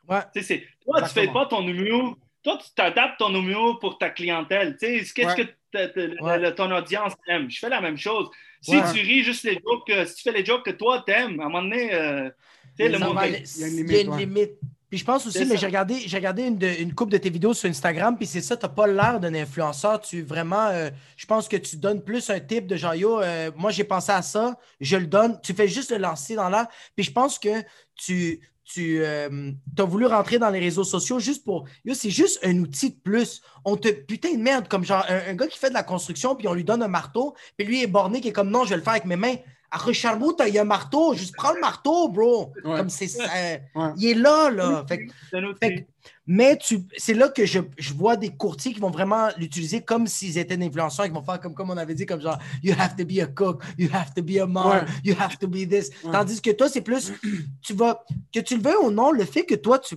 Ouais. 0.08 0.22
Tu 0.34 0.42
sais, 0.42 0.46
c'est- 0.58 0.66
toi, 0.90 1.02
tu 1.02 1.14
fais 1.14 1.28
pas 1.28 1.46
ton 1.46 1.62
numéro, 1.62 2.16
toi, 2.42 2.58
tu 2.62 2.70
t'adaptes 2.74 3.18
ton 3.18 3.30
numéro 3.30 3.74
pour 3.76 3.98
ta 3.98 4.10
clientèle. 4.10 4.76
Tu 4.80 5.04
sais, 5.04 5.12
qu'est-ce 5.14 5.36
Ouais. 5.36 5.46
que 5.46 6.22
Ouais. 6.22 6.38
le- 6.38 6.54
ton 6.54 6.70
audience 6.74 7.12
aime? 7.28 7.50
Je 7.50 7.58
fais 7.58 7.68
la 7.68 7.80
même 7.80 7.96
chose. 7.98 8.28
Si 8.60 8.76
Ouais. 8.76 8.82
tu 8.92 9.00
ris 9.00 9.22
juste 9.22 9.44
les 9.44 9.54
jokes, 9.54 9.86
que- 9.86 10.04
si 10.04 10.16
tu 10.16 10.22
fais 10.22 10.32
les 10.32 10.44
jokes 10.44 10.64
que 10.64 10.70
toi 10.70 11.02
t'aimes, 11.06 11.38
à 11.40 11.44
un 11.44 11.48
moment 11.48 11.62
donné, 11.62 11.94
euh, 11.94 12.28
tu 12.76 12.84
sais, 12.84 12.88
le 12.88 12.98
monde 12.98 13.16
Il 13.24 13.30
y 13.30 13.34
a 13.34 13.38
une 13.38 13.44
Il 13.44 13.60
y 13.60 13.64
a 13.64 13.68
limite, 13.68 14.06
une 14.06 14.16
limite. 14.18 14.50
Puis 14.90 14.98
je 14.98 15.04
pense 15.04 15.24
aussi, 15.24 15.44
mais 15.44 15.56
j'ai 15.56 15.66
regardé, 15.66 15.94
j'ai 16.04 16.16
regardé 16.16 16.42
une, 16.42 16.58
de- 16.58 16.80
une 16.82 16.92
couple 16.92 17.12
de 17.12 17.18
tes 17.18 17.30
vidéos 17.30 17.54
sur 17.54 17.70
Instagram, 17.70 18.16
puis 18.16 18.26
c'est 18.26 18.40
ça, 18.40 18.56
t'as 18.56 18.68
pas 18.68 18.88
l'air 18.88 19.20
d'un 19.20 19.32
influenceur. 19.34 20.00
Tu 20.00 20.22
vraiment, 20.22 20.66
euh, 20.66 20.90
je 21.16 21.26
pense 21.26 21.46
que 21.46 21.56
tu 21.56 21.76
donnes 21.76 22.02
plus 22.02 22.28
un 22.28 22.40
type 22.40 22.66
de 22.66 22.74
genre, 22.74 22.96
yo, 22.96 23.20
euh, 23.20 23.52
moi 23.54 23.70
j'ai 23.70 23.84
pensé 23.84 24.10
à 24.10 24.20
ça, 24.22 24.56
je 24.80 24.96
le 24.96 25.06
donne. 25.06 25.40
Tu 25.42 25.54
fais 25.54 25.68
juste 25.68 25.92
le 25.92 25.98
lancer 25.98 26.34
dans 26.34 26.48
l'air. 26.48 26.66
Puis 26.96 27.04
je 27.04 27.12
pense 27.12 27.38
que 27.38 27.62
tu, 27.94 28.40
tu 28.72 29.04
as 29.04 29.84
voulu 29.84 30.06
rentrer 30.06 30.38
dans 30.38 30.50
les 30.50 30.60
réseaux 30.60 30.84
sociaux 30.84 31.18
juste 31.18 31.44
pour. 31.44 31.66
C'est 31.92 32.10
juste 32.10 32.38
un 32.44 32.58
outil 32.58 32.90
de 32.90 32.96
plus. 33.02 33.42
On 33.64 33.76
te. 33.76 33.88
Putain 33.88 34.34
de 34.34 34.38
merde, 34.42 34.68
comme 34.68 34.84
genre 34.84 35.04
un, 35.08 35.30
un 35.30 35.34
gars 35.34 35.46
qui 35.46 35.58
fait 35.58 35.68
de 35.68 35.74
la 35.74 35.82
construction, 35.82 36.34
puis 36.36 36.48
on 36.48 36.54
lui 36.54 36.64
donne 36.64 36.82
un 36.82 36.88
marteau, 36.88 37.34
puis 37.56 37.66
lui 37.66 37.82
est 37.82 37.86
borné, 37.86 38.20
qui 38.20 38.28
est 38.28 38.32
comme 38.32 38.50
non, 38.50 38.64
je 38.64 38.70
vais 38.70 38.76
le 38.76 38.82
faire 38.82 38.92
avec 38.94 39.04
mes 39.06 39.16
mains. 39.16 39.36
À 39.72 39.78
Richardbout, 39.78 40.34
il 40.48 40.52
y 40.54 40.58
a 40.58 40.62
un 40.62 40.64
marteau, 40.64 41.14
juste 41.14 41.32
prends 41.36 41.52
le 41.52 41.60
marteau, 41.60 42.08
bro. 42.08 42.52
Ouais. 42.64 42.76
Comme 42.76 42.90
c'est. 42.90 43.08
Ouais. 43.20 43.62
Il 43.96 44.04
est 44.08 44.14
là, 44.14 44.50
là. 44.50 44.84
Fait 44.88 45.06
que- 45.06 45.12
C'est 45.30 45.36
un 45.38 45.44
outil. 45.44 45.58
fait 45.62 45.86
mais 46.32 46.56
tu, 46.56 46.84
c'est 46.96 47.14
là 47.14 47.28
que 47.28 47.44
je, 47.44 47.58
je 47.76 47.92
vois 47.92 48.14
des 48.14 48.28
courtiers 48.28 48.72
qui 48.72 48.78
vont 48.78 48.92
vraiment 48.92 49.30
l'utiliser 49.36 49.80
comme 49.80 50.06
s'ils 50.06 50.38
étaient 50.38 50.56
des 50.56 50.66
influenceurs, 50.66 51.06
qui 51.06 51.10
vont 51.10 51.24
faire 51.24 51.40
comme, 51.40 51.54
comme 51.54 51.70
on 51.70 51.76
avait 51.76 51.96
dit, 51.96 52.06
comme 52.06 52.20
genre, 52.20 52.38
you 52.62 52.72
have 52.78 52.94
to 52.94 53.04
be 53.04 53.18
a 53.18 53.26
cook, 53.26 53.64
you 53.76 53.88
have 53.92 54.14
to 54.14 54.22
be 54.22 54.36
a 54.40 54.46
mom, 54.46 54.70
Ouais. 54.70 54.82
you 55.02 55.16
have 55.18 55.36
to 55.38 55.48
be 55.48 55.68
this. 55.68 55.90
Ouais. 56.04 56.12
Tandis 56.12 56.40
que 56.40 56.52
toi, 56.52 56.68
c'est 56.68 56.82
plus, 56.82 57.12
tu 57.62 57.74
vas, 57.74 58.04
que 58.32 58.38
tu 58.38 58.56
le 58.56 58.62
veux 58.62 58.80
ou 58.80 58.92
non, 58.92 59.10
le 59.10 59.24
fait 59.24 59.44
que 59.44 59.56
toi, 59.56 59.80
tu, 59.80 59.96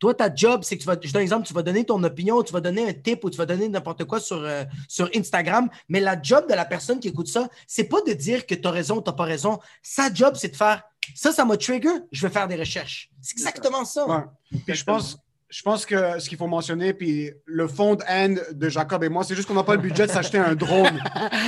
toi, 0.00 0.12
ta 0.12 0.34
job, 0.34 0.62
c'est 0.64 0.76
que 0.76 0.82
tu 0.82 0.88
vas, 0.88 0.96
je 1.00 1.12
donne 1.12 1.20
un 1.20 1.22
exemple, 1.22 1.46
tu 1.46 1.54
vas 1.54 1.62
donner 1.62 1.84
ton 1.84 2.02
opinion, 2.02 2.42
tu 2.42 2.52
vas 2.52 2.60
donner 2.60 2.88
un 2.88 2.92
tip 2.92 3.22
ou 3.22 3.30
tu 3.30 3.38
vas 3.38 3.46
donner 3.46 3.68
n'importe 3.68 4.06
quoi 4.06 4.18
sur, 4.18 4.38
euh, 4.38 4.64
sur 4.88 5.08
Instagram, 5.14 5.68
mais 5.88 6.00
la 6.00 6.20
job 6.20 6.48
de 6.50 6.54
la 6.54 6.64
personne 6.64 6.98
qui 6.98 7.06
écoute 7.06 7.28
ça, 7.28 7.48
c'est 7.68 7.84
pas 7.84 8.00
de 8.02 8.12
dire 8.12 8.44
que 8.44 8.56
tu 8.56 8.66
as 8.66 8.72
raison 8.72 8.96
ou 8.96 9.02
tu 9.02 9.12
pas 9.12 9.22
raison. 9.22 9.60
Sa 9.82 10.12
job, 10.12 10.34
c'est 10.36 10.48
de 10.48 10.56
faire, 10.56 10.82
ça, 11.14 11.30
ça 11.30 11.44
m'a 11.44 11.56
trigger, 11.56 11.90
je 12.10 12.26
vais 12.26 12.32
faire 12.32 12.48
des 12.48 12.56
recherches. 12.56 13.08
C'est 13.22 13.34
exactement 13.34 13.84
ça. 13.84 14.04
Ouais. 14.04 14.24
Puis 14.66 14.74
je 14.74 14.82
pense, 14.82 15.16
je 15.50 15.62
pense 15.62 15.86
que 15.86 16.18
ce 16.20 16.28
qu'il 16.28 16.36
faut 16.36 16.46
mentionner, 16.46 16.92
puis 16.92 17.30
le 17.46 17.66
fond 17.68 17.96
end 18.06 18.34
de 18.52 18.68
Jacob 18.68 19.02
et 19.02 19.08
moi, 19.08 19.24
c'est 19.24 19.34
juste 19.34 19.48
qu'on 19.48 19.54
n'a 19.54 19.62
pas 19.62 19.76
le 19.76 19.80
budget 19.80 20.06
de 20.06 20.12
s'acheter 20.12 20.36
un 20.36 20.54
drone. 20.54 21.00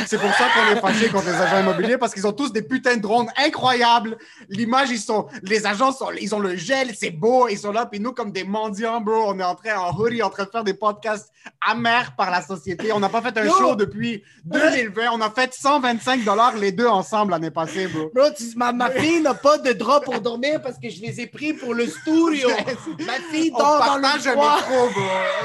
C'est 0.07 0.19
pour 0.19 0.33
ça 0.33 0.47
qu'on 0.55 0.75
est 0.75 0.81
fâché 0.81 1.09
contre 1.11 1.27
les 1.27 1.35
agents 1.35 1.61
immobiliers 1.61 1.99
parce 1.99 2.15
qu'ils 2.15 2.27
ont 2.27 2.33
tous 2.33 2.51
des 2.51 2.63
putains 2.63 2.97
de 2.97 3.03
drones 3.03 3.29
incroyables. 3.37 4.17
L'image, 4.49 4.89
ils 4.91 4.99
sont, 4.99 5.27
les 5.43 5.67
agents 5.67 5.93
sont, 5.93 6.11
ils 6.19 6.35
ont 6.35 6.39
le 6.39 6.57
gel, 6.57 6.95
c'est 6.99 7.11
beau, 7.11 7.47
ils 7.49 7.59
sont 7.59 7.73
là, 7.73 7.85
puis 7.85 8.01
nous 8.01 8.13
comme 8.13 8.33
des 8.33 8.45
mendiants, 8.45 9.03
bro, 9.03 9.25
on 9.27 9.39
est 9.39 9.45
en 9.45 9.55
train 9.55 9.77
en 9.77 9.95
hoodie, 9.95 10.23
en 10.23 10.31
train 10.31 10.45
de 10.45 10.51
faire 10.51 10.65
des 10.65 10.75
podcasts 10.75 11.31
amers 11.71 12.15
par 12.17 12.31
la 12.31 12.41
société. 12.41 12.93
On 12.93 13.01
n'a 13.01 13.11
pas 13.11 13.21
fait 13.21 13.37
un 13.37 13.47
show 13.49 13.75
depuis 13.77 14.23
2020. 14.47 15.11
On 15.13 15.21
a 15.21 15.31
fait 15.31 15.53
125 15.53 16.25
dollars 16.25 16.57
les 16.57 16.73
deux 16.73 16.87
ensemble 16.87 17.33
l'année 17.33 17.51
passée, 17.51 17.87
bro. 17.87 18.11
Bro, 18.15 18.31
tu- 18.37 18.57
ma, 18.57 18.73
ma 18.73 18.91
fille 18.91 19.21
n'a 19.21 19.35
pas 19.35 19.59
de 19.59 19.73
drap 19.73 20.01
pour 20.01 20.21
dormir 20.23 20.63
parce 20.63 20.79
que 20.79 20.89
je 20.89 21.03
les 21.03 21.21
ai 21.21 21.27
pris 21.27 21.53
pour 21.53 21.75
le 21.75 21.87
studio. 21.87 22.49
ma 23.07 23.13
fille 23.31 23.51
dort 23.51 23.90
partage 24.01 24.27
un 24.27 24.35
micro, 24.35 24.89
bro. 24.91 25.03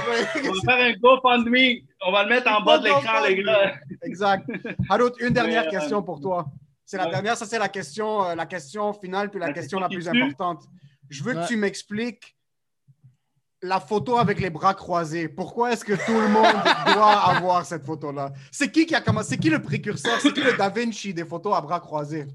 On 0.07 0.53
va 0.53 0.73
faire 0.73 0.85
un 0.85 0.93
GoFundMe. 0.93 1.85
On 2.07 2.11
va 2.11 2.23
le 2.23 2.29
mettre 2.29 2.51
en 2.51 2.61
bas 2.61 2.77
de 2.77 2.83
l'écran, 2.85 3.21
les 3.27 3.43
gars. 3.43 3.75
Exact. 4.03 4.49
Harout, 4.89 5.13
une 5.19 5.29
dernière 5.33 5.63
Mais, 5.63 5.67
euh, 5.75 5.79
question 5.79 6.03
pour 6.03 6.19
toi. 6.19 6.45
C'est 6.85 6.97
la 6.97 7.07
dernière, 7.07 7.35
ça 7.35 7.45
c'est 7.47 7.57
la 7.57 7.69
question, 7.69 8.23
euh, 8.25 8.35
la 8.35 8.45
question 8.45 8.93
finale, 8.93 9.31
puis 9.31 9.39
la, 9.39 9.47
La 9.47 9.53
question 9.53 9.79
question 9.79 9.79
la 9.79 9.89
plus 9.89 10.07
importante. 10.07 10.63
Je 11.09 11.23
veux 11.23 11.35
Ouais. 11.35 11.41
que 11.43 11.47
tu 11.47 11.57
m'expliques 11.57 12.35
la 13.61 13.79
photo 13.79 14.17
avec 14.17 14.39
les 14.39 14.51
bras 14.51 14.75
croisés. 14.75 15.27
Pourquoi 15.27 15.71
est-ce 15.73 15.83
que 15.83 15.93
tout 15.93 16.19
le 16.19 16.27
monde 16.27 16.45
doit 16.93 17.19
avoir 17.35 17.65
cette 17.65 17.83
photo-là? 17.83 18.31
C'est 18.51 18.71
qui 18.71 18.85
qui 18.85 18.93
a 18.93 19.01
commencé? 19.01 19.29
C'est 19.29 19.37
qui 19.39 19.49
le 19.49 19.61
précurseur? 19.61 20.19
C'est 20.19 20.31
qui 20.33 20.41
le 20.41 20.53
Da 20.55 20.69
Vinci 20.69 21.13
des 21.13 21.25
photos 21.25 21.55
à 21.55 21.61
bras 21.61 21.79
croisés? 21.79 22.27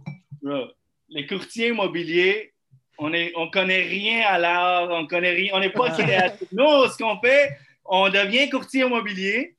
Bro, 0.43 0.65
Les 1.09 1.27
courtiers 1.27 1.69
immobiliers, 1.69 2.53
on 3.01 3.13
est, 3.15 3.33
on 3.35 3.49
connaît 3.51 3.83
rien 3.83 4.27
à 4.29 4.39
l'art, 4.39 4.89
on 4.91 5.07
connaît 5.07 5.33
rien, 5.33 5.53
on 5.55 5.61
n'est 5.61 5.71
pas 5.71 5.91
créatifs. 5.91 6.49
Nous, 6.53 6.87
ce 6.87 6.99
qu'on 6.99 7.19
fait, 7.19 7.57
on 7.85 8.09
devient 8.11 8.49
courtier 8.51 8.83
immobilier, 8.83 9.57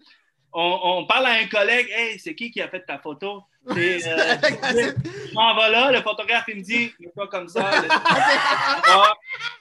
on, 0.54 0.80
on 0.84 1.06
parle 1.06 1.26
à 1.26 1.32
un 1.32 1.48
collègue, 1.48 1.88
hey, 1.92 2.20
c'est 2.20 2.36
qui 2.36 2.52
qui 2.52 2.62
a 2.62 2.70
fait 2.70 2.82
ta 2.82 2.98
photo? 3.00 3.44
Euh, 3.68 3.76
je 3.76 5.34
m'en 5.36 5.56
vais 5.56 5.70
là, 5.70 5.92
le 5.92 6.02
photographe, 6.02 6.46
il 6.48 6.58
me 6.58 6.62
dit, 6.64 6.92
mets 7.00 7.12
pas 7.16 7.28
comme 7.28 7.48
ça. 7.48 7.70
Ah, 7.90 9.14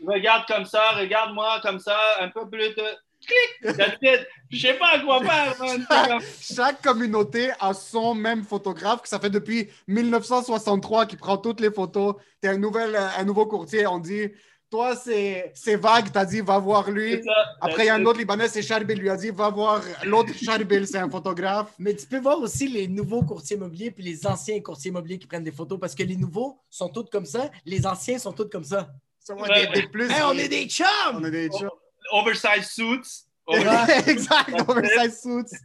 regarde 0.07 0.47
comme 0.47 0.65
ça, 0.65 0.93
regarde-moi 0.93 1.61
comme 1.63 1.79
ça, 1.79 1.99
un 2.21 2.29
peu 2.29 2.49
plus 2.49 2.75
de. 2.75 2.85
Clic! 3.27 3.77
That's 3.77 3.99
it. 4.03 4.27
Je 4.51 4.59
sais 4.67 4.75
pas 4.75 4.95
à 4.95 4.99
quoi 5.01 5.21
faire, 5.23 6.19
Chaque 6.41 6.83
communauté 6.83 7.51
a 7.61 7.73
son 7.75 8.15
même 8.15 8.43
photographe, 8.45 9.03
que 9.03 9.09
ça 9.09 9.21
fait 9.21 9.31
depuis 9.31 9.69
1963 9.87 11.07
qui 11.07 11.17
prend 11.17 11.37
toutes 11.39 11.61
les 11.61 11.71
photos. 11.71 12.15
Tu 12.43 12.49
es 12.49 12.53
un, 12.53 12.59
nouvel, 12.59 12.95
euh, 12.95 13.09
un 13.19 13.25
nouveau 13.25 13.47
courtier, 13.47 13.87
on 13.87 13.99
dit, 13.99 14.29
toi 14.71 14.95
c'est 14.97 15.53
c'est 15.55 15.77
vague, 15.77 16.11
t'as 16.13 16.25
dit 16.25 16.41
va 16.41 16.59
voir 16.59 16.91
lui. 16.91 17.23
ça. 17.23 17.33
Après, 17.61 17.85
il 17.85 17.87
y 17.87 17.91
a 17.91 17.95
un 17.95 18.05
autre 18.07 18.19
Libanais, 18.19 18.49
c'est 18.49 18.63
Charbil, 18.63 18.99
lui 18.99 19.11
a 19.11 19.17
dit 19.17 19.31
va 19.31 19.51
voir 19.51 19.83
l'autre 20.05 20.33
Charbil, 20.35 20.87
c'est 20.87 20.99
un 20.99 21.11
photographe. 21.11 21.73
Mais 21.79 21.95
tu 21.95 22.07
peux 22.07 22.19
voir 22.21 22.39
aussi 22.41 22.69
les 22.69 22.89
nouveaux 22.89 23.23
courtiers 23.23 23.57
immobiliers 23.57 23.91
puis 23.91 24.03
les 24.05 24.27
anciens 24.27 24.61
courtiers 24.61 24.91
immobiliers 24.91 25.19
qui 25.19 25.27
prennent 25.27 25.45
des 25.45 25.53
photos 25.53 25.79
parce 25.79 25.95
que 25.95 26.03
les 26.05 26.17
nouveaux 26.17 26.59
sont 26.71 26.89
tous 26.89 27.05
comme 27.11 27.27
ça, 27.27 27.51
les 27.67 27.87
anciens 27.87 28.19
sont 28.19 28.33
tous 28.33 28.49
comme 28.49 28.65
ça. 28.65 28.89
C'est 29.19 29.35
moi 29.35 29.49
Ouais. 29.49 29.67
des, 29.75 29.83
des 29.83 29.89
plus. 29.89 30.11
Hey, 30.11 30.23
on 30.25 30.33
est 30.33 30.49
des 30.49 30.67
chums! 30.67 30.87
On 31.15 31.25
est 31.25 31.31
des 31.31 31.49
chums. 31.51 31.69
Oversized 32.13 32.65
suits. 32.65 33.27
exact, 34.07 34.51
oversize 34.69 35.21
suits. 35.23 35.59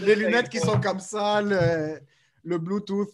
Les 0.00 0.14
lunettes 0.16 0.48
qui 0.50 0.58
sont 0.58 0.78
comme 0.80 1.00
ça, 1.00 1.40
le, 1.40 1.98
le 2.44 2.58
Bluetooth. 2.58 3.08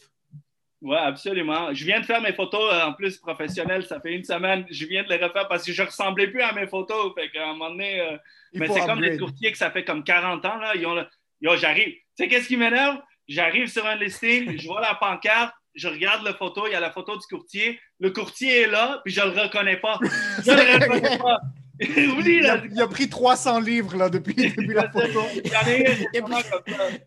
Oui, 0.80 0.96
absolument. 0.96 1.72
Je 1.74 1.84
viens 1.84 2.00
de 2.00 2.04
faire 2.06 2.20
mes 2.20 2.32
photos 2.32 2.72
euh, 2.72 2.82
en 2.86 2.92
plus 2.92 3.16
professionnelles. 3.16 3.84
Ça 3.84 4.00
fait 4.00 4.12
une 4.14 4.24
semaine. 4.24 4.64
Je 4.70 4.86
viens 4.86 5.02
de 5.02 5.08
les 5.08 5.16
refaire 5.16 5.48
parce 5.48 5.64
que 5.64 5.72
je 5.72 5.82
ressemblais 5.82 6.28
plus 6.28 6.40
à 6.42 6.52
mes 6.52 6.66
photos. 6.68 7.12
Fait 7.14 7.30
qu'à 7.30 7.44
un 7.44 7.52
moment 7.52 7.70
donné, 7.70 8.00
euh, 8.00 8.16
mais 8.54 8.68
c'est 8.68 8.86
comme 8.86 9.00
les 9.02 9.18
courtiers 9.18 9.50
que 9.52 9.58
ça 9.58 9.70
fait 9.70 9.84
comme 9.84 10.04
40 10.04 10.44
ans. 10.44 10.56
Là, 10.58 10.72
ils 10.76 10.86
ont 10.86 10.94
le- 10.94 11.06
Yo, 11.40 11.56
j'arrive. 11.56 11.94
Tu 11.94 12.02
sais, 12.16 12.28
qu'est-ce 12.28 12.48
qui 12.48 12.56
m'énerve? 12.56 12.98
J'arrive 13.28 13.68
sur 13.68 13.84
un 13.86 13.96
listing, 13.96 14.58
je 14.58 14.66
vois 14.66 14.80
la 14.80 14.94
pancarte, 14.94 15.52
je 15.74 15.86
regarde 15.86 16.24
la 16.24 16.32
photo, 16.32 16.66
il 16.66 16.72
y 16.72 16.74
a 16.74 16.80
la 16.80 16.90
photo 16.90 17.16
du 17.16 17.26
courtier. 17.26 17.78
Le 18.00 18.10
courtier 18.10 18.62
est 18.62 18.66
là, 18.68 19.00
puis 19.04 19.12
je 19.12 19.20
le 19.20 19.30
reconnais 19.30 19.76
pas. 19.76 19.98
Je 20.44 20.50
le 20.50 20.84
reconnais 20.84 21.18
pas. 21.18 21.40
Oublie, 21.80 22.38
Il 22.38 22.46
a, 22.46 22.56
là. 22.56 22.62
il 22.70 22.80
a 22.80 22.86
pris 22.88 23.08
300 23.08 23.60
livres 23.60 23.96
là, 23.96 24.08
depuis, 24.08 24.34
depuis 24.56 24.74
la 24.74 24.90
photo. 24.90 25.22
Il 25.44 25.54
a 25.54 25.60
Il 25.76 25.84
pris- 25.84 26.20
comme 26.20 26.32
ça. 26.32 26.62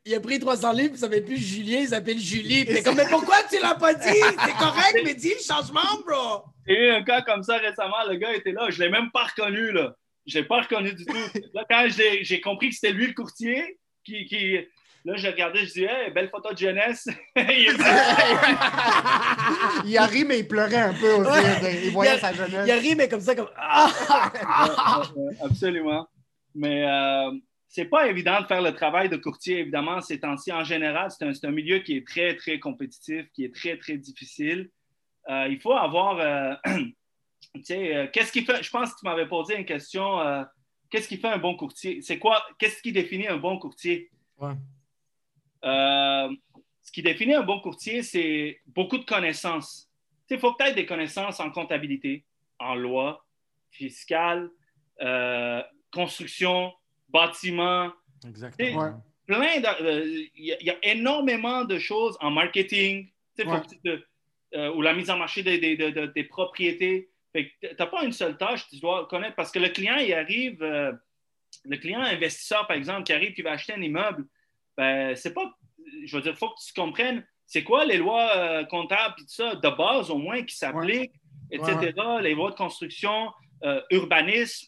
Il 0.06 0.14
a 0.16 0.20
pris 0.20 0.40
300 0.40 0.72
livres, 0.74 0.92
il 0.96 1.00
s'appelle 1.00 1.26
plus 1.26 1.38
Julien, 1.38 1.80
il 1.80 1.88
s'appelle 1.90 2.20
Julie. 2.20 2.66
T'es 2.66 2.82
comme, 2.84 2.96
mais 2.96 3.08
pourquoi 3.10 3.38
tu 3.50 3.60
l'as 3.62 3.76
pas 3.76 3.94
dit? 3.94 4.08
C'est 4.10 4.58
correct, 4.58 5.02
mais 5.04 5.14
dis 5.14 5.34
le 5.34 5.44
changement, 5.44 5.82
bro! 6.06 6.44
J'ai 6.68 6.88
eu 6.88 6.90
un 6.92 7.04
cas 7.04 7.22
comme 7.22 7.44
ça 7.44 7.58
récemment, 7.58 8.04
le 8.08 8.16
gars 8.16 8.34
était 8.36 8.52
là, 8.52 8.68
je 8.70 8.82
l'ai 8.82 8.90
même 8.90 9.10
pas 9.12 9.24
reconnu, 9.26 9.72
là. 9.72 9.96
Je 10.28 10.38
l'ai 10.40 10.46
pas 10.46 10.62
reconnu 10.62 10.94
du 10.94 11.04
tout. 11.06 11.18
Là, 11.56 11.66
quand 11.68 11.88
j'ai 11.90 12.24
j'ai 12.24 12.40
compris 12.40 12.70
que 12.70 12.76
c'était 12.76 12.92
lui 12.94 13.08
le 13.08 13.14
courtier, 13.14 13.80
qui, 14.06 14.26
qui... 14.26 14.58
là, 15.06 15.16
j'ai 15.16 15.30
regardé, 15.30 15.66
je 15.66 15.74
dis, 15.74 15.84
hey, 15.84 16.12
belle 16.12 16.30
photo 16.30 16.54
de 16.54 16.58
jeunesse. 16.58 17.08
Il 17.36 17.76
Il 19.86 19.98
a 19.98 20.06
ri, 20.06 20.26
mais 20.26 20.40
il 20.40 20.48
pleurait 20.48 20.76
un 20.78 20.94
peu 20.94 21.12
aussi. 21.14 21.30
Ouais. 21.32 21.82
Il 21.86 21.92
voyait 21.92 22.14
Il 22.14 22.16
a- 22.16 22.20
sa 22.20 22.34
jeunesse. 22.34 22.68
Il 22.68 22.72
a 22.72 22.76
ri, 22.76 22.96
mais 22.96 23.10
comme 23.10 23.22
ça, 23.22 23.36
comme. 23.36 23.50
Ah! 23.58 23.90
Absolument. 25.44 26.08
Mais 26.54 26.86
euh, 26.86 27.32
c'est 27.68 27.86
pas 27.86 28.08
évident 28.08 28.42
de 28.42 28.48
faire 28.48 28.62
le 28.62 28.74
travail 28.74 29.10
de 29.10 29.18
courtier, 29.18 29.60
évidemment, 29.60 30.02
ces 30.02 30.20
temps-ci. 30.20 30.52
En 30.52 30.64
général, 30.64 31.10
c'est 31.12 31.26
un, 31.26 31.34
c'est 31.34 31.48
un 31.48 31.52
milieu 31.52 31.80
qui 31.80 31.98
est 31.98 32.08
très, 32.08 32.36
très 32.36 32.60
compétitif, 32.60 33.26
qui 33.34 33.46
est 33.46 33.56
très, 33.56 33.78
très 33.78 33.98
difficile. 33.98 34.70
Euh, 35.30 35.48
il 35.50 35.60
faut 35.62 35.74
avoir. 35.74 36.20
euh, 36.20 36.54
tu 37.56 37.64
sais, 37.64 37.96
euh, 37.96 38.08
qu'est-ce 38.12 38.32
qui 38.32 38.44
fait. 38.46 38.62
Je 38.62 38.70
pense 38.70 38.94
que 38.94 39.00
tu 39.00 39.06
m'avais 39.06 39.28
posé 39.28 39.56
une 39.58 39.66
question. 39.66 40.20
euh, 40.20 40.44
qu'est-ce 40.90 41.08
qui 41.08 41.18
fait 41.18 41.30
un 41.30 41.38
bon 41.38 41.56
courtier? 41.56 42.02
C'est 42.02 42.20
quoi? 42.20 42.44
Qu'est-ce 42.60 42.82
qui 42.82 42.92
définit 42.92 43.28
un 43.28 43.38
bon 43.38 43.58
courtier? 43.58 44.12
Ouais. 44.38 44.54
Euh, 45.64 46.30
ce 46.82 46.92
qui 46.92 47.02
définit 47.04 47.34
un 47.34 47.44
bon 47.44 47.60
courtier, 47.60 48.04
c'est 48.04 48.60
beaucoup 48.68 48.98
de 48.98 49.06
connaissances. 49.06 49.90
Il 50.30 50.40
faut 50.40 50.54
peut-être 50.54 50.76
des 50.76 50.86
connaissances 50.86 51.40
en 51.40 51.52
comptabilité, 51.52 52.26
en 52.58 52.76
loi, 52.76 53.26
fiscale, 53.70 54.50
euh, 55.02 55.62
construction, 55.92 56.74
bâtiment, 57.10 57.92
Exactement. 58.28 59.02
Plein 59.26 59.60
de- 59.60 59.84
euh, 59.84 60.06
Il 60.36 60.46
y, 60.46 60.52
a- 60.54 60.58
il 60.62 60.68
y 60.68 60.70
a 60.70 60.78
énormément 60.84 61.64
de 61.66 61.80
choses 61.80 62.18
en 62.22 62.32
marketing, 62.32 63.10
Ouais. 63.40 63.62
te- 63.84 64.04
euh, 64.56 64.74
ou 64.74 64.82
la 64.82 64.94
mise 64.94 65.10
en 65.10 65.18
marché 65.18 65.42
des, 65.42 65.58
des- 65.58 65.76
des- 65.78 65.92
des- 65.92 66.08
des 66.08 66.24
propriétés. 66.24 67.10
Tu 67.34 67.50
n'as 67.80 67.86
pas 67.88 68.04
une 68.04 68.12
seule 68.12 68.38
tâche, 68.38 68.68
tu 68.70 68.80
dois 68.80 69.08
connaître 69.08 69.36
parce 69.36 69.52
que 69.52 69.60
le 69.60 69.70
client, 69.70 69.96
il 69.96 70.14
arrive, 70.14 70.62
euh, 70.62 70.92
le 71.66 71.78
client 71.78 72.02
investisseur, 72.02 72.68
par 72.68 72.76
exemple, 72.78 73.04
qui 73.04 73.14
arrive, 73.14 73.34
qui 73.34 73.42
va 73.42 73.52
acheter 73.52 73.74
un 73.74 73.82
immeuble, 73.82 74.26
ben, 74.78 75.16
c'est 75.16 75.34
pas, 75.34 75.52
je 76.06 76.16
veux 76.16 76.22
dire, 76.22 76.32
il 76.34 76.38
faut 76.38 76.50
que 76.50 76.62
tu 76.66 76.74
comprennes 76.74 77.26
c'est 77.46 77.64
quoi 77.64 77.84
les 77.86 77.98
lois 77.98 78.36
euh, 78.38 78.64
comptables 78.66 79.16
et 79.20 79.24
tout 79.24 79.30
ça, 79.30 79.56
de 79.56 79.70
base 79.76 80.10
au 80.10 80.18
moins, 80.18 80.42
qui 80.44 80.56
s'appliquent, 80.56 81.12
etc., 81.52 81.92
les 82.22 82.34
lois 82.34 82.52
de 82.52 82.56
construction, 82.56 83.30
euh, 83.66 83.82
urbanisme, 83.92 84.68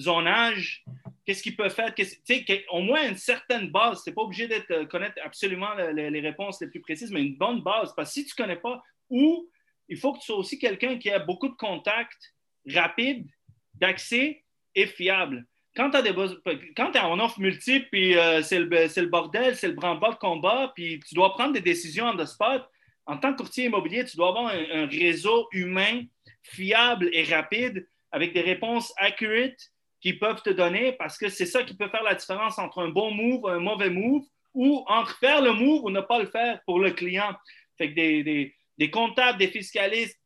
zonage, 0.00 0.84
qu'est-ce 1.24 1.42
qu'il 1.42 1.54
peut 1.54 1.68
faire, 1.68 1.94
tu 1.94 2.04
sais, 2.04 2.44
qu'au 2.44 2.80
moins 2.80 3.06
une 3.08 3.16
certaine 3.16 3.70
base. 3.70 4.02
Tu 4.02 4.10
n'es 4.10 4.14
pas 4.14 4.22
obligé 4.22 4.48
de 4.48 4.64
euh, 4.70 4.86
connaître 4.86 5.20
absolument 5.22 5.74
le- 5.74 5.92
le- 5.92 6.08
les 6.08 6.20
réponses 6.20 6.60
les 6.60 6.68
plus 6.68 6.80
précises, 6.80 7.10
mais 7.12 7.22
une 7.22 7.36
bonne 7.36 7.60
base. 7.62 7.92
Parce 7.94 8.08
que 8.10 8.14
si 8.14 8.24
tu 8.26 8.32
ne 8.40 8.44
connais 8.46 8.58
pas, 8.60 8.82
ou 9.10 9.48
il 9.88 9.96
faut 9.98 10.12
que 10.14 10.18
tu 10.18 10.24
sois 10.26 10.36
aussi 10.36 10.58
quelqu'un 10.58 10.98
qui 10.98 11.10
a 11.10 11.18
beaucoup 11.18 11.48
de 11.48 11.54
contacts 11.54 12.34
rapides 12.68 13.28
d'accès 13.74 14.42
est 14.74 14.86
fiable. 14.86 15.46
Quand 15.74 15.90
tu 15.90 15.98
es 15.98 17.00
en 17.00 17.18
offre 17.18 17.40
multiple, 17.40 17.88
puis 17.90 18.16
euh, 18.16 18.42
c'est 18.42 18.60
le, 18.60 18.68
le, 18.68 19.06
bordel, 19.06 19.56
c'est 19.56 19.66
le 19.66 19.74
branle-bas 19.74 20.12
de 20.12 20.16
combat, 20.16 20.72
puis 20.74 21.00
tu 21.00 21.14
dois 21.14 21.32
prendre 21.32 21.52
des 21.52 21.60
décisions 21.60 22.06
en 22.06 22.16
the 22.16 22.26
spot, 22.26 22.64
en 23.06 23.18
tant 23.18 23.32
que 23.32 23.38
courtier 23.38 23.66
immobilier, 23.66 24.04
tu 24.04 24.16
dois 24.16 24.28
avoir 24.28 24.46
un, 24.46 24.86
réseau 24.86 25.48
humain 25.52 26.02
fiable 26.42 27.10
et 27.12 27.24
rapide 27.24 27.86
avec 28.12 28.32
des 28.32 28.40
réponses 28.40 28.92
accurate 28.96 29.58
qui 30.00 30.14
peuvent 30.14 30.42
te 30.42 30.50
donner 30.50 30.92
parce 30.92 31.18
que 31.18 31.28
c'est 31.28 31.46
ça 31.46 31.64
qui 31.64 31.74
peut 31.74 31.88
faire 31.88 32.02
la 32.02 32.14
différence 32.14 32.58
entre 32.58 32.80
un 32.80 32.88
bon 32.88 33.10
move, 33.10 33.46
un 33.46 33.58
mauvais 33.58 33.90
move 33.90 34.24
ou 34.54 34.84
entre 34.86 35.18
faire 35.18 35.42
le 35.42 35.52
move 35.52 35.84
ou 35.84 35.90
ne 35.90 36.00
pas 36.00 36.20
le 36.20 36.26
faire 36.26 36.60
pour 36.64 36.78
le 36.78 36.92
client. 36.92 37.34
Fait 37.76 37.90
que 37.90 37.94
des, 37.94 38.54
des 38.78 38.90
comptables, 38.90 39.38
des 39.38 39.48
fiscalistes, 39.48 40.18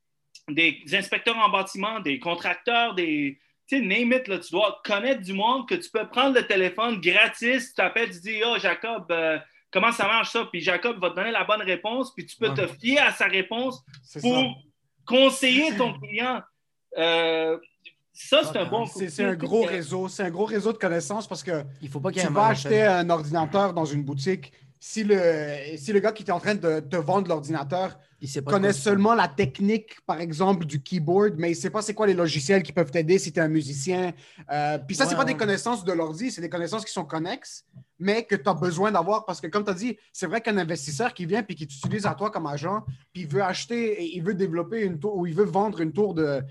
des 0.49 0.83
inspecteurs 0.93 1.39
en 1.39 1.49
bâtiment, 1.49 2.01
des 2.01 2.19
contracteurs, 2.19 2.95
des, 2.95 3.39
tu 3.69 3.79
sais, 3.79 3.85
name 3.85 4.13
it, 4.13 4.27
là, 4.29 4.39
tu 4.39 4.51
dois 4.51 4.81
connaître 4.85 5.21
du 5.21 5.35
monde 5.35 5.69
que 5.69 5.75
tu 5.75 5.91
peux 5.91 6.07
prendre 6.09 6.35
le 6.35 6.47
téléphone 6.47 7.01
gratis, 7.01 7.69
tu 7.69 7.75
t'appelles, 7.75 8.11
tu 8.11 8.21
dis, 8.21 8.41
oh, 8.45 8.57
Jacob, 8.59 9.05
euh, 9.11 9.39
comment 9.71 9.93
ça 9.93 10.07
marche 10.07 10.31
ça? 10.31 10.47
Puis 10.51 10.61
Jacob 10.61 10.99
va 10.99 11.11
te 11.11 11.17
donner 11.17 11.31
la 11.31 11.45
bonne 11.45 11.61
réponse, 11.61 12.15
puis 12.15 12.25
tu 12.25 12.37
peux 12.37 12.53
te 12.55 12.67
fier 12.67 12.99
à 12.99 13.13
sa 13.13 13.27
réponse 13.27 13.85
pour 14.21 14.57
conseiller 15.05 15.77
ton 15.77 15.99
client. 15.99 16.41
Euh, 16.97 17.59
ça, 18.13 18.43
c'est 18.43 18.59
un 18.59 18.65
bon 18.65 18.87
C'est 18.87 19.25
un 19.25 19.35
gros 19.35 19.63
réseau. 19.63 20.09
C'est 20.09 20.25
un 20.25 20.31
gros 20.31 20.47
réseau 20.47 20.73
de 20.73 20.79
connaissances 20.79 21.29
parce 21.29 21.43
que 21.43 21.63
Il 21.81 21.89
faut 21.89 22.01
pas 22.01 22.11
tu 22.11 22.27
vas 22.27 22.47
acheter 22.47 22.83
un 22.83 23.09
ordinateur 23.11 23.75
dans 23.75 23.85
une 23.85 24.03
boutique. 24.03 24.53
Si 24.81 25.05
le, 25.05 25.77
si 25.77 25.93
le 25.93 26.01
gars 26.01 26.13
qui 26.13 26.23
est 26.23 26.31
en 26.31 26.41
train 26.41 26.55
de 26.55 26.81
te 26.81 26.97
vendre 26.97 27.29
l'ordinateur 27.29 27.99
il 28.21 28.43
connaît 28.43 28.73
seulement 28.73 29.15
la 29.15 29.29
technique, 29.29 30.01
par 30.05 30.21
exemple, 30.21 30.65
du 30.67 30.83
keyboard, 30.83 31.35
mais 31.39 31.49
il 31.49 31.55
ne 31.55 31.57
sait 31.57 31.71
pas 31.71 31.83
c'est 31.83 31.95
quoi 31.95 32.07
les 32.07 32.15
logiciels 32.15 32.65
qui 32.65 32.73
peuvent 32.73 32.91
t'aider 32.91 33.19
si 33.19 33.33
tu 33.33 33.39
es 33.39 33.43
un 33.43 33.49
musicien. 33.49 34.13
Euh, 34.51 34.79
puis 34.79 34.97
ça, 34.97 35.05
ce 35.05 35.11
n'est 35.11 35.17
pas 35.17 35.25
des 35.25 35.37
connaissances 35.37 35.85
de 35.85 35.93
l'ordi, 35.93 36.33
c'est 36.33 36.41
des 36.41 36.49
connaissances 36.49 36.85
qui 36.85 36.93
sont 36.93 37.05
connexes, 37.05 37.65
mais 38.01 38.25
que 38.25 38.35
tu 38.35 38.49
as 38.49 38.55
besoin 38.55 38.91
d'avoir 38.91 39.25
parce 39.25 39.41
que, 39.41 39.47
comme 39.47 39.65
tu 39.65 39.71
as 39.71 39.75
dit, 39.75 39.97
c'est 40.13 40.27
vrai 40.27 40.41
qu'un 40.41 40.57
investisseur 40.59 41.15
qui 41.15 41.27
vient 41.27 41.45
puis 41.45 41.55
qui 41.55 41.67
t'utilise 41.67 42.07
à 42.07 42.15
toi 42.15 42.31
comme 42.31 42.47
agent, 42.47 42.85
puis 43.13 43.23
il 43.23 43.29
veut 43.29 43.43
acheter 43.43 44.03
et 44.03 44.17
il 44.17 44.23
veut 44.23 44.35
développer 44.35 44.83
une 44.83 44.99
tour 44.99 45.17
ou 45.17 45.27
il 45.27 45.35
veut 45.35 45.45
vendre 45.45 45.81
une 45.81 45.93
tour 45.93 46.15
de 46.15 46.43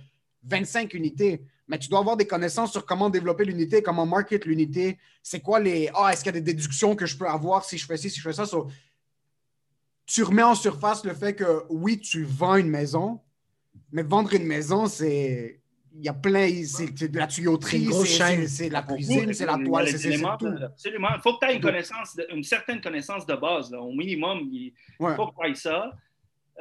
25 0.43 0.93
unités. 0.93 1.41
Mais 1.67 1.77
tu 1.77 1.89
dois 1.89 1.99
avoir 1.99 2.15
des 2.15 2.25
connaissances 2.27 2.71
sur 2.71 2.85
comment 2.85 3.09
développer 3.09 3.43
l'unité, 3.43 3.81
comment 3.81 4.05
market 4.05 4.45
l'unité. 4.45 4.97
C'est 5.21 5.41
quoi 5.41 5.59
les. 5.59 5.89
Ah, 5.93 6.13
est-ce 6.13 6.23
qu'il 6.23 6.33
y 6.33 6.37
a 6.37 6.39
des 6.39 6.53
déductions 6.53 6.95
que 6.95 7.05
je 7.05 7.17
peux 7.17 7.27
avoir 7.27 7.65
si 7.65 7.77
je 7.77 7.85
fais 7.85 7.97
ci, 7.97 8.09
si 8.09 8.21
je 8.21 8.29
fais 8.29 8.31
ça? 8.31 8.45
Tu 10.07 10.23
remets 10.23 10.43
en 10.43 10.55
surface 10.55 11.05
le 11.05 11.13
fait 11.13 11.35
que 11.35 11.63
oui, 11.69 11.99
tu 11.99 12.23
vends 12.23 12.55
une 12.55 12.69
maison, 12.69 13.19
mais 13.91 14.03
vendre 14.03 14.33
une 14.33 14.45
maison, 14.45 14.87
c'est. 14.87 15.61
Il 15.99 16.05
y 16.05 16.09
a 16.09 16.13
plein. 16.13 16.47
C'est 16.65 17.09
de 17.09 17.17
la 17.17 17.27
tuyauterie, 17.27 17.89
c'est 18.47 18.69
la 18.69 18.83
cuisine, 18.83 19.33
c'est 19.33 19.45
la 19.45 19.57
toile, 19.57 19.87
c'est 19.87 20.17
tout. 20.17 20.47
Absolument. 20.63 21.09
Il 21.15 21.21
faut 21.21 21.33
que 21.33 21.45
tu 21.45 21.51
aies 21.51 21.55
une, 21.55 21.61
connaissance, 21.61 22.19
une 22.29 22.43
certaine 22.43 22.79
connaissance 22.81 23.25
de 23.25 23.35
base. 23.35 23.73
Au 23.73 23.91
minimum, 23.91 24.47
il 24.51 24.73
faut 24.99 25.27
que 25.27 25.43
tu 25.43 25.51
aies 25.51 25.55
ça. 25.55 25.91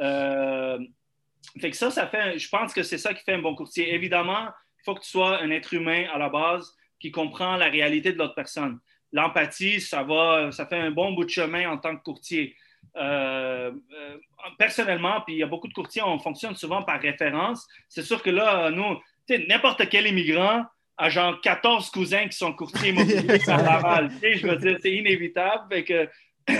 Euh, 0.01 0.79
fait 1.61 1.71
que 1.71 1.77
ça, 1.77 1.91
ça 1.91 2.07
fait. 2.07 2.39
Je 2.39 2.49
pense 2.49 2.73
que 2.73 2.83
c'est 2.83 2.99
ça 2.99 3.15
qui 3.15 3.23
fait 3.23 3.35
un 3.35 3.43
bon 3.43 3.55
courtier. 3.55 3.95
Évidemment, 3.95 4.47
il 4.47 4.85
faut 4.85 4.95
que 4.95 5.03
tu 5.03 5.11
sois 5.11 5.41
un 5.43 5.51
être 5.51 5.73
humain 5.75 6.07
à 6.13 6.19
la 6.19 6.31
base 6.31 6.75
qui 6.99 7.11
comprend 7.11 7.57
la 7.57 7.67
réalité 7.67 8.13
de 8.13 8.19
l'autre 8.19 8.35
personne. 8.35 8.79
L'empathie, 9.13 9.81
ça 9.83 10.03
va, 10.03 10.51
ça 10.51 10.67
fait 10.67 10.79
un 10.79 10.91
bon 10.91 11.13
bout 11.13 11.25
de 11.25 11.31
chemin 11.31 11.71
en 11.71 11.77
tant 11.77 11.95
que 11.95 12.03
courtier. 12.03 12.57
Euh, 12.97 13.70
euh, 13.93 14.16
personnellement, 14.59 15.20
puis 15.20 15.34
il 15.34 15.39
y 15.39 15.43
a 15.43 15.47
beaucoup 15.47 15.68
de 15.68 15.74
courtiers, 15.74 16.03
on 16.03 16.18
fonctionne 16.18 16.55
souvent 16.55 16.82
par 16.82 17.01
référence. 17.01 17.66
C'est 17.89 18.03
sûr 18.03 18.22
que 18.22 18.30
là, 18.30 18.70
nous, 18.70 18.99
n'importe 19.49 19.89
quel 19.89 20.07
immigrant 20.07 20.64
a 20.97 21.11
genre 21.11 21.41
14 21.41 21.91
cousins 21.91 22.26
qui 22.28 22.37
sont 22.37 22.53
courtiers 22.53 22.91
immobiliers 22.91 23.49
à 23.49 23.57
Laval. 23.62 24.11
je 24.22 24.47
veux 24.47 24.57
dire, 24.57 24.78
c'est 24.80 24.93
inévitable. 24.93 25.84
que, 25.84 26.09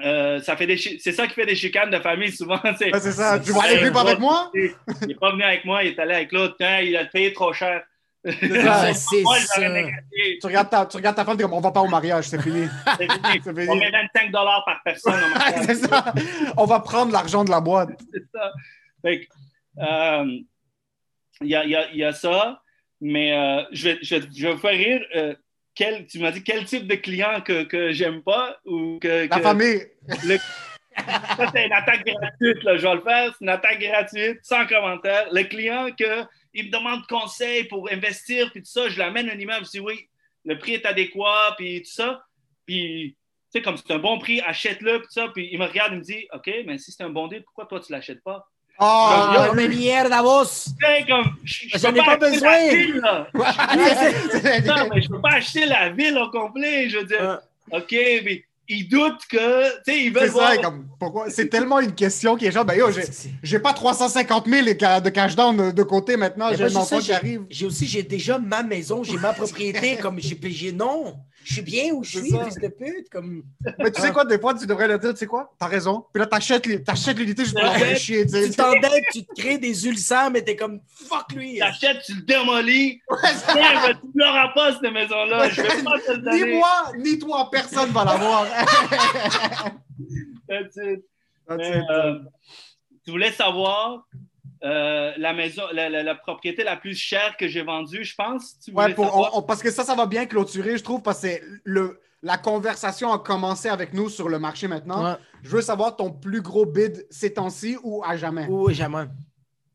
euh, 0.00 0.40
ça 0.40 0.56
fait 0.56 0.66
des 0.66 0.76
c'est 0.76 1.12
ça 1.12 1.26
qui 1.28 1.34
fait 1.34 1.46
des 1.46 1.54
chicanes 1.54 1.90
de 1.90 1.98
famille 1.98 2.32
souvent. 2.32 2.60
C'est 2.76 2.90
ça. 3.12 3.38
Tu 3.38 3.52
vas 3.52 3.62
aller 3.62 3.84
avec 3.84 4.18
moi? 4.18 4.50
Il 4.54 4.72
n'est 5.06 5.14
pas 5.14 5.30
venu 5.30 5.44
avec 5.44 5.64
moi, 5.64 5.84
il 5.84 5.92
est 5.92 5.98
allé 5.98 6.14
avec 6.14 6.32
l'autre. 6.32 6.56
Il 6.60 6.96
a 6.96 7.04
payé 7.04 7.32
trop 7.32 7.52
cher. 7.52 7.84
C'est 8.24 8.62
ça. 8.62 8.92
Tu 10.40 10.46
regardes, 10.46 10.70
ta, 10.70 10.86
tu 10.86 10.96
regardes 10.96 11.16
ta 11.16 11.24
femme 11.24 11.38
et 11.38 11.42
comme 11.42 11.54
on 11.54 11.60
va 11.60 11.72
pas 11.72 11.80
au 11.80 11.88
mariage, 11.88 12.28
c'est 12.28 12.40
fini. 12.40 12.68
On 13.68 13.76
met 13.76 13.90
25 13.90 14.30
par 14.32 14.80
personne 14.84 15.14
c'est 15.66 15.74
ça. 15.74 16.14
On 16.56 16.64
va 16.64 16.80
prendre 16.80 17.12
l'argent 17.12 17.44
de 17.44 17.50
la 17.50 17.60
boîte. 17.60 17.90
c'est 18.14 18.24
ça. 18.32 18.52
Il 19.04 19.26
euh, 19.78 20.38
y, 21.40 21.54
a, 21.56 21.64
y, 21.64 21.96
y, 21.96 22.04
a, 22.04 22.12
ça, 22.12 22.62
mais 23.00 23.32
euh, 23.32 23.64
je, 23.72 23.88
vais, 23.88 23.98
je, 24.02 24.16
je, 24.34 24.46
vais 24.46 24.52
vous 24.52 24.60
faire 24.60 24.70
rire. 24.70 25.04
Euh, 25.16 25.34
quel, 25.74 26.06
tu 26.06 26.20
m'as 26.20 26.30
dit 26.30 26.44
quel 26.44 26.64
type 26.64 26.86
de 26.86 26.94
client 26.94 27.40
que, 27.40 27.64
que 27.64 27.90
j'aime 27.92 28.22
pas 28.22 28.58
ou 28.64 28.98
que. 29.00 29.28
La 29.28 29.40
famille. 29.40 29.82
ça, 30.06 31.50
c'est 31.52 31.66
une 31.66 31.72
attaque 31.72 32.04
gratuite, 32.04 32.62
là, 32.62 32.76
je 32.76 32.86
vais 32.86 32.94
le 32.94 33.00
faire. 33.00 33.34
C'est 33.36 33.44
une 33.44 33.48
attaque 33.48 33.80
gratuite, 33.80 34.38
sans 34.42 34.66
commentaire. 34.66 35.26
Le 35.32 35.42
client 35.44 35.88
que 35.98 36.22
il 36.54 36.66
me 36.66 36.70
demande 36.70 37.06
conseil 37.06 37.64
pour 37.64 37.90
investir, 37.90 38.50
puis 38.50 38.62
tout 38.62 38.68
ça. 38.68 38.88
Je 38.88 38.98
l'amène 38.98 39.28
un 39.30 39.38
immeuble, 39.38 39.64
je 39.66 39.70
dis 39.70 39.80
oui, 39.80 40.08
le 40.44 40.58
prix 40.58 40.74
est 40.74 40.86
adéquat, 40.86 41.54
puis 41.56 41.82
tout 41.82 41.90
ça. 41.90 42.24
Puis, 42.66 43.16
tu 43.52 43.58
sais, 43.58 43.62
comme 43.62 43.76
c'est 43.76 43.92
un 43.92 43.98
bon 43.98 44.18
prix, 44.18 44.40
achète-le, 44.40 44.98
puis 44.98 45.06
tout 45.06 45.12
ça. 45.12 45.28
Puis 45.28 45.48
il 45.52 45.58
me 45.58 45.66
regarde, 45.66 45.92
il 45.92 45.98
me 45.98 46.04
dit, 46.04 46.26
OK, 46.32 46.50
mais 46.66 46.78
si 46.78 46.92
c'est 46.92 47.02
un 47.02 47.10
bon 47.10 47.28
deal, 47.28 47.42
pourquoi 47.42 47.66
toi, 47.66 47.80
tu 47.80 47.92
ne 47.92 47.98
l'achètes 47.98 48.22
pas? 48.22 48.46
Oh, 48.78 49.52
mais 49.54 49.68
merde, 49.68 50.12
vos! 50.22 50.44
Comme, 51.06 51.36
je, 51.44 51.78
J'en 51.78 51.94
ai 51.94 52.04
pas, 52.04 52.16
besoin! 52.16 52.68
Ville, 52.68 53.00
non, 53.34 54.88
mais 54.92 55.02
je 55.02 55.08
ne 55.08 55.14
peux 55.14 55.20
pas 55.20 55.34
acheter 55.34 55.66
la 55.66 55.90
ville 55.90 56.16
au 56.18 56.30
complet. 56.30 56.88
Je 56.88 56.98
veux 56.98 57.04
dire, 57.04 57.40
OK, 57.70 57.92
mais 57.92 58.44
ils 58.68 58.88
doutent 58.88 59.26
que, 59.28 59.76
tu 59.82 59.92
sais, 59.92 60.04
ils 60.04 60.12
veulent 60.12 60.28
voir... 60.30 60.52
Ça, 60.52 60.58
comme, 60.58 60.86
pourquoi? 60.98 61.30
C'est 61.30 61.48
tellement 61.48 61.80
une 61.80 61.94
question 61.94 62.36
qui 62.36 62.46
est 62.46 62.52
genre, 62.52 62.64
ben 62.64 62.74
yo, 62.74 62.88
j'ai 63.42 63.58
pas 63.58 63.72
350 63.72 64.48
000 64.48 64.66
de 64.66 65.08
cash 65.10 65.34
down 65.34 65.72
de, 65.72 65.82
côté 65.82 66.16
maintenant, 66.16 66.48
j'ai 66.54 66.76
enfant 66.76 66.98
qui 66.98 67.12
arrive. 67.12 67.42
J'ai 67.50 67.66
aussi, 67.66 67.86
j'ai 67.86 68.02
déjà 68.02 68.38
ma 68.38 68.62
maison, 68.62 69.02
j'ai 69.02 69.18
ma 69.18 69.32
propriété, 69.32 69.96
comme 69.96 70.18
j'ai, 70.20 70.72
non, 70.72 71.16
je 71.44 71.52
suis 71.54 71.62
bien 71.62 71.92
où 71.92 72.04
je 72.04 72.18
suis, 72.18 72.30
fils 72.30 72.54
de 72.56 72.68
pute. 72.68 73.08
Comme... 73.10 73.42
Mais 73.78 73.90
tu 73.90 74.00
sais 74.00 74.12
quoi, 74.12 74.24
des 74.24 74.38
fois, 74.38 74.54
tu 74.54 74.66
devrais 74.66 74.88
le 74.88 74.98
dire, 74.98 75.12
tu 75.12 75.18
sais 75.18 75.26
quoi, 75.26 75.52
t'as 75.58 75.66
raison. 75.66 76.04
Puis 76.12 76.20
là, 76.20 76.26
t'achètes, 76.26 76.66
l'unité 76.66 77.44
juste 77.44 77.58
pour 77.58 77.72
faire 77.74 77.96
chier. 77.96 78.26
Tu 78.26 78.50
t'endettes, 78.50 79.04
tu 79.12 79.24
te 79.24 79.40
crées 79.40 79.58
des 79.58 79.86
ulcères, 79.86 80.30
mais 80.30 80.42
t'es 80.42 80.56
comme 80.56 80.80
fuck 80.86 81.32
lui. 81.34 81.58
T'achètes, 81.58 82.02
tu 82.04 82.14
le 82.14 82.22
démolis. 82.22 83.00
Ouais, 83.10 83.18
tu 84.00 84.06
l'auras 84.14 84.48
pas, 84.48 84.72
cette 84.72 84.92
maison-là. 84.92 85.48
Je 85.48 85.62
vais 85.62 85.82
pas 85.82 85.98
te 85.98 86.12
le 86.12 86.18
donner. 86.18 86.44
Ni 86.44 86.58
moi, 86.58 86.92
ni 86.98 87.18
toi, 87.18 87.48
personne 87.50 87.90
va 87.90 88.04
l'avoir. 88.04 88.46
That's 90.48 90.76
it. 90.76 91.04
Euh, 91.50 92.18
tu 93.04 93.10
voulais 93.10 93.32
savoir 93.32 94.06
euh, 94.64 95.12
la 95.16 95.32
maison, 95.32 95.62
la, 95.72 96.14
propriété 96.14 96.62
la 96.62 96.76
plus 96.76 96.94
chère 96.94 97.36
que 97.36 97.48
j'ai 97.48 97.62
vendue, 97.62 98.04
je 98.04 98.14
pense. 98.14 98.56
ouais, 98.72 98.94
parce 99.46 99.62
que 99.62 99.70
ça, 99.70 99.84
ça 99.84 99.94
va 99.94 100.06
bien 100.06 100.26
clôturer, 100.26 100.76
je 100.78 100.84
trouve, 100.84 101.02
parce 101.02 101.22
que 101.22 101.40
le, 101.64 102.00
la 102.22 102.38
conversation 102.38 103.12
a 103.12 103.18
commencé 103.18 103.68
avec 103.68 103.92
nous 103.92 104.08
sur 104.08 104.28
le 104.28 104.38
marché 104.38 104.68
maintenant. 104.68 105.16
Je 105.42 105.48
veux 105.48 105.62
savoir 105.62 105.96
ton 105.96 106.12
plus 106.12 106.40
gros 106.40 106.66
bid 106.66 107.06
ces 107.10 107.34
temps-ci 107.34 107.76
ou 107.82 108.04
à 108.04 108.16
jamais? 108.16 108.46
Ou 108.48 108.68
à 108.68 108.72
jamais. 108.72 109.06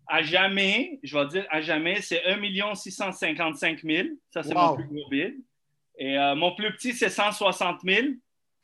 À 0.08 0.24
jamais, 0.24 1.00
je 1.04 1.18
vais 1.18 1.28
dire 1.28 1.46
à 1.50 1.60
jamais, 1.60 2.02
c'est 2.02 2.24
1 2.26 2.76
655 2.76 3.82
000. 3.84 4.08
Ça, 4.30 4.42
c'est 4.42 4.54
mon 4.54 4.76
plus 4.76 4.88
gros 4.88 5.10
bid. 5.10 5.36
Et 5.98 6.18
euh, 6.18 6.36
mon 6.36 6.56
plus 6.56 6.72
petit, 6.74 6.94
c'est 6.94 7.10
160 7.10 7.82
000. 7.84 8.08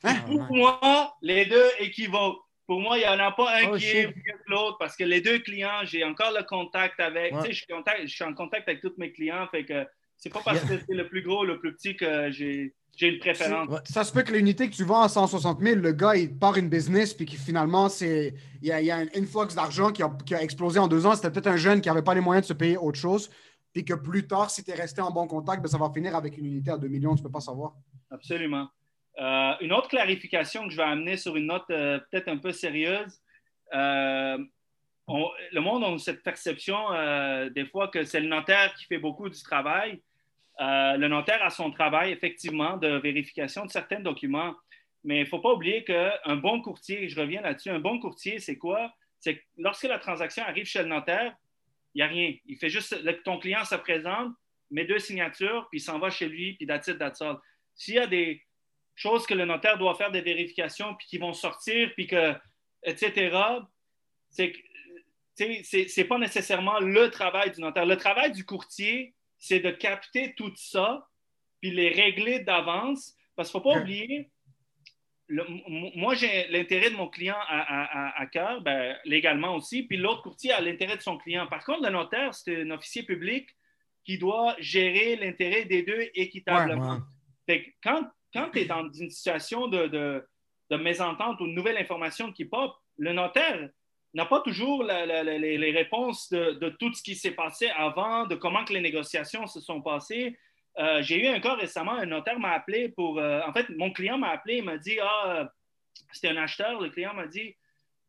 Hein? 0.04 0.16
Pour 0.26 0.56
moi, 0.56 1.18
les 1.22 1.46
deux 1.46 1.70
équivalent. 1.80 2.36
Pour 2.66 2.80
moi, 2.80 2.97
il 2.97 3.01
n'y 3.01 3.07
en 3.07 3.20
a 3.20 3.32
pas 3.32 3.57
un 3.57 3.72
oh, 3.72 3.78
qui 3.78 3.88
est 3.88 4.07
mieux 4.07 4.14
que 4.14 4.51
l'autre 4.51 4.78
parce 4.80 4.95
que 4.95 5.03
les 5.03 5.22
deux 5.22 5.39
clients, 5.39 5.84
j'ai 5.84 6.03
encore 6.03 6.32
le 6.32 6.43
contact 6.43 6.99
avec. 6.99 7.34
Tu 7.34 7.41
sais, 7.41 7.53
je 7.53 8.07
suis, 8.07 8.24
en 8.24 8.34
contact 8.34 8.68
avec 8.70 8.82
tous 8.82 8.93
mes 8.97 9.11
clients. 9.11 9.47
Fait 9.51 9.66
que 9.66 9.86
c'est 10.16 10.30
pas 10.32 10.41
parce 10.43 10.61
que 10.61 10.80
c'est 10.88 10.95
le 10.95 11.07
plus 11.09 11.22
gros 11.22 11.41
ou 11.41 11.45
le 11.45 11.59
plus 11.59 11.74
petit 11.74 11.97
que 11.97 12.32
j'ai. 12.32 12.74
une 13.01 13.20
préférence. 13.20 13.70
Ça 13.84 14.05
se 14.05 14.14
peut 14.14 14.24
que 14.24 14.32
l'unité 14.32 14.70
que 14.70 14.76
tu 14.76 14.86
vends 14.86 15.01
à 15.01 15.09
160 15.09 15.59
000, 15.61 15.82
le 15.82 15.91
gars, 15.91 16.16
il 16.16 16.34
part 16.38 16.55
une 16.55 16.70
business, 16.70 17.14
puis 17.14 17.28
finalement, 17.28 17.89
c'est 17.89 18.34
il 18.61 18.70
y 18.70 18.72
a, 18.72 18.82
y 18.82 18.91
a 18.91 18.97
un 18.97 19.07
influx 19.16 19.53
d'argent 19.53 19.91
qui 19.91 20.01
a, 20.01 20.16
qui 20.26 20.34
a, 20.34 20.41
explosé 20.41 20.80
en 20.80 20.88
deux 20.88 21.05
ans. 21.05 21.16
C'était 21.16 21.32
peut-être 21.32 21.47
un 21.47 21.57
jeune 21.57 21.82
qui 21.82 21.89
n'avait 21.89 22.01
pas 22.01 22.14
les 22.14 22.22
moyens 22.22 22.45
de 22.45 22.47
se 22.47 22.53
payer 22.53 22.78
autre 22.78 22.97
chose, 22.97 23.30
puis 23.74 23.84
que 23.84 23.93
plus 23.93 24.26
tard, 24.26 24.49
si 24.49 24.64
tu 24.64 24.72
es 24.72 24.76
resté 24.76 25.01
en 25.01 25.11
bon 25.11 25.28
contact, 25.28 25.61
ben, 25.61 25.68
ça 25.68 25.78
va 25.78 25.91
finir 25.93 26.16
avec 26.16 26.38
une 26.38 26.45
unité 26.45 26.72
à 26.72 26.78
2 26.78 26.88
millions, 26.88 27.16
tu 27.16 27.22
ne 27.22 27.28
peux 27.28 27.32
pas 27.32 27.41
savoir. 27.41 27.74
Absolument. 28.09 28.70
Euh, 29.20 29.53
une 29.61 29.74
autre 29.74 29.89
clarification 29.89 30.66
que 30.66 30.72
je 30.72 30.78
vais 30.78 30.84
amener 30.84 31.18
sur 31.18 31.36
une 31.36 31.47
note 31.47 31.70
euh, 31.70 31.99
peut-être 32.09 32.28
un 32.30 32.38
peu 32.38 32.51
sérieuse. 32.51 33.22
Euh, 33.74 34.38
le 35.07 35.59
monde 35.59 35.84
a 35.84 35.97
cette 35.97 36.24
perception 36.24 36.78
des 37.49 37.66
fois 37.66 37.89
que 37.89 38.05
c'est 38.05 38.22
le 38.22 38.30
notaire 38.30 38.74
qui 38.76 38.86
fait 38.86 38.99
beaucoup 38.99 39.28
du 39.28 39.41
travail. 39.43 40.01
le 40.59 41.07
notaire 41.07 41.43
a 41.43 41.49
son 41.49 41.72
travail, 41.72 42.14
effectivement, 42.14 42.78
de 42.78 42.88
vérification 42.99 43.66
de 43.66 43.70
certains 43.70 43.99
documents. 43.99 44.55
Mais 45.03 45.18
il 45.18 45.24
ne 45.24 45.26
faut 45.26 45.39
pas 45.39 45.51
oublier 45.51 45.84
qu'un 45.84 46.38
bon 46.38 46.61
courtier, 46.61 47.09
je 47.09 47.20
reviens 47.20 47.41
là-dessus, 47.41 47.70
un 47.70 47.80
bon 47.80 47.99
courtier, 47.99 48.39
c'est 48.39 48.57
quoi? 48.57 48.93
C'est 49.20 49.39
que 49.39 49.43
lorsque 49.57 49.84
la 49.84 49.99
transaction 49.99 50.45
arrive 50.45 50.66
chez 50.66 50.82
le 50.82 50.88
notaire, 50.88 51.36
il 51.93 51.97
n'y 51.97 52.03
a 52.03 52.07
rien. 52.07 52.34
Il 52.45 52.55
fait 52.55 52.70
juste, 52.70 52.95
ton 53.26 53.39
client 53.39 53.66
se 53.66 53.76
présente, 53.76 54.32
mes 54.72 54.86
deux 54.86 54.99
signatures, 54.99 55.68
puis 55.70 55.80
il 55.80 55.84
s'en 55.84 55.99
va 55.99 56.11
chez 56.11 56.30
lui, 56.30 56.53
puis 56.53 56.66
that's 56.66 56.88
it, 56.88 56.97
that's 56.97 57.22
all. 57.22 57.39
S'il 57.76 57.95
y 57.95 57.99
a 57.99 58.07
des 58.07 58.41
choses 58.96 59.26
que 59.26 59.34
le 59.34 59.46
notaire 59.46 59.78
doit 59.78 59.96
faire 59.96 60.12
des 60.12 60.22
vérifications, 60.22 60.96
puis 60.96 61.08
qui 61.08 61.18
vont 61.18 61.34
sortir, 61.34 61.91
puis 61.96 62.08
que, 62.08 62.36
etc., 62.84 63.38
c'est 64.30 64.54
c'est 65.36 66.06
pas 66.06 66.20
nécessairement 66.20 66.80
le 66.80 67.10
travail 67.10 67.52
du 67.52 67.62
notaire. 67.62 67.88
Le 67.88 67.98
travail 67.98 68.32
du 68.32 68.46
courtier, 68.46 69.16
c'est 69.39 69.60
de 69.60 69.72
capter 69.72 70.36
tout 70.36 70.54
ça, 70.56 71.08
puis 71.60 71.72
les 71.72 71.89
régler 71.89 72.39
d'avance, 72.39 73.16
parce 73.36 73.50
qu'il 73.50 73.60
ne 73.60 73.64
faut 73.64 73.70
pas 73.72 73.80
oublier, 73.80 74.32
moi, 75.30 76.14
j'ai 76.14 76.48
l'intérêt 76.50 76.91
de 76.91 76.96
mon 76.96 77.08
client 77.08 77.38
à, 77.48 78.26
cœur, 78.32 78.62
ben, 78.62 78.96
légalement 79.06 79.56
aussi, 79.56 79.84
puis 79.84 79.98
l'autre 79.98 80.22
courtier 80.22 80.52
a 80.52 80.62
l'intérêt 80.62 80.98
de 80.98 81.02
son 81.02 81.18
client. 81.18 81.48
Par 81.48 81.64
contre, 81.66 81.84
le 81.84 81.89
notaire, 81.89 82.34
c'est 82.34 82.62
un 82.62 82.72
officier 82.72 83.04
public 83.04 83.50
qui 84.04 84.18
doit 84.18 84.56
gérer 84.60 85.16
l'intérêt 85.16 85.66
des 85.66 85.82
deux 85.82 86.10
équitablement. 86.14 87.00
quand, 87.82 88.12
quand 88.34 88.50
tu 88.52 88.60
es 88.60 88.66
dans 88.66 88.92
une 88.92 89.10
situation 89.10 89.68
de, 89.68 89.88
de, 89.88 90.78
mésentente 90.78 91.40
ou 91.40 91.46
de 91.46 91.52
nouvelle 91.52 91.78
information 91.78 92.32
qui 92.32 92.46
pop, 92.46 92.74
le 92.98 93.14
notaire 93.14 93.70
n'a 94.16 94.26
pas 94.26 94.42
toujours 94.42 94.84
les, 94.84 95.72
réponses 95.72 96.30
de, 96.30 96.70
tout 96.80 96.94
ce 96.94 97.04
qui 97.04 97.16
s'est 97.16 97.32
passé 97.32 97.70
avant, 97.70 98.26
de 98.26 98.36
comment 98.36 98.66
que 98.66 98.74
les 98.74 98.82
négociations 98.82 99.48
se 99.48 99.60
sont 99.60 99.82
passées. 99.82 100.38
Euh, 100.80 101.02
j'ai 101.04 101.24
eu 101.24 101.28
un 101.28 101.40
cas 101.40 101.54
récemment, 101.54 101.94
un 101.94 102.08
notaire 102.08 102.40
m'a 102.40 102.52
appelé 102.52 102.90
pour. 102.90 103.20
Euh, 103.20 103.42
en 103.46 103.54
fait, 103.54 103.70
mon 103.70 103.92
client 103.92 104.18
m'a 104.18 104.30
appelé, 104.30 104.58
il 104.58 104.64
m'a 104.64 104.78
dit 104.78 104.98
Ah, 105.00 105.24
euh, 105.28 105.46
c'était 106.12 106.30
un 106.30 106.38
acheteur. 106.38 106.82
Le 106.82 106.90
client 106.90 107.14
m'a 107.14 107.28
dit 107.28 107.56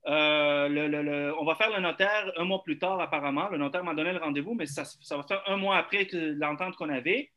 On 0.06 1.44
va 1.44 1.54
faire 1.56 1.70
le 1.70 1.80
notaire 1.80 2.32
un 2.36 2.44
mois 2.44 2.62
plus 2.62 2.78
tard, 2.78 2.98
apparemment. 3.00 3.50
Le 3.50 3.58
notaire 3.58 3.84
m'a 3.84 3.94
donné 3.94 4.12
le 4.12 4.18
rendez-vous, 4.18 4.54
mais 4.54 4.64
ça, 4.64 4.84
ça, 4.86 5.16
va 5.18 5.24
faire 5.24 5.42
un 5.46 5.58
mois 5.58 5.76
après 5.76 6.08
l'entente 6.12 6.76
qu'on 6.76 6.88
avait. 6.88 7.33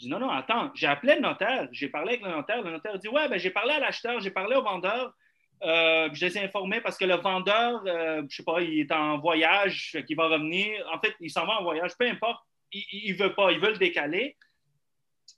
Je 0.00 0.04
dis 0.04 0.08
Non, 0.08 0.18
non, 0.18 0.30
attends, 0.30 0.70
j'ai 0.74 0.86
appelé 0.86 1.14
le 1.14 1.20
notaire, 1.20 1.68
j'ai 1.72 1.88
parlé 1.88 2.14
avec 2.14 2.24
le 2.24 2.30
notaire. 2.30 2.62
Le 2.62 2.70
notaire 2.70 2.98
dit 2.98 3.08
Ouais, 3.08 3.28
ben, 3.28 3.38
j'ai 3.38 3.50
parlé 3.50 3.74
à 3.74 3.80
l'acheteur, 3.80 4.20
j'ai 4.20 4.30
parlé 4.30 4.56
au 4.56 4.62
vendeur. 4.62 5.14
je 5.62 6.24
les 6.24 6.38
ai 6.38 6.44
informés 6.44 6.80
parce 6.80 6.96
que 6.96 7.04
le 7.04 7.16
vendeur, 7.16 7.82
je 7.84 8.22
ne 8.22 8.28
sais 8.28 8.42
pas, 8.42 8.60
il 8.60 8.80
est 8.80 8.92
en 8.92 9.18
voyage, 9.18 9.98
qu'il 10.06 10.16
va 10.16 10.28
revenir. 10.28 10.84
En 10.92 10.98
fait, 10.98 11.14
il 11.20 11.30
s'en 11.30 11.46
va 11.46 11.60
en 11.60 11.62
voyage, 11.62 11.92
peu 11.98 12.08
importe, 12.08 12.42
il 12.72 13.12
ne 13.12 13.22
veut 13.22 13.34
pas, 13.34 13.52
il 13.52 13.60
veut 13.60 13.72
le 13.72 13.78
décaler 13.78 14.36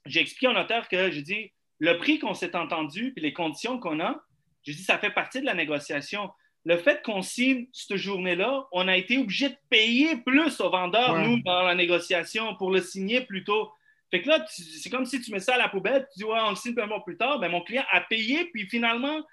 j'ai 0.05 0.21
expliqué 0.21 0.47
au 0.47 0.53
notaire 0.53 0.87
que 0.87 1.11
j'ai 1.11 1.21
dit 1.21 1.51
le 1.79 1.97
prix 1.97 2.19
qu'on 2.19 2.33
s'est 2.33 2.55
entendu 2.55 3.13
puis 3.13 3.23
les 3.23 3.33
conditions 3.33 3.79
qu'on 3.79 3.99
a, 3.99 4.21
j'ai 4.63 4.73
dit 4.73 4.83
ça 4.83 4.97
fait 4.97 5.11
partie 5.11 5.41
de 5.41 5.45
la 5.45 5.53
négociation. 5.53 6.29
Le 6.65 6.77
fait 6.77 7.01
qu'on 7.03 7.21
signe 7.21 7.67
cette 7.73 7.97
journée-là, 7.97 8.67
on 8.71 8.87
a 8.87 8.95
été 8.95 9.17
obligé 9.17 9.49
de 9.49 9.57
payer 9.69 10.15
plus 10.17 10.61
au 10.61 10.69
vendeur, 10.69 11.19
nous, 11.19 11.41
dans 11.41 11.63
la 11.63 11.75
négociation, 11.75 12.55
pour 12.55 12.71
le 12.71 12.79
signer 12.79 13.21
plus 13.21 13.43
tôt. 13.43 13.69
Fait 14.13 14.21
que 14.21 14.29
là, 14.29 14.45
c'est 14.47 14.91
comme 14.91 15.05
si 15.05 15.19
tu 15.21 15.31
mets 15.31 15.39
ça 15.39 15.55
à 15.55 15.57
la 15.57 15.69
poubelle, 15.69 16.07
tu 16.13 16.19
dis, 16.19 16.23
ouais, 16.23 16.39
on 16.39 16.51
le 16.51 16.55
signe 16.55 16.79
un 16.79 16.85
mois 16.85 17.03
plus 17.03 17.17
tard. 17.17 17.39
Ben, 17.39 17.49
mon 17.49 17.61
client 17.61 17.83
a 17.91 18.01
payé, 18.01 18.45
puis 18.53 18.69
finalement, 18.69 19.25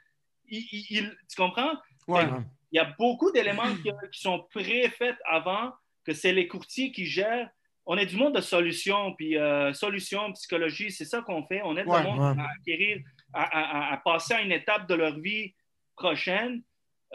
il, 0.48 1.14
tu 1.28 1.36
comprends? 1.36 1.72
Il 2.08 2.76
y 2.76 2.78
a 2.78 2.94
beaucoup 2.98 3.30
d'éléments 3.30 3.74
qui, 3.82 3.90
qui, 4.12 4.20
sont 4.20 4.46
préfaits 4.50 5.16
avant, 5.28 5.72
que 6.04 6.14
c'est 6.14 6.32
les 6.32 6.48
courtiers 6.48 6.92
qui 6.92 7.04
gèrent 7.04 7.50
on 7.86 7.96
est 7.96 8.06
du 8.06 8.16
monde 8.16 8.36
de 8.36 8.40
solutions, 8.40 9.14
puis 9.14 9.36
euh, 9.36 9.72
solutions, 9.72 10.32
psychologie, 10.34 10.92
c'est 10.92 11.04
ça 11.04 11.22
qu'on 11.22 11.44
fait. 11.46 11.60
On 11.64 11.76
aide 11.76 11.86
le 11.86 12.02
monde 12.04 12.38
à 12.38 12.46
acquérir, 12.60 12.98
à, 13.32 14.00
passer 14.04 14.34
à 14.34 14.42
une 14.42 14.52
étape 14.52 14.88
de 14.88 14.94
leur 14.94 15.18
vie 15.18 15.54
prochaine. 15.96 16.62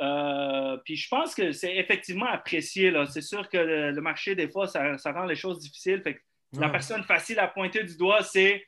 Euh, 0.02 0.76
puis 0.84 0.98
je 0.98 1.08
pense 1.08 1.34
que 1.34 1.54
c'est 1.54 1.78
effectivement 1.78 2.26
apprécié. 2.26 2.92
C'est 3.10 3.22
sûr 3.22 3.48
que 3.48 3.58
le, 3.58 4.02
marché, 4.02 4.36
des 4.36 4.50
fois, 4.50 4.68
ça, 4.68 4.98
rend 5.14 5.24
les 5.24 5.38
choses 5.38 5.60
difficiles. 5.60 6.02
Fait 6.02 6.20
La 6.60 6.70
personne 6.70 7.04
facile 7.04 7.40
à 7.40 7.48
pointer 7.48 7.84
du 7.84 7.98
doigt, 7.98 8.24
c'est 8.24 8.64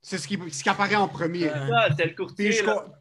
c'est 0.00 0.16
ce 0.16 0.28
qui, 0.28 0.38
ce 0.52 0.62
qui, 0.62 0.68
apparaît 0.68 0.94
en 0.94 1.08
premier. 1.08 1.50
C'est 1.96 2.06
le 2.06 2.14
courtier. 2.14 2.50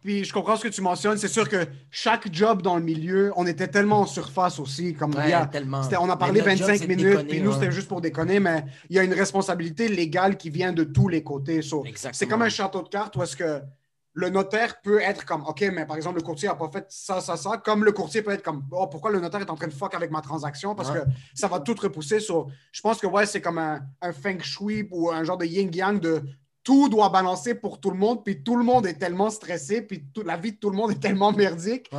Puis 0.02 0.26
je, 0.26 0.34
comprends 0.34 0.56
ce 0.56 0.64
que 0.64 0.74
tu 0.74 0.82
mentionnes. 0.82 1.18
C'est 1.18 1.28
sûr 1.28 1.48
que 1.48 1.68
chaque 1.92 2.34
job 2.34 2.64
dans 2.64 2.76
le 2.76 2.84
milieu, 2.84 3.32
on 3.36 3.46
était 3.46 3.68
tellement 3.68 4.02
en 4.02 4.06
surface 4.08 4.60
aussi. 4.60 4.96
Comme 4.96 5.14
On 5.16 6.10
a 6.10 6.18
parlé 6.18 6.42
25 6.42 6.88
minutes, 6.88 7.28
puis 7.28 7.42
nous, 7.42 7.54
c'était 7.54 7.72
juste 7.72 7.88
pour 7.88 8.02
déconner, 8.02 8.40
mais 8.40 8.66
il 8.90 8.96
y 8.96 9.00
a 9.00 9.04
une 9.04 9.14
responsabilité 9.14 9.88
légale 9.88 10.38
qui 10.38 10.50
vient 10.50 10.74
de 10.74 10.84
tous 10.84 11.08
les 11.08 11.24
côtés. 11.24 11.62
c'est 12.12 12.28
comme 12.28 12.42
un 12.42 12.50
château 12.50 12.82
de 12.82 12.90
cartes 12.90 13.16
où 13.16 13.24
est-ce 13.24 13.36
que 13.36 13.62
le 14.18 14.30
notaire 14.30 14.82
peut 14.82 14.99
être 14.99 15.26
comme, 15.26 15.43
OK, 15.43 15.61
mais 15.72 15.86
par 15.86 15.95
exemple, 15.95 16.18
le 16.18 16.24
courtier 16.24 16.49
n'a 16.49 16.55
pas 16.55 16.70
fait 16.70 16.88
ça, 16.89 17.22
ça, 17.22 17.38
ça. 17.38 17.57
Comme 17.57 17.86
le 17.86 17.91
courtier 17.91 18.24
peut 18.24 18.32
être 18.32 18.41
comme, 18.41 18.63
oh, 18.72 18.88
pourquoi 18.88 19.11
le 19.11 19.20
notaire 19.20 19.41
est 19.41 19.49
en 19.51 19.55
train 19.55 19.68
de 19.68 19.74
fuck 19.74 19.93
avec 19.93 20.09
ma 20.09 20.22
transaction? 20.22 20.74
Parce 20.74 20.89
que 20.89 20.97
ça 21.36 21.47
va 21.47 21.59
tout 21.59 21.76
repousser. 21.80 22.20
sur 22.20 22.47
je 22.72 22.82
pense 22.82 22.97
que 22.99 23.05
ouais, 23.05 23.28
c'est 23.28 23.41
comme 23.41 23.59
un, 23.59 23.80
un, 24.01 24.11
feng 24.11 24.39
shui 24.41 24.88
ou 24.89 25.11
un 25.11 25.24
genre 25.24 25.38
de 25.38 25.45
yin-yang 25.45 25.99
de 25.99 26.24
tout 26.63 26.89
doit 26.89 27.09
balancer 27.09 27.53
pour 27.53 27.80
tout 27.80 27.91
le 27.91 27.97
monde, 27.97 28.24
puis 28.26 28.41
tout 28.41 28.55
le 28.55 28.63
monde 28.63 28.88
est 28.88 28.95
tellement 28.95 29.30
stressé, 29.30 29.84
puis 29.84 30.03
la 30.26 30.36
vie 30.36 30.53
de 30.53 30.57
tout 30.57 30.72
le 30.72 30.76
monde 30.76 30.91
est 30.91 30.99
tellement 30.99 31.32
merdique 31.32 31.91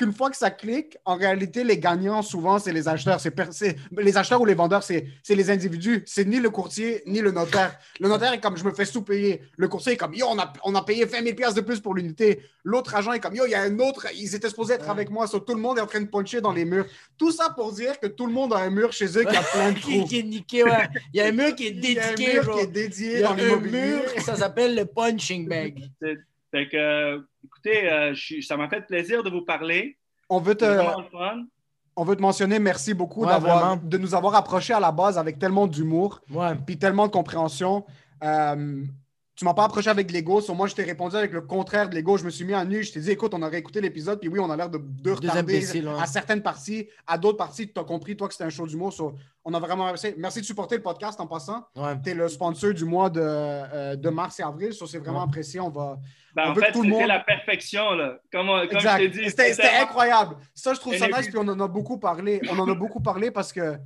qu'une 0.00 0.14
fois 0.14 0.30
que 0.30 0.36
ça 0.36 0.50
clique, 0.50 0.96
en 1.04 1.16
réalité, 1.16 1.62
les 1.62 1.78
gagnants, 1.78 2.22
souvent, 2.22 2.58
c'est 2.58 2.72
les 2.72 2.88
acheteurs. 2.88 3.20
C'est 3.20 3.76
les 3.98 4.16
acheteurs 4.16 4.40
ou 4.40 4.46
les 4.46 4.54
vendeurs, 4.54 4.82
c'est 4.82 5.04
les 5.28 5.50
individus. 5.50 6.02
C'est 6.06 6.24
ni 6.24 6.40
le 6.40 6.48
courtier, 6.48 7.02
ni 7.06 7.20
le 7.20 7.32
notaire. 7.32 7.78
Le 8.00 8.08
notaire 8.08 8.32
est 8.32 8.40
comme, 8.40 8.56
je 8.56 8.64
me 8.64 8.72
fais 8.72 8.86
sous-payer. 8.86 9.42
Le 9.58 9.68
courtier 9.68 9.92
est 9.92 9.96
comme, 9.98 10.14
yo, 10.14 10.26
on 10.30 10.38
a, 10.38 10.50
on 10.64 10.74
a 10.74 10.82
payé 10.82 11.04
20 11.04 11.36
000 11.36 11.52
de 11.52 11.60
plus 11.60 11.80
pour 11.80 11.94
l'unité. 11.94 12.40
L'autre 12.64 12.94
agent 12.94 13.12
est 13.12 13.20
comme, 13.20 13.34
yo, 13.34 13.44
il 13.44 13.50
y 13.50 13.54
a 13.54 13.60
un 13.60 13.78
autre, 13.78 14.06
ils 14.14 14.34
étaient 14.34 14.48
supposés 14.48 14.72
être 14.74 14.88
avec 14.88 15.10
moi. 15.10 15.28
tout 15.28 15.54
le 15.54 15.60
monde 15.60 15.76
est 15.76 15.82
en 15.82 15.86
train 15.86 16.00
de 16.00 16.06
puncher 16.06 16.40
dans 16.40 16.54
les 16.54 16.64
murs. 16.64 16.86
Tout 17.18 17.30
ça 17.30 17.50
pour 17.50 17.70
dire 17.74 18.00
que 18.00 18.06
tout 18.06 18.26
le 18.26 18.32
monde 18.32 18.54
a 18.54 18.58
un 18.58 18.70
mur 18.70 18.94
chez 18.94 19.18
eux 19.18 19.24
qui 19.24 19.36
a 19.36 19.42
plein 19.42 19.72
de 19.72 19.78
trous. 19.80 20.06
qui, 20.06 20.20
est 20.20 20.22
niqué, 20.22 20.64
ouais. 20.64 20.88
Il 21.12 21.18
y 21.18 21.20
a 21.20 21.26
un 21.26 21.32
mur 21.32 21.54
qui 21.54 21.66
est 21.66 21.70
dédié. 21.72 21.90
Il 21.90 21.96
y 21.96 21.98
a 22.00 22.08
un 22.08 22.42
mur 22.42 22.54
qui 22.54 22.60
est 22.60 22.66
dédié 22.68 23.20
dans 23.20 23.34
l'immobilier. 23.34 23.80
mur, 23.80 24.02
ça 24.24 24.34
s'appelle 24.34 24.74
le 24.74 24.86
punching 24.86 25.46
bag. 25.46 25.90
Fait 26.50 26.68
que, 26.68 26.76
euh, 26.76 27.20
écoutez, 27.44 27.90
euh, 27.90 28.14
ça 28.42 28.56
m'a 28.56 28.68
fait 28.68 28.82
plaisir 28.82 29.22
de 29.22 29.30
vous 29.30 29.42
parler. 29.42 29.96
On 30.28 30.40
veut 30.40 30.54
te, 30.54 30.64
on 31.96 32.04
veut 32.04 32.16
te 32.16 32.22
mentionner 32.22 32.58
merci 32.58 32.94
beaucoup 32.94 33.26
d'avoir, 33.26 33.76
de 33.76 33.98
nous 33.98 34.14
avoir 34.14 34.34
approchés 34.34 34.72
à 34.72 34.80
la 34.80 34.92
base 34.92 35.18
avec 35.18 35.38
tellement 35.38 35.66
d'humour 35.66 36.20
puis 36.66 36.78
tellement 36.78 37.06
de 37.06 37.12
compréhension. 37.12 37.84
Euh, 38.22 38.84
tu 39.40 39.46
m'as 39.46 39.54
pas 39.54 39.64
approché 39.64 39.88
avec 39.88 40.12
l'ego. 40.12 40.42
Sur 40.42 40.54
moi, 40.54 40.66
je 40.66 40.74
t'ai 40.74 40.82
répondu 40.82 41.16
avec 41.16 41.32
le 41.32 41.40
contraire 41.40 41.88
de 41.88 41.94
l'ego. 41.94 42.18
Je 42.18 42.24
me 42.24 42.28
suis 42.28 42.44
mis 42.44 42.54
en 42.54 42.62
nu. 42.66 42.82
Je 42.82 42.92
t'ai 42.92 43.00
dit, 43.00 43.10
écoute, 43.12 43.32
on 43.32 43.40
aurait 43.40 43.56
écouté 43.56 43.80
l'épisode, 43.80 44.20
puis 44.20 44.28
oui, 44.28 44.38
on 44.38 44.50
a 44.50 44.54
l'air 44.54 44.68
de, 44.68 44.76
de 44.76 45.12
retarder 45.12 45.66
à 45.98 46.04
certaines 46.04 46.42
parties. 46.42 46.90
À 47.06 47.16
d'autres 47.16 47.38
parties, 47.38 47.72
tu 47.72 47.80
as 47.80 47.84
compris, 47.84 48.18
toi, 48.18 48.28
que 48.28 48.34
c'était 48.34 48.44
un 48.44 48.50
show 48.50 48.66
d'humour. 48.66 48.94
on 49.46 49.54
a 49.54 49.58
vraiment 49.58 49.90
Merci 50.18 50.40
de 50.42 50.44
supporter 50.44 50.76
le 50.76 50.82
podcast 50.82 51.18
en 51.20 51.26
passant. 51.26 51.64
Tu 52.04 52.10
es 52.10 52.14
le 52.14 52.28
sponsor 52.28 52.74
du 52.74 52.84
mois 52.84 53.08
de, 53.08 53.22
euh, 53.22 53.96
de 53.96 54.10
mars 54.10 54.38
et 54.40 54.42
avril. 54.42 54.74
Ça, 54.74 54.84
c'est 54.86 54.98
vraiment 54.98 55.22
apprécié. 55.22 55.58
On 55.58 55.70
va. 55.70 55.96
Ben, 56.36 56.50
en 56.50 56.54
fait, 56.54 56.74
c'était 56.74 57.06
la 57.06 57.20
perfection, 57.20 57.92
là. 57.92 58.18
Comme, 58.30 58.46
comme 58.70 58.78
je 58.78 58.96
t'ai 58.98 59.08
dit. 59.08 59.30
C'était 59.30 59.70
incroyable. 59.80 60.36
Ça, 60.54 60.74
je 60.74 60.80
trouve 60.80 60.94
ça 60.98 61.06
nice, 61.06 61.28
puis 61.28 61.38
on 61.38 61.48
en 61.48 61.58
a 61.60 61.66
beaucoup 61.66 61.96
parlé. 61.96 62.42
On 62.50 62.58
en 62.58 62.68
a 62.70 62.74
beaucoup 62.74 63.00
parlé 63.00 63.30
parce 63.30 63.54
que 63.54 63.78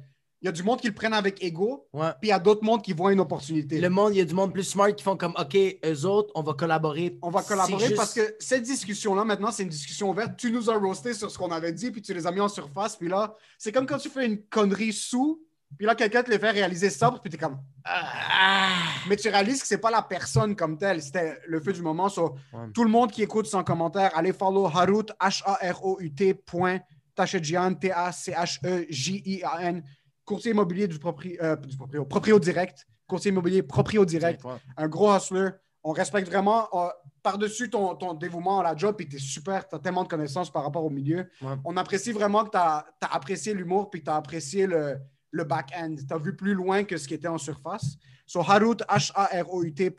il 0.45 0.49
y 0.49 0.51
a 0.51 0.53
du 0.53 0.63
monde 0.63 0.79
qui 0.79 0.89
le 0.89 0.93
prennent 0.93 1.15
avec 1.15 1.43
ego, 1.43 1.89
puis 1.91 2.03
il 2.25 2.29
y 2.29 2.33
a 2.33 2.39
d'autres 2.39 2.63
mondes 2.63 2.83
qui 2.83 2.93
voient 2.93 3.15
une 3.15 3.21
opportunité. 3.21 3.81
Le 3.81 3.89
monde, 3.89 4.15
il 4.15 4.19
y 4.19 4.21
a 4.21 4.27
du 4.27 4.35
monde 4.35 4.53
plus 4.53 4.65
smart 4.65 4.95
qui 4.95 5.03
font 5.03 5.17
comme 5.17 5.33
OK, 5.39 5.57
eux 5.57 6.05
autres, 6.05 6.31
on 6.35 6.43
va 6.43 6.53
collaborer. 6.53 7.19
On 7.23 7.31
va 7.31 7.43
collaborer 7.43 7.95
parce 7.95 8.13
que 8.13 8.37
cette 8.39 8.63
discussion-là, 8.63 9.25
maintenant, 9.25 9.51
c'est 9.51 9.63
une 9.63 9.71
discussion 9.71 10.11
ouverte. 10.11 10.37
Tu 10.37 10.53
nous 10.53 10.69
as 10.69 10.77
roasté 10.77 11.15
sur 11.15 11.31
ce 11.31 11.39
qu'on 11.39 11.51
avait 11.51 11.73
dit, 11.73 11.91
puis 11.91 12.03
tu 12.03 12.13
les 12.13 12.27
as 12.27 12.31
mis 12.31 12.41
en 12.41 12.49
surface, 12.49 12.95
puis 12.95 13.09
là, 13.09 13.35
c'est 13.57 13.73
comme 13.73 13.87
quand 13.87 13.97
tu 13.97 14.11
fais 14.11 14.27
une 14.27 14.43
connerie 14.43 14.93
sous, 14.93 15.41
puis 15.79 15.87
là, 15.87 15.95
quelqu'un 15.95 16.23
te 16.23 16.31
les 16.31 16.39
fait 16.39 16.51
réaliser 16.51 16.91
sobre, 16.91 17.23
puis 17.23 17.31
tu 17.31 17.37
es 17.37 17.39
comme. 17.39 17.57
Ah. 17.83 18.69
Mais 19.09 19.17
tu 19.17 19.31
réalises 19.31 19.63
que 19.63 19.67
c'est 19.67 19.79
pas 19.79 19.91
la 19.91 20.03
personne 20.03 20.55
comme 20.55 20.77
telle, 20.77 21.01
c'était 21.01 21.39
le 21.47 21.59
feu 21.59 21.73
du 21.73 21.81
moment. 21.81 22.11
Sur 22.11 22.35
Tout 22.75 22.85
le 22.85 22.91
monde 22.91 23.11
qui 23.11 23.23
écoute 23.23 23.47
sans 23.47 23.65
commentaire, 23.65 24.11
allez 24.15 24.35
follow 24.35 24.67
Harut, 24.67 25.07
H-A-R-O-U-T, 25.19 26.35
point, 26.35 26.81
T-A-C-H-E-J-I-A-N 27.17 29.83
courtier 30.25 30.53
immobilier 30.53 30.89
du, 30.89 30.99
proprio, 30.99 31.37
euh, 31.43 31.57
du 31.57 31.77
proprio, 32.07 32.39
direct, 32.39 32.87
courtier 33.07 33.31
immobilier 33.31 33.63
proprio 33.63 34.05
direct, 34.05 34.43
un 34.77 34.89
gros 34.89 35.15
hustler. 35.15 35.51
On 35.87 35.93
respecte 35.93 36.29
vraiment 36.29 36.69
euh, 36.73 36.89
par-dessus 37.23 37.69
ton, 37.69 37.95
ton, 37.95 38.15
dévouement 38.15 38.61
à 38.61 38.63
la 38.63 38.77
job, 38.77 38.97
puis 38.97 39.07
tu 39.07 39.17
es 39.17 39.19
super, 39.19 39.69
tu 39.69 39.77
as 39.77 39.79
tellement 39.79 40.03
de 40.03 40.09
connaissances 40.09 40.51
par 40.51 40.63
rapport 40.63 40.85
au 40.85 40.91
milieu. 40.91 41.29
On 41.65 41.77
apprécie 41.77 42.13
vraiment 42.13 42.45
que 42.45 42.51
tu 42.51 42.59
as, 42.59 42.87
apprécié 43.03 43.53
l'humour, 43.53 43.91
puis 43.91 44.03
tu 44.03 44.11
as 44.11 44.17
apprécié 44.17 44.67
le, 44.67 44.99
le 45.31 45.45
back-end. 45.45 45.97
Tu 46.09 46.15
as 46.15 46.19
vu 46.19 46.35
plus 46.35 46.55
loin 46.55 46.85
que 46.85 46.97
ce 46.97 47.07
qui 47.07 47.15
était 47.15 47.29
en 47.29 47.39
surface. 47.39 47.99
So, 48.27 48.41
Harut, 48.41 48.83
H-A-R-O-U-T, 48.89 49.91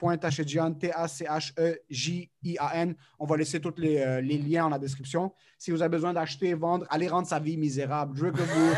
T-A-C-H-E-J-I-A-N. 0.79 2.95
On 3.19 3.25
va 3.25 3.37
laisser 3.37 3.61
tous 3.61 3.75
les, 3.77 3.99
euh, 3.99 4.21
les, 4.21 4.39
liens 4.39 4.65
en 4.65 4.69
la 4.69 4.79
description. 4.79 5.31
Si 5.59 5.69
vous 5.69 5.83
avez 5.83 5.89
besoin 5.89 6.13
d'acheter, 6.13 6.55
vendre, 6.55 6.87
allez 6.89 7.07
rendre 7.07 7.27
sa 7.27 7.37
vie 7.39 7.57
misérable. 7.57 8.17
Je 8.17 8.25
veux 8.25 8.31
que 8.31 8.41
vous. 8.41 8.73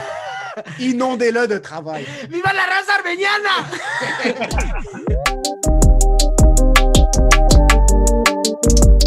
Inondez-le 0.79 1.47
de 1.47 1.57
travail. 1.59 2.05
¡Viva 2.29 2.53
la 2.53 2.65
race 2.65 2.91
armeniana! 2.91 3.67